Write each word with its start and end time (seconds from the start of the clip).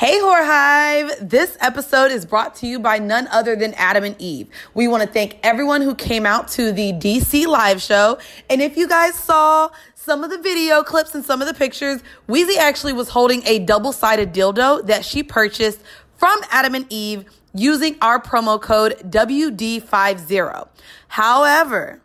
Hey, 0.00 0.18
Whore 0.18 0.46
Hive! 0.46 1.28
This 1.28 1.58
episode 1.60 2.10
is 2.10 2.24
brought 2.24 2.54
to 2.54 2.66
you 2.66 2.80
by 2.80 2.98
none 2.98 3.26
other 3.26 3.54
than 3.54 3.74
Adam 3.74 4.02
and 4.02 4.16
Eve. 4.18 4.48
We 4.72 4.88
want 4.88 5.02
to 5.02 5.06
thank 5.06 5.36
everyone 5.42 5.82
who 5.82 5.94
came 5.94 6.24
out 6.24 6.48
to 6.52 6.72
the 6.72 6.94
DC 6.94 7.46
live 7.46 7.82
show. 7.82 8.16
And 8.48 8.62
if 8.62 8.78
you 8.78 8.88
guys 8.88 9.14
saw 9.14 9.68
some 9.94 10.24
of 10.24 10.30
the 10.30 10.38
video 10.38 10.82
clips 10.82 11.14
and 11.14 11.22
some 11.22 11.42
of 11.42 11.48
the 11.48 11.52
pictures, 11.52 12.00
Weezy 12.26 12.56
actually 12.56 12.94
was 12.94 13.10
holding 13.10 13.46
a 13.46 13.58
double 13.58 13.92
sided 13.92 14.32
dildo 14.32 14.86
that 14.86 15.04
she 15.04 15.22
purchased 15.22 15.82
from 16.16 16.40
Adam 16.50 16.74
and 16.74 16.86
Eve 16.88 17.26
using 17.52 17.98
our 18.00 18.18
promo 18.18 18.58
code 18.58 18.96
WD50. 19.04 20.66
However, 21.08 22.00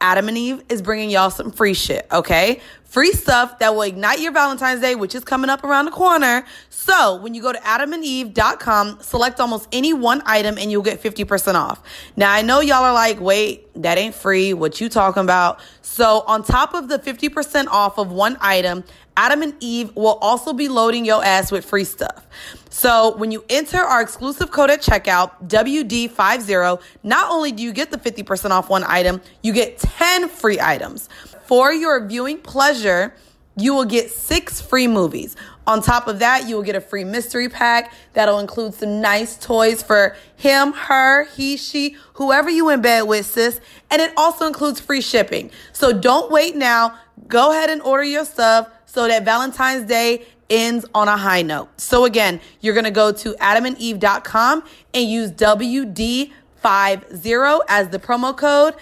Adam 0.00 0.26
and 0.26 0.36
Eve 0.36 0.64
is 0.68 0.82
bringing 0.82 1.08
y'all 1.08 1.30
some 1.30 1.52
free 1.52 1.74
shit, 1.74 2.04
okay? 2.10 2.60
Free 2.92 3.12
stuff 3.12 3.58
that 3.60 3.74
will 3.74 3.80
ignite 3.80 4.20
your 4.20 4.32
Valentine's 4.32 4.82
Day, 4.82 4.96
which 4.96 5.14
is 5.14 5.24
coming 5.24 5.48
up 5.48 5.64
around 5.64 5.86
the 5.86 5.90
corner. 5.90 6.44
So 6.68 7.16
when 7.22 7.32
you 7.32 7.40
go 7.40 7.50
to 7.50 7.58
adamandeve.com, 7.60 8.98
select 9.00 9.40
almost 9.40 9.66
any 9.72 9.94
one 9.94 10.22
item 10.26 10.58
and 10.58 10.70
you'll 10.70 10.82
get 10.82 11.02
50% 11.02 11.54
off. 11.54 11.82
Now 12.16 12.30
I 12.30 12.42
know 12.42 12.60
y'all 12.60 12.84
are 12.84 12.92
like, 12.92 13.18
wait, 13.18 13.66
that 13.82 13.96
ain't 13.96 14.14
free. 14.14 14.52
What 14.52 14.78
you 14.78 14.90
talking 14.90 15.22
about? 15.22 15.60
So 15.80 16.22
on 16.26 16.44
top 16.44 16.74
of 16.74 16.90
the 16.90 16.98
50% 16.98 17.66
off 17.68 17.96
of 17.96 18.12
one 18.12 18.36
item, 18.42 18.84
Adam 19.16 19.40
and 19.40 19.54
Eve 19.60 19.94
will 19.96 20.18
also 20.20 20.52
be 20.52 20.68
loading 20.68 21.06
your 21.06 21.24
ass 21.24 21.50
with 21.50 21.64
free 21.64 21.84
stuff. 21.84 22.26
So 22.68 23.16
when 23.16 23.30
you 23.30 23.44
enter 23.48 23.78
our 23.78 24.02
exclusive 24.02 24.50
code 24.50 24.70
at 24.70 24.82
checkout, 24.82 25.48
WD50, 25.48 26.82
not 27.02 27.30
only 27.30 27.52
do 27.52 27.62
you 27.62 27.72
get 27.72 27.90
the 27.90 27.98
50% 27.98 28.50
off 28.50 28.68
one 28.68 28.84
item, 28.84 29.20
you 29.42 29.52
get 29.52 29.78
10 29.78 30.28
free 30.28 30.58
items. 30.60 31.08
For 31.44 31.72
your 31.72 32.06
viewing 32.06 32.38
pleasure, 32.38 33.14
you 33.56 33.74
will 33.74 33.84
get 33.84 34.10
six 34.10 34.60
free 34.60 34.86
movies. 34.86 35.36
On 35.66 35.82
top 35.82 36.08
of 36.08 36.18
that, 36.20 36.48
you 36.48 36.56
will 36.56 36.62
get 36.62 36.74
a 36.74 36.80
free 36.80 37.04
mystery 37.04 37.48
pack 37.48 37.92
that'll 38.14 38.38
include 38.38 38.74
some 38.74 39.00
nice 39.00 39.36
toys 39.36 39.82
for 39.82 40.16
him, 40.36 40.72
her, 40.72 41.24
he, 41.24 41.56
she, 41.56 41.96
whoever 42.14 42.50
you 42.50 42.68
in 42.70 42.80
bed 42.80 43.02
with, 43.02 43.26
sis. 43.26 43.60
And 43.90 44.02
it 44.02 44.12
also 44.16 44.46
includes 44.46 44.80
free 44.80 45.00
shipping. 45.00 45.50
So 45.72 45.92
don't 45.92 46.32
wait 46.32 46.56
now. 46.56 46.98
Go 47.28 47.52
ahead 47.52 47.70
and 47.70 47.80
order 47.82 48.02
your 48.02 48.24
stuff 48.24 48.68
so 48.86 49.06
that 49.06 49.24
Valentine's 49.24 49.86
Day 49.86 50.26
ends 50.50 50.84
on 50.94 51.08
a 51.08 51.16
high 51.16 51.42
note. 51.42 51.68
So 51.80 52.04
again, 52.04 52.40
you're 52.60 52.74
going 52.74 52.84
to 52.84 52.90
go 52.90 53.12
to 53.12 53.32
adamandeve.com 53.34 54.64
and 54.94 55.08
use 55.08 55.30
WD50 55.32 57.60
as 57.68 57.88
the 57.88 57.98
promo 57.98 58.36
code. 58.36 58.74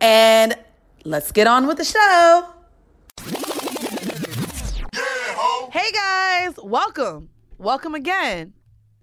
And 0.00 0.56
let's 1.04 1.32
get 1.32 1.46
on 1.46 1.66
with 1.66 1.78
the 1.78 1.84
show. 1.84 2.48
Hey 5.70 5.90
guys, 5.92 6.54
welcome. 6.62 7.30
Welcome 7.58 7.94
again. 7.94 8.54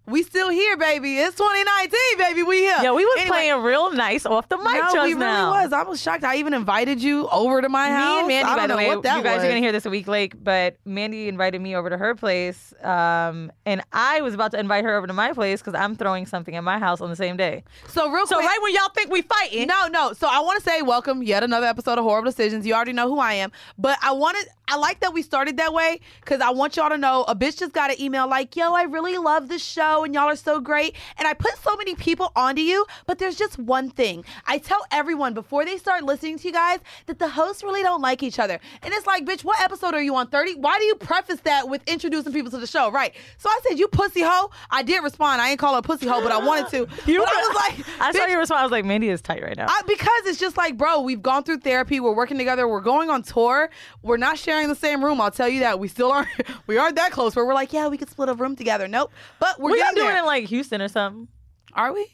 We 0.07 0.21
still 0.21 0.49
here, 0.49 0.77
baby. 0.77 1.17
It's 1.17 1.35
2019, 1.35 2.17
baby. 2.19 2.43
We 2.43 2.57
here. 2.59 2.77
Yeah, 2.81 2.91
we 2.91 3.03
was 3.03 3.15
Anyway, 3.17 3.37
playing 3.37 3.63
real 3.63 3.91
nice 3.91 4.23
off 4.27 4.47
the 4.49 4.57
mic 4.57 4.67
no, 4.67 4.93
just 4.93 5.03
we 5.07 5.13
now. 5.15 5.51
really 5.51 5.63
was. 5.63 5.73
I 5.73 5.81
was 5.81 5.99
shocked. 5.99 6.23
I 6.23 6.35
even 6.35 6.53
invited 6.53 7.01
you 7.01 7.27
over 7.29 7.59
to 7.59 7.69
my 7.69 7.87
Me 7.89 7.95
house. 7.95 8.13
Me 8.13 8.19
and 8.19 8.27
Mandy, 8.27 8.49
I 8.51 8.55
by 8.55 8.67
the 8.67 8.75
way, 8.75 8.89
you 8.89 9.01
guys 9.01 9.23
was. 9.23 9.43
are 9.43 9.47
gonna 9.47 9.59
hear 9.61 9.71
this 9.71 9.87
a 9.87 9.89
week 9.89 10.07
late, 10.07 10.43
but 10.43 10.75
Mandy 10.85 11.27
invited 11.27 11.59
me 11.59 11.75
over 11.75 11.89
to 11.89 11.97
her 11.97 12.13
place, 12.13 12.71
um, 12.83 13.51
and 13.65 13.81
I 13.93 14.21
was 14.21 14.35
about 14.35 14.51
to 14.51 14.59
invite 14.59 14.83
her 14.83 14.95
over 14.95 15.07
to 15.07 15.13
my 15.13 15.33
place 15.33 15.59
because 15.61 15.73
I'm 15.73 15.95
throwing 15.95 16.27
something 16.27 16.55
at 16.55 16.63
my 16.63 16.77
house 16.77 17.01
on 17.01 17.09
the 17.09 17.15
same 17.15 17.35
day. 17.35 17.63
So 17.87 18.07
real 18.11 18.27
So 18.27 18.35
quick, 18.35 18.45
right 18.47 18.59
when 18.61 18.75
y'all 18.75 18.89
think 18.93 19.09
we 19.09 19.23
fighting, 19.23 19.67
No, 19.67 19.87
no. 19.87 20.13
So 20.13 20.27
I 20.29 20.39
want 20.41 20.63
to 20.63 20.69
say 20.69 20.83
welcome 20.83 21.23
yet 21.23 21.41
another 21.41 21.65
episode 21.65 21.97
of 21.97 22.03
Horrible 22.03 22.29
Decisions. 22.29 22.67
You 22.67 22.75
already 22.75 22.93
know 22.93 23.07
who 23.07 23.17
I 23.19 23.33
am, 23.33 23.51
but 23.79 23.97
I 24.03 24.11
wanted 24.11 24.45
I 24.67 24.77
like 24.77 24.99
that 25.01 25.13
we 25.13 25.21
started 25.21 25.57
that 25.57 25.73
way 25.73 25.99
because 26.21 26.41
I 26.41 26.49
want 26.49 26.75
y'all 26.75 26.89
to 26.89 26.97
know 26.97 27.23
a 27.27 27.35
bitch 27.35 27.59
just 27.59 27.71
got 27.71 27.91
an 27.91 28.01
email 28.01 28.27
like, 28.27 28.55
"Yo, 28.55 28.73
I 28.73 28.83
really 28.83 29.15
love 29.17 29.47
this 29.47 29.63
show 29.63 29.94
and 30.03 30.13
y'all 30.13 30.27
are 30.29 30.35
so 30.35 30.59
great." 30.59 30.95
And 31.17 31.27
I 31.27 31.33
put 31.33 31.57
so 31.57 31.75
many 31.75 31.95
people 31.95 32.31
onto 32.35 32.61
you, 32.61 32.85
but 33.05 33.19
there's 33.19 33.35
just 33.35 33.57
one 33.57 33.89
thing. 33.89 34.25
I 34.45 34.57
tell 34.57 34.81
everyone 34.91 35.33
before 35.33 35.65
they 35.65 35.77
start 35.77 36.03
listening 36.03 36.37
to 36.39 36.47
you 36.47 36.53
guys 36.53 36.79
that 37.05 37.19
the 37.19 37.29
hosts 37.29 37.63
really 37.63 37.83
don't 37.83 38.01
like 38.01 38.23
each 38.23 38.39
other. 38.39 38.59
And 38.83 38.93
it's 38.93 39.07
like, 39.07 39.25
bitch, 39.25 39.43
what 39.43 39.59
episode 39.61 39.93
are 39.93 40.01
you 40.01 40.15
on? 40.15 40.27
30? 40.27 40.55
Why 40.55 40.77
do 40.79 40.85
you 40.85 40.95
preface 40.95 41.39
that 41.41 41.69
with 41.69 41.81
introducing 41.87 42.33
people 42.33 42.51
to 42.51 42.57
the 42.57 42.67
show? 42.67 42.91
Right. 42.91 43.13
So 43.37 43.49
I 43.49 43.59
said, 43.67 43.79
"You 43.79 43.87
pussy 43.87 44.21
hoe." 44.21 44.51
I 44.71 44.83
did 44.83 45.03
respond. 45.03 45.41
I 45.41 45.49
ain't 45.51 45.59
call 45.59 45.75
her 45.75 45.81
pussy 45.81 46.07
hoe, 46.07 46.21
but 46.21 46.31
I 46.31 46.37
wanted 46.37 46.69
to. 46.71 46.87
You 47.05 47.19
but 47.19 47.29
I 47.29 47.41
was 47.47 47.55
like, 47.85 47.87
I 48.01 48.11
saw 48.11 48.25
your 48.25 48.39
response. 48.39 48.59
I 48.59 48.63
was 48.63 48.71
like, 48.71 48.85
Mandy 48.85 49.09
is 49.09 49.21
tight 49.21 49.43
right 49.43 49.55
now. 49.55 49.67
I, 49.69 49.81
because 49.85 50.25
it's 50.25 50.39
just 50.39 50.57
like, 50.57 50.77
bro, 50.77 51.01
we've 51.01 51.21
gone 51.21 51.43
through 51.43 51.59
therapy. 51.59 51.99
We're 51.99 52.15
working 52.15 52.37
together. 52.37 52.67
We're 52.67 52.81
going 52.81 53.09
on 53.09 53.21
tour. 53.21 53.69
We're 54.01 54.17
not 54.17 54.37
sharing 54.39 54.67
the 54.67 54.75
same 54.75 55.03
room. 55.03 55.21
I'll 55.21 55.31
tell 55.31 55.47
you 55.49 55.59
that. 55.61 55.79
We 55.79 55.87
still 55.87 56.11
aren't. 56.11 56.29
We 56.67 56.77
aren't 56.77 56.95
that 56.95 57.11
close. 57.11 57.35
Where 57.35 57.45
we're 57.45 57.53
like, 57.53 57.73
yeah, 57.73 57.87
we 57.89 57.97
could 57.97 58.09
split 58.09 58.27
a 58.27 58.33
room 58.33 58.55
together. 58.55 58.87
Nope. 58.87 59.11
But 59.39 59.59
we're 59.59 59.71
we 59.73 59.79
can 59.85 59.95
getting 59.95 60.03
do 60.03 60.07
there. 60.07 60.15
it 60.17 60.19
in 60.19 60.25
like 60.25 60.45
Houston 60.45 60.81
or 60.81 60.87
something. 60.87 61.27
Are 61.73 61.93
we? 61.93 62.07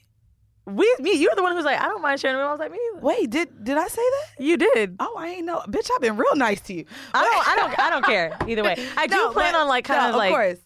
We, 0.65 0.95
me, 0.99 1.13
you're 1.15 1.33
the 1.35 1.41
one 1.41 1.55
who's 1.55 1.65
like, 1.65 1.81
I 1.81 1.85
don't 1.85 2.03
mind 2.03 2.19
sharing 2.19 2.37
room. 2.37 2.47
I 2.47 2.51
was 2.51 2.59
like, 2.59 2.71
me 2.71 2.77
neither. 2.93 3.05
Wait, 3.05 3.29
did 3.29 3.63
did 3.63 3.77
I 3.77 3.87
say 3.87 4.01
that? 4.01 4.43
You 4.43 4.57
did. 4.57 4.95
Oh, 4.99 5.15
I 5.17 5.29
ain't 5.29 5.45
know. 5.45 5.59
Bitch, 5.67 5.89
I've 5.93 6.01
been 6.01 6.17
real 6.17 6.35
nice 6.35 6.61
to 6.61 6.73
you. 6.73 6.85
I 7.13 7.23
don't, 7.23 7.47
I 7.47 7.55
don't, 7.55 7.79
I 7.79 7.89
don't 7.89 8.05
care 8.05 8.37
either 8.47 8.63
way. 8.63 8.75
I 8.95 9.07
do 9.07 9.15
No, 9.17 9.31
plan 9.31 9.53
but- 9.53 9.61
on 9.61 9.67
like 9.67 9.85
kind 9.85 10.03
no, 10.03 10.09
of 10.09 10.15
like. 10.15 10.31
Of 10.31 10.35
course. 10.35 10.57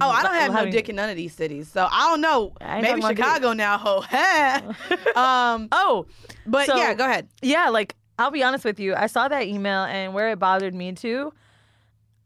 Oh, 0.00 0.08
I 0.08 0.22
don't 0.22 0.34
have 0.34 0.52
no 0.54 0.70
dick 0.70 0.88
in 0.88 0.96
none 0.96 1.10
of 1.10 1.16
these 1.16 1.34
cities, 1.34 1.68
so 1.68 1.88
I 1.90 2.08
don't 2.10 2.20
know. 2.20 2.52
I 2.60 2.80
Maybe 2.80 3.00
Chicago 3.02 3.52
now, 3.54 3.76
ho. 3.76 3.98
um, 5.20 5.68
Oh, 5.72 6.06
but 6.46 6.66
So- 6.66 6.76
yeah, 6.76 6.94
go 6.94 7.04
ahead. 7.04 7.28
Yeah, 7.42 7.70
like 7.70 7.96
I'll 8.18 8.30
be 8.30 8.42
honest 8.42 8.64
with 8.64 8.78
you. 8.78 8.94
I 8.94 9.06
saw 9.06 9.26
that 9.28 9.46
email 9.46 9.84
and 9.84 10.12
where 10.14 10.30
it 10.30 10.38
bothered 10.38 10.74
me 10.74 10.92
too. 10.92 11.32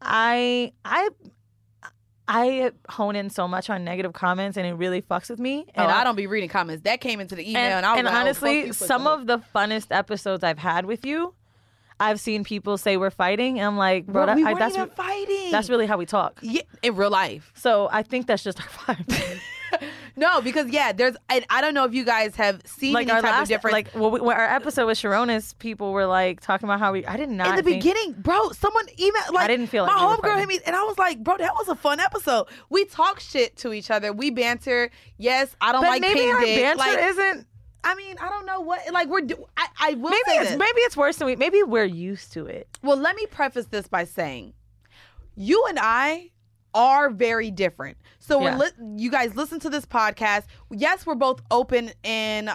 I 0.02 0.72
I 0.84 1.08
I 2.26 2.72
hone 2.88 3.16
in 3.16 3.28
so 3.28 3.46
much 3.46 3.68
on 3.68 3.84
negative 3.84 4.12
comments 4.14 4.56
and 4.56 4.66
it 4.66 4.72
really 4.74 5.02
fucks 5.02 5.28
with 5.28 5.38
me. 5.38 5.64
Oh, 5.68 5.72
and 5.74 5.84
And 5.84 5.92
I 5.92 6.04
don't 6.04 6.16
be 6.16 6.26
reading 6.26 6.48
comments. 6.48 6.84
That 6.84 7.00
came 7.00 7.20
into 7.20 7.34
the 7.34 7.48
email, 7.48 7.62
and, 7.62 7.72
and, 7.74 7.86
I 7.86 7.90
was 7.92 7.98
and 7.98 8.06
like, 8.06 8.14
oh, 8.14 8.18
honestly, 8.18 8.66
pussy 8.68 8.84
some 8.86 9.06
of 9.06 9.26
the 9.26 9.38
funnest 9.54 9.88
episodes 9.90 10.42
I've 10.42 10.58
had 10.58 10.86
with 10.86 11.04
you, 11.04 11.34
I've 12.00 12.18
seen 12.20 12.42
people 12.42 12.76
say 12.78 12.96
we're 12.96 13.10
fighting, 13.10 13.58
and 13.60 13.66
I'm 13.66 13.76
like, 13.76 14.06
bro, 14.06 14.26
Well, 14.26 14.36
we 14.36 14.44
I, 14.44 14.54
that's 14.54 14.74
even 14.74 14.88
re- 14.88 14.94
fighting. 14.96 15.50
that's 15.52 15.68
really 15.70 15.86
how 15.86 15.96
we 15.96 16.06
talk. 16.06 16.38
yeah, 16.42 16.62
in 16.82 16.96
real 16.96 17.10
life. 17.10 17.52
So 17.54 17.88
I 17.92 18.02
think 18.02 18.26
that's 18.26 18.42
just 18.42 18.60
our 18.60 18.66
vibe. 18.96 19.40
No, 20.16 20.40
because 20.40 20.68
yeah, 20.70 20.92
there's. 20.92 21.16
And 21.28 21.44
I 21.50 21.60
don't 21.60 21.74
know 21.74 21.84
if 21.84 21.94
you 21.94 22.04
guys 22.04 22.36
have 22.36 22.62
seen 22.64 22.92
like 22.92 23.08
any 23.08 23.12
our 23.12 23.22
type 23.22 23.30
last, 23.30 23.42
of 23.42 23.48
difference. 23.48 23.72
like 23.72 23.94
well, 23.94 24.10
we, 24.10 24.20
our 24.20 24.44
episode 24.44 24.86
with 24.86 24.98
Sharonis, 24.98 25.58
people 25.58 25.92
were 25.92 26.06
like 26.06 26.40
talking 26.40 26.68
about 26.68 26.78
how 26.78 26.92
we. 26.92 27.04
I 27.06 27.16
did 27.16 27.30
not 27.30 27.44
know. 27.44 27.50
in 27.50 27.56
the 27.56 27.62
think- 27.62 27.82
beginning, 27.82 28.14
bro, 28.18 28.50
someone 28.52 28.86
emailed. 28.98 29.32
Like, 29.32 29.44
I 29.44 29.48
didn't 29.48 29.66
feel 29.66 29.84
like 29.84 29.94
my 29.94 30.16
homegirl 30.16 30.38
hit 30.38 30.48
me, 30.48 30.60
and 30.66 30.76
I 30.76 30.82
was 30.84 30.98
like, 30.98 31.22
bro, 31.22 31.36
that 31.38 31.54
was 31.54 31.68
a 31.68 31.74
fun 31.74 32.00
episode. 32.00 32.46
We 32.70 32.84
talk 32.84 33.20
shit 33.20 33.56
to 33.58 33.72
each 33.72 33.90
other. 33.90 34.12
We 34.12 34.30
banter. 34.30 34.90
Yes, 35.18 35.54
I 35.60 35.72
don't 35.72 35.82
like. 35.82 36.00
But 36.00 36.08
like 36.08 36.14
maybe 36.14 36.30
our 36.30 36.40
dick. 36.40 36.62
banter 36.62 36.78
like, 36.78 36.98
isn't 36.98 37.46
I 37.84 37.94
mean, 37.94 38.16
I 38.18 38.30
don't 38.30 38.46
know 38.46 38.60
what. 38.60 38.80
Like, 38.92 39.08
we're. 39.08 39.20
Do- 39.20 39.44
I, 39.56 39.66
I 39.78 39.94
will 39.94 40.10
maybe 40.10 40.22
say 40.26 40.36
it's 40.38 40.50
this. 40.50 40.58
maybe 40.58 40.80
it's 40.80 40.96
worse 40.96 41.16
than 41.16 41.26
we 41.26 41.36
maybe 41.36 41.62
we're 41.62 41.84
used 41.84 42.32
to 42.32 42.46
it. 42.46 42.66
Well, 42.82 42.96
let 42.96 43.14
me 43.14 43.26
preface 43.26 43.66
this 43.66 43.86
by 43.86 44.04
saying, 44.04 44.54
you 45.36 45.66
and 45.68 45.78
I 45.80 46.30
are 46.72 47.10
very 47.10 47.50
different. 47.50 47.98
So 48.26 48.40
Yeah. 48.40 48.56
when 48.56 48.58
li- 48.96 49.02
you 49.04 49.10
guys 49.10 49.34
listen 49.36 49.60
to 49.60 49.68
this 49.70 49.84
podcast, 49.84 50.44
yes, 50.70 51.04
we're 51.04 51.14
both 51.14 51.42
open 51.50 51.90
in 52.02 52.50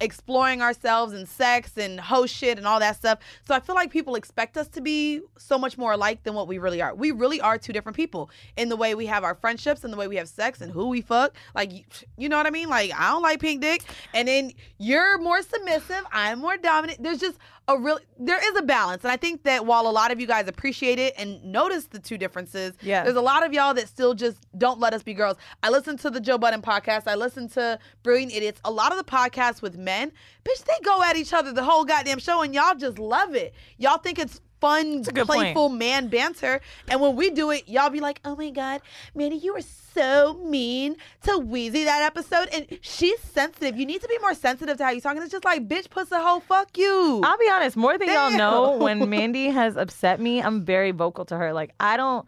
exploring 0.00 0.60
ourselves 0.60 1.12
and 1.14 1.26
sex 1.26 1.78
and 1.78 1.98
host 2.00 2.34
shit 2.34 2.58
and 2.58 2.66
all 2.66 2.80
that 2.80 2.96
stuff. 2.96 3.20
So 3.46 3.54
I 3.54 3.60
feel 3.60 3.74
like 3.76 3.90
people 3.90 4.16
expect 4.16 4.56
us 4.58 4.66
to 4.68 4.80
be 4.82 5.20
so 5.38 5.56
much 5.56 5.78
more 5.78 5.92
alike 5.92 6.24
than 6.24 6.34
what 6.34 6.46
we 6.48 6.58
really 6.58 6.82
are. 6.82 6.94
We 6.94 7.10
really 7.12 7.40
are 7.40 7.56
two 7.56 7.72
different 7.72 7.96
people 7.96 8.28
in 8.56 8.68
the 8.68 8.76
way 8.76 8.94
we 8.96 9.06
have 9.06 9.22
our 9.24 9.34
friendships 9.36 9.82
and 9.84 9.92
the 9.92 9.96
way 9.96 10.08
we 10.08 10.16
have 10.16 10.28
sex 10.28 10.60
and 10.60 10.72
who 10.72 10.88
we 10.88 11.00
fuck. 11.00 11.34
Like 11.54 11.70
you 12.18 12.28
know 12.28 12.36
what 12.36 12.46
I 12.46 12.50
mean? 12.50 12.68
Like 12.68 12.90
I 12.92 13.12
don't 13.12 13.22
like 13.22 13.40
pink 13.40 13.62
dick 13.62 13.82
and 14.12 14.26
then 14.28 14.50
you're 14.78 15.16
more 15.18 15.40
submissive, 15.42 16.02
I'm 16.12 16.40
more 16.40 16.56
dominant. 16.58 17.02
There's 17.02 17.20
just 17.20 17.38
a 17.66 17.78
real 17.78 17.98
there 18.18 18.38
is 18.42 18.58
a 18.58 18.62
balance. 18.62 19.04
And 19.04 19.10
I 19.12 19.16
think 19.16 19.42
that 19.44 19.64
while 19.64 19.86
a 19.86 19.90
lot 19.90 20.12
of 20.12 20.20
you 20.20 20.26
guys 20.26 20.48
appreciate 20.48 20.98
it 20.98 21.14
and 21.16 21.42
notice 21.44 21.86
the 21.86 21.98
two 21.98 22.18
differences, 22.18 22.74
Yeah. 22.82 23.02
there's 23.04 23.16
a 23.16 23.22
lot 23.22 23.44
of 23.44 23.52
y'all 23.54 23.72
that 23.74 23.88
still 23.88 24.12
just 24.14 24.38
don't 24.58 24.78
let 24.80 24.92
us 24.92 25.02
be 25.02 25.14
girls. 25.14 25.36
I 25.62 25.70
listen 25.70 25.96
to 25.98 26.10
the 26.10 26.20
Joe 26.20 26.36
Budden 26.36 26.60
podcast. 26.62 27.04
I 27.06 27.14
listen 27.14 27.48
to 27.50 27.78
Brilliant 28.02 28.34
Idiots. 28.34 28.60
A 28.64 28.70
lot 28.70 28.92
of 28.92 28.98
the 28.98 29.04
podcasts 29.04 29.62
with 29.62 29.78
men, 29.78 30.12
bitch, 30.44 30.64
they 30.64 30.74
go 30.84 31.02
at 31.02 31.16
each 31.16 31.32
other 31.32 31.52
the 31.52 31.64
whole 31.64 31.84
goddamn 31.84 32.18
show 32.18 32.42
and 32.42 32.54
y'all 32.54 32.74
just 32.74 32.98
love 32.98 33.34
it. 33.34 33.54
Y'all 33.78 33.98
think 33.98 34.18
it's 34.18 34.40
fun, 34.64 35.02
good 35.02 35.26
point. 35.26 35.26
playful 35.26 35.68
man 35.68 36.08
banter. 36.08 36.60
And 36.88 37.00
when 37.00 37.16
we 37.16 37.30
do 37.30 37.50
it, 37.50 37.68
y'all 37.68 37.90
be 37.90 38.00
like, 38.00 38.20
oh 38.24 38.36
my 38.36 38.50
God, 38.50 38.80
Manny, 39.14 39.38
you 39.38 39.54
were 39.54 39.62
so 39.94 40.40
mean 40.44 40.96
to 41.22 41.30
Weezy 41.32 41.84
that 41.84 42.02
episode. 42.02 42.48
And 42.52 42.66
she's 42.80 43.20
sensitive. 43.20 43.76
You 43.78 43.86
need 43.86 44.00
to 44.00 44.08
be 44.08 44.18
more 44.18 44.34
sensitive 44.34 44.76
to 44.78 44.84
how 44.84 44.90
you're 44.90 45.00
talking. 45.00 45.22
it's 45.22 45.32
just 45.32 45.44
like, 45.44 45.68
bitch, 45.68 45.90
pussy 45.90 46.14
hoe, 46.14 46.40
fuck 46.40 46.76
you. 46.76 47.20
I'll 47.22 47.38
be 47.38 47.48
honest, 47.52 47.76
more 47.76 47.96
than 47.98 48.08
y'all 48.08 48.30
know, 48.30 48.76
when 48.76 49.08
Mandy 49.08 49.50
has 49.50 49.76
upset 49.76 50.20
me, 50.20 50.42
I'm 50.42 50.64
very 50.64 50.90
vocal 50.90 51.24
to 51.26 51.36
her. 51.36 51.52
Like 51.52 51.74
I 51.78 51.96
don't 51.96 52.26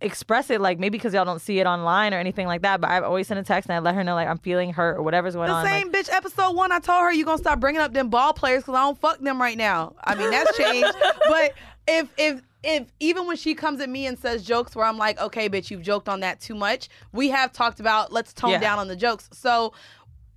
express 0.00 0.48
it 0.50 0.60
like 0.60 0.78
maybe 0.78 0.96
because 0.96 1.12
y'all 1.14 1.24
don't 1.24 1.40
see 1.40 1.58
it 1.60 1.66
online 1.66 2.14
or 2.14 2.18
anything 2.18 2.46
like 2.46 2.62
that, 2.62 2.80
but 2.80 2.90
I've 2.90 3.04
always 3.04 3.26
sent 3.26 3.38
a 3.38 3.42
text 3.42 3.68
and 3.68 3.76
I 3.76 3.80
let 3.80 3.94
her 3.94 4.02
know 4.04 4.14
like 4.14 4.28
I'm 4.28 4.38
feeling 4.38 4.72
hurt 4.72 4.96
or 4.96 5.02
whatever's 5.02 5.34
going 5.34 5.48
The 5.48 5.54
on. 5.54 5.64
like- 5.64 5.72
same 5.82 5.92
bitch 5.92 6.10
episode 6.12 6.52
one, 6.56 6.72
I 6.72 6.78
told 6.78 7.00
her 7.02 7.12
you 7.12 7.24
gonna 7.24 7.38
stop 7.38 7.60
bringing 7.60 7.80
up 7.82 7.92
them 7.92 8.08
ball 8.08 8.32
players 8.32 8.62
because 8.62 8.74
I 8.74 8.80
don't 8.82 8.98
fuck 8.98 9.18
them 9.20 9.40
right 9.40 9.56
now. 9.58 9.94
I 10.02 10.14
mean 10.14 10.30
that's 10.30 10.56
changed, 10.56 10.92
but 11.28 11.52
if 11.86 12.08
if 12.16 12.42
if 12.62 12.86
even 13.00 13.26
when 13.26 13.36
she 13.38 13.54
comes 13.54 13.80
at 13.80 13.88
me 13.88 14.06
and 14.06 14.18
says 14.18 14.42
jokes 14.44 14.76
where 14.76 14.84
I'm 14.84 14.98
like, 14.98 15.18
okay, 15.18 15.48
bitch, 15.48 15.70
you've 15.70 15.80
joked 15.82 16.08
on 16.10 16.20
that 16.20 16.40
too 16.40 16.54
much. 16.54 16.88
We 17.12 17.30
have 17.30 17.52
talked 17.52 17.80
about 17.80 18.12
let's 18.12 18.32
tone 18.34 18.50
Yeah. 18.50 18.58
down 18.58 18.78
on 18.78 18.86
the 18.88 18.96
jokes. 18.96 19.30
So 19.32 19.72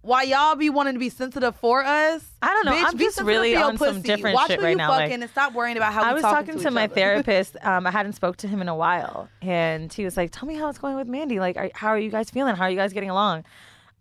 why 0.03 0.23
y'all 0.23 0.55
be 0.55 0.69
wanting 0.69 0.93
to 0.93 0.99
be 0.99 1.09
sensitive 1.09 1.55
for 1.55 1.83
us? 1.83 2.23
I 2.41 2.47
don't 2.47 2.65
know. 2.65 2.73
Bitch, 2.73 2.85
I'm 2.85 2.97
be 2.97 3.05
just 3.05 3.21
really 3.21 3.55
on 3.55 3.77
some 3.77 4.01
different 4.01 4.35
Watch 4.35 4.49
shit 4.49 4.61
right 4.61 4.75
now, 4.75 4.89
like- 4.89 5.09
fucking 5.09 5.23
and 5.23 5.31
stop 5.31 5.53
worrying 5.53 5.77
about 5.77 5.93
how 5.93 6.03
I 6.03 6.13
was 6.13 6.21
talking, 6.21 6.57
to, 6.57 6.63
to 6.63 6.71
my 6.71 6.83
other. 6.83 6.93
therapist. 6.93 7.55
Um, 7.61 7.87
I 7.87 7.91
hadn't 7.91 8.13
spoke 8.13 8.35
to 8.37 8.47
him 8.47 8.61
in 8.61 8.67
a 8.67 8.75
while, 8.75 9.29
and 9.41 9.91
he 9.91 10.03
was 10.03 10.17
like, 10.17 10.31
"Tell 10.31 10.45
me 10.47 10.55
how 10.55 10.67
it's 10.67 10.77
going 10.77 10.97
with 10.97 11.07
Mandy. 11.07 11.39
Like, 11.39 11.55
are, 11.55 11.71
how 11.73 11.87
are 11.87 11.97
you 11.97 12.11
guys 12.11 12.29
feeling? 12.29 12.55
How 12.55 12.65
are 12.65 12.69
you 12.69 12.75
guys 12.75 12.91
getting 12.91 13.09
along?" 13.09 13.45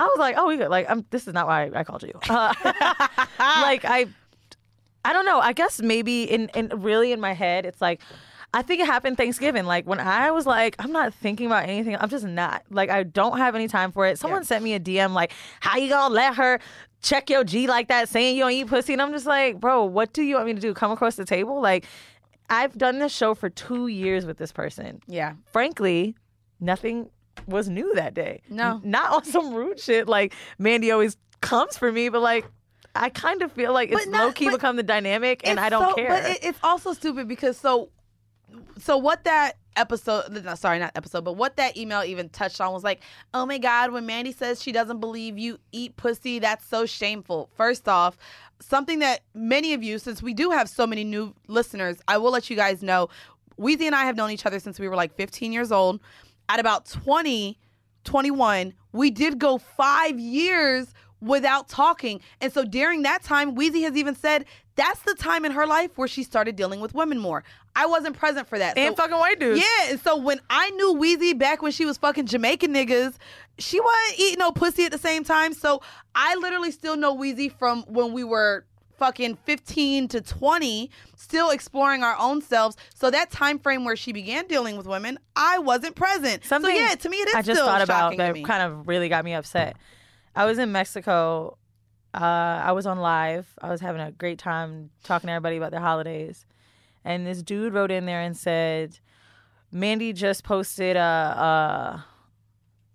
I 0.00 0.04
was 0.04 0.18
like, 0.18 0.34
"Oh, 0.36 0.48
we 0.48 0.56
good. 0.56 0.70
Like, 0.70 0.90
I'm, 0.90 1.06
this 1.10 1.28
is 1.28 1.34
not 1.34 1.46
why 1.46 1.70
I 1.72 1.84
called 1.84 2.02
you. 2.02 2.18
Uh, 2.28 2.52
like, 3.38 3.84
I, 3.84 4.06
I 5.04 5.12
don't 5.12 5.24
know. 5.24 5.38
I 5.38 5.52
guess 5.52 5.80
maybe 5.80 6.24
in, 6.24 6.48
in 6.48 6.68
really 6.82 7.12
in 7.12 7.20
my 7.20 7.32
head, 7.32 7.64
it's 7.64 7.80
like." 7.80 8.00
I 8.54 8.60
think 8.62 8.80
it 8.82 8.86
happened 8.86 9.16
Thanksgiving. 9.16 9.64
Like 9.64 9.86
when 9.86 9.98
I 10.00 10.30
was 10.30 10.44
like, 10.46 10.76
I'm 10.78 10.92
not 10.92 11.14
thinking 11.14 11.46
about 11.46 11.68
anything. 11.68 11.96
I'm 11.98 12.08
just 12.10 12.24
not. 12.26 12.62
Like 12.70 12.90
I 12.90 13.02
don't 13.02 13.38
have 13.38 13.54
any 13.54 13.66
time 13.68 13.92
for 13.92 14.06
it. 14.06 14.18
Someone 14.18 14.40
Yeah. 14.42 14.46
sent 14.46 14.64
me 14.64 14.74
a 14.74 14.80
DM 14.80 15.14
like, 15.14 15.32
"How 15.60 15.78
you 15.78 15.88
gonna 15.88 16.12
let 16.12 16.34
her 16.36 16.60
check 17.00 17.30
your 17.30 17.44
G 17.44 17.66
like 17.66 17.88
that, 17.88 18.08
saying 18.08 18.36
you 18.36 18.42
don't 18.42 18.52
eat 18.52 18.66
pussy?" 18.66 18.92
And 18.92 19.00
I'm 19.00 19.12
just 19.12 19.26
like, 19.26 19.58
"Bro, 19.58 19.84
what 19.86 20.12
do 20.12 20.22
you 20.22 20.34
want 20.34 20.46
me 20.46 20.54
to 20.54 20.60
do? 20.60 20.74
Come 20.74 20.90
across 20.92 21.16
the 21.16 21.24
table?" 21.24 21.60
Like, 21.62 21.86
I've 22.50 22.76
done 22.76 22.98
this 22.98 23.12
show 23.14 23.34
for 23.34 23.48
two 23.48 23.86
years 23.86 24.26
with 24.26 24.36
this 24.36 24.52
person. 24.52 25.00
Yeah. 25.06 25.32
Frankly, 25.46 26.14
nothing 26.60 27.08
was 27.46 27.68
new 27.70 27.94
that 27.94 28.12
day. 28.12 28.42
No. 28.50 28.80
Not 28.84 29.12
on 29.12 29.24
some 29.24 29.54
rude 29.54 29.80
shit 29.80 30.06
like 30.08 30.34
Mandy 30.58 30.90
always 30.90 31.16
comes 31.40 31.76
for 31.78 31.90
me, 31.90 32.08
but 32.10 32.20
like. 32.20 32.44
I 32.94 33.08
kind 33.08 33.40
of 33.40 33.50
feel 33.50 33.72
like 33.72 33.90
it's 33.90 34.06
not- 34.06 34.20
low 34.22 34.32
key 34.32 34.50
become 34.50 34.76
the 34.76 34.82
dynamic, 34.82 35.48
and 35.48 35.58
I 35.58 35.70
don't 35.70 35.88
so- 35.88 35.94
care. 35.94 36.08
But 36.10 36.24
it, 36.30 36.38
it's 36.44 36.58
also 36.62 36.92
stupid 36.92 37.26
because 37.26 37.56
so, 37.56 37.88
so 38.78 38.96
what 38.96 39.24
that 39.24 39.56
episode, 39.76 40.30
no, 40.44 40.54
sorry, 40.54 40.78
not 40.78 40.92
episode, 40.94 41.24
but 41.24 41.34
what 41.34 41.56
that 41.56 41.76
email 41.76 42.02
even 42.04 42.28
touched 42.28 42.60
on 42.60 42.72
was 42.72 42.84
like, 42.84 43.00
oh 43.34 43.46
my 43.46 43.58
God, 43.58 43.92
when 43.92 44.06
Mandy 44.06 44.32
says 44.32 44.62
she 44.62 44.72
doesn't 44.72 45.00
believe 45.00 45.38
you 45.38 45.58
eat 45.72 45.96
pussy, 45.96 46.38
that's 46.38 46.66
so 46.66 46.86
shameful. 46.86 47.50
First 47.56 47.88
off, 47.88 48.16
something 48.60 48.98
that 49.00 49.20
many 49.34 49.72
of 49.72 49.82
you, 49.82 49.98
since 49.98 50.22
we 50.22 50.34
do 50.34 50.50
have 50.50 50.68
so 50.68 50.86
many 50.86 51.04
new 51.04 51.34
listeners, 51.48 51.98
I 52.08 52.18
will 52.18 52.30
let 52.30 52.50
you 52.50 52.56
guys 52.56 52.82
know, 52.82 53.08
Weezy 53.58 53.82
and 53.82 53.94
I 53.94 54.04
have 54.04 54.16
known 54.16 54.30
each 54.30 54.46
other 54.46 54.58
since 54.58 54.78
we 54.78 54.88
were 54.88 54.96
like 54.96 55.14
15 55.16 55.52
years 55.52 55.72
old. 55.72 56.00
At 56.48 56.60
about 56.60 56.86
20, 56.86 57.58
21, 58.04 58.74
we 58.92 59.10
did 59.10 59.38
go 59.38 59.58
five 59.58 60.18
years 60.18 60.92
without 61.22 61.68
talking. 61.68 62.20
And 62.40 62.52
so 62.52 62.64
during 62.64 63.02
that 63.02 63.22
time, 63.22 63.54
Weezy 63.56 63.82
has 63.84 63.96
even 63.96 64.14
said 64.14 64.44
that's 64.74 65.00
the 65.00 65.14
time 65.14 65.44
in 65.44 65.52
her 65.52 65.66
life 65.66 65.90
where 65.96 66.08
she 66.08 66.22
started 66.22 66.56
dealing 66.56 66.80
with 66.80 66.94
women 66.94 67.18
more. 67.18 67.44
I 67.76 67.86
wasn't 67.86 68.16
present 68.18 68.48
for 68.48 68.58
that. 68.58 68.76
and 68.76 68.96
So- 68.96 69.02
fucking 69.02 69.16
white 69.18 69.38
dudes. 69.38 69.60
yeah, 69.60 69.90
and 69.90 70.00
so 70.00 70.16
when 70.16 70.40
I 70.50 70.70
knew 70.70 70.94
Weezy 70.94 71.38
back 71.38 71.62
when 71.62 71.72
she 71.72 71.84
was 71.86 71.96
fucking 71.96 72.26
Jamaican 72.26 72.74
niggas, 72.74 73.14
she 73.58 73.80
wasn't 73.80 74.18
eating 74.18 74.38
no 74.38 74.50
pussy 74.50 74.84
at 74.84 74.92
the 74.92 74.98
same 74.98 75.24
time. 75.24 75.52
So 75.54 75.80
I 76.14 76.34
literally 76.36 76.70
still 76.70 76.96
know 76.96 77.16
Weezy 77.16 77.50
from 77.56 77.82
when 77.84 78.12
we 78.12 78.24
were 78.24 78.64
fucking 78.98 79.36
15 79.44 80.08
to 80.08 80.20
20, 80.20 80.90
still 81.16 81.50
exploring 81.50 82.02
our 82.02 82.16
own 82.18 82.40
selves. 82.40 82.76
So 82.94 83.10
that 83.10 83.30
time 83.30 83.58
frame 83.58 83.84
where 83.84 83.96
she 83.96 84.12
began 84.12 84.46
dealing 84.46 84.76
with 84.76 84.86
women, 84.86 85.18
I 85.34 85.58
wasn't 85.58 85.96
present. 85.96 86.44
Something 86.44 86.74
so 86.74 86.80
yeah, 86.80 86.94
to 86.94 87.08
me 87.08 87.16
it 87.18 87.28
is 87.28 87.34
I 87.34 87.42
just 87.42 87.60
thought 87.60 87.82
about 87.82 88.16
that 88.16 88.42
kind 88.44 88.62
of 88.62 88.86
really 88.88 89.08
got 89.08 89.24
me 89.24 89.34
upset. 89.34 89.76
I 90.34 90.44
was 90.44 90.58
in 90.58 90.72
Mexico. 90.72 91.58
Uh, 92.14 92.60
I 92.64 92.72
was 92.72 92.86
on 92.86 92.98
live. 92.98 93.48
I 93.60 93.70
was 93.70 93.80
having 93.80 94.00
a 94.00 94.12
great 94.12 94.38
time 94.38 94.90
talking 95.04 95.28
to 95.28 95.32
everybody 95.32 95.56
about 95.56 95.70
their 95.70 95.80
holidays, 95.80 96.46
and 97.04 97.26
this 97.26 97.42
dude 97.42 97.72
wrote 97.72 97.90
in 97.90 98.06
there 98.06 98.20
and 98.20 98.36
said, 98.36 98.98
"Mandy 99.70 100.12
just 100.12 100.44
posted 100.44 100.96
a 100.96 102.04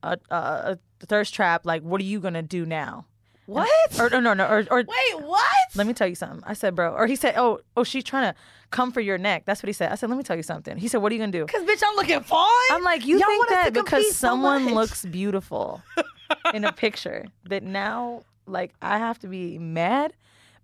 a 0.03 0.07
a, 0.07 0.17
a, 0.29 0.79
a 1.01 1.05
thirst 1.05 1.33
trap. 1.33 1.65
Like, 1.65 1.81
what 1.81 1.99
are 2.01 2.05
you 2.05 2.19
gonna 2.19 2.43
do 2.43 2.65
now?" 2.65 3.05
what? 3.47 3.69
Or 3.97 4.09
no, 4.09 4.19
no, 4.19 4.33
no. 4.33 4.45
Or, 4.45 4.65
or 4.69 4.83
Wait, 4.83 5.21
what? 5.25 5.41
let 5.73 5.87
me 5.87 5.93
tell 5.93 6.07
you 6.07 6.15
something. 6.15 6.43
I 6.45 6.51
said, 6.51 6.75
bro. 6.75 6.93
Or 6.93 7.07
he 7.07 7.15
said, 7.15 7.35
oh, 7.37 7.61
oh, 7.77 7.85
she's 7.85 8.03
trying 8.03 8.33
to 8.33 8.39
come 8.71 8.91
for 8.91 8.99
your 8.99 9.17
neck. 9.17 9.43
That's 9.45 9.63
what 9.63 9.67
he 9.67 9.73
said. 9.73 9.89
I 9.89 9.95
said, 9.95 10.09
let 10.09 10.17
me 10.17 10.23
tell 10.23 10.35
you 10.35 10.43
something. 10.43 10.75
He 10.75 10.89
said, 10.89 10.97
what 11.01 11.13
are 11.13 11.15
you 11.15 11.21
gonna 11.21 11.31
do? 11.31 11.45
Cause 11.45 11.63
bitch, 11.63 11.81
I'm 11.85 11.95
looking 11.95 12.19
fine. 12.23 12.45
I'm 12.71 12.83
like, 12.83 13.05
you 13.05 13.17
Y'all 13.17 13.27
think 13.27 13.47
that 13.47 13.65
to 13.67 13.71
because 13.71 13.89
compete 13.89 14.07
so 14.07 14.27
someone 14.27 14.73
looks 14.73 15.05
beautiful 15.05 15.81
in 16.53 16.63
a 16.63 16.71
picture 16.71 17.25
that 17.49 17.63
now, 17.63 18.23
like, 18.45 18.73
I 18.81 18.97
have 18.97 19.19
to 19.19 19.27
be 19.27 19.57
mad 19.57 20.13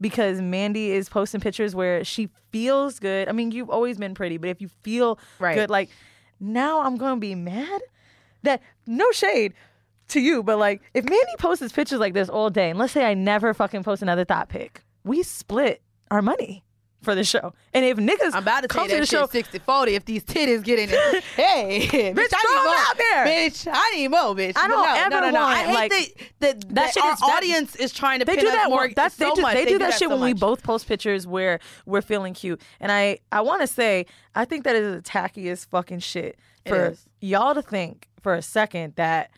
because 0.02 0.42
Mandy 0.42 0.92
is 0.92 1.10
posting 1.10 1.40
pictures 1.42 1.76
where 1.76 2.04
she 2.04 2.30
feels 2.52 3.00
good. 3.00 3.30
I 3.30 3.32
mean, 3.32 3.52
you've 3.52 3.70
always 3.70 3.98
been 3.98 4.14
pretty, 4.16 4.38
but 4.38 4.50
if 4.50 4.62
you 4.62 4.68
feel 4.82 5.18
Right. 5.40 5.56
good, 5.56 5.70
like, 5.70 5.90
now 6.40 6.82
I'm 6.82 6.98
gonna 6.98 7.20
be 7.20 7.36
mad 7.36 7.82
that 8.44 8.62
no 8.86 9.10
shade 9.12 9.54
to 10.10 10.20
you, 10.20 10.44
but 10.44 10.58
like, 10.58 10.82
if 10.94 11.06
Mandy 11.06 11.36
posts 11.40 11.72
pictures 11.72 12.00
like 12.00 12.14
this 12.14 12.28
all 12.30 12.50
day, 12.50 12.70
and 12.70 12.78
let's 12.80 12.92
say 12.94 13.06
I 13.06 13.14
never 13.14 13.54
fucking 13.54 13.84
post 13.84 14.02
another 14.02 14.26
thought 14.26 14.50
pic, 14.50 14.84
we 15.06 15.24
split 15.24 15.82
our 16.12 16.22
money 16.22 16.64
for 17.04 17.14
the 17.16 17.24
show. 17.24 17.54
And 17.74 17.86
if 17.86 17.98
niggas 17.98 18.34
I'm 18.34 18.44
about 18.44 18.62
to 18.62 18.68
come 18.68 18.88
to 18.88 18.94
that 18.96 19.00
the 19.02 19.06
show, 19.06 19.24
shit 19.24 19.32
60 19.46 19.60
40 19.60 19.96
if 19.96 20.06
these 20.06 20.24
titties 20.24 20.64
get 20.64 20.80
in 20.80 20.90
it. 20.92 21.24
hey, 21.36 21.88
bitch, 21.88 22.16
Bitch, 22.16 22.34
I 22.34 22.44
need 22.56 22.64
more. 22.66 22.76
out 22.76 22.98
there. 22.98 23.26
Bitch, 23.26 23.68
I 23.72 23.92
need 23.96 24.08
more, 24.08 24.36
bitch. 24.36 24.54
I 24.58 24.68
don't 24.68 24.84
no, 24.84 24.94
ever 24.96 25.10
no, 25.10 25.20
no, 25.20 25.30
no. 25.32 25.42
I 25.46 25.56
hate 25.64 25.74
like- 25.74 25.92
that, 25.92 26.08
that, 26.40 26.62
that 26.62 26.76
that 26.76 26.94
shit 26.94 27.04
our 27.04 27.14
is- 27.14 27.22
audience 27.22 27.76
is 27.76 27.94
trying 27.94 28.20
to 28.20 28.26
they 28.26 28.36
pin 28.36 28.46
do 28.46 28.52
that. 28.52 28.70
more 28.70 28.90
that's, 28.96 29.16
they 29.18 29.26
so 29.26 29.36
do, 29.36 29.42
much. 29.42 29.54
they 29.54 29.66
do 29.66 29.78
that 29.80 29.92
shit 29.94 30.10
so 30.10 30.10
when 30.10 30.22
we 30.22 30.34
both 30.34 30.64
post 30.64 30.88
pictures 30.88 31.28
where 31.28 31.60
we're 31.86 32.02
feeling 32.02 32.34
cute. 32.34 32.62
And 32.80 32.92
I, 32.92 33.20
I 33.32 33.42
want 33.42 33.62
to 33.62 33.68
say, 33.68 34.06
I 34.36 34.46
think 34.46 34.64
that 34.64 34.76
is 34.76 34.96
the 34.96 35.02
tackiest 35.02 35.68
fucking 35.68 36.00
shit 36.00 36.38
for 36.66 36.96
y'all 37.20 37.54
to 37.54 37.62
think 37.62 38.08
for 38.22 38.34
a 38.34 38.42
second 38.42 38.94
that 38.96 39.30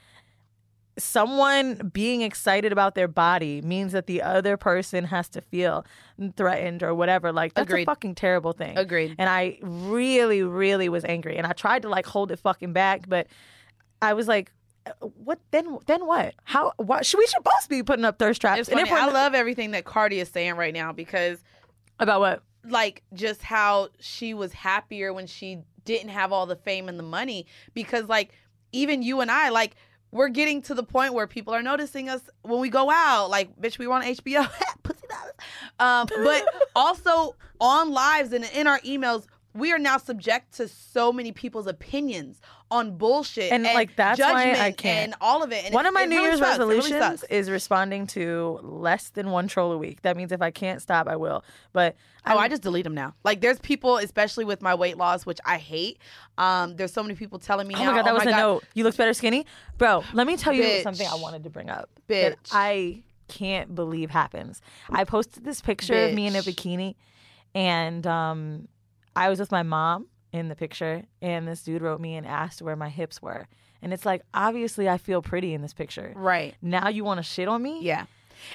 someone 0.98 1.90
being 1.94 2.22
excited 2.22 2.72
about 2.72 2.96
their 2.96 3.08
body 3.08 3.62
means 3.62 3.92
that 3.92 4.08
the 4.08 4.22
other 4.22 4.58
person 4.58 5.06
has 5.06 5.28
to 5.30 5.42
feel 5.42 5.86
threatened 6.38 6.84
or 6.84 6.94
whatever. 6.96 7.32
Like 7.32 7.54
that's 7.54 7.70
Agreed. 7.70 7.84
a 7.84 7.86
fucking 7.86 8.16
terrible 8.16 8.54
thing. 8.54 8.78
Agreed. 8.78 9.16
And 9.18 9.30
I 9.30 9.58
really, 9.62 10.42
really 10.44 10.90
was 10.90 11.04
angry, 11.06 11.38
and 11.38 11.46
I 11.46 11.52
tried 11.54 11.82
to 11.84 11.90
like 11.90 12.06
hold 12.06 12.32
it 12.32 12.40
fucking 12.40 12.74
back, 12.74 13.08
but 13.08 13.28
I 14.02 14.14
was 14.14 14.28
like. 14.28 14.52
What 15.00 15.40
then? 15.50 15.80
Then 15.88 16.06
what? 16.06 16.36
How? 16.44 16.72
What? 16.78 17.08
Should 17.08 17.18
we 17.18 17.26
should 17.26 17.44
both 17.44 17.68
be 17.68 17.82
putting 17.82 18.06
up 18.06 18.20
thirst 18.20 18.40
traps? 18.40 18.60
It's 18.60 18.70
And 18.70 18.78
funny. 18.78 18.92
if 18.92 18.96
I 18.96 19.08
love 19.12 19.34
everything 19.34 19.72
that 19.72 19.84
Cardi 19.84 20.20
is 20.20 20.30
saying 20.30 20.58
right 20.58 20.76
now 20.76 20.92
because 20.92 21.44
about 22.00 22.20
what? 22.20 22.44
like 22.70 23.02
just 23.16 23.42
how 23.42 23.90
she 24.00 24.36
was 24.36 24.54
happier 24.54 25.12
when 25.12 25.26
she 25.26 25.58
didn't 25.86 26.10
have 26.10 26.32
all 26.32 26.46
the 26.46 26.56
fame 26.56 26.88
and 26.88 27.00
the 27.00 27.04
money 27.04 27.48
because 27.74 28.08
like 28.08 28.32
even 28.74 29.02
you 29.02 29.22
and 29.22 29.32
I 29.32 29.50
like 29.50 29.76
we're 30.16 30.30
getting 30.30 30.62
to 30.62 30.74
the 30.74 30.84
point 30.84 31.14
where 31.14 31.28
people 31.28 31.54
are 31.54 31.62
noticing 31.62 32.08
us 32.08 32.22
when 32.42 32.62
we 32.62 32.70
go 32.70 32.90
out. 32.90 33.30
Like 33.30 33.60
bitch 33.60 33.78
we 33.78 33.86
were 33.86 33.94
on 33.94 34.02
HBO 34.02 34.50
pussy 34.84 35.08
dollars. 35.10 35.34
Um 35.78 36.08
but 36.24 36.46
also 36.76 37.36
on 37.60 37.92
lives 37.92 38.32
and 38.32 38.46
in 38.46 38.66
our 38.66 38.80
emails 38.80 39.26
we 39.54 39.74
are 39.74 39.80
now 39.80 39.98
subject 39.98 40.54
to 40.56 40.68
so 40.68 41.12
many 41.12 41.32
people's 41.34 41.68
opinions 41.68 42.40
on 42.72 42.98
bullshit 42.98 43.52
And, 43.52 43.64
like, 43.64 43.96
that's 43.96 44.20
why 44.20 44.54
I 44.60 44.72
can't. 44.72 45.06
and 45.06 45.16
all 45.22 45.44
of 45.44 45.52
it 45.52 45.66
and 45.66 45.74
One 45.74 45.86
it- 45.86 45.90
of 45.90 45.94
my 45.94 46.06
New 46.06 46.16
really 46.16 46.28
Year's 46.30 46.40
sucks. 46.40 46.58
Really 46.58 46.76
resolutions 46.78 47.20
sucks. 47.22 47.32
is 47.32 47.50
responding 47.50 48.08
to 48.08 48.60
less 48.64 49.10
than 49.10 49.30
one 49.30 49.48
troll 49.48 49.72
a 49.72 49.78
week. 49.78 50.02
That 50.02 50.18
means 50.18 50.32
if 50.32 50.42
I 50.42 50.50
can't 50.52 50.82
stop, 50.82 51.08
I 51.08 51.16
will. 51.16 51.44
But 51.74 51.96
Oh, 52.28 52.40
I 52.40 52.48
just 52.48 52.64
delete 52.64 52.84
them 52.86 52.96
now. 52.96 53.14
Like, 53.24 53.42
there's 53.42 53.60
people, 53.60 53.98
especially 53.98 54.46
with 54.46 54.60
my 54.64 54.74
weight 54.74 54.98
loss, 54.98 55.28
which 55.28 55.38
I 55.46 55.58
hate. 55.58 56.00
Um, 56.40 56.76
there's 56.76 56.92
so 56.92 57.04
many 57.04 57.14
people 57.14 57.38
telling 57.38 57.68
me 57.68 57.76
Oh 57.78 57.84
now. 57.84 57.92
my 57.92 57.98
god, 57.98 58.06
that 58.08 58.14
was 58.16 58.24
a 58.24 58.32
God, 58.32 58.38
note. 58.38 58.64
You 58.74 58.84
look 58.84 58.98
better 58.98 59.14
skinny, 59.14 59.46
bro. 59.78 60.04
Let 60.14 60.26
me 60.26 60.36
tell 60.36 60.52
you 60.52 60.64
Bitch. 60.64 60.82
something 60.84 61.08
I 61.08 61.16
wanted 61.16 61.44
to 61.44 61.52
bring 61.52 61.70
up. 61.70 61.88
Bitch. 62.10 62.36
I 62.52 63.04
can't 63.28 63.76
believe 63.76 64.10
happens. 64.10 64.60
I 64.90 65.04
posted 65.04 65.44
this 65.46 65.62
picture 65.62 65.94
of 66.06 66.14
me 66.14 66.26
in 66.26 66.36
a 66.36 66.40
bikini, 66.40 66.96
and 67.54 68.06
um, 68.08 68.68
I 69.16 69.30
was 69.30 69.40
with 69.40 69.52
my 69.52 69.62
mom 69.64 70.08
in 70.36 70.50
the 70.50 70.56
picture, 70.56 71.04
and 71.22 71.48
this 71.48 71.64
dude 71.64 71.82
wrote 71.82 72.00
me 72.02 72.16
and 72.16 72.26
asked 72.28 72.62
where 72.62 72.76
my 72.76 72.90
hips 72.90 73.22
were, 73.22 73.48
and 73.82 73.94
it's 73.94 74.06
like 74.06 74.22
obviously 74.34 74.90
I 74.90 74.98
feel 74.98 75.22
pretty 75.22 75.54
in 75.54 75.62
this 75.62 75.74
picture. 75.74 76.12
Right. 76.16 76.56
Now 76.62 76.90
you 76.90 77.04
want 77.04 77.20
to 77.20 77.24
shit 77.24 77.48
on 77.48 77.62
me? 77.62 77.80
Yeah. 77.82 78.06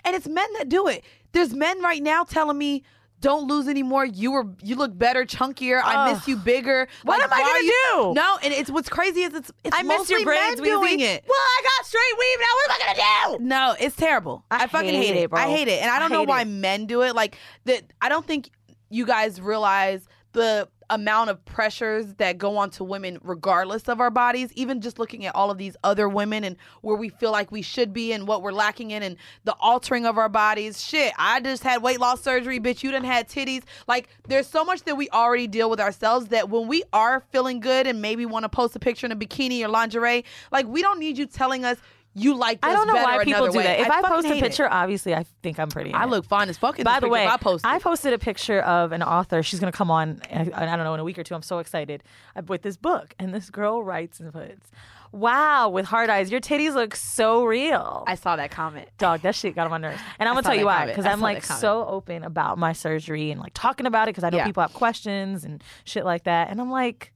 And 0.05 0.15
it's 0.15 0.29
men 0.29 0.47
that 0.59 0.69
do 0.69 0.87
it. 0.89 1.05
There's 1.33 1.55
men 1.55 1.83
right 1.83 2.03
now 2.03 2.25
telling 2.25 2.59
me, 2.59 2.83
don't 3.21 3.49
lose 3.49 3.67
anymore. 3.69 4.05
You 4.05 4.33
were 4.33 4.47
you 4.63 4.77
look 4.77 4.97
better, 4.97 5.25
chunkier. 5.25 5.81
I 5.85 6.13
miss 6.13 6.27
you 6.29 6.37
bigger. 6.37 6.87
What 7.03 7.19
Like, 7.19 7.25
am 7.27 7.33
I 7.33 7.41
gonna 7.43 7.65
you- 7.65 8.13
do? 8.15 8.15
No, 8.15 8.39
and 8.43 8.53
it's 8.55 8.71
what's 8.71 8.89
crazy 8.89 9.23
is 9.23 9.35
it's 9.35 9.51
it's 9.65 9.77
I 9.77 9.83
miss 9.83 10.09
your 10.11 10.21
mostly 10.21 10.25
braids, 10.25 10.61
men 10.61 10.65
doing 10.71 11.01
it. 11.01 11.25
Well, 11.29 11.39
I 11.39 11.63
got 11.63 11.87
straight 11.87 12.19
weave 12.19 12.39
now. 12.41 12.47
What 12.55 12.71
am 12.71 12.77
I 12.81 12.95
gonna 13.27 13.39
do? 13.39 13.45
No, 13.45 13.75
it's 13.79 13.97
terrible. 13.97 14.45
I, 14.51 14.65
I 14.65 14.67
fucking 14.69 14.91
hate 14.95 15.15
hate, 15.15 15.25
it, 15.25 15.31
bro. 15.31 15.39
I 15.41 15.49
hate 15.51 15.69
it, 15.69 15.81
and 15.83 15.91
I 15.91 15.97
I 15.97 15.99
don't 15.99 16.13
know 16.13 16.23
why 16.25 16.43
it. 16.43 16.47
men 16.47 16.87
do 16.87 17.03
it. 17.03 17.15
Like 17.15 17.37
that, 17.65 17.83
I 18.01 18.09
don't 18.09 18.27
think 18.27 18.51
you 18.91 19.05
guys 19.07 19.41
realize 19.41 20.07
the 20.33 20.69
amount 20.91 21.31
of 21.31 21.45
pressures 21.45 22.15
that 22.15 22.37
go 22.37 22.57
on 22.57 22.69
to 22.71 22.85
women 22.85 23.19
regardless 23.23 23.89
of 23.89 24.01
our 24.01 24.11
bodies 24.11 24.53
even 24.55 24.81
just 24.81 24.99
looking 24.99 25.25
at 25.25 25.35
all 25.35 25.51
of 25.51 25.59
these 25.59 25.77
other 25.83 26.09
women 26.09 26.45
and 26.45 26.57
where 26.83 26.97
we 26.97 27.09
feel 27.09 27.33
like 27.33 27.51
we 27.51 27.63
should 27.63 27.93
be 27.93 28.13
and 28.13 28.27
what 28.27 28.43
we're 28.43 28.53
lacking 28.53 28.91
in 28.91 29.03
and 29.03 29.17
the 29.45 29.55
altering 29.61 30.05
of 30.05 30.19
our 30.19 30.29
bodies. 30.29 30.83
Shit 30.83 31.13
i 31.19 31.41
just 31.41 31.63
had 31.63 31.83
weight 31.83 32.01
loss 32.01 32.21
surgery 32.21 32.61
bitch. 32.61 32.83
You 32.83 32.91
done 32.91 33.05
had 33.05 33.29
titties. 33.29 33.63
Like 33.87 34.09
there's 34.29 34.47
so 34.47 34.65
much 34.65 34.83
that 34.85 34.97
we 34.97 35.09
already 35.11 35.47
deal 35.47 35.71
with 35.71 35.81
ourselves 35.81 36.29
that 36.29 36.51
when 36.51 36.69
we 36.69 36.83
are 36.93 37.25
feeling 37.31 37.61
good 37.61 37.87
and 37.87 38.03
maybe 38.03 38.27
want 38.27 38.45
to 38.45 38.49
post 38.49 38.77
a 38.77 38.79
picture 38.79 39.07
in 39.07 39.13
a 39.13 39.17
bikini 39.17 39.65
or 39.65 39.69
lingerie 39.69 40.25
like 40.51 40.67
we 40.67 40.83
don't 40.83 40.99
need 40.99 41.17
you 41.17 41.27
telling 41.27 41.65
us 41.65 41.79
you 42.15 42.37
like 42.37 42.59
I 42.63 42.73
don't 42.73 42.89
know 42.89 42.95
why 42.95 43.25
people 43.25 43.47
do 43.49 43.59
way. 43.59 43.65
that. 43.65 43.81
If 43.81 43.87
I, 43.91 44.01
fucking 44.01 44.09
post 44.09 44.25
a 44.27 44.29
hate 44.31 44.39
it. 44.39 44.43
picture, 44.43 44.69
obviously 44.69 45.15
I 45.15 45.25
think 45.43 45.61
I'm 45.61 45.69
pretty. 45.69 45.93
I 45.93 46.07
look 46.07 46.25
fine 46.25 46.49
as 46.49 46.59
fuck 46.59 46.79
in 46.79 46.85
By 46.85 46.99
the 46.99 47.09
way, 47.09 47.27
I 47.27 47.37
post 47.37 47.65
I 47.65 47.79
posted 47.79 48.13
a 48.13 48.19
picture 48.19 48.61
of 48.61 48.93
an 48.93 49.03
author. 49.03 49.43
She's 49.43 49.61
going 49.61 49.71
to 49.73 49.77
come 49.77 49.91
on, 49.91 50.21
I, 50.31 50.41
I 50.53 50.67
don't 50.67 50.85
know, 50.85 50.95
in 50.95 51.01
a 51.01 51.05
week 51.05 51.19
or 51.19 51.23
two. 51.23 51.35
I'm 51.35 51.43
so 51.43 51.59
excited 51.59 52.03
with 52.49 52.63
this 52.63 52.77
book. 52.77 53.15
And 53.19 53.33
this 53.33 53.49
girl 53.51 53.83
writes 53.85 54.19
and 54.19 54.33
puts, 54.33 54.71
Wow, 55.13 55.69
with 55.71 55.87
hard 55.87 56.09
eyes, 56.11 56.31
your 56.31 56.41
titties 56.41 56.75
look 56.75 56.95
so 56.95 57.45
real. 57.45 58.05
I 58.07 58.15
saw 58.15 58.37
that 58.37 58.51
comment. 58.51 58.89
Dog, 58.99 59.23
that 59.23 59.35
shit 59.35 59.55
got 59.57 59.65
on 59.65 59.71
my 59.71 59.79
nerves. 59.79 60.01
And 60.19 60.29
I'm 60.29 60.35
gonna 60.35 60.47
tell 60.47 60.57
you 60.59 60.67
why, 60.67 60.87
because 60.87 61.07
I 61.07 61.13
I'm 61.13 61.21
like 61.21 61.45
so 61.45 61.87
open 61.87 62.23
about 62.25 62.59
my 62.59 62.73
surgery 62.73 63.31
and 63.31 63.41
like 63.41 63.53
talking 63.55 63.87
about 63.87 64.09
it 64.09 64.11
because 64.13 64.25
I 64.25 64.31
know 64.31 64.39
Yeah. 64.39 64.47
people 64.47 64.63
have 64.63 64.73
questions 64.73 65.45
and 65.45 65.63
shit 65.85 66.05
like 66.05 66.25
that. 66.25 66.51
And 66.51 66.61
I'm 66.61 66.71
like, 66.71 67.13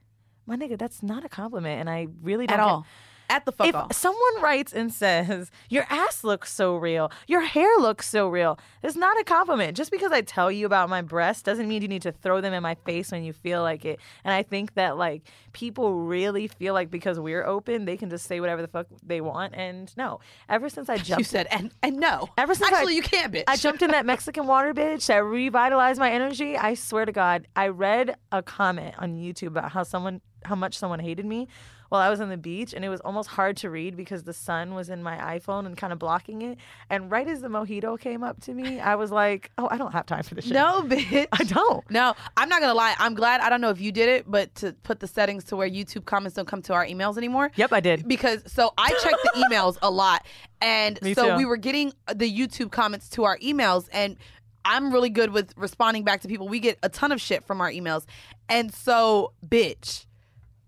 my 0.46 0.56
nigga, 0.56 0.78
that's 0.78 1.02
not 1.02 1.24
a 1.24 1.28
compliment, 1.28 1.80
and 1.80 1.88
I 1.88 2.08
really 2.22 2.46
don't 2.46 2.58
At 2.58 2.64
all. 2.64 2.86
At 3.30 3.44
the 3.46 3.52
fuck 3.52 3.66
if 3.68 3.74
all. 3.74 3.90
someone 3.92 4.42
writes 4.42 4.72
and 4.72 4.92
says 4.92 5.50
your 5.68 5.86
ass 5.90 6.24
looks 6.24 6.52
so 6.52 6.76
real 6.76 7.10
your 7.26 7.40
hair 7.42 7.68
looks 7.78 8.08
so 8.08 8.28
real 8.28 8.58
it's 8.82 8.96
not 8.96 9.18
a 9.20 9.24
compliment 9.24 9.76
just 9.76 9.90
because 9.90 10.12
i 10.12 10.20
tell 10.20 10.50
you 10.52 10.66
about 10.66 10.88
my 10.88 11.02
breasts 11.02 11.42
doesn't 11.42 11.66
mean 11.68 11.82
you 11.82 11.88
need 11.88 12.02
to 12.02 12.12
throw 12.12 12.40
them 12.40 12.52
in 12.52 12.62
my 12.62 12.74
face 12.74 13.10
when 13.10 13.24
you 13.24 13.32
feel 13.32 13.62
like 13.62 13.84
it 13.84 13.98
and 14.24 14.32
i 14.34 14.42
think 14.42 14.74
that 14.74 14.96
like 14.98 15.22
people 15.52 15.94
really 15.94 16.46
feel 16.48 16.74
like 16.74 16.90
because 16.90 17.18
we're 17.18 17.44
open 17.44 17.84
they 17.84 17.96
can 17.96 18.10
just 18.10 18.26
say 18.26 18.40
whatever 18.40 18.60
the 18.62 18.68
fuck 18.68 18.86
they 19.02 19.20
want 19.20 19.54
and 19.54 19.96
no 19.96 20.20
ever 20.48 20.68
since 20.68 20.88
i 20.88 20.96
jumped 20.98 21.18
You 21.20 21.24
said 21.24 21.46
and 21.50 21.72
and 21.82 21.96
no. 21.98 22.28
Ever 22.36 22.54
since 22.54 22.70
I- 22.72 22.76
actually 22.76 22.96
you 22.96 23.02
can't, 23.02 23.32
bitch. 23.32 23.44
I 23.46 23.56
jumped 23.56 23.82
in 23.82 23.90
that 23.92 24.04
Mexican 24.14 24.46
water, 24.46 24.74
bitch. 24.74 25.06
That 25.06 25.22
revitalized 25.24 25.98
my 25.98 26.10
energy. 26.10 26.56
I 26.56 26.74
swear 26.74 27.04
to 27.04 27.12
God, 27.12 27.46
I 27.56 27.68
read 27.68 28.16
a 28.32 28.42
comment 28.42 28.94
on 28.98 29.16
YouTube 29.16 29.48
about 29.48 29.70
how 29.72 29.82
someone, 29.84 30.20
how 30.44 30.54
much 30.54 30.76
someone 30.78 30.98
hated 30.98 31.24
me 31.26 31.48
while 31.94 32.02
I 32.02 32.10
was 32.10 32.20
on 32.20 32.28
the 32.28 32.36
beach, 32.36 32.74
and 32.74 32.84
it 32.84 32.88
was 32.88 33.00
almost 33.02 33.28
hard 33.28 33.56
to 33.58 33.70
read 33.70 33.96
because 33.96 34.24
the 34.24 34.32
sun 34.32 34.74
was 34.74 34.88
in 34.88 35.00
my 35.00 35.16
iPhone 35.38 35.64
and 35.64 35.76
kind 35.76 35.92
of 35.92 36.00
blocking 36.00 36.42
it. 36.42 36.58
And 36.90 37.08
right 37.08 37.26
as 37.28 37.40
the 37.40 37.46
mojito 37.46 37.98
came 37.98 38.24
up 38.24 38.40
to 38.42 38.52
me, 38.52 38.80
I 38.80 38.96
was 38.96 39.12
like, 39.12 39.52
"Oh, 39.58 39.68
I 39.70 39.78
don't 39.78 39.92
have 39.92 40.04
time 40.04 40.24
for 40.24 40.34
this 40.34 40.44
shit. 40.46 40.54
No, 40.54 40.82
bitch. 40.86 41.28
I 41.30 41.44
don't." 41.44 41.88
No, 41.90 42.14
I'm 42.36 42.48
not 42.48 42.60
gonna 42.60 42.74
lie. 42.74 42.96
I'm 42.98 43.14
glad. 43.14 43.40
I 43.40 43.48
don't 43.48 43.60
know 43.60 43.70
if 43.70 43.80
you 43.80 43.92
did 43.92 44.08
it, 44.08 44.28
but 44.28 44.52
to 44.56 44.72
put 44.82 44.98
the 44.98 45.06
settings 45.06 45.44
to 45.44 45.56
where 45.56 45.70
YouTube 45.70 46.04
comments 46.04 46.34
don't 46.34 46.48
come 46.48 46.62
to 46.62 46.72
our 46.72 46.84
emails 46.84 47.16
anymore. 47.16 47.52
Yep, 47.54 47.72
I 47.72 47.78
did. 47.78 48.08
Because 48.08 48.42
so 48.52 48.72
I 48.76 48.88
check 49.00 49.14
the 49.22 49.46
emails 49.48 49.78
a 49.80 49.90
lot, 49.90 50.26
and 50.60 51.00
Me 51.00 51.14
so 51.14 51.30
too. 51.30 51.36
we 51.36 51.44
were 51.44 51.56
getting 51.56 51.92
uh, 52.08 52.14
the 52.14 52.28
YouTube 52.28 52.72
comments 52.72 53.08
to 53.10 53.22
our 53.22 53.38
emails, 53.38 53.88
and 53.92 54.16
I'm 54.64 54.92
really 54.92 55.10
good 55.10 55.30
with 55.30 55.52
responding 55.56 56.02
back 56.02 56.22
to 56.22 56.28
people. 56.28 56.48
We 56.48 56.58
get 56.58 56.76
a 56.82 56.88
ton 56.88 57.12
of 57.12 57.20
shit 57.20 57.44
from 57.44 57.60
our 57.60 57.70
emails, 57.70 58.04
and 58.48 58.74
so 58.74 59.32
bitch. 59.46 60.06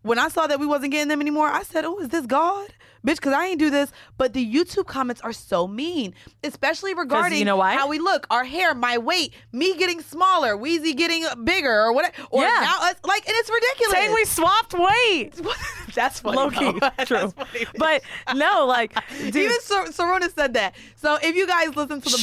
When 0.07 0.19
I 0.19 0.29
saw 0.29 0.47
that 0.47 0.61
we 0.61 0.67
wasn't 0.67 0.93
getting 0.93 1.09
them 1.09 1.21
anymore, 1.21 1.49
I 1.49 1.63
said, 1.63 1.85
"Oh, 1.85 1.99
is 1.99 2.09
this 2.11 2.27
God, 2.27 2.69
bitch?" 3.07 3.17
Because 3.17 3.33
I 3.33 3.47
ain't 3.47 3.59
do 3.59 3.71
this. 3.71 3.91
But 4.17 4.33
the 4.35 4.45
YouTube 4.55 4.87
comments 4.87 5.21
are 5.23 5.33
so 5.33 5.67
mean, 5.67 6.15
especially 6.45 6.95
regarding 6.95 7.39
you 7.39 7.45
know 7.45 7.57
why? 7.57 7.75
how 7.75 7.89
we 7.89 7.99
look, 7.99 8.27
our 8.31 8.45
hair, 8.45 8.75
my 8.75 8.99
weight, 8.99 9.35
me 9.53 9.77
getting 9.77 10.01
smaller, 10.01 10.57
Weezy 10.57 10.97
getting 10.97 11.25
bigger, 11.45 11.73
or 11.83 11.93
what? 11.93 12.13
Or 12.31 12.43
Yeah. 12.45 12.51
now 12.61 12.77
us, 12.83 12.95
like, 13.05 13.27
and 13.27 13.35
it's 13.37 13.51
ridiculous. 13.51 13.93
Saying 13.99 14.15
we 14.15 14.25
swapped 14.25 14.75
weight. 14.75 15.33
That's 15.95 16.21
funny. 16.21 16.37
Low 16.37 16.51
key, 16.51 16.79
true. 17.05 17.31
funny. 17.31 17.67
But 17.77 18.03
no, 18.35 18.65
like, 18.67 18.95
dude, 19.19 19.35
even 19.37 19.61
Sor- 19.61 19.87
Saronis 19.87 20.35
said 20.35 20.55
that. 20.55 20.75
So 20.97 21.19
if 21.23 21.35
you 21.35 21.47
guys 21.47 21.75
listen 21.75 22.01
to 22.01 22.09
the 22.11 22.19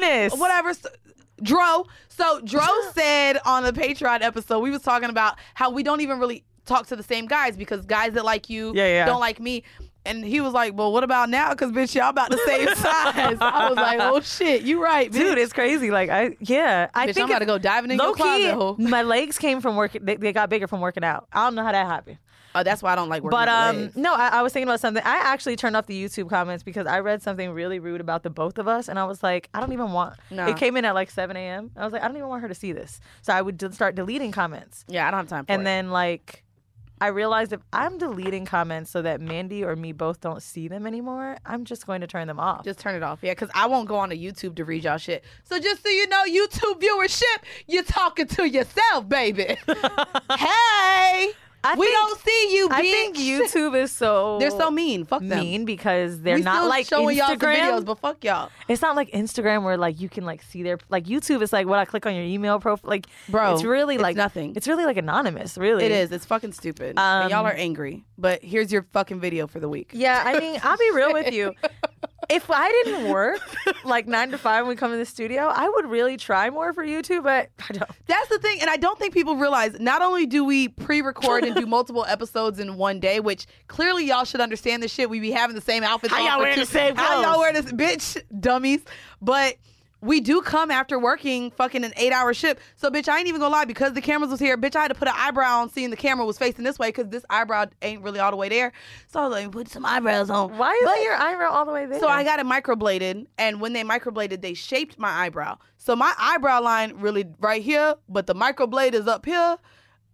bonus- 0.00 0.34
whatever. 0.34 0.70
s- 0.70 0.84
Dro. 1.42 1.86
So 2.08 2.40
Dro 2.42 2.64
said 2.94 3.38
on 3.44 3.64
the 3.64 3.72
Patreon 3.72 4.20
episode, 4.22 4.60
we 4.60 4.70
was 4.70 4.82
talking 4.82 5.08
about 5.10 5.38
how 5.54 5.70
we 5.70 5.82
don't 5.82 6.00
even 6.00 6.20
really 6.20 6.44
talk 6.66 6.86
to 6.88 6.96
the 6.96 7.02
same 7.02 7.26
guys 7.26 7.56
because 7.56 7.84
guys 7.86 8.12
that 8.14 8.24
like 8.24 8.48
you 8.50 8.72
Yeah, 8.74 8.86
yeah. 8.86 9.06
don't 9.06 9.20
like 9.20 9.40
me. 9.40 9.64
And 10.04 10.24
he 10.24 10.40
was 10.40 10.52
like, 10.52 10.76
"Well, 10.76 10.92
what 10.92 11.04
about 11.04 11.28
now? 11.30 11.50
Because 11.50 11.70
bitch, 11.70 11.94
y'all 11.94 12.08
about 12.10 12.28
the 12.30 12.40
same 12.44 12.66
size." 12.74 13.36
I 13.40 13.68
was 13.68 13.76
like, 13.76 14.00
"Oh 14.00 14.20
shit, 14.20 14.62
you 14.62 14.82
right, 14.82 15.08
bitch. 15.08 15.12
Dude, 15.14 15.38
it's 15.38 15.52
crazy. 15.52 15.92
Like 15.92 16.10
I, 16.10 16.36
yeah, 16.40 16.88
I 16.92 17.06
Bitch, 17.06 17.14
think 17.14 17.24
I'm 17.26 17.30
about 17.30 17.38
to 17.38 17.46
go 17.46 17.56
diving 17.58 17.92
in 17.92 17.98
your 17.98 18.12
closet, 18.12 18.52
ho. 18.52 18.74
my 18.80 19.02
legs 19.02 19.38
came 19.38 19.60
from 19.60 19.76
working. 19.76 20.04
They, 20.04 20.16
they 20.16 20.32
got 20.32 20.50
bigger 20.50 20.66
from 20.66 20.80
working 20.80 21.04
out. 21.04 21.28
I 21.32 21.44
don't 21.44 21.54
know 21.54 21.62
how 21.62 21.70
that 21.70 21.86
happened. 21.86 22.18
Oh, 22.52 22.64
that's 22.64 22.82
why 22.82 22.92
I 22.92 22.96
don't 22.96 23.08
like 23.10 23.22
working. 23.22 23.38
Out. 23.38 23.46
But 23.46 23.76
um, 23.76 23.92
no, 23.94 24.12
I, 24.12 24.26
I 24.28 24.42
was 24.42 24.52
thinking 24.52 24.68
about 24.68 24.80
something. 24.80 25.04
I 25.06 25.18
actually 25.18 25.54
turned 25.54 25.76
off 25.76 25.86
the 25.86 26.04
YouTube 26.04 26.28
comments 26.28 26.64
because 26.64 26.88
I 26.88 26.98
read 26.98 27.22
something 27.22 27.52
really 27.52 27.78
rude 27.78 28.00
about 28.00 28.24
the 28.24 28.28
both 28.30 28.58
of 28.58 28.66
us, 28.66 28.88
and 28.88 28.98
I 28.98 29.04
was 29.04 29.22
like, 29.22 29.48
I 29.54 29.60
don't 29.60 29.72
even 29.72 29.92
want. 29.92 30.16
No. 30.32 30.48
It 30.48 30.56
came 30.56 30.76
in 30.76 30.84
at 30.84 30.96
like 30.96 31.12
7 31.12 31.36
a.m. 31.36 31.70
I 31.76 31.84
was 31.84 31.92
like, 31.92 32.02
I 32.02 32.08
don't 32.08 32.16
even 32.16 32.28
want 32.28 32.42
her 32.42 32.48
to 32.48 32.54
see 32.56 32.72
this. 32.72 32.98
So 33.22 33.32
I 33.32 33.40
would 33.40 33.56
d- 33.56 33.70
start 33.70 33.94
deleting 33.94 34.32
comments, 34.32 34.84
yeah, 34.88 35.06
I 35.06 35.12
don't 35.12 35.18
have 35.20 35.28
time 35.28 35.46
for 35.46 35.52
and 35.52 35.62
it. 35.62 35.64
then 35.64 35.90
like. 35.92 36.42
I 37.02 37.08
realized 37.08 37.52
if 37.52 37.60
I'm 37.72 37.98
deleting 37.98 38.44
comments 38.44 38.88
so 38.88 39.02
that 39.02 39.20
Mandy 39.20 39.64
or 39.64 39.74
me 39.74 39.90
both 39.90 40.20
don't 40.20 40.40
see 40.40 40.68
them 40.68 40.86
anymore, 40.86 41.36
I'm 41.44 41.64
just 41.64 41.84
going 41.84 42.00
to 42.02 42.06
turn 42.06 42.28
them 42.28 42.38
off. 42.38 42.64
Just 42.64 42.78
turn 42.78 42.94
it 42.94 43.02
off. 43.02 43.18
Yeah, 43.22 43.32
because 43.32 43.50
I 43.56 43.66
won't 43.66 43.88
go 43.88 43.96
on 43.96 44.10
to 44.10 44.16
YouTube 44.16 44.54
to 44.54 44.64
read 44.64 44.84
y'all 44.84 44.98
shit. 44.98 45.24
So 45.42 45.58
just 45.58 45.82
so 45.82 45.88
you 45.88 46.06
know, 46.06 46.22
YouTube 46.28 46.80
viewership, 46.80 47.42
you're 47.66 47.82
talking 47.82 48.28
to 48.28 48.48
yourself, 48.48 49.08
baby. 49.08 49.56
hey, 50.38 51.32
I 51.64 51.74
we 51.76 51.86
think- 51.86 51.96
don't 51.96 52.20
see 52.20 52.56
you, 52.56 52.68
bitch. 52.68 52.72
I 52.72 52.82
think 52.82 53.16
YouTube 53.16 53.76
is 53.80 53.92
so 53.92 54.38
They're 54.38 54.50
so 54.50 54.70
mean. 54.70 55.04
Fuck 55.04 55.20
them. 55.22 55.38
mean 55.40 55.64
because 55.64 56.20
they're 56.20 56.36
we 56.36 56.42
not 56.42 56.66
like 56.68 56.86
showing 56.86 57.16
y'all 57.16 57.28
some 57.28 57.38
videos, 57.38 57.84
but 57.84 57.98
fuck 57.98 58.24
y'all, 58.24 58.50
It's 58.68 58.82
not 58.82 58.96
like 58.96 59.10
Instagram 59.12 59.62
where 59.62 59.76
like 59.76 60.00
you 60.00 60.08
can 60.08 60.24
like 60.24 60.42
see 60.42 60.62
their 60.62 60.78
like 60.88 61.04
YouTube 61.04 61.40
is 61.42 61.52
like 61.52 61.66
what 61.66 61.78
I 61.78 61.84
click 61.84 62.04
on 62.06 62.14
your 62.14 62.24
email 62.24 62.58
profile. 62.58 62.90
Like, 62.90 63.06
Bro, 63.28 63.54
it's 63.54 63.64
really 63.64 63.94
it's 63.94 64.02
like 64.02 64.16
nothing. 64.16 64.54
It's 64.56 64.66
really 64.66 64.84
like 64.84 64.96
anonymous. 64.96 65.56
Really, 65.56 65.84
it 65.84 65.92
is. 65.92 66.10
It's 66.12 66.24
fucking 66.24 66.52
stupid. 66.52 66.94
and 66.98 67.30
y'all 67.30 67.40
Um, 67.40 67.46
are 67.46 67.52
angry. 67.52 68.04
But 68.18 68.42
here's 68.42 68.72
your 68.72 68.82
fucking 68.92 69.20
video 69.20 69.46
for 69.46 69.58
the 69.60 69.68
week. 69.68 69.90
Yeah, 69.92 70.22
I 70.24 70.38
mean, 70.38 70.60
I'll 70.62 70.76
be 70.76 70.90
real 70.92 71.12
with 71.12 71.32
you. 71.32 71.52
If 72.32 72.50
I 72.50 72.70
didn't 72.84 73.10
work 73.10 73.40
like 73.84 74.06
nine 74.06 74.30
to 74.30 74.38
five 74.38 74.64
when 74.64 74.70
we 74.70 74.76
come 74.76 74.92
in 74.92 74.98
the 74.98 75.04
studio, 75.06 75.42
I 75.52 75.68
would 75.68 75.86
really 75.86 76.16
try 76.16 76.48
more 76.48 76.72
for 76.72 76.82
you 76.84 76.92
YouTube, 76.92 77.24
but 77.24 77.48
I 77.68 77.72
don't. 77.72 77.90
That's 78.06 78.28
the 78.28 78.38
thing, 78.38 78.60
and 78.60 78.68
I 78.70 78.76
don't 78.76 78.98
think 78.98 79.14
people 79.14 79.36
realize. 79.36 79.78
Not 79.80 80.02
only 80.02 80.26
do 80.26 80.44
we 80.44 80.68
pre-record 80.68 81.44
and 81.44 81.54
do 81.54 81.66
multiple 81.66 82.04
episodes 82.06 82.58
in 82.58 82.76
one 82.76 83.00
day, 83.00 83.20
which 83.20 83.46
clearly 83.68 84.06
y'all 84.06 84.24
should 84.24 84.40
understand 84.40 84.82
this 84.82 84.92
shit. 84.92 85.08
We 85.10 85.20
be 85.20 85.30
having 85.30 85.54
the 85.54 85.62
same 85.62 85.82
outfits. 85.82 86.12
How 86.12 86.20
y'all 86.20 86.32
for 86.34 86.38
wearing 86.40 86.54
two- 86.54 86.60
the 86.64 86.70
same 86.70 86.96
How 86.96 87.14
y'all 87.22 87.32
clothes? 87.34 87.38
wear 87.38 87.52
this, 87.54 87.72
bitch, 87.72 88.22
dummies? 88.40 88.80
But 89.20 89.56
we 90.02 90.20
do 90.20 90.42
come 90.42 90.70
after 90.70 90.98
working 90.98 91.50
fucking 91.52 91.84
an 91.84 91.92
eight-hour 91.96 92.34
shift. 92.34 92.60
So, 92.76 92.90
bitch, 92.90 93.08
I 93.08 93.18
ain't 93.18 93.28
even 93.28 93.40
gonna 93.40 93.52
lie 93.54 93.64
because 93.64 93.92
the 93.94 94.00
cameras 94.00 94.30
was 94.30 94.40
here. 94.40 94.58
Bitch, 94.58 94.76
I 94.76 94.82
had 94.82 94.88
to 94.88 94.94
put 94.94 95.08
an 95.08 95.14
eyebrow 95.16 95.60
on, 95.60 95.70
seeing 95.70 95.90
the 95.90 95.96
camera 95.96 96.26
was 96.26 96.36
facing 96.36 96.64
this 96.64 96.78
way 96.78 96.88
because 96.88 97.08
this 97.08 97.24
eyebrow 97.30 97.66
ain't 97.80 98.02
really 98.02 98.18
all 98.20 98.30
the 98.32 98.36
way 98.36 98.48
there. 98.48 98.72
So 99.06 99.20
I 99.20 99.22
was 99.28 99.32
like, 99.32 99.50
put 99.52 99.68
some 99.68 99.86
eyebrows 99.86 100.28
on. 100.28 100.58
Why 100.58 100.72
is 100.72 100.80
But- 100.84 101.02
your 101.02 101.14
eyebrow 101.14 101.50
all 101.50 101.64
the 101.64 101.72
way 101.72 101.86
there? 101.86 102.00
so 102.00 102.08
I 102.08 102.24
got 102.24 102.40
it 102.40 102.46
microbladed, 102.46 103.26
and 103.38 103.60
when 103.60 103.72
they 103.72 103.84
microbladed, 103.84 104.42
they 104.42 104.54
shaped 104.54 104.98
my 104.98 105.08
eyebrow. 105.10 105.56
So 105.78 105.96
my 105.96 106.12
eyebrow 106.18 106.60
line 106.60 106.94
really 106.96 107.24
right 107.40 107.62
here, 107.62 107.94
but 108.08 108.26
the 108.26 108.34
microblade 108.34 108.94
is 108.94 109.06
up 109.06 109.24
here, 109.24 109.56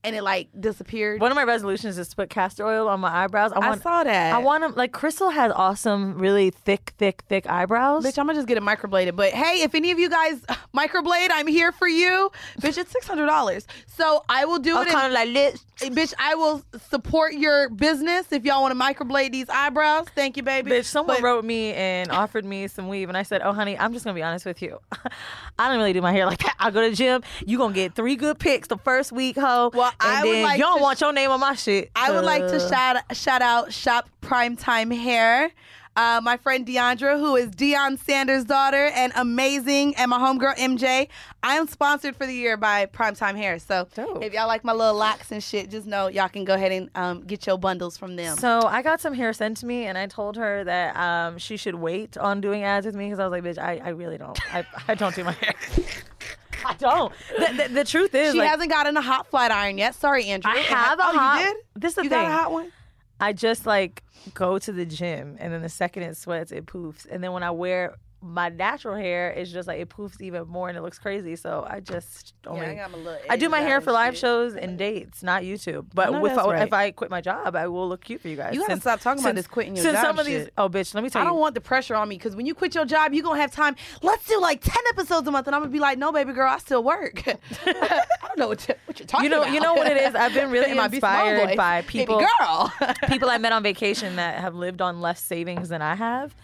and 0.09 0.17
it 0.17 0.23
like 0.23 0.49
disappeared. 0.59 1.21
One 1.21 1.31
of 1.31 1.37
my 1.37 1.45
resolutions 1.45 1.99
is 1.99 2.09
to 2.09 2.17
put 2.17 2.31
castor 2.31 2.67
oil 2.67 2.89
on 2.89 3.01
my 3.01 3.25
eyebrows. 3.25 3.53
I 3.53 3.61
I 3.69 3.77
saw 3.77 4.03
that. 4.05 4.35
I 4.35 4.39
want 4.39 4.63
them 4.63 4.75
like 4.75 4.93
Crystal 4.93 5.31
has 5.31 5.53
awesome, 5.55 6.19
really 6.19 6.51
thick, 6.51 6.95
thick, 6.99 7.23
thick 7.29 7.49
eyebrows. 7.49 8.05
Bitch, 8.05 8.19
I'm 8.19 8.27
gonna 8.27 8.39
just 8.39 8.49
get 8.49 8.57
it 8.57 8.63
microbladed. 8.63 9.15
But 9.15 9.33
hey, 9.33 9.63
if 9.63 9.75
any 9.75 9.91
of 9.91 9.99
you 9.99 10.09
guys 10.11 10.41
microblade, 10.77 11.29
I'm 11.31 11.47
here 11.47 11.71
for 11.73 11.87
you. 11.89 12.31
Bitch, 12.61 12.79
it's 12.79 12.91
six 12.91 13.07
hundred 13.07 13.27
dollars. 13.27 13.67
So 13.87 14.25
I 14.29 14.45
will 14.45 14.59
do 14.59 14.77
I'm 14.77 14.87
it. 14.87 14.91
kind 14.91 15.07
of 15.07 15.13
like 15.13 15.29
lit. 15.29 15.61
Eh, 15.81 15.91
bitch, 15.91 16.13
I 16.19 16.35
will 16.35 16.63
support 16.91 17.35
your 17.35 17.69
business 17.71 18.33
if 18.33 18.45
y'all 18.45 18.63
want 18.63 18.77
to 18.77 18.85
microblade 18.85 19.31
these 19.31 19.49
eyebrows. 19.49 20.07
Thank 20.15 20.37
you, 20.37 20.43
baby. 20.43 20.71
Bitch, 20.73 20.87
someone 20.87 21.17
But- 21.19 21.23
wrote 21.23 21.45
me 21.45 21.73
and 21.75 22.11
offered 22.11 22.45
me 22.45 22.67
some 22.67 22.89
weave, 22.89 23.09
and 23.09 23.17
I 23.17 23.23
said, 23.23 23.43
"Oh, 23.45 23.53
honey, 23.53 23.79
I'm 23.79 23.93
just 23.93 24.05
gonna 24.05 24.15
be 24.15 24.23
honest 24.23 24.45
with 24.47 24.61
you. 24.63 24.79
I 25.59 25.69
don't 25.69 25.79
really 25.79 25.93
do 25.93 26.01
my 26.03 26.13
hair 26.13 26.27
like 26.27 26.39
that. 26.39 26.55
I 26.59 26.71
go 26.71 26.83
to 26.83 26.91
the 26.91 26.97
gym. 26.97 27.23
You 27.47 27.59
gonna 27.59 27.75
get 27.75 27.95
three 27.95 28.17
good 28.17 28.39
picks 28.39 28.69
the 28.69 28.79
first 28.79 29.13
week, 29.13 29.37
ho. 29.37 29.71
Well, 29.75 29.93
I 30.01 30.25
would 30.25 30.43
like 30.43 30.59
you 30.59 30.65
don't 30.65 30.79
to- 30.79 30.83
want 30.83 31.01
your 31.01 31.13
name 31.13 31.31
on 31.31 31.41
my 31.41 31.55
shit. 31.55 31.91
I 31.97 32.11
would 32.13 32.25
like 32.25 32.47
to 32.49 32.61
shout 32.61 33.17
shout 33.17 33.43
out 33.43 33.73
Shop 33.73 34.09
Primetime 34.23 34.97
Hair. 34.97 35.51
Uh, 35.97 36.21
my 36.23 36.37
friend 36.37 36.65
Deiondra, 36.65 37.19
who 37.19 37.35
is 37.35 37.49
Deion 37.51 37.99
Sanders' 37.99 38.45
daughter 38.45 38.87
and 38.95 39.13
amazing, 39.17 39.97
and 39.97 40.11
my 40.11 40.19
homegirl 40.19 40.55
MJ. 40.57 41.09
I 41.43 41.57
am 41.57 41.67
sponsored 41.67 42.15
for 42.15 42.25
the 42.25 42.33
year 42.33 42.57
by 42.57 42.87
Primetime 42.87 43.37
Hair. 43.37 43.59
So 43.59 43.89
Dope. 43.97 44.23
if 44.23 44.33
y'all 44.33 44.47
like 44.47 44.63
my 44.63 44.73
little 44.73 44.95
locks 44.95 45.33
and 45.33 45.43
shit, 45.43 45.71
just 45.71 45.89
know 45.89 46.07
y'all 46.07 46.29
can 46.29 46.45
go 46.45 46.55
ahead 46.55 46.71
and 46.71 46.89
um, 46.95 47.23
get 47.25 47.49
your 47.49 47.59
bundles 47.59 47.99
from 47.99 48.15
them. 48.15 48.37
So 48.37 48.61
I 48.61 48.81
got 48.83 49.01
some 49.01 49.13
hair 49.13 49.33
sent 49.33 49.57
to 49.57 49.67
me, 49.67 49.87
and 49.87 49.99
I 49.99 50.07
told 50.07 50.37
her 50.37 50.63
that 50.63 50.97
um, 50.97 51.37
she 51.39 51.57
should 51.57 51.75
wait 51.75 52.17
on 52.17 52.41
doing 52.41 52.63
ads 52.63 52.87
with 52.87 52.95
me 52.95 53.07
because 53.07 53.19
I 53.19 53.27
was 53.27 53.33
like, 53.33 53.43
"Bitch, 53.43 53.59
I, 53.61 53.81
I 53.85 53.89
really 53.89 54.19
don't. 54.19 54.39
I, 54.55 54.65
I 54.87 54.95
don't 54.95 55.17
do 55.17 55.25
my 55.25 55.33
hair. 55.33 55.55
I 56.65 56.75
don't. 56.75 57.13
The, 57.39 57.63
the, 57.63 57.75
the 57.75 57.85
truth 57.85 58.15
is, 58.15 58.33
She 58.33 58.39
like, 58.39 58.49
hasn't 58.49 58.71
gotten 58.71 58.97
a 58.97 59.03
hot 59.03 59.27
flat 59.29 59.51
iron 59.51 59.79
yet. 59.79 59.95
Sorry, 59.95 60.27
Andrew. 60.27 60.51
I 60.51 60.59
have 60.59 60.99
a 60.99 61.03
oh, 61.03 61.19
hot. 61.19 61.41
you 61.41 61.47
did? 61.47 61.57
This 61.77 61.91
is 61.93 61.97
the 61.97 62.03
you 62.05 62.11
thing. 62.11 62.23
got 62.23 62.31
a 62.31 62.35
hot 62.35 62.53
one? 62.53 62.73
I 63.21 63.33
just 63.33 63.67
like 63.67 64.03
go 64.35 64.59
to 64.59 64.73
the 64.73 64.87
gym, 64.87 65.37
and 65.41 65.53
then 65.53 65.63
the 65.63 65.69
second 65.69 66.05
it 66.05 66.17
sweats, 66.17 66.53
it 66.53 66.67
poofs, 66.67 67.07
and 67.11 67.23
then 67.23 67.33
when 67.33 67.43
I 67.43 67.51
wear 67.51 67.97
my 68.21 68.49
natural 68.49 68.97
hair, 68.97 69.31
is 69.31 69.53
just 69.53 69.69
like 69.69 69.79
it 69.81 69.89
poofs 69.89 70.21
even 70.21 70.47
more, 70.49 70.69
and 70.69 70.77
it 70.77 70.81
looks 70.83 70.99
crazy. 70.99 71.37
So 71.37 71.65
I 71.69 71.81
just 71.81 72.35
only. 72.47 72.67
I 72.67 72.75
got 72.75 72.91
I 73.31 73.37
do 73.37 73.49
my 73.49 73.61
hair 73.61 73.81
for 73.81 73.93
live 73.93 74.15
shit. 74.15 74.21
shows 74.21 74.55
and 74.57 74.77
dates, 74.77 75.23
not 75.23 75.43
YouTube. 75.43 75.87
But 75.95 76.11
know 76.11 76.27
if, 76.27 76.37
I, 76.37 76.45
right. 76.47 76.63
if 76.67 76.73
I 76.73 76.91
quit 76.91 77.11
my 77.11 77.21
job, 77.21 77.55
I 77.55 77.69
will 77.69 77.89
look 77.89 78.03
cute 78.03 78.21
for 78.21 78.29
you 78.29 78.37
guys. 78.37 78.55
You 78.55 78.61
gotta 78.61 78.73
Since- 78.73 78.83
stop 78.83 79.01
talking 79.01 79.23
about 79.23 79.37
this 79.37 79.47
quitting 79.47 79.77
your 79.77 79.85
since 79.85 79.97
job 79.99 80.05
some 80.05 80.19
of 80.19 80.27
these, 80.27 80.45
shit. 80.45 80.53
oh 80.59 80.69
bitch, 80.69 80.95
let 80.95 81.05
me 81.05 81.11
tell 81.11 81.21
I 81.21 81.25
you. 81.25 81.29
I 81.29 81.31
don't 81.33 81.41
want 81.41 81.55
the 81.55 81.61
pressure 81.61 81.95
on 81.95 82.09
me 82.09 82.17
because 82.17 82.35
when 82.35 82.45
you 82.47 82.55
quit 82.55 82.75
your 82.75 82.85
job, 82.85 83.15
you're 83.15 83.23
gonna 83.23 83.41
have 83.41 83.53
time. 83.53 83.77
Let's 84.03 84.27
do 84.27 84.41
like 84.41 84.63
ten 84.63 84.83
episodes 84.91 85.29
a 85.29 85.31
month, 85.31 85.47
and 85.47 85.55
I'm 85.55 85.63
gonna 85.63 85.71
be 85.73 85.79
like, 85.79 85.99
no, 85.99 86.11
baby 86.11 86.33
girl, 86.33 86.49
I 86.51 86.59
still 86.59 86.83
work. 86.83 87.23
I 87.67 88.05
don't 88.27 88.39
know 88.39 88.49
what, 88.49 88.67
you, 88.69 88.75
what 88.87 88.99
you're 88.99 89.07
talking 89.07 89.25
You 89.25 89.31
know- 89.31 89.43
about. 89.43 89.55
you 89.55 89.61
know 89.61 89.75
what 89.75 89.87
it 89.87 89.97
is? 89.97 90.15
I've 90.15 90.35
been 90.35 90.51
really 90.51 90.71
In 90.73 90.77
my 90.77 90.89
Beast 90.89 91.03
Mode 91.03 91.13
inspired 91.13 91.57
by 91.57 91.83
Baby 91.83 91.93
people- 91.93 92.21
girl. 92.41 92.73
people 93.09 93.31
I 93.31 93.39
met 93.39 93.53
on 93.53 93.63
vacation 93.63 94.17
that 94.17 94.41
have 94.41 94.55
lived 94.55 94.83
on 94.83 95.01
less 95.01 95.23
savings 95.23 95.69
than 95.69 95.83
I 95.83 95.95
have. 95.95 96.35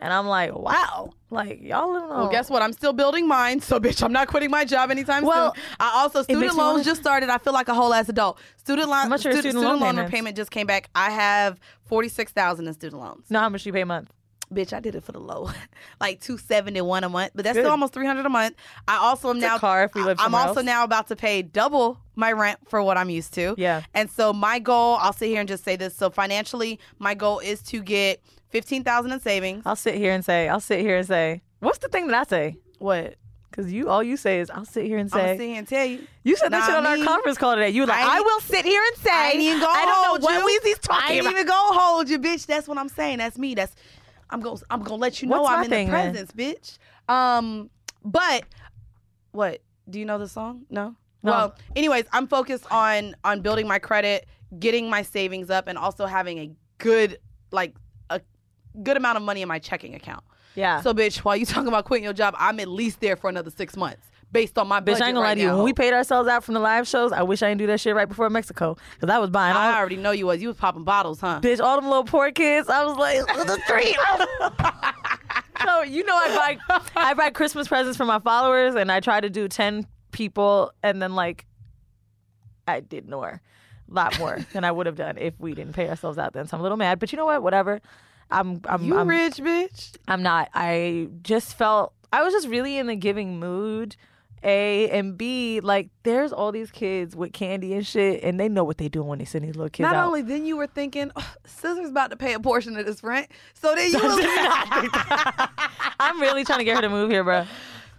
And 0.00 0.12
I'm 0.12 0.26
like, 0.28 0.54
wow, 0.54 1.10
like 1.30 1.60
y'all 1.60 1.92
live 1.92 2.04
on. 2.04 2.08
Well, 2.10 2.28
guess 2.28 2.48
what? 2.48 2.62
I'm 2.62 2.72
still 2.72 2.92
building 2.92 3.26
mine, 3.26 3.60
so 3.60 3.80
bitch, 3.80 4.00
I'm 4.02 4.12
not 4.12 4.28
quitting 4.28 4.50
my 4.50 4.64
job 4.64 4.90
anytime 4.92 5.24
Well, 5.24 5.54
soon. 5.54 5.62
I 5.80 5.90
also 6.02 6.22
student 6.22 6.54
loans 6.54 6.58
wanna- 6.58 6.84
just 6.84 7.00
started. 7.00 7.30
I 7.30 7.38
feel 7.38 7.52
like 7.52 7.66
a 7.68 7.74
whole 7.74 7.92
ass 7.92 8.08
adult. 8.08 8.38
Student 8.58 8.88
loan, 8.90 9.12
are 9.12 9.18
your 9.18 9.32
student 9.32 9.56
loan 9.56 9.80
payments? 9.80 10.02
repayment 10.02 10.36
just 10.36 10.50
came 10.52 10.66
back. 10.68 10.88
I 10.94 11.10
have 11.10 11.58
forty 11.84 12.08
six 12.08 12.30
thousand 12.30 12.68
in 12.68 12.74
student 12.74 13.02
loans. 13.02 13.28
know 13.28 13.40
how 13.40 13.48
much 13.48 13.66
you 13.66 13.72
pay 13.72 13.80
a 13.80 13.86
month? 13.86 14.10
Bitch, 14.54 14.72
I 14.72 14.80
did 14.80 14.94
it 14.94 15.04
for 15.04 15.12
the 15.12 15.18
low, 15.18 15.50
like 16.00 16.20
two 16.20 16.38
seventy 16.38 16.80
one 16.80 17.02
a 17.04 17.08
month, 17.08 17.32
but 17.34 17.44
that's 17.44 17.54
Good. 17.56 17.62
still 17.64 17.72
almost 17.72 17.92
three 17.92 18.06
hundred 18.06 18.24
a 18.24 18.30
month. 18.30 18.54
I 18.86 18.96
also 18.98 19.28
am 19.30 19.36
It's 19.38 19.44
a 19.44 19.48
now 19.48 19.58
car 19.58 19.82
if 19.84 19.94
we 19.94 20.02
live 20.02 20.18
I'm 20.20 20.34
also 20.34 20.60
else. 20.60 20.64
now 20.64 20.84
about 20.84 21.08
to 21.08 21.16
pay 21.16 21.42
double 21.42 21.98
my 22.14 22.30
rent 22.32 22.58
for 22.68 22.82
what 22.82 22.96
I'm 22.96 23.10
used 23.10 23.34
to. 23.34 23.54
Yeah. 23.58 23.82
and 23.94 24.08
so 24.10 24.32
my 24.32 24.58
goal, 24.60 24.96
I'll 25.00 25.12
sit 25.12 25.28
here 25.28 25.40
and 25.40 25.48
just 25.48 25.64
say 25.64 25.74
this. 25.76 25.94
So 25.96 26.08
financially, 26.08 26.78
my 27.00 27.14
goal 27.14 27.40
is 27.40 27.62
to 27.64 27.82
get 27.82 28.22
fifteen 28.50 28.84
thousand 28.84 29.12
in 29.12 29.20
savings. 29.20 29.62
I'll 29.66 29.76
sit 29.76 29.94
here 29.94 30.12
and 30.12 30.24
say, 30.24 30.48
I'll 30.48 30.60
sit 30.60 30.80
here 30.80 30.96
and 30.96 31.06
say, 31.06 31.42
what's 31.60 31.78
the 31.78 31.88
thing 31.88 32.06
that 32.08 32.16
I 32.16 32.24
say? 32.24 32.56
What? 32.78 33.14
Because 33.50 33.72
you, 33.72 33.88
all 33.88 34.02
you 34.04 34.16
say 34.16 34.38
is, 34.40 34.50
I'll 34.50 34.64
sit 34.64 34.84
here 34.86 34.98
and 34.98 35.10
say. 35.10 35.36
sit 35.36 35.46
here 35.48 35.58
and 35.58 35.66
tell 35.66 35.84
you. 35.84 36.06
You 36.22 36.36
said 36.36 36.52
that 36.52 36.66
shit 36.66 36.74
on 36.76 36.86
our 36.86 37.04
conference 37.04 37.38
call 37.38 37.54
today. 37.56 37.70
You 37.70 37.82
were 37.82 37.86
like, 37.88 38.04
I 38.04 38.18
I, 38.18 38.20
will 38.20 38.40
sit 38.40 38.64
here 38.64 38.80
and 38.92 39.02
say. 39.02 39.10
I 39.10 39.30
ain't 39.30 39.40
even 39.40 39.60
gonna 39.60 39.72
I 39.72 39.84
don't 39.84 40.06
hold 40.06 40.22
know 40.22 40.30
you. 40.30 40.44
what 40.44 40.62
Weezy's 40.64 40.78
talking 40.78 41.08
I 41.08 41.12
ain't 41.14 41.20
about. 41.22 41.32
even 41.32 41.46
gonna 41.46 41.80
hold 41.80 42.08
you, 42.08 42.18
bitch. 42.20 42.46
That's 42.46 42.68
what 42.68 42.78
I'm 42.78 42.88
saying. 42.88 43.18
That's 43.18 43.36
me. 43.38 43.54
That's 43.54 43.74
I'm 44.30 44.40
gonna 44.40 44.60
I'm 44.70 44.82
gonna 44.82 44.96
let 44.96 45.20
you 45.22 45.28
know 45.28 45.42
What's 45.42 45.54
I'm 45.54 45.64
in 45.64 45.70
thing, 45.70 45.86
the 45.86 45.92
then? 45.92 46.12
presence, 46.12 46.32
bitch. 46.32 46.78
Um, 47.12 47.70
but 48.04 48.44
what? 49.32 49.60
Do 49.90 49.98
you 49.98 50.04
know 50.04 50.18
the 50.18 50.28
song? 50.28 50.66
No. 50.70 50.94
No. 51.22 51.32
Well, 51.32 51.54
anyways, 51.74 52.04
I'm 52.12 52.28
focused 52.28 52.70
on 52.70 53.16
on 53.24 53.40
building 53.40 53.66
my 53.66 53.78
credit, 53.80 54.28
getting 54.60 54.88
my 54.88 55.02
savings 55.02 55.50
up, 55.50 55.66
and 55.66 55.76
also 55.76 56.06
having 56.06 56.38
a 56.38 56.50
good 56.76 57.18
like 57.50 57.74
good 58.82 58.96
amount 58.96 59.16
of 59.16 59.22
money 59.22 59.42
in 59.42 59.48
my 59.48 59.58
checking 59.58 59.94
account. 59.94 60.24
yeah. 60.54 60.80
So, 60.80 60.94
bitch, 60.94 61.18
while 61.18 61.36
you 61.36 61.46
talking 61.46 61.68
about 61.68 61.84
quitting 61.84 62.04
your 62.04 62.12
job, 62.12 62.34
I'm 62.38 62.60
at 62.60 62.68
least 62.68 63.00
there 63.00 63.16
for 63.16 63.28
another 63.30 63.50
six 63.50 63.76
months 63.76 64.06
based 64.30 64.58
on 64.58 64.68
my 64.68 64.80
Bitch, 64.80 64.86
budget 64.86 65.02
I 65.02 65.06
ain't 65.08 65.14
gonna 65.14 65.24
right 65.24 65.28
lie 65.30 65.34
to 65.36 65.40
you. 65.40 65.46
now. 65.48 65.56
When 65.56 65.64
we 65.64 65.72
paid 65.72 65.92
ourselves 65.94 66.28
out 66.28 66.44
from 66.44 66.54
the 66.54 66.60
live 66.60 66.86
shows, 66.86 67.12
I 67.12 67.22
wish 67.22 67.42
I 67.42 67.48
didn't 67.48 67.60
do 67.60 67.66
that 67.68 67.80
shit 67.80 67.94
right 67.94 68.08
before 68.08 68.28
Mexico. 68.30 68.76
Because 68.94 69.12
I 69.14 69.18
was 69.18 69.30
buying 69.30 69.56
all, 69.56 69.62
I 69.62 69.78
already 69.78 69.96
know 69.96 70.10
you 70.10 70.26
was. 70.26 70.42
You 70.42 70.48
was 70.48 70.56
popping 70.56 70.84
bottles, 70.84 71.20
huh? 71.20 71.40
bitch, 71.42 71.60
all 71.60 71.76
them 71.76 71.88
little 71.88 72.04
poor 72.04 72.30
kids. 72.30 72.68
I 72.68 72.84
was 72.84 72.96
like, 72.96 73.26
the 73.26 73.58
three. 73.66 73.96
so 75.64 75.82
you 75.82 76.04
know, 76.04 76.14
I 76.14 76.58
buy 76.68 76.80
I 76.96 77.14
buy 77.14 77.30
Christmas 77.30 77.68
presents 77.68 77.96
for 77.96 78.04
my 78.04 78.18
followers, 78.18 78.74
and 78.74 78.92
I 78.92 79.00
try 79.00 79.20
to 79.20 79.30
do 79.30 79.48
ten 79.48 79.86
people, 80.12 80.72
and 80.82 81.00
then 81.00 81.14
like 81.14 81.46
I 82.66 82.80
did 82.80 83.08
more, 83.08 83.40
a 83.90 83.94
lot 83.94 84.18
more 84.18 84.38
than 84.52 84.64
I 84.64 84.72
would 84.72 84.86
have 84.86 84.96
done 84.96 85.16
if 85.18 85.34
we 85.38 85.54
didn't 85.54 85.72
pay 85.72 85.88
ourselves 85.88 86.18
out. 86.18 86.32
Then 86.34 86.46
so 86.46 86.56
I'm 86.56 86.60
a 86.60 86.62
little 86.62 86.76
mad, 86.78 86.98
but 86.98 87.12
you 87.12 87.16
know 87.16 87.26
what? 87.26 87.42
Whatever. 87.42 87.80
I'm 88.30 88.60
I'm 88.64 88.82
You 88.84 88.96
I'm, 88.98 89.08
rich, 89.08 89.34
bitch. 89.36 89.96
I'm 90.06 90.22
not. 90.22 90.48
I 90.54 91.08
just 91.22 91.56
felt 91.56 91.92
I 92.12 92.22
was 92.22 92.32
just 92.32 92.48
really 92.48 92.76
in 92.78 92.86
the 92.86 92.96
giving 92.96 93.38
mood. 93.38 93.96
A 94.44 94.88
and 94.90 95.18
B, 95.18 95.58
like 95.58 95.88
there's 96.04 96.32
all 96.32 96.52
these 96.52 96.70
kids 96.70 97.16
with 97.16 97.32
candy 97.32 97.74
and 97.74 97.84
shit, 97.84 98.22
and 98.22 98.38
they 98.38 98.48
know 98.48 98.62
what 98.62 98.78
they 98.78 98.88
doing 98.88 99.08
when 99.08 99.18
they 99.18 99.24
send 99.24 99.44
these 99.44 99.56
little 99.56 99.68
kids 99.68 99.82
Not 99.84 99.96
out. 99.96 100.06
only 100.06 100.22
then 100.22 100.46
you 100.46 100.56
were 100.56 100.68
thinking, 100.68 101.10
oh, 101.16 101.34
Scissor's 101.44 101.88
about 101.88 102.10
to 102.12 102.16
pay 102.16 102.34
a 102.34 102.38
portion 102.38 102.76
of 102.76 102.86
this 102.86 103.02
rent, 103.02 103.26
so 103.54 103.74
then 103.74 103.90
you 103.90 103.98
was 104.02 104.20
I'm 105.98 106.20
really 106.20 106.44
trying 106.44 106.60
to 106.60 106.64
get 106.64 106.76
her 106.76 106.82
to 106.82 106.88
move 106.88 107.10
here, 107.10 107.24
bro. 107.24 107.46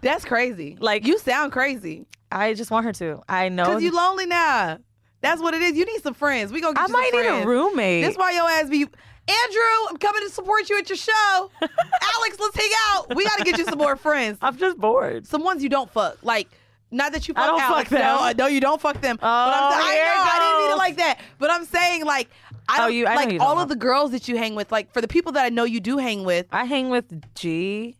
That's 0.00 0.24
crazy. 0.24 0.78
Like- 0.80 1.06
you 1.06 1.18
sound 1.18 1.52
crazy 1.52 2.06
I 2.32 2.54
just 2.54 2.70
want 2.70 2.86
her 2.86 2.92
to. 2.94 3.22
I 3.28 3.48
know. 3.48 3.64
because 3.64 3.82
you 3.82 3.94
lonely 3.94 4.24
now. 4.26 4.78
That's 5.20 5.42
what 5.42 5.52
it 5.52 5.60
is. 5.62 5.76
You 5.76 5.84
need 5.84 6.02
some 6.02 6.14
friends. 6.14 6.52
We 6.52 6.60
gonna 6.60 6.74
get 6.74 6.88
I 6.88 6.92
might 6.92 7.10
need 7.12 7.24
friends. 7.26 7.44
a 7.44 7.48
roommate. 7.48 8.04
That's 8.04 8.16
why 8.16 8.32
your 8.32 8.48
ass 8.48 8.70
be. 8.70 8.86
Andrew, 9.30 9.86
I'm 9.90 9.96
coming 9.98 10.22
to 10.22 10.30
support 10.30 10.68
you 10.68 10.78
at 10.78 10.88
your 10.88 10.96
show. 10.96 11.50
Alex, 11.62 12.36
let's 12.40 12.56
hang 12.56 12.70
out. 12.88 13.14
We 13.14 13.24
got 13.24 13.38
to 13.38 13.44
get 13.44 13.58
you 13.58 13.64
some 13.64 13.78
more 13.78 13.96
friends. 13.96 14.38
I'm 14.42 14.56
just 14.56 14.76
bored. 14.78 15.26
Some 15.26 15.44
ones 15.44 15.62
you 15.62 15.68
don't 15.68 15.90
fuck. 15.90 16.18
Like, 16.22 16.48
not 16.90 17.12
that 17.12 17.28
you 17.28 17.34
fuck 17.34 17.44
I 17.44 17.46
don't 17.46 17.60
Alex. 17.60 17.88
fuck 17.90 17.98
them. 17.98 18.16
No, 18.16 18.32
know 18.32 18.46
you 18.48 18.60
don't 18.60 18.80
fuck 18.80 19.00
them. 19.00 19.16
Oh, 19.16 19.20
but 19.20 19.54
Oh, 19.54 19.70
I'm 19.72 19.82
saying, 19.82 19.92
here 19.94 20.04
I 20.06 20.16
know, 20.16 20.22
I 20.24 20.38
didn't 20.38 20.62
mean 20.64 20.72
it 20.72 20.78
like 20.78 20.96
that. 20.96 21.20
But 21.38 21.50
I'm 21.52 21.64
saying, 21.64 22.04
like, 22.04 22.28
I 22.68 22.76
Oh, 22.78 22.86
don't, 22.86 22.94
you- 22.94 23.06
I 23.06 23.14
like 23.14 23.40
all 23.40 23.58
of 23.60 23.68
the 23.68 23.76
girls 23.76 24.10
that 24.10 24.26
you 24.28 24.36
hang 24.36 24.54
with, 24.56 24.72
like, 24.72 24.92
for 24.92 25.00
the 25.00 25.08
people 25.08 25.32
that 25.32 25.44
I 25.44 25.48
know 25.50 25.64
you 25.64 25.78
do 25.80 25.98
hang 25.98 26.24
with, 26.24 26.46
I 26.50 26.64
hang 26.64 26.90
with 26.90 27.34
G, 27.36 27.96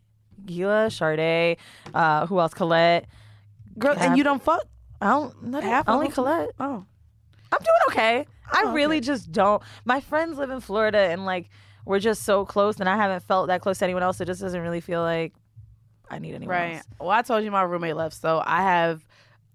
Gila, 0.47 0.91
Sade, 0.91 1.57
uh, 1.95 2.27
who 2.27 2.41
else? 2.41 2.55
Colette. 2.55 3.07
girl, 3.79 3.95
and 3.99 4.17
you 4.19 4.25
don't 4.25 4.43
fuck? 4.43 4.65
I 5.01 5.11
don't. 5.11 5.43
Not 5.45 5.63
Half 5.63 5.89
only? 5.89 6.09
Colette. 6.09 6.51
Oh. 6.59 6.85
I'm 7.53 7.59
doing 7.59 7.77
okay. 7.89 8.27
I 8.53 8.63
Oh, 8.67 8.73
really 8.73 8.97
okay. 8.97 9.07
just 9.07 9.31
don't. 9.33 9.63
My 9.85 10.01
friends 10.01 10.39
live 10.39 10.51
in 10.51 10.61
Florida, 10.61 10.99
and 10.99 11.25
like 11.25 11.49
we're 11.85 12.01
just 12.01 12.23
so 12.25 12.45
close, 12.45 12.79
and 12.81 12.89
I 12.89 12.97
haven't 12.97 13.23
felt 13.25 13.49
that 13.49 13.61
close 13.61 13.79
to 13.79 13.85
anyone 13.85 14.03
else. 14.03 14.21
It 14.21 14.27
just 14.27 14.41
doesn't 14.41 14.61
really 14.61 14.81
feel 14.81 15.01
like 15.03 15.33
I 16.11 16.19
need 16.19 16.35
anyone 16.35 16.55
Right. 16.57 16.75
else. 16.77 16.85
Well, 16.99 17.11
I 17.11 17.23
told 17.23 17.45
you 17.45 17.51
my 17.51 17.63
roommate 17.63 17.97
left, 17.97 18.15
so 18.21 18.43
I 18.45 18.63
have 18.63 19.07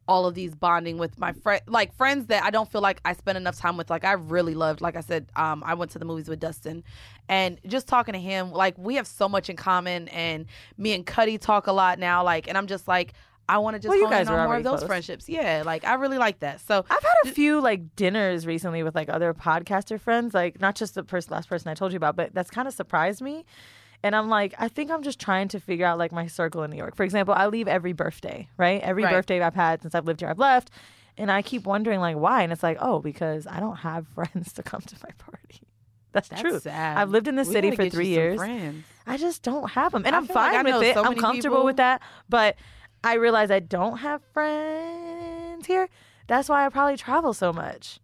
all 0.07 0.27
of 0.27 0.35
these 0.35 0.53
bonding 0.53 0.97
with 0.99 1.17
my 1.17 1.33
friend, 1.33 1.61
like 1.67 1.91
friends 1.95 2.27
that 2.27 2.43
I 2.43 2.51
don't 2.51 2.71
feel 2.71 2.81
like 2.81 3.01
I 3.03 3.13
spend 3.13 3.37
enough 3.37 3.57
time 3.57 3.75
with. 3.75 3.89
Like 3.89 4.05
I 4.05 4.13
really 4.13 4.53
loved. 4.53 4.79
Like 4.79 4.95
I 4.95 5.01
said, 5.01 5.27
um, 5.35 5.63
I 5.65 5.73
went 5.73 5.91
to 5.91 5.99
the 5.99 6.05
movies 6.05 6.29
with 6.29 6.39
Dustin, 6.39 6.83
and 7.27 7.59
just 7.65 7.87
talking 7.87 8.13
to 8.13 8.19
him, 8.19 8.51
like 8.51 8.77
we 8.77 8.95
have 8.95 9.07
so 9.07 9.27
much 9.27 9.49
in 9.49 9.55
common. 9.55 10.07
And 10.09 10.45
me 10.77 10.93
and 10.93 11.05
Cuddy 11.05 11.37
talk 11.37 11.67
a 11.67 11.71
lot 11.71 11.99
now. 11.99 12.23
Like, 12.23 12.47
and 12.47 12.57
I'm 12.57 12.67
just 12.67 12.87
like, 12.87 13.13
I 13.47 13.59
want 13.59 13.75
to 13.75 13.79
just 13.79 13.89
Well, 13.89 13.99
you 13.99 14.09
guys 14.09 14.27
in 14.27 14.33
on 14.33 14.45
more 14.47 14.57
of 14.57 14.63
those 14.63 14.79
close. 14.79 14.87
friendships. 14.87 15.29
Yeah, 15.29 15.63
like 15.65 15.85
I 15.85 15.93
really 15.95 16.17
like 16.17 16.39
that. 16.39 16.61
So 16.61 16.83
I've 16.89 17.03
had 17.03 17.13
a 17.25 17.31
few 17.31 17.61
like 17.61 17.95
dinners 17.95 18.47
recently 18.47 18.81
with 18.83 18.95
like 18.95 19.07
other 19.09 19.33
podcaster 19.33 19.99
friends, 19.99 20.33
like 20.33 20.59
not 20.59 20.75
just 20.75 20.95
the 20.95 21.03
person 21.03 21.31
last 21.33 21.47
person 21.49 21.69
I 21.69 21.73
told 21.75 21.91
you 21.91 21.97
about, 21.97 22.15
but 22.15 22.33
that's 22.33 22.49
kind 22.49 22.67
of 22.67 22.73
surprised 22.73 23.21
me. 23.21 23.45
And 24.03 24.15
I'm 24.15 24.29
like, 24.29 24.53
I 24.59 24.67
think 24.67 24.91
I'm 24.91 25.03
just 25.03 25.19
trying 25.19 25.47
to 25.49 25.59
figure 25.59 25.85
out 25.85 25.97
like 25.97 26.11
my 26.11 26.27
circle 26.27 26.63
in 26.63 26.71
New 26.71 26.77
York. 26.77 26.95
For 26.95 27.03
example, 27.03 27.33
I 27.35 27.47
leave 27.47 27.67
every 27.67 27.93
birthday, 27.93 28.47
right? 28.57 28.81
Every 28.81 29.03
Right. 29.03 29.11
birthday 29.13 29.41
I've 29.41 29.55
had 29.55 29.81
since 29.81 29.95
I've 29.95 30.05
lived 30.05 30.19
here, 30.21 30.29
I've 30.29 30.39
left. 30.39 30.69
And 31.17 31.31
I 31.31 31.41
keep 31.41 31.65
wondering 31.65 31.99
like 31.99 32.17
why. 32.17 32.41
And 32.43 32.51
it's 32.51 32.61
like, 32.63 32.77
oh, 32.81 32.99
because 32.99 33.47
I 33.47 33.59
don't 33.59 33.77
have 33.77 34.05
friends 34.15 34.53
to 34.53 34.63
come 34.63 34.81
to 34.81 34.95
my 35.03 35.11
party. 35.17 35.61
That's, 36.11 36.29
that's 36.29 36.41
true. 36.41 36.59
sad. 36.59 36.97
I've 36.97 37.09
lived 37.09 37.27
in 37.27 37.35
this 37.35 37.47
We 37.47 37.53
city 37.53 37.71
for 37.75 37.89
three 37.89 38.07
years. 38.07 38.37
friends. 38.37 38.85
I 39.05 39.17
just 39.17 39.43
don't 39.43 39.69
have 39.71 39.91
them. 39.91 40.03
And 40.05 40.15
I 40.15 40.19
I'm 40.19 40.25
feel 40.27 40.35
like 40.35 40.53
fine 40.53 40.65
with 40.65 40.83
it. 40.83 40.93
so 40.95 41.03
I'm 41.03 41.15
comfortable 41.15 41.57
people- 41.57 41.65
with 41.65 41.77
that. 41.77 42.01
But 42.29 42.55
I 43.05 43.13
realize 43.13 43.51
I 43.51 43.59
don't 43.59 43.97
have 43.97 44.21
friends 44.33 45.67
here. 45.67 45.87
That's 46.27 46.49
why 46.49 46.65
I 46.65 46.69
probably 46.69 46.97
travel 46.97 47.33
so 47.33 47.53
much. 47.53 47.99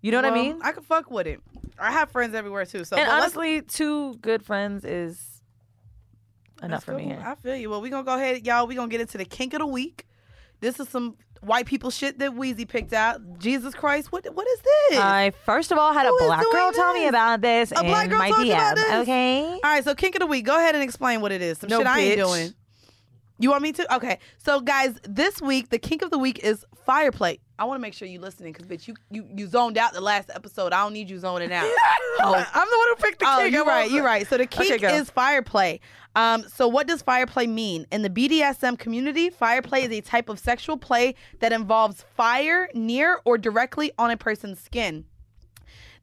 You 0.00 0.10
know 0.10 0.18
what 0.18 0.24
I 0.24 0.30
mean? 0.30 0.58
I 0.62 0.72
can 0.72 0.82
fuck 0.82 1.10
with 1.10 1.26
it. 1.26 1.40
I 1.78 1.92
have 1.92 2.10
friends 2.10 2.34
everywhere 2.34 2.64
too. 2.64 2.84
So 2.84 2.96
and 2.96 3.06
let's- 3.06 3.22
honestly, 3.36 3.62
two 3.62 4.14
good 4.22 4.42
friends 4.42 4.84
is 4.84 5.42
That's 6.56 6.66
enough 6.66 6.84
for 6.84 6.94
me 6.94 7.04
here. 7.04 7.22
I 7.24 7.34
feel 7.34 7.56
you. 7.56 7.70
Well, 7.70 7.82
we're 7.82 7.90
gonna 7.90 8.04
go 8.04 8.14
ahead, 8.14 8.46
y'all. 8.46 8.66
We're 8.66 8.76
gonna 8.76 8.88
get 8.88 9.00
into 9.00 9.18
the 9.18 9.24
kink 9.24 9.52
of 9.52 9.60
the 9.60 9.66
week. 9.66 10.06
This 10.60 10.80
is 10.80 10.88
some 10.88 11.16
white 11.40 11.66
people 11.66 11.90
shit 11.90 12.18
that 12.20 12.30
Weezy 12.32 12.66
picked 12.66 12.92
out. 12.92 13.38
Jesus 13.38 13.74
Christ, 13.74 14.12
what 14.12 14.24
what 14.34 14.46
is 14.46 14.60
this? 14.60 14.98
I 14.98 15.32
first 15.44 15.72
of 15.72 15.78
all 15.78 15.92
had 15.92 16.06
Who 16.06 16.16
a 16.16 16.24
black 16.26 16.44
girl 16.50 16.72
tell 16.72 16.94
me 16.94 17.06
about 17.06 17.42
this 17.42 17.70
A 17.72 17.82
black 17.82 18.08
girl 18.08 18.18
my 18.18 18.28
you 18.28 18.52
about 18.52 18.76
this? 18.76 18.92
Okay. 19.02 19.44
All 19.52 19.60
right, 19.62 19.84
so 19.84 19.94
kink 19.94 20.14
of 20.14 20.20
the 20.20 20.26
week. 20.26 20.46
Go 20.46 20.56
ahead 20.56 20.74
and 20.74 20.82
explain 20.82 21.20
what 21.20 21.32
it 21.32 21.42
is. 21.42 21.58
Some 21.58 21.68
No, 21.68 21.78
shit 21.78 21.86
I 21.86 22.00
ain't 22.00 22.16
doing. 22.18 22.54
You 23.42 23.50
want 23.50 23.62
me 23.62 23.72
to? 23.72 23.94
Okay. 23.96 24.18
So 24.38 24.60
guys, 24.60 24.98
this 25.02 25.42
week 25.42 25.70
the 25.70 25.78
kink 25.78 26.02
of 26.02 26.10
the 26.10 26.18
week 26.18 26.38
is 26.44 26.64
fireplay. 26.86 27.40
I 27.58 27.64
want 27.64 27.78
to 27.78 27.82
make 27.82 27.92
sure 27.94 28.06
you're 28.08 28.20
listening 28.20 28.52
because 28.52 28.66
bitch, 28.68 28.86
you, 28.88 28.94
you 29.10 29.26
you 29.36 29.46
zoned 29.46 29.76
out 29.78 29.92
the 29.92 30.00
last 30.00 30.30
episode. 30.32 30.72
I 30.72 30.82
don't 30.84 30.92
need 30.92 31.10
you 31.10 31.18
zoning 31.18 31.52
out. 31.52 31.64
I'm 32.20 32.30
the 32.30 32.78
one 32.78 32.88
who 32.88 32.94
picked 32.96 33.18
the 33.18 33.26
Oh, 33.28 33.38
kink. 33.42 33.52
you're 33.52 33.64
right. 33.64 33.90
You're 33.90 34.04
right. 34.04 34.26
So 34.28 34.36
the 34.38 34.46
kink 34.46 34.82
Okay, 34.82 34.96
is 34.96 35.10
fireplay. 35.10 35.80
Um, 36.14 36.44
so 36.48 36.68
what 36.68 36.86
does 36.86 37.02
fireplay 37.02 37.48
mean? 37.48 37.86
In 37.90 38.02
the 38.02 38.10
BDSM 38.10 38.78
community, 38.78 39.30
Fireplay 39.30 39.84
is 39.84 39.90
a 39.92 40.00
type 40.02 40.28
of 40.28 40.38
sexual 40.38 40.76
play 40.76 41.14
that 41.40 41.52
involves 41.52 42.04
fire 42.16 42.68
near 42.74 43.20
or 43.24 43.38
directly 43.38 43.92
on 43.98 44.10
a 44.10 44.16
person's 44.16 44.60
skin. 44.60 45.04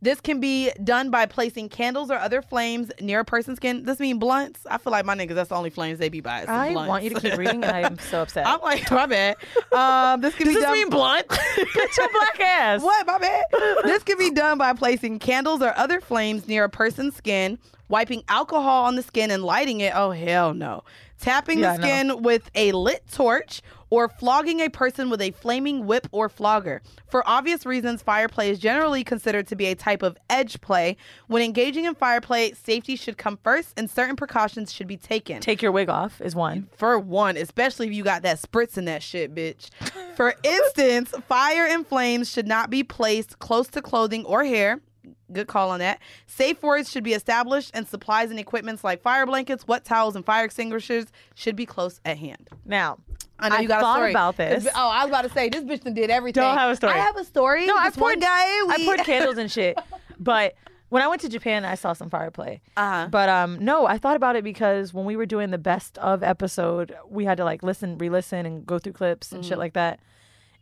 This 0.01 0.21
can 0.21 0.39
be 0.39 0.71
done 0.81 1.09
by 1.09 1.25
placing 1.25 1.67
candles 1.69 2.09
or 2.09 2.15
other 2.15 2.41
flames 2.41 2.89
near 3.01 3.19
a 3.19 3.25
person's 3.25 3.57
skin. 3.57 3.83
This 3.83 3.99
mean 3.99 4.17
blunts. 4.17 4.61
I 4.69 4.77
feel 4.77 4.91
like 4.91 5.03
my 5.05 5.13
niggas, 5.15 5.35
that's 5.35 5.49
the 5.49 5.55
only 5.55 5.69
flames 5.69 5.99
they 5.99 6.07
be 6.07 6.21
the 6.21 6.51
I 6.51 6.71
blunts. 6.71 6.87
want 6.87 7.03
you 7.03 7.09
to 7.09 7.19
keep 7.19 7.37
reading, 7.37 7.63
and 7.63 7.65
I 7.65 7.81
am 7.81 7.99
so 7.99 8.21
upset. 8.21 8.47
I'm 8.47 8.61
like, 8.61 8.89
my 8.89 9.05
bad. 9.05 9.35
Um, 9.73 10.21
this 10.21 10.35
can 10.35 10.45
Does 10.47 10.55
be 10.55 10.61
this 10.61 10.63
done. 10.63 10.73
mean 10.73 10.89
blunt? 10.89 11.27
Get 11.55 11.97
your 11.97 12.09
black 12.13 12.39
ass. 12.39 12.81
What? 12.81 13.05
My 13.07 13.17
bad. 13.17 13.43
this 13.83 14.03
can 14.03 14.17
be 14.17 14.31
done 14.31 14.57
by 14.57 14.71
placing 14.73 15.19
candles 15.19 15.61
or 15.61 15.75
other 15.77 15.99
flames 15.99 16.47
near 16.47 16.63
a 16.63 16.69
person's 16.69 17.15
skin, 17.15 17.59
wiping 17.89 18.23
alcohol 18.29 18.85
on 18.85 18.95
the 18.95 19.03
skin 19.03 19.31
and 19.31 19.43
lighting 19.43 19.81
it. 19.81 19.91
Oh, 19.93 20.11
hell 20.11 20.53
no. 20.53 20.83
Tapping 21.19 21.59
Yeah, 21.59 21.75
the 21.75 21.83
skin 21.83 22.21
with 22.23 22.49
a 22.55 22.71
lit 22.71 23.03
torch 23.11 23.61
or 23.89 24.07
flogging 24.07 24.59
a 24.59 24.69
person 24.69 25.09
with 25.09 25.21
a 25.21 25.31
flaming 25.31 25.85
whip 25.85 26.07
or 26.11 26.29
flogger. 26.29 26.81
For 27.07 27.27
obvious 27.27 27.65
reasons, 27.65 28.01
fire 28.01 28.27
play 28.27 28.49
is 28.49 28.59
generally 28.59 29.03
considered 29.03 29.47
to 29.47 29.55
be 29.55 29.67
a 29.67 29.75
type 29.75 30.03
of 30.03 30.17
edge 30.29 30.61
play. 30.61 30.97
When 31.27 31.41
engaging 31.41 31.85
in 31.85 31.95
fire 31.95 32.21
play, 32.21 32.53
safety 32.53 32.95
should 32.95 33.17
come 33.17 33.37
first 33.43 33.73
and 33.77 33.89
certain 33.89 34.15
precautions 34.15 34.71
should 34.71 34.87
be 34.87 34.97
taken. 34.97 35.41
Take 35.41 35.61
your 35.61 35.71
wig 35.71 35.89
off 35.89 36.21
is 36.21 36.35
one. 36.35 36.69
For 36.75 36.97
one, 36.99 37.37
especially 37.37 37.87
if 37.87 37.93
you 37.93 38.03
got 38.03 38.21
that 38.23 38.41
spritz 38.41 38.77
in 38.77 38.85
that 38.85 39.03
shit, 39.03 39.33
bitch. 39.33 39.69
For 40.15 40.35
instance, 40.43 41.13
fire 41.27 41.65
and 41.65 41.85
flames 41.85 42.29
should 42.29 42.47
not 42.47 42.69
be 42.69 42.83
placed 42.83 43.39
close 43.39 43.67
to 43.69 43.81
clothing 43.81 44.25
or 44.25 44.43
hair. 44.43 44.81
Good 45.31 45.47
call 45.47 45.69
on 45.69 45.79
that. 45.79 45.99
Safe 46.27 46.61
words 46.63 46.89
should 46.91 47.03
be 47.03 47.13
established, 47.13 47.71
and 47.73 47.87
supplies 47.87 48.29
and 48.31 48.39
equipments 48.39 48.83
like 48.83 49.01
fire 49.01 49.25
blankets, 49.25 49.67
wet 49.67 49.85
towels, 49.85 50.15
and 50.15 50.25
fire 50.25 50.45
extinguishers 50.45 51.05
should 51.35 51.55
be 51.55 51.65
close 51.65 51.99
at 52.05 52.17
hand. 52.17 52.49
Now, 52.65 52.97
I 53.39 53.49
know 53.49 53.55
I 53.55 53.59
you 53.61 53.67
got 53.67 53.81
thought 53.81 53.95
a 53.97 53.99
story 53.99 54.11
about 54.11 54.37
this. 54.37 54.67
Oh, 54.75 54.89
I 54.89 55.03
was 55.05 55.09
about 55.11 55.21
to 55.23 55.29
say 55.29 55.49
this 55.49 55.63
bitch 55.63 55.83
done 55.83 55.93
did 55.93 56.09
everything. 56.09 56.41
Don't 56.43 56.57
have 56.57 56.71
a 56.71 56.75
story. 56.75 56.93
I 56.93 56.97
have 56.97 57.15
a 57.17 57.23
story. 57.23 57.65
No, 57.65 57.75
I 57.77 57.89
This 57.89 57.97
one 57.97 58.13
poured 58.13 58.21
guy. 58.21 58.27
I 58.45 58.75
we- 58.77 58.85
poured 58.85 58.99
candles 59.05 59.37
and 59.37 59.51
shit. 59.51 59.77
But 60.19 60.55
when 60.89 61.03
I 61.03 61.07
went 61.07 61.21
to 61.21 61.29
Japan, 61.29 61.63
I 61.65 61.75
saw 61.75 61.93
some 61.93 62.09
fire 62.09 62.31
play. 62.31 62.61
Uh-huh. 62.75 63.07
But 63.11 63.29
um, 63.29 63.63
no, 63.63 63.85
I 63.85 63.97
thought 63.99 64.15
about 64.15 64.35
it 64.35 64.43
because 64.43 64.93
when 64.93 65.05
we 65.05 65.15
were 65.15 65.27
doing 65.27 65.51
the 65.51 65.57
best 65.59 65.97
of 65.99 66.23
episode, 66.23 66.95
we 67.07 67.23
had 67.25 67.37
to 67.37 67.45
like 67.45 67.61
listen, 67.63 67.97
re-listen, 67.97 68.45
and 68.45 68.65
go 68.65 68.79
through 68.79 68.93
clips 68.93 69.31
and 69.31 69.41
Mm-hmm. 69.43 69.49
shit 69.49 69.57
like 69.59 69.73
that. 69.73 69.99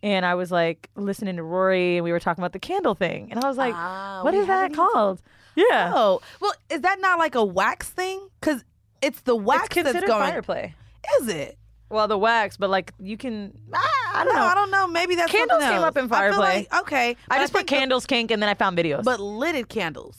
And 0.03 0.25
I 0.25 0.35
was 0.35 0.51
like 0.51 0.89
listening 0.95 1.37
to 1.37 1.43
Rory, 1.43 1.97
and 1.97 2.03
we 2.03 2.11
were 2.11 2.19
talking 2.19 2.41
about 2.43 2.53
the 2.53 2.59
candle 2.59 2.93
thing, 2.95 3.29
and 3.31 3.43
I 3.43 3.47
was 3.47 3.57
like, 3.57 3.73
Ah, 3.75 4.21
"What 4.23 4.33
is 4.33 4.45
that 4.47 4.65
even 4.71 4.75
called?" 4.75 5.21
Yeah, 5.55 5.91
Oh, 5.95 6.21
well, 6.39 6.53
is 6.69 6.81
that 6.81 6.99
not 6.99 7.17
like 7.17 7.33
a 7.33 7.43
wax 7.43 7.89
thing? 7.89 8.29
Because 8.39 8.63
it's 9.01 9.21
the 9.21 9.35
wax 9.35 9.65
it's 9.65 9.73
considered 9.73 10.01
that's 10.01 10.05
going. 10.05 10.29
fire 10.29 10.41
play. 10.43 10.75
Is 11.21 11.27
it? 11.29 11.57
Well, 11.89 12.07
the 12.07 12.17
wax, 12.17 12.57
but 12.57 12.69
like 12.69 12.93
you 12.99 13.17
can. 13.17 13.57
Ah, 13.73 13.79
I 14.13 14.23
don't 14.23 14.35
no, 14.35 14.39
know. 14.41 14.45
I 14.47 14.53
don't 14.53 14.71
know. 14.71 14.87
Maybe 14.87 15.15
that's 15.15 15.31
Candles 15.31 15.63
came 15.63 15.81
up 15.81 15.97
in 15.97 16.07
fire 16.09 16.31
play. 16.33 16.67
like- 16.71 16.81
okay, 16.83 17.15
I 17.29 17.39
just 17.39 17.51
put 17.53 17.59
think 17.59 17.69
the- 17.69 17.75
candles 17.77 18.05
kink, 18.05 18.29
and 18.29 18.39
then 18.41 18.49
I 18.49 18.53
found 18.53 18.77
videos. 18.77 19.03
but 19.03 19.19
lidded 19.19 19.67
candles, 19.67 20.17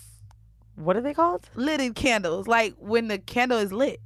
what 0.74 0.96
are 0.96 1.00
they 1.02 1.14
called? 1.14 1.48
lidded 1.54 1.94
candles, 1.94 2.48
like 2.48 2.74
when 2.78 3.06
the 3.08 3.18
candle 3.18 3.58
is 3.58 3.72
lit. 3.72 4.00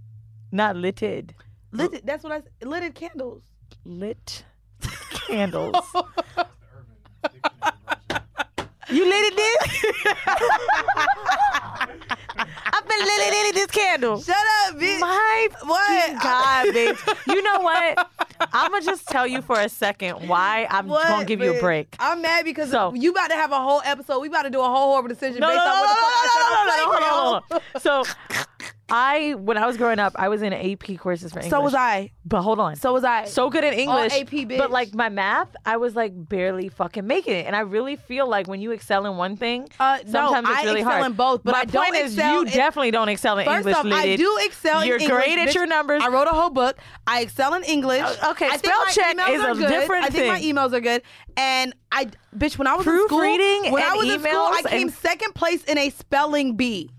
Not 0.50 0.76
litted. 0.76 1.34
Lidded. 1.70 2.02
That's 2.04 2.22
what 2.24 2.32
I. 2.32 2.66
Lidded 2.66 2.94
candles. 2.94 3.42
Lit 3.86 4.44
candles. 5.36 5.76
You 8.90 9.06
lit 9.06 9.32
it, 9.32 9.36
this? 9.36 10.04
I've 12.74 12.88
been 12.88 12.98
lily 12.98 13.30
lily 13.30 13.52
this 13.52 13.66
candle. 13.70 14.20
Shut 14.20 14.36
up, 14.36 14.74
bitch. 14.78 15.00
My 15.00 15.48
What? 15.62 16.22
God, 16.22 16.66
bitch. 16.66 16.98
You 17.34 17.42
know 17.42 17.60
what? 17.60 18.06
I'm 18.52 18.70
gonna 18.70 18.84
just 18.84 19.06
tell 19.08 19.26
you 19.26 19.40
for 19.40 19.58
a 19.58 19.70
second 19.70 20.28
why 20.28 20.66
I'm 20.68 20.88
What, 20.88 21.08
gonna 21.08 21.24
give 21.24 21.40
you 21.40 21.52
a 21.52 21.54
bitch? 21.54 21.60
break. 21.60 21.96
I'm 22.00 22.20
mad 22.20 22.44
because 22.44 22.70
So- 22.70 22.92
you 22.92 23.12
about 23.12 23.28
to 23.28 23.34
have 23.36 23.52
a 23.52 23.60
whole 23.60 23.80
episode. 23.82 24.18
We 24.20 24.28
about 24.28 24.42
to 24.42 24.50
do 24.50 24.60
a 24.60 24.64
whole 24.66 24.90
horrible 24.90 25.08
decision 25.08 25.40
based 25.40 25.44
on 25.44 25.56
what 25.56 25.88
the 25.88 25.94
no, 25.94 26.00
fuck 26.02 26.12
I 26.68 27.40
said 27.80 27.92
on. 27.94 28.04
So, 28.04 28.04
I 28.94 29.34
when 29.34 29.56
I 29.56 29.66
was 29.66 29.76
growing 29.78 29.98
up, 29.98 30.12
I 30.16 30.28
was 30.28 30.42
in 30.42 30.52
AP 30.52 30.98
courses 30.98 31.32
for 31.32 31.38
English. 31.38 31.50
So 31.50 31.60
was 31.62 31.74
I. 31.74 32.10
But 32.26 32.42
hold 32.42 32.60
on. 32.60 32.76
So 32.76 32.92
was 32.92 33.04
I. 33.04 33.24
so 33.24 33.48
good 33.48 33.64
in 33.64 33.72
English. 33.72 34.12
AP, 34.12 34.28
bitch. 34.28 34.58
But 34.58 34.70
like 34.70 34.94
my 34.94 35.08
math, 35.08 35.48
I 35.64 35.78
was 35.78 35.96
like 35.96 36.12
barely 36.14 36.68
fucking 36.68 37.06
making 37.06 37.34
it. 37.34 37.46
And 37.46 37.56
I 37.56 37.60
really 37.60 37.96
feel 37.96 38.28
like 38.28 38.46
when 38.48 38.60
you 38.60 38.70
excel 38.70 39.06
in 39.06 39.16
one 39.16 39.36
thing, 39.36 39.68
Uh, 39.80 39.98
no, 40.06 40.10
sometimes 40.12 40.48
it's 40.50 40.58
I 40.58 40.64
really 40.64 40.80
excel 40.80 40.92
hard. 40.92 41.06
in 41.06 41.12
both, 41.14 41.42
but 41.42 41.52
my 41.52 41.60
I 41.60 41.64
don't 41.64 41.84
point 41.84 42.04
is 42.04 42.12
excel 42.12 42.34
you 42.34 42.40
in- 42.42 42.48
definitely 42.48 42.90
don't 42.90 43.08
excel 43.08 43.38
in 43.38 43.46
First 43.46 43.66
English. 43.66 43.76
off, 43.76 43.86
I 43.86 44.16
do 44.16 44.38
excel 44.42 44.84
You're 44.84 44.96
in 44.96 45.02
English. 45.02 45.24
great 45.24 45.38
at 45.38 45.54
your 45.54 45.66
numbers. 45.66 46.02
I 46.04 46.08
wrote 46.08 46.26
a 46.28 46.30
whole 46.30 46.50
book. 46.50 46.76
I 47.06 47.22
excel 47.22 47.54
in 47.54 47.64
English. 47.64 48.02
Uh, 48.02 48.30
okay, 48.32 48.48
I 48.50 48.58
spell 48.58 48.84
check 48.90 49.16
is 49.30 49.42
a 49.42 49.54
good. 49.54 49.68
different 49.68 50.04
I 50.04 50.10
think 50.10 50.26
my 50.28 50.40
emails 50.40 50.72
are 50.74 50.80
good. 50.80 51.02
And 51.36 51.74
I, 51.90 52.08
bitch, 52.36 52.58
when 52.58 52.66
I 52.66 52.74
was 52.74 52.86
in 52.86 53.06
school, 53.06 53.18
when 53.20 53.82
I 53.82 53.94
was 53.96 54.08
in 54.12 54.20
school, 54.20 54.32
I 54.32 54.62
came 54.68 54.88
and- 54.88 54.92
second 54.92 55.34
place 55.34 55.64
in 55.64 55.78
a 55.78 55.88
spelling 55.90 56.56
bee. 56.56 56.90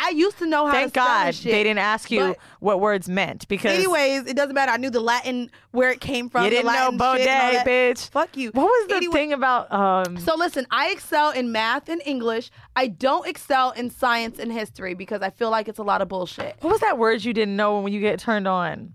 I 0.00 0.10
used 0.10 0.38
to 0.38 0.46
know 0.46 0.66
how 0.66 0.72
Thank 0.72 0.92
to 0.92 1.00
God 1.00 1.34
shit. 1.34 1.50
they 1.50 1.62
didn't 1.64 1.80
ask 1.80 2.10
you 2.10 2.36
what 2.60 2.80
words 2.80 3.08
meant 3.08 3.48
because 3.48 3.72
Anyways, 3.76 4.26
it 4.26 4.36
doesn't 4.36 4.54
matter. 4.54 4.70
I 4.70 4.76
knew 4.76 4.90
the 4.90 5.00
Latin 5.00 5.50
where 5.72 5.90
it 5.90 6.00
came 6.00 6.28
from. 6.30 6.44
you 6.44 6.50
didn't 6.50 6.66
know 6.66 6.72
Latin 6.72 6.84
shit 6.84 6.92
and 6.92 7.02
all 7.02 7.14
Baudet, 7.16 7.24
that. 7.64 7.66
bitch. 7.66 8.08
Fuck 8.10 8.36
you. 8.36 8.50
What 8.52 8.64
was 8.64 8.88
the 8.88 8.94
Anyway- 8.96 9.12
thing 9.12 9.32
about 9.32 9.72
um? 9.72 10.16
So 10.18 10.36
listen, 10.36 10.66
I 10.70 10.90
excel 10.90 11.30
in 11.32 11.50
math 11.50 11.88
and 11.88 12.00
English. 12.06 12.50
I 12.76 12.86
don't 12.86 13.26
excel 13.26 13.72
in 13.72 13.90
science 13.90 14.38
and 14.38 14.52
history 14.52 14.94
because 14.94 15.20
I 15.22 15.30
feel 15.30 15.50
like 15.50 15.66
it's 15.68 15.78
a 15.78 15.82
lot 15.82 16.00
of 16.00 16.08
bullshit. 16.08 16.56
what 16.60 16.70
was 16.70 16.80
that 16.80 16.96
word 16.98 17.24
you 17.24 17.32
didn't 17.32 17.56
know 17.56 17.80
when 17.80 17.92
you 17.92 18.00
get 18.00 18.20
turned 18.20 18.46
on? 18.46 18.94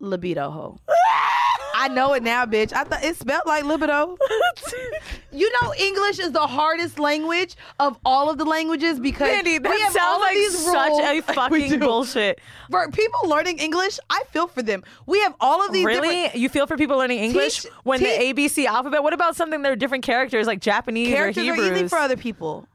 Libido 0.00 0.50
ho. 0.50 0.78
I 1.74 1.88
know 1.88 2.12
it 2.14 2.22
now, 2.22 2.44
bitch. 2.46 2.72
I 2.72 2.84
thought 2.84 3.02
it 3.04 3.16
spelled 3.16 3.42
like 3.46 3.64
libido. 3.64 4.16
you 5.32 5.50
know, 5.62 5.74
English 5.78 6.18
is 6.18 6.32
the 6.32 6.46
hardest 6.46 6.98
language 6.98 7.56
of 7.80 7.98
all 8.04 8.30
of 8.30 8.38
the 8.38 8.44
languages 8.44 9.00
because 9.00 9.28
Mandy, 9.28 9.58
that 9.58 9.70
we 9.70 9.80
have 9.80 9.92
sounds 9.92 10.04
all 10.14 10.20
like 10.20 10.34
these 10.34 10.58
such 10.58 10.88
rules. 10.90 11.00
a 11.00 11.12
We 11.14 11.20
fucking 11.68 11.78
bullshit. 11.80 12.40
For 12.70 12.88
people 12.90 13.28
learning 13.28 13.58
English, 13.58 13.98
I 14.10 14.22
feel 14.30 14.46
for 14.46 14.62
them. 14.62 14.82
We 15.06 15.20
have 15.20 15.34
all 15.40 15.64
of 15.66 15.72
these 15.72 15.84
Really? 15.84 16.08
different 16.08 16.34
You 16.36 16.48
feel 16.48 16.66
for 16.66 16.76
people 16.76 16.98
learning 16.98 17.18
English 17.18 17.62
Teach- 17.62 17.72
when 17.84 17.98
teach- 17.98 18.34
the 18.36 18.42
ABC 18.44 18.66
alphabet? 18.66 19.02
What 19.02 19.12
about 19.12 19.36
something 19.36 19.62
that 19.62 19.72
are 19.72 19.76
different 19.76 20.04
characters 20.04 20.46
like 20.46 20.60
Japanese 20.60 21.08
characters 21.08 21.46
or 21.48 21.52
are 21.52 21.74
easy 21.74 21.88
for 21.88 21.98
other 21.98 22.16
people. 22.16 22.66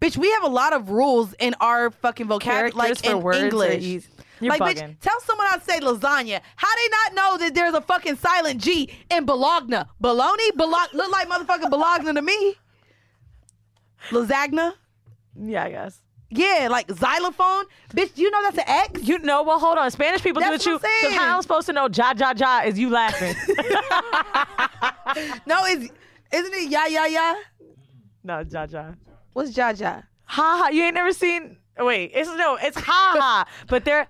Bitch, 0.00 0.16
we 0.16 0.30
have 0.30 0.44
a 0.44 0.48
lot 0.48 0.72
of 0.72 0.90
rules 0.90 1.34
in 1.40 1.54
our 1.60 1.90
fucking 1.90 2.26
vocabulary, 2.28 2.70
like 2.70 2.98
for 2.98 3.32
in 3.32 3.44
English. 3.46 4.04
You're 4.40 4.56
like, 4.56 4.60
bugging. 4.60 4.90
bitch, 4.90 5.00
tell 5.00 5.20
someone 5.20 5.46
to 5.58 5.64
say 5.64 5.80
lasagna. 5.80 6.40
How 6.56 6.74
they 6.74 6.88
not 6.90 7.14
know 7.14 7.38
that 7.44 7.54
there's 7.54 7.74
a 7.74 7.80
fucking 7.80 8.16
silent 8.16 8.60
G 8.60 8.90
in 9.10 9.24
Bologna? 9.26 9.78
Bologna? 10.00 10.50
Bolog- 10.52 10.92
look 10.92 11.10
like 11.10 11.28
motherfucking 11.28 11.70
Bologna 11.70 12.12
to 12.14 12.22
me. 12.22 12.54
Lasagna? 14.10 14.74
yeah, 15.40 15.64
I 15.64 15.70
guess. 15.70 16.00
Yeah, 16.30 16.68
like 16.70 16.90
xylophone. 16.90 17.64
Bitch, 17.94 18.18
you 18.18 18.30
know 18.30 18.42
that's 18.42 18.58
an 18.58 18.64
X? 18.66 19.08
You 19.08 19.18
know, 19.20 19.42
well, 19.44 19.58
hold 19.58 19.78
on. 19.78 19.90
Spanish 19.90 20.22
people 20.22 20.42
That's 20.42 20.62
do 20.62 20.74
it 20.74 20.82
too. 20.82 20.88
So 21.02 21.10
how 21.12 21.36
I'm 21.36 21.42
supposed 21.42 21.66
to 21.68 21.72
know 21.72 21.88
ja 21.90 22.12
ja 22.14 22.34
ja 22.36 22.60
is 22.64 22.78
you 22.78 22.90
laughing? 22.90 23.34
No, 25.46 25.64
it's 25.64 25.90
isn't 26.32 26.54
it 26.54 26.70
ya 26.70 26.84
ya 26.84 27.04
ya? 27.06 27.34
no, 28.22 28.44
ja 28.48 28.66
ja. 28.70 28.92
What's 29.32 29.56
ja 29.56 29.70
ja? 29.70 30.02
Ha 30.26 30.58
ha. 30.62 30.68
You 30.68 30.84
ain't 30.84 30.94
never 30.94 31.12
seen. 31.12 31.56
Wait, 31.78 32.12
it's 32.14 32.28
no, 32.30 32.56
it's 32.60 32.78
ha 32.78 33.14
ha. 33.18 33.44
But 33.68 33.84
there 33.84 34.06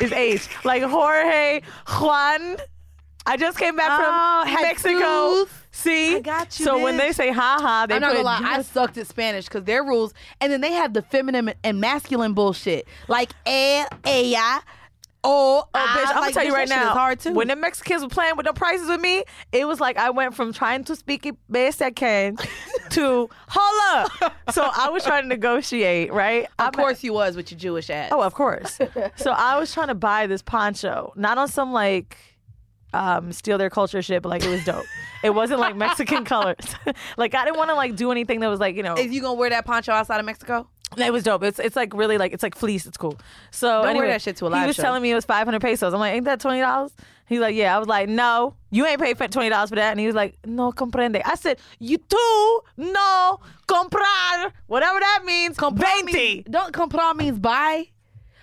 is 0.00 0.12
H. 0.12 0.48
Like 0.64 0.82
Jorge, 0.82 1.60
Juan. 2.00 2.56
I 3.26 3.36
just 3.36 3.58
came 3.58 3.76
back 3.76 3.90
Oh, 3.92 4.42
from 4.44 4.54
Mexico. 4.62 5.34
Jesus. 5.44 5.56
See, 5.72 6.16
I 6.16 6.20
got 6.20 6.58
you, 6.58 6.64
So 6.64 6.82
when 6.82 6.94
bitch. 6.94 6.98
they 6.98 7.12
say 7.12 7.30
ha 7.30 7.58
ha, 7.60 7.86
they 7.86 7.94
I'm 7.96 8.00
not 8.00 8.08
put 8.16 8.24
gonna 8.24 8.40
lie, 8.44 8.54
I 8.56 8.62
sucked 8.62 8.96
at 8.98 9.06
Spanish 9.06 9.44
because 9.44 9.64
their 9.64 9.84
rules, 9.84 10.14
and 10.40 10.50
then 10.50 10.60
they 10.62 10.72
have 10.72 10.94
the 10.94 11.02
feminine 11.02 11.52
and 11.62 11.80
masculine 11.80 12.32
bullshit, 12.32 12.88
like 13.08 13.30
eh, 13.46 13.84
ella, 14.04 14.62
oh, 15.24 15.64
Oh, 15.74 15.78
bitch, 15.78 16.08
I'm 16.08 16.14
gonna 16.16 16.32
tell 16.32 16.44
you 16.44 16.54
right 16.54 16.68
now. 16.68 16.88
It's 16.88 16.92
hard 16.92 17.20
too. 17.20 17.32
When 17.34 17.48
the 17.48 17.56
Mexicans 17.56 18.02
were 18.02 18.08
playing 18.08 18.36
with 18.36 18.46
the 18.46 18.52
prices 18.52 18.88
with 18.88 19.00
me, 19.00 19.24
it 19.52 19.66
was 19.66 19.80
like 19.80 19.96
I 19.96 20.10
went 20.10 20.34
from 20.34 20.52
trying 20.52 20.84
to 20.84 20.96
speak 20.96 21.26
it 21.26 21.36
best 21.48 21.80
I 21.82 21.90
can 21.90 22.36
to 22.90 23.28
hold 23.48 24.10
up. 24.20 24.34
So 24.52 24.68
I 24.76 24.88
was 24.90 25.04
trying 25.04 25.22
to 25.22 25.28
negotiate, 25.28 26.12
right? 26.12 26.46
of 26.58 26.72
course 26.72 27.02
you 27.04 27.12
was 27.12 27.36
with 27.36 27.50
your 27.50 27.58
Jewish 27.58 27.90
ass. 27.90 28.10
Oh, 28.12 28.22
of 28.22 28.34
course. 28.34 28.78
so 29.16 29.30
I 29.32 29.58
was 29.58 29.72
trying 29.72 29.88
to 29.88 29.94
buy 29.94 30.26
this 30.26 30.42
poncho, 30.42 31.12
not 31.16 31.38
on 31.38 31.48
some 31.48 31.72
like 31.72 32.16
um 32.92 33.30
steal 33.32 33.56
their 33.58 33.70
culture 33.70 34.02
shit, 34.02 34.22
but 34.22 34.30
like 34.30 34.42
it 34.44 34.48
was 34.50 34.64
dope. 34.64 34.84
it 35.22 35.30
wasn't 35.30 35.60
like 35.60 35.76
Mexican 35.76 36.24
colors. 36.34 36.56
like 37.16 37.34
I 37.34 37.44
didn't 37.44 37.56
want 37.58 37.70
to 37.70 37.74
like 37.76 37.94
do 37.94 38.10
anything 38.10 38.40
that 38.40 38.48
was 38.48 38.58
like 38.58 38.74
you 38.74 38.82
know 38.82 38.94
Is 38.96 39.12
you 39.12 39.20
gonna 39.20 39.34
wear 39.34 39.50
that 39.50 39.64
poncho 39.64 39.92
outside 39.92 40.18
of 40.18 40.26
Mexico? 40.26 40.68
It 40.96 41.12
was 41.12 41.22
dope. 41.22 41.42
It's 41.44 41.58
it's 41.58 41.76
like 41.76 41.94
really 41.94 42.18
like 42.18 42.32
it's 42.32 42.42
like 42.42 42.54
fleece. 42.56 42.86
It's 42.86 42.96
cool. 42.96 43.18
So 43.50 43.82
wear 43.82 43.90
anyway, 43.90 44.08
that 44.08 44.22
shit 44.22 44.36
to 44.36 44.46
a 44.46 44.48
live 44.48 44.62
He 44.62 44.66
was 44.66 44.76
show. 44.76 44.82
telling 44.82 45.02
me 45.02 45.10
it 45.10 45.14
was 45.14 45.24
five 45.24 45.46
hundred 45.46 45.60
pesos. 45.62 45.92
I'm 45.94 46.00
like, 46.00 46.14
ain't 46.14 46.24
that 46.24 46.40
twenty 46.40 46.60
dollars? 46.60 46.92
He's 47.26 47.38
like, 47.38 47.54
yeah. 47.54 47.76
I 47.76 47.78
was 47.78 47.86
like, 47.86 48.08
no, 48.08 48.56
you 48.70 48.84
ain't 48.86 49.00
paid 49.00 49.16
for 49.16 49.28
twenty 49.28 49.48
dollars 49.50 49.70
for 49.70 49.76
that. 49.76 49.92
And 49.92 50.00
he 50.00 50.06
was 50.06 50.16
like, 50.16 50.36
no 50.44 50.72
comprende. 50.72 51.22
I 51.24 51.36
said, 51.36 51.58
you 51.78 51.96
too, 51.98 52.60
no 52.76 53.38
comprar, 53.68 54.52
whatever 54.66 54.98
that 54.98 55.22
means. 55.24 55.56
Comprar 55.56 56.04
means- 56.04 56.44
don't 56.50 56.72
comprar 56.74 57.14
means 57.14 57.38
buy. 57.38 57.86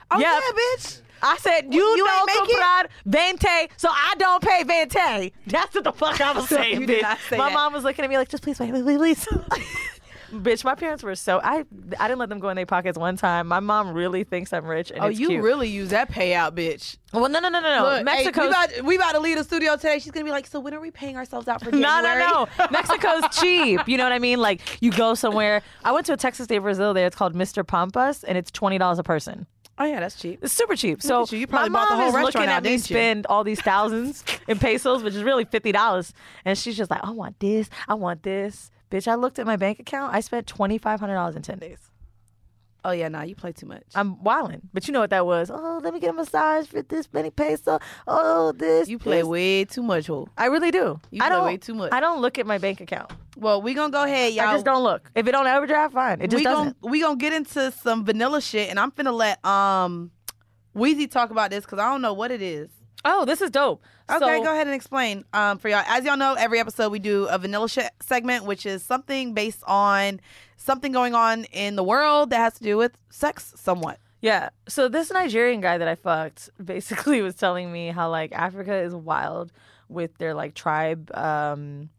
Oh 0.10 0.20
Yep. 0.20 0.42
yeah, 0.42 0.52
bitch. 0.78 1.02
I 1.22 1.36
said, 1.38 1.74
you, 1.74 1.82
You 1.84 2.06
don't 2.06 2.28
make 2.28 2.56
comprar 2.56 2.88
vente, 3.06 3.70
so 3.76 3.90
I 3.92 4.14
don't 4.20 4.42
pay 4.42 4.64
vente. 4.64 5.34
That's 5.48 5.74
what 5.74 5.84
the 5.84 5.92
fuck 5.92 6.22
I 6.22 6.32
was 6.34 6.48
saying, 6.50 6.86
bitch. 6.88 7.02
My 7.02 7.50
that. 7.50 7.54
mom 7.54 7.74
was 7.74 7.84
looking 7.84 8.06
at 8.06 8.10
me 8.10 8.18
like, 8.18 8.30
just 8.30 8.44
please 8.44 8.60
wait, 8.60 8.72
please, 8.72 8.86
please. 8.86 9.28
Bitch, 10.32 10.64
my 10.64 10.76
parents 10.76 11.04
were 11.04 11.16
so 11.16 11.40
I 11.44 11.64
I 12.00 12.08
didn't 12.08 12.20
let 12.20 12.30
them 12.30 12.40
go 12.40 12.50
in 12.50 12.56
their 12.56 12.66
pockets 12.66 12.98
one 12.98 13.16
time. 13.18 13.48
My 13.48 13.60
mom 13.60 13.94
really 13.94 14.24
thinks 14.24 14.52
I'm 14.54 14.66
rich. 14.66 14.92
And 14.92 15.02
Oh, 15.04 15.08
you 15.08 15.28
cute. 15.30 15.44
really 15.44 15.70
use 15.70 15.90
that 15.90 16.12
payout, 16.12 16.52
bitch. 16.52 16.98
Well, 17.14 17.30
no, 17.30 17.40
no, 17.40 17.48
no, 17.50 17.60
no, 17.62 17.76
no. 17.78 17.84
Look, 17.84 17.98
hey, 18.00 18.04
Mexico. 18.04 18.42
we, 18.42 18.48
about, 18.48 18.82
we 18.84 18.96
about 18.98 19.12
to 19.14 19.20
leave 19.20 19.38
the 19.38 19.44
studio 19.44 19.76
today. 19.76 20.00
She's 20.00 20.12
gonna 20.12 20.26
be 20.26 20.32
like, 20.32 20.46
"So 20.48 20.60
when 20.60 20.74
are 20.74 20.80
we 20.82 20.92
paying 20.92 21.16
ourselves 21.16 21.48
out 21.48 21.64
for 21.64 21.72
no, 21.72 21.80
January?" 21.82 22.20
no, 22.20 22.48
no. 22.60 22.68
Mexico's 22.72 23.24
cheap. 23.40 23.82
You 23.88 23.98
know 23.98 24.04
what 24.04 24.12
I 24.14 24.20
mean? 24.20 24.40
Like 24.40 24.62
you 24.82 24.92
go 24.92 25.14
somewhere. 25.16 25.62
I 25.86 25.92
went 25.94 26.06
to 26.08 26.14
a 26.14 26.18
Texas 26.18 26.48
de 26.48 26.58
Brazil 26.58 26.94
there. 26.94 27.08
It's 27.08 27.16
called 27.16 27.34
Mr. 27.34 27.66
Pampas, 27.66 28.24
and 28.24 28.38
it's 28.38 28.52
twenty 28.52 28.78
dollars 28.78 29.00
a 29.00 29.04
person. 29.04 29.48
Oh 29.80 29.86
yeah, 29.86 30.00
that's 30.00 30.20
cheap. 30.20 30.40
It's 30.44 30.54
super 30.54 30.76
cheap. 30.76 31.04
So 31.04 31.26
you. 31.30 31.38
You 31.38 31.48
probably 31.48 31.70
my 31.70 31.80
bought 31.82 31.90
the 31.90 31.96
mom 31.96 32.00
whole 32.02 32.10
is 32.10 32.16
restaurant 32.16 32.36
looking 32.36 32.50
out, 32.50 32.58
at 32.58 32.64
me 32.64 32.78
spend 32.80 33.28
all 33.28 33.44
these 33.44 33.62
thousands 33.62 34.24
in 34.48 34.58
pesos, 34.58 35.04
which 35.04 35.14
is 35.14 35.24
really 35.24 35.46
fifty 35.46 35.72
dollars, 35.72 36.14
and 36.46 36.58
she's 36.58 36.76
just 36.76 36.90
like, 36.92 37.04
"I 37.04 37.12
want 37.12 37.40
this. 37.40 37.70
I 37.88 37.94
want 37.94 38.24
this." 38.24 38.72
Bitch, 38.90 39.08
I 39.08 39.16
looked 39.16 39.40
at 39.40 39.46
my 39.46 39.58
bank 39.58 39.80
account. 39.80 40.14
I 40.14 40.22
spent 40.22 40.48
twenty 40.48 40.78
five 40.78 41.00
hundred 41.00 41.16
dollars 41.16 41.36
in 41.36 41.42
ten 41.42 41.60
days. 41.60 41.80
Oh 42.86 42.92
yeah, 42.92 43.10
nah, 43.10 43.24
you 43.24 43.36
play 43.36 43.52
too 43.52 43.66
much. 43.66 43.84
I'm 43.96 44.24
wilding, 44.24 44.62
but 44.74 44.88
you 44.88 44.94
know 44.94 45.02
what 45.02 45.10
that 45.10 45.26
was? 45.26 45.52
Oh, 45.52 45.82
let 45.84 45.94
me 45.94 46.00
get 46.00 46.12
a 46.12 46.14
massage 46.14 46.68
for 46.68 46.82
this 46.82 47.12
many 47.12 47.30
peso. 47.30 47.80
Oh, 48.08 48.54
this. 48.54 48.88
you 48.88 48.98
play 48.98 49.18
this. 49.18 49.26
way 49.26 49.66
too 49.66 49.84
much, 49.84 50.08
ho. 50.08 50.30
I 50.38 50.46
really 50.46 50.72
do. 50.72 50.98
You 51.12 51.22
I 51.22 51.28
play 51.28 51.36
don't. 51.36 51.46
way 51.46 51.58
too 51.58 51.74
much. 51.74 51.92
I 51.92 52.00
don't 52.00 52.22
look 52.22 52.40
at 52.40 52.46
my 52.46 52.60
bank 52.60 52.80
account. 52.80 53.12
Well, 53.36 53.62
we 53.62 53.74
gonna 53.74 53.92
go 53.92 54.04
ahead, 54.04 54.34
y'all. 54.34 54.48
I 54.48 54.54
just 54.54 54.64
don't 54.64 54.84
look. 54.84 55.12
If 55.16 55.28
it 55.28 55.32
don't 55.32 55.48
overdraft, 55.48 55.94
fine. 55.94 56.22
It 56.22 56.30
just 56.30 56.40
we 56.40 56.44
doesn't. 56.46 56.80
gonna 56.82 56.92
we 56.92 57.02
gonna 57.02 57.18
get 57.18 57.34
into 57.34 57.72
some 57.72 58.06
vanilla 58.06 58.40
shit, 58.42 58.70
and 58.70 58.80
I'm 58.80 58.92
finna 58.92 59.14
let 59.14 59.44
um 59.44 60.12
Weezy 60.74 61.12
talk 61.12 61.30
about 61.30 61.50
this 61.50 61.66
because 61.66 61.80
I 61.80 61.92
don't 61.92 62.02
know 62.02 62.14
what 62.14 62.32
it 62.32 62.42
is. 62.42 62.70
Oh, 63.04 63.26
this 63.26 63.42
is 63.42 63.50
dope. 63.50 63.84
Okay, 64.10 64.20
So- 64.38 64.44
go 64.44 64.52
ahead 64.54 64.68
and 64.68 64.76
explain 64.76 65.26
um, 65.34 65.58
for 65.58 65.68
y'all. 65.70 65.84
As 65.86 66.06
y'all 66.06 66.18
know, 66.18 66.34
every 66.36 66.60
episode 66.60 66.92
we 66.92 67.00
do 67.00 67.26
a 67.26 67.38
vanilla 67.38 67.68
shit 67.68 67.90
segment, 68.02 68.46
which 68.46 68.66
is 68.66 68.82
something 68.84 69.34
based 69.34 69.64
on 69.68 70.22
something 70.56 70.92
going 70.92 71.14
on 71.14 71.44
in 71.46 71.76
the 71.76 71.84
world 71.84 72.30
that 72.30 72.38
has 72.38 72.54
to 72.56 72.64
do 72.64 72.78
with 72.78 72.98
sex, 73.10 73.54
somewhat. 73.58 74.00
Yeah. 74.22 74.50
So 74.68 74.88
this 74.88 75.12
Nigerian 75.12 75.62
guy 75.62 75.78
that 75.78 75.88
I 75.88 75.96
fucked 75.96 76.50
basically 76.64 77.22
was 77.22 77.36
telling 77.36 77.72
me 77.72 77.88
how 77.90 78.10
like 78.10 78.32
Africa 78.34 78.74
is 78.76 78.96
wild 78.96 79.52
with 79.90 80.18
their 80.18 80.34
like 80.34 80.54
tribe 80.54 81.12
um 81.14 81.90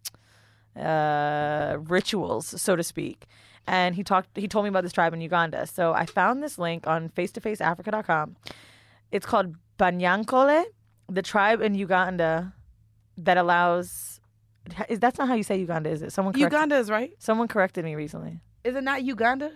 uh 0.76 1.76
rituals, 1.80 2.60
so 2.60 2.74
to 2.76 2.82
speak. 2.82 3.26
And 3.66 3.94
he 3.94 4.02
talked 4.02 4.30
he 4.36 4.48
told 4.48 4.64
me 4.64 4.68
about 4.70 4.82
this 4.82 4.92
tribe 4.92 5.12
in 5.12 5.20
Uganda. 5.20 5.66
So 5.66 5.92
I 5.92 6.06
found 6.06 6.42
this 6.42 6.58
link 6.58 6.86
on 6.86 7.10
face2faceafrica.com. 7.10 8.36
It's 9.12 9.26
called 9.26 9.56
Banyankole, 9.78 10.64
the 11.08 11.22
tribe 11.22 11.60
in 11.60 11.74
Uganda 11.74 12.52
that 13.16 13.36
allows 13.38 14.20
is 14.88 14.98
that's 14.98 15.18
not 15.18 15.28
how 15.28 15.34
you 15.34 15.42
say 15.42 15.58
Uganda, 15.58 15.88
is 15.90 16.02
it? 16.02 16.12
Someone 16.12 16.34
correct, 16.34 16.52
Uganda 16.52 16.76
is 16.76 16.90
right. 16.90 17.12
someone 17.18 17.48
corrected 17.48 17.84
me 17.84 17.94
recently. 17.94 18.40
Is 18.64 18.74
it 18.76 18.84
not 18.84 19.02
Uganda? 19.02 19.52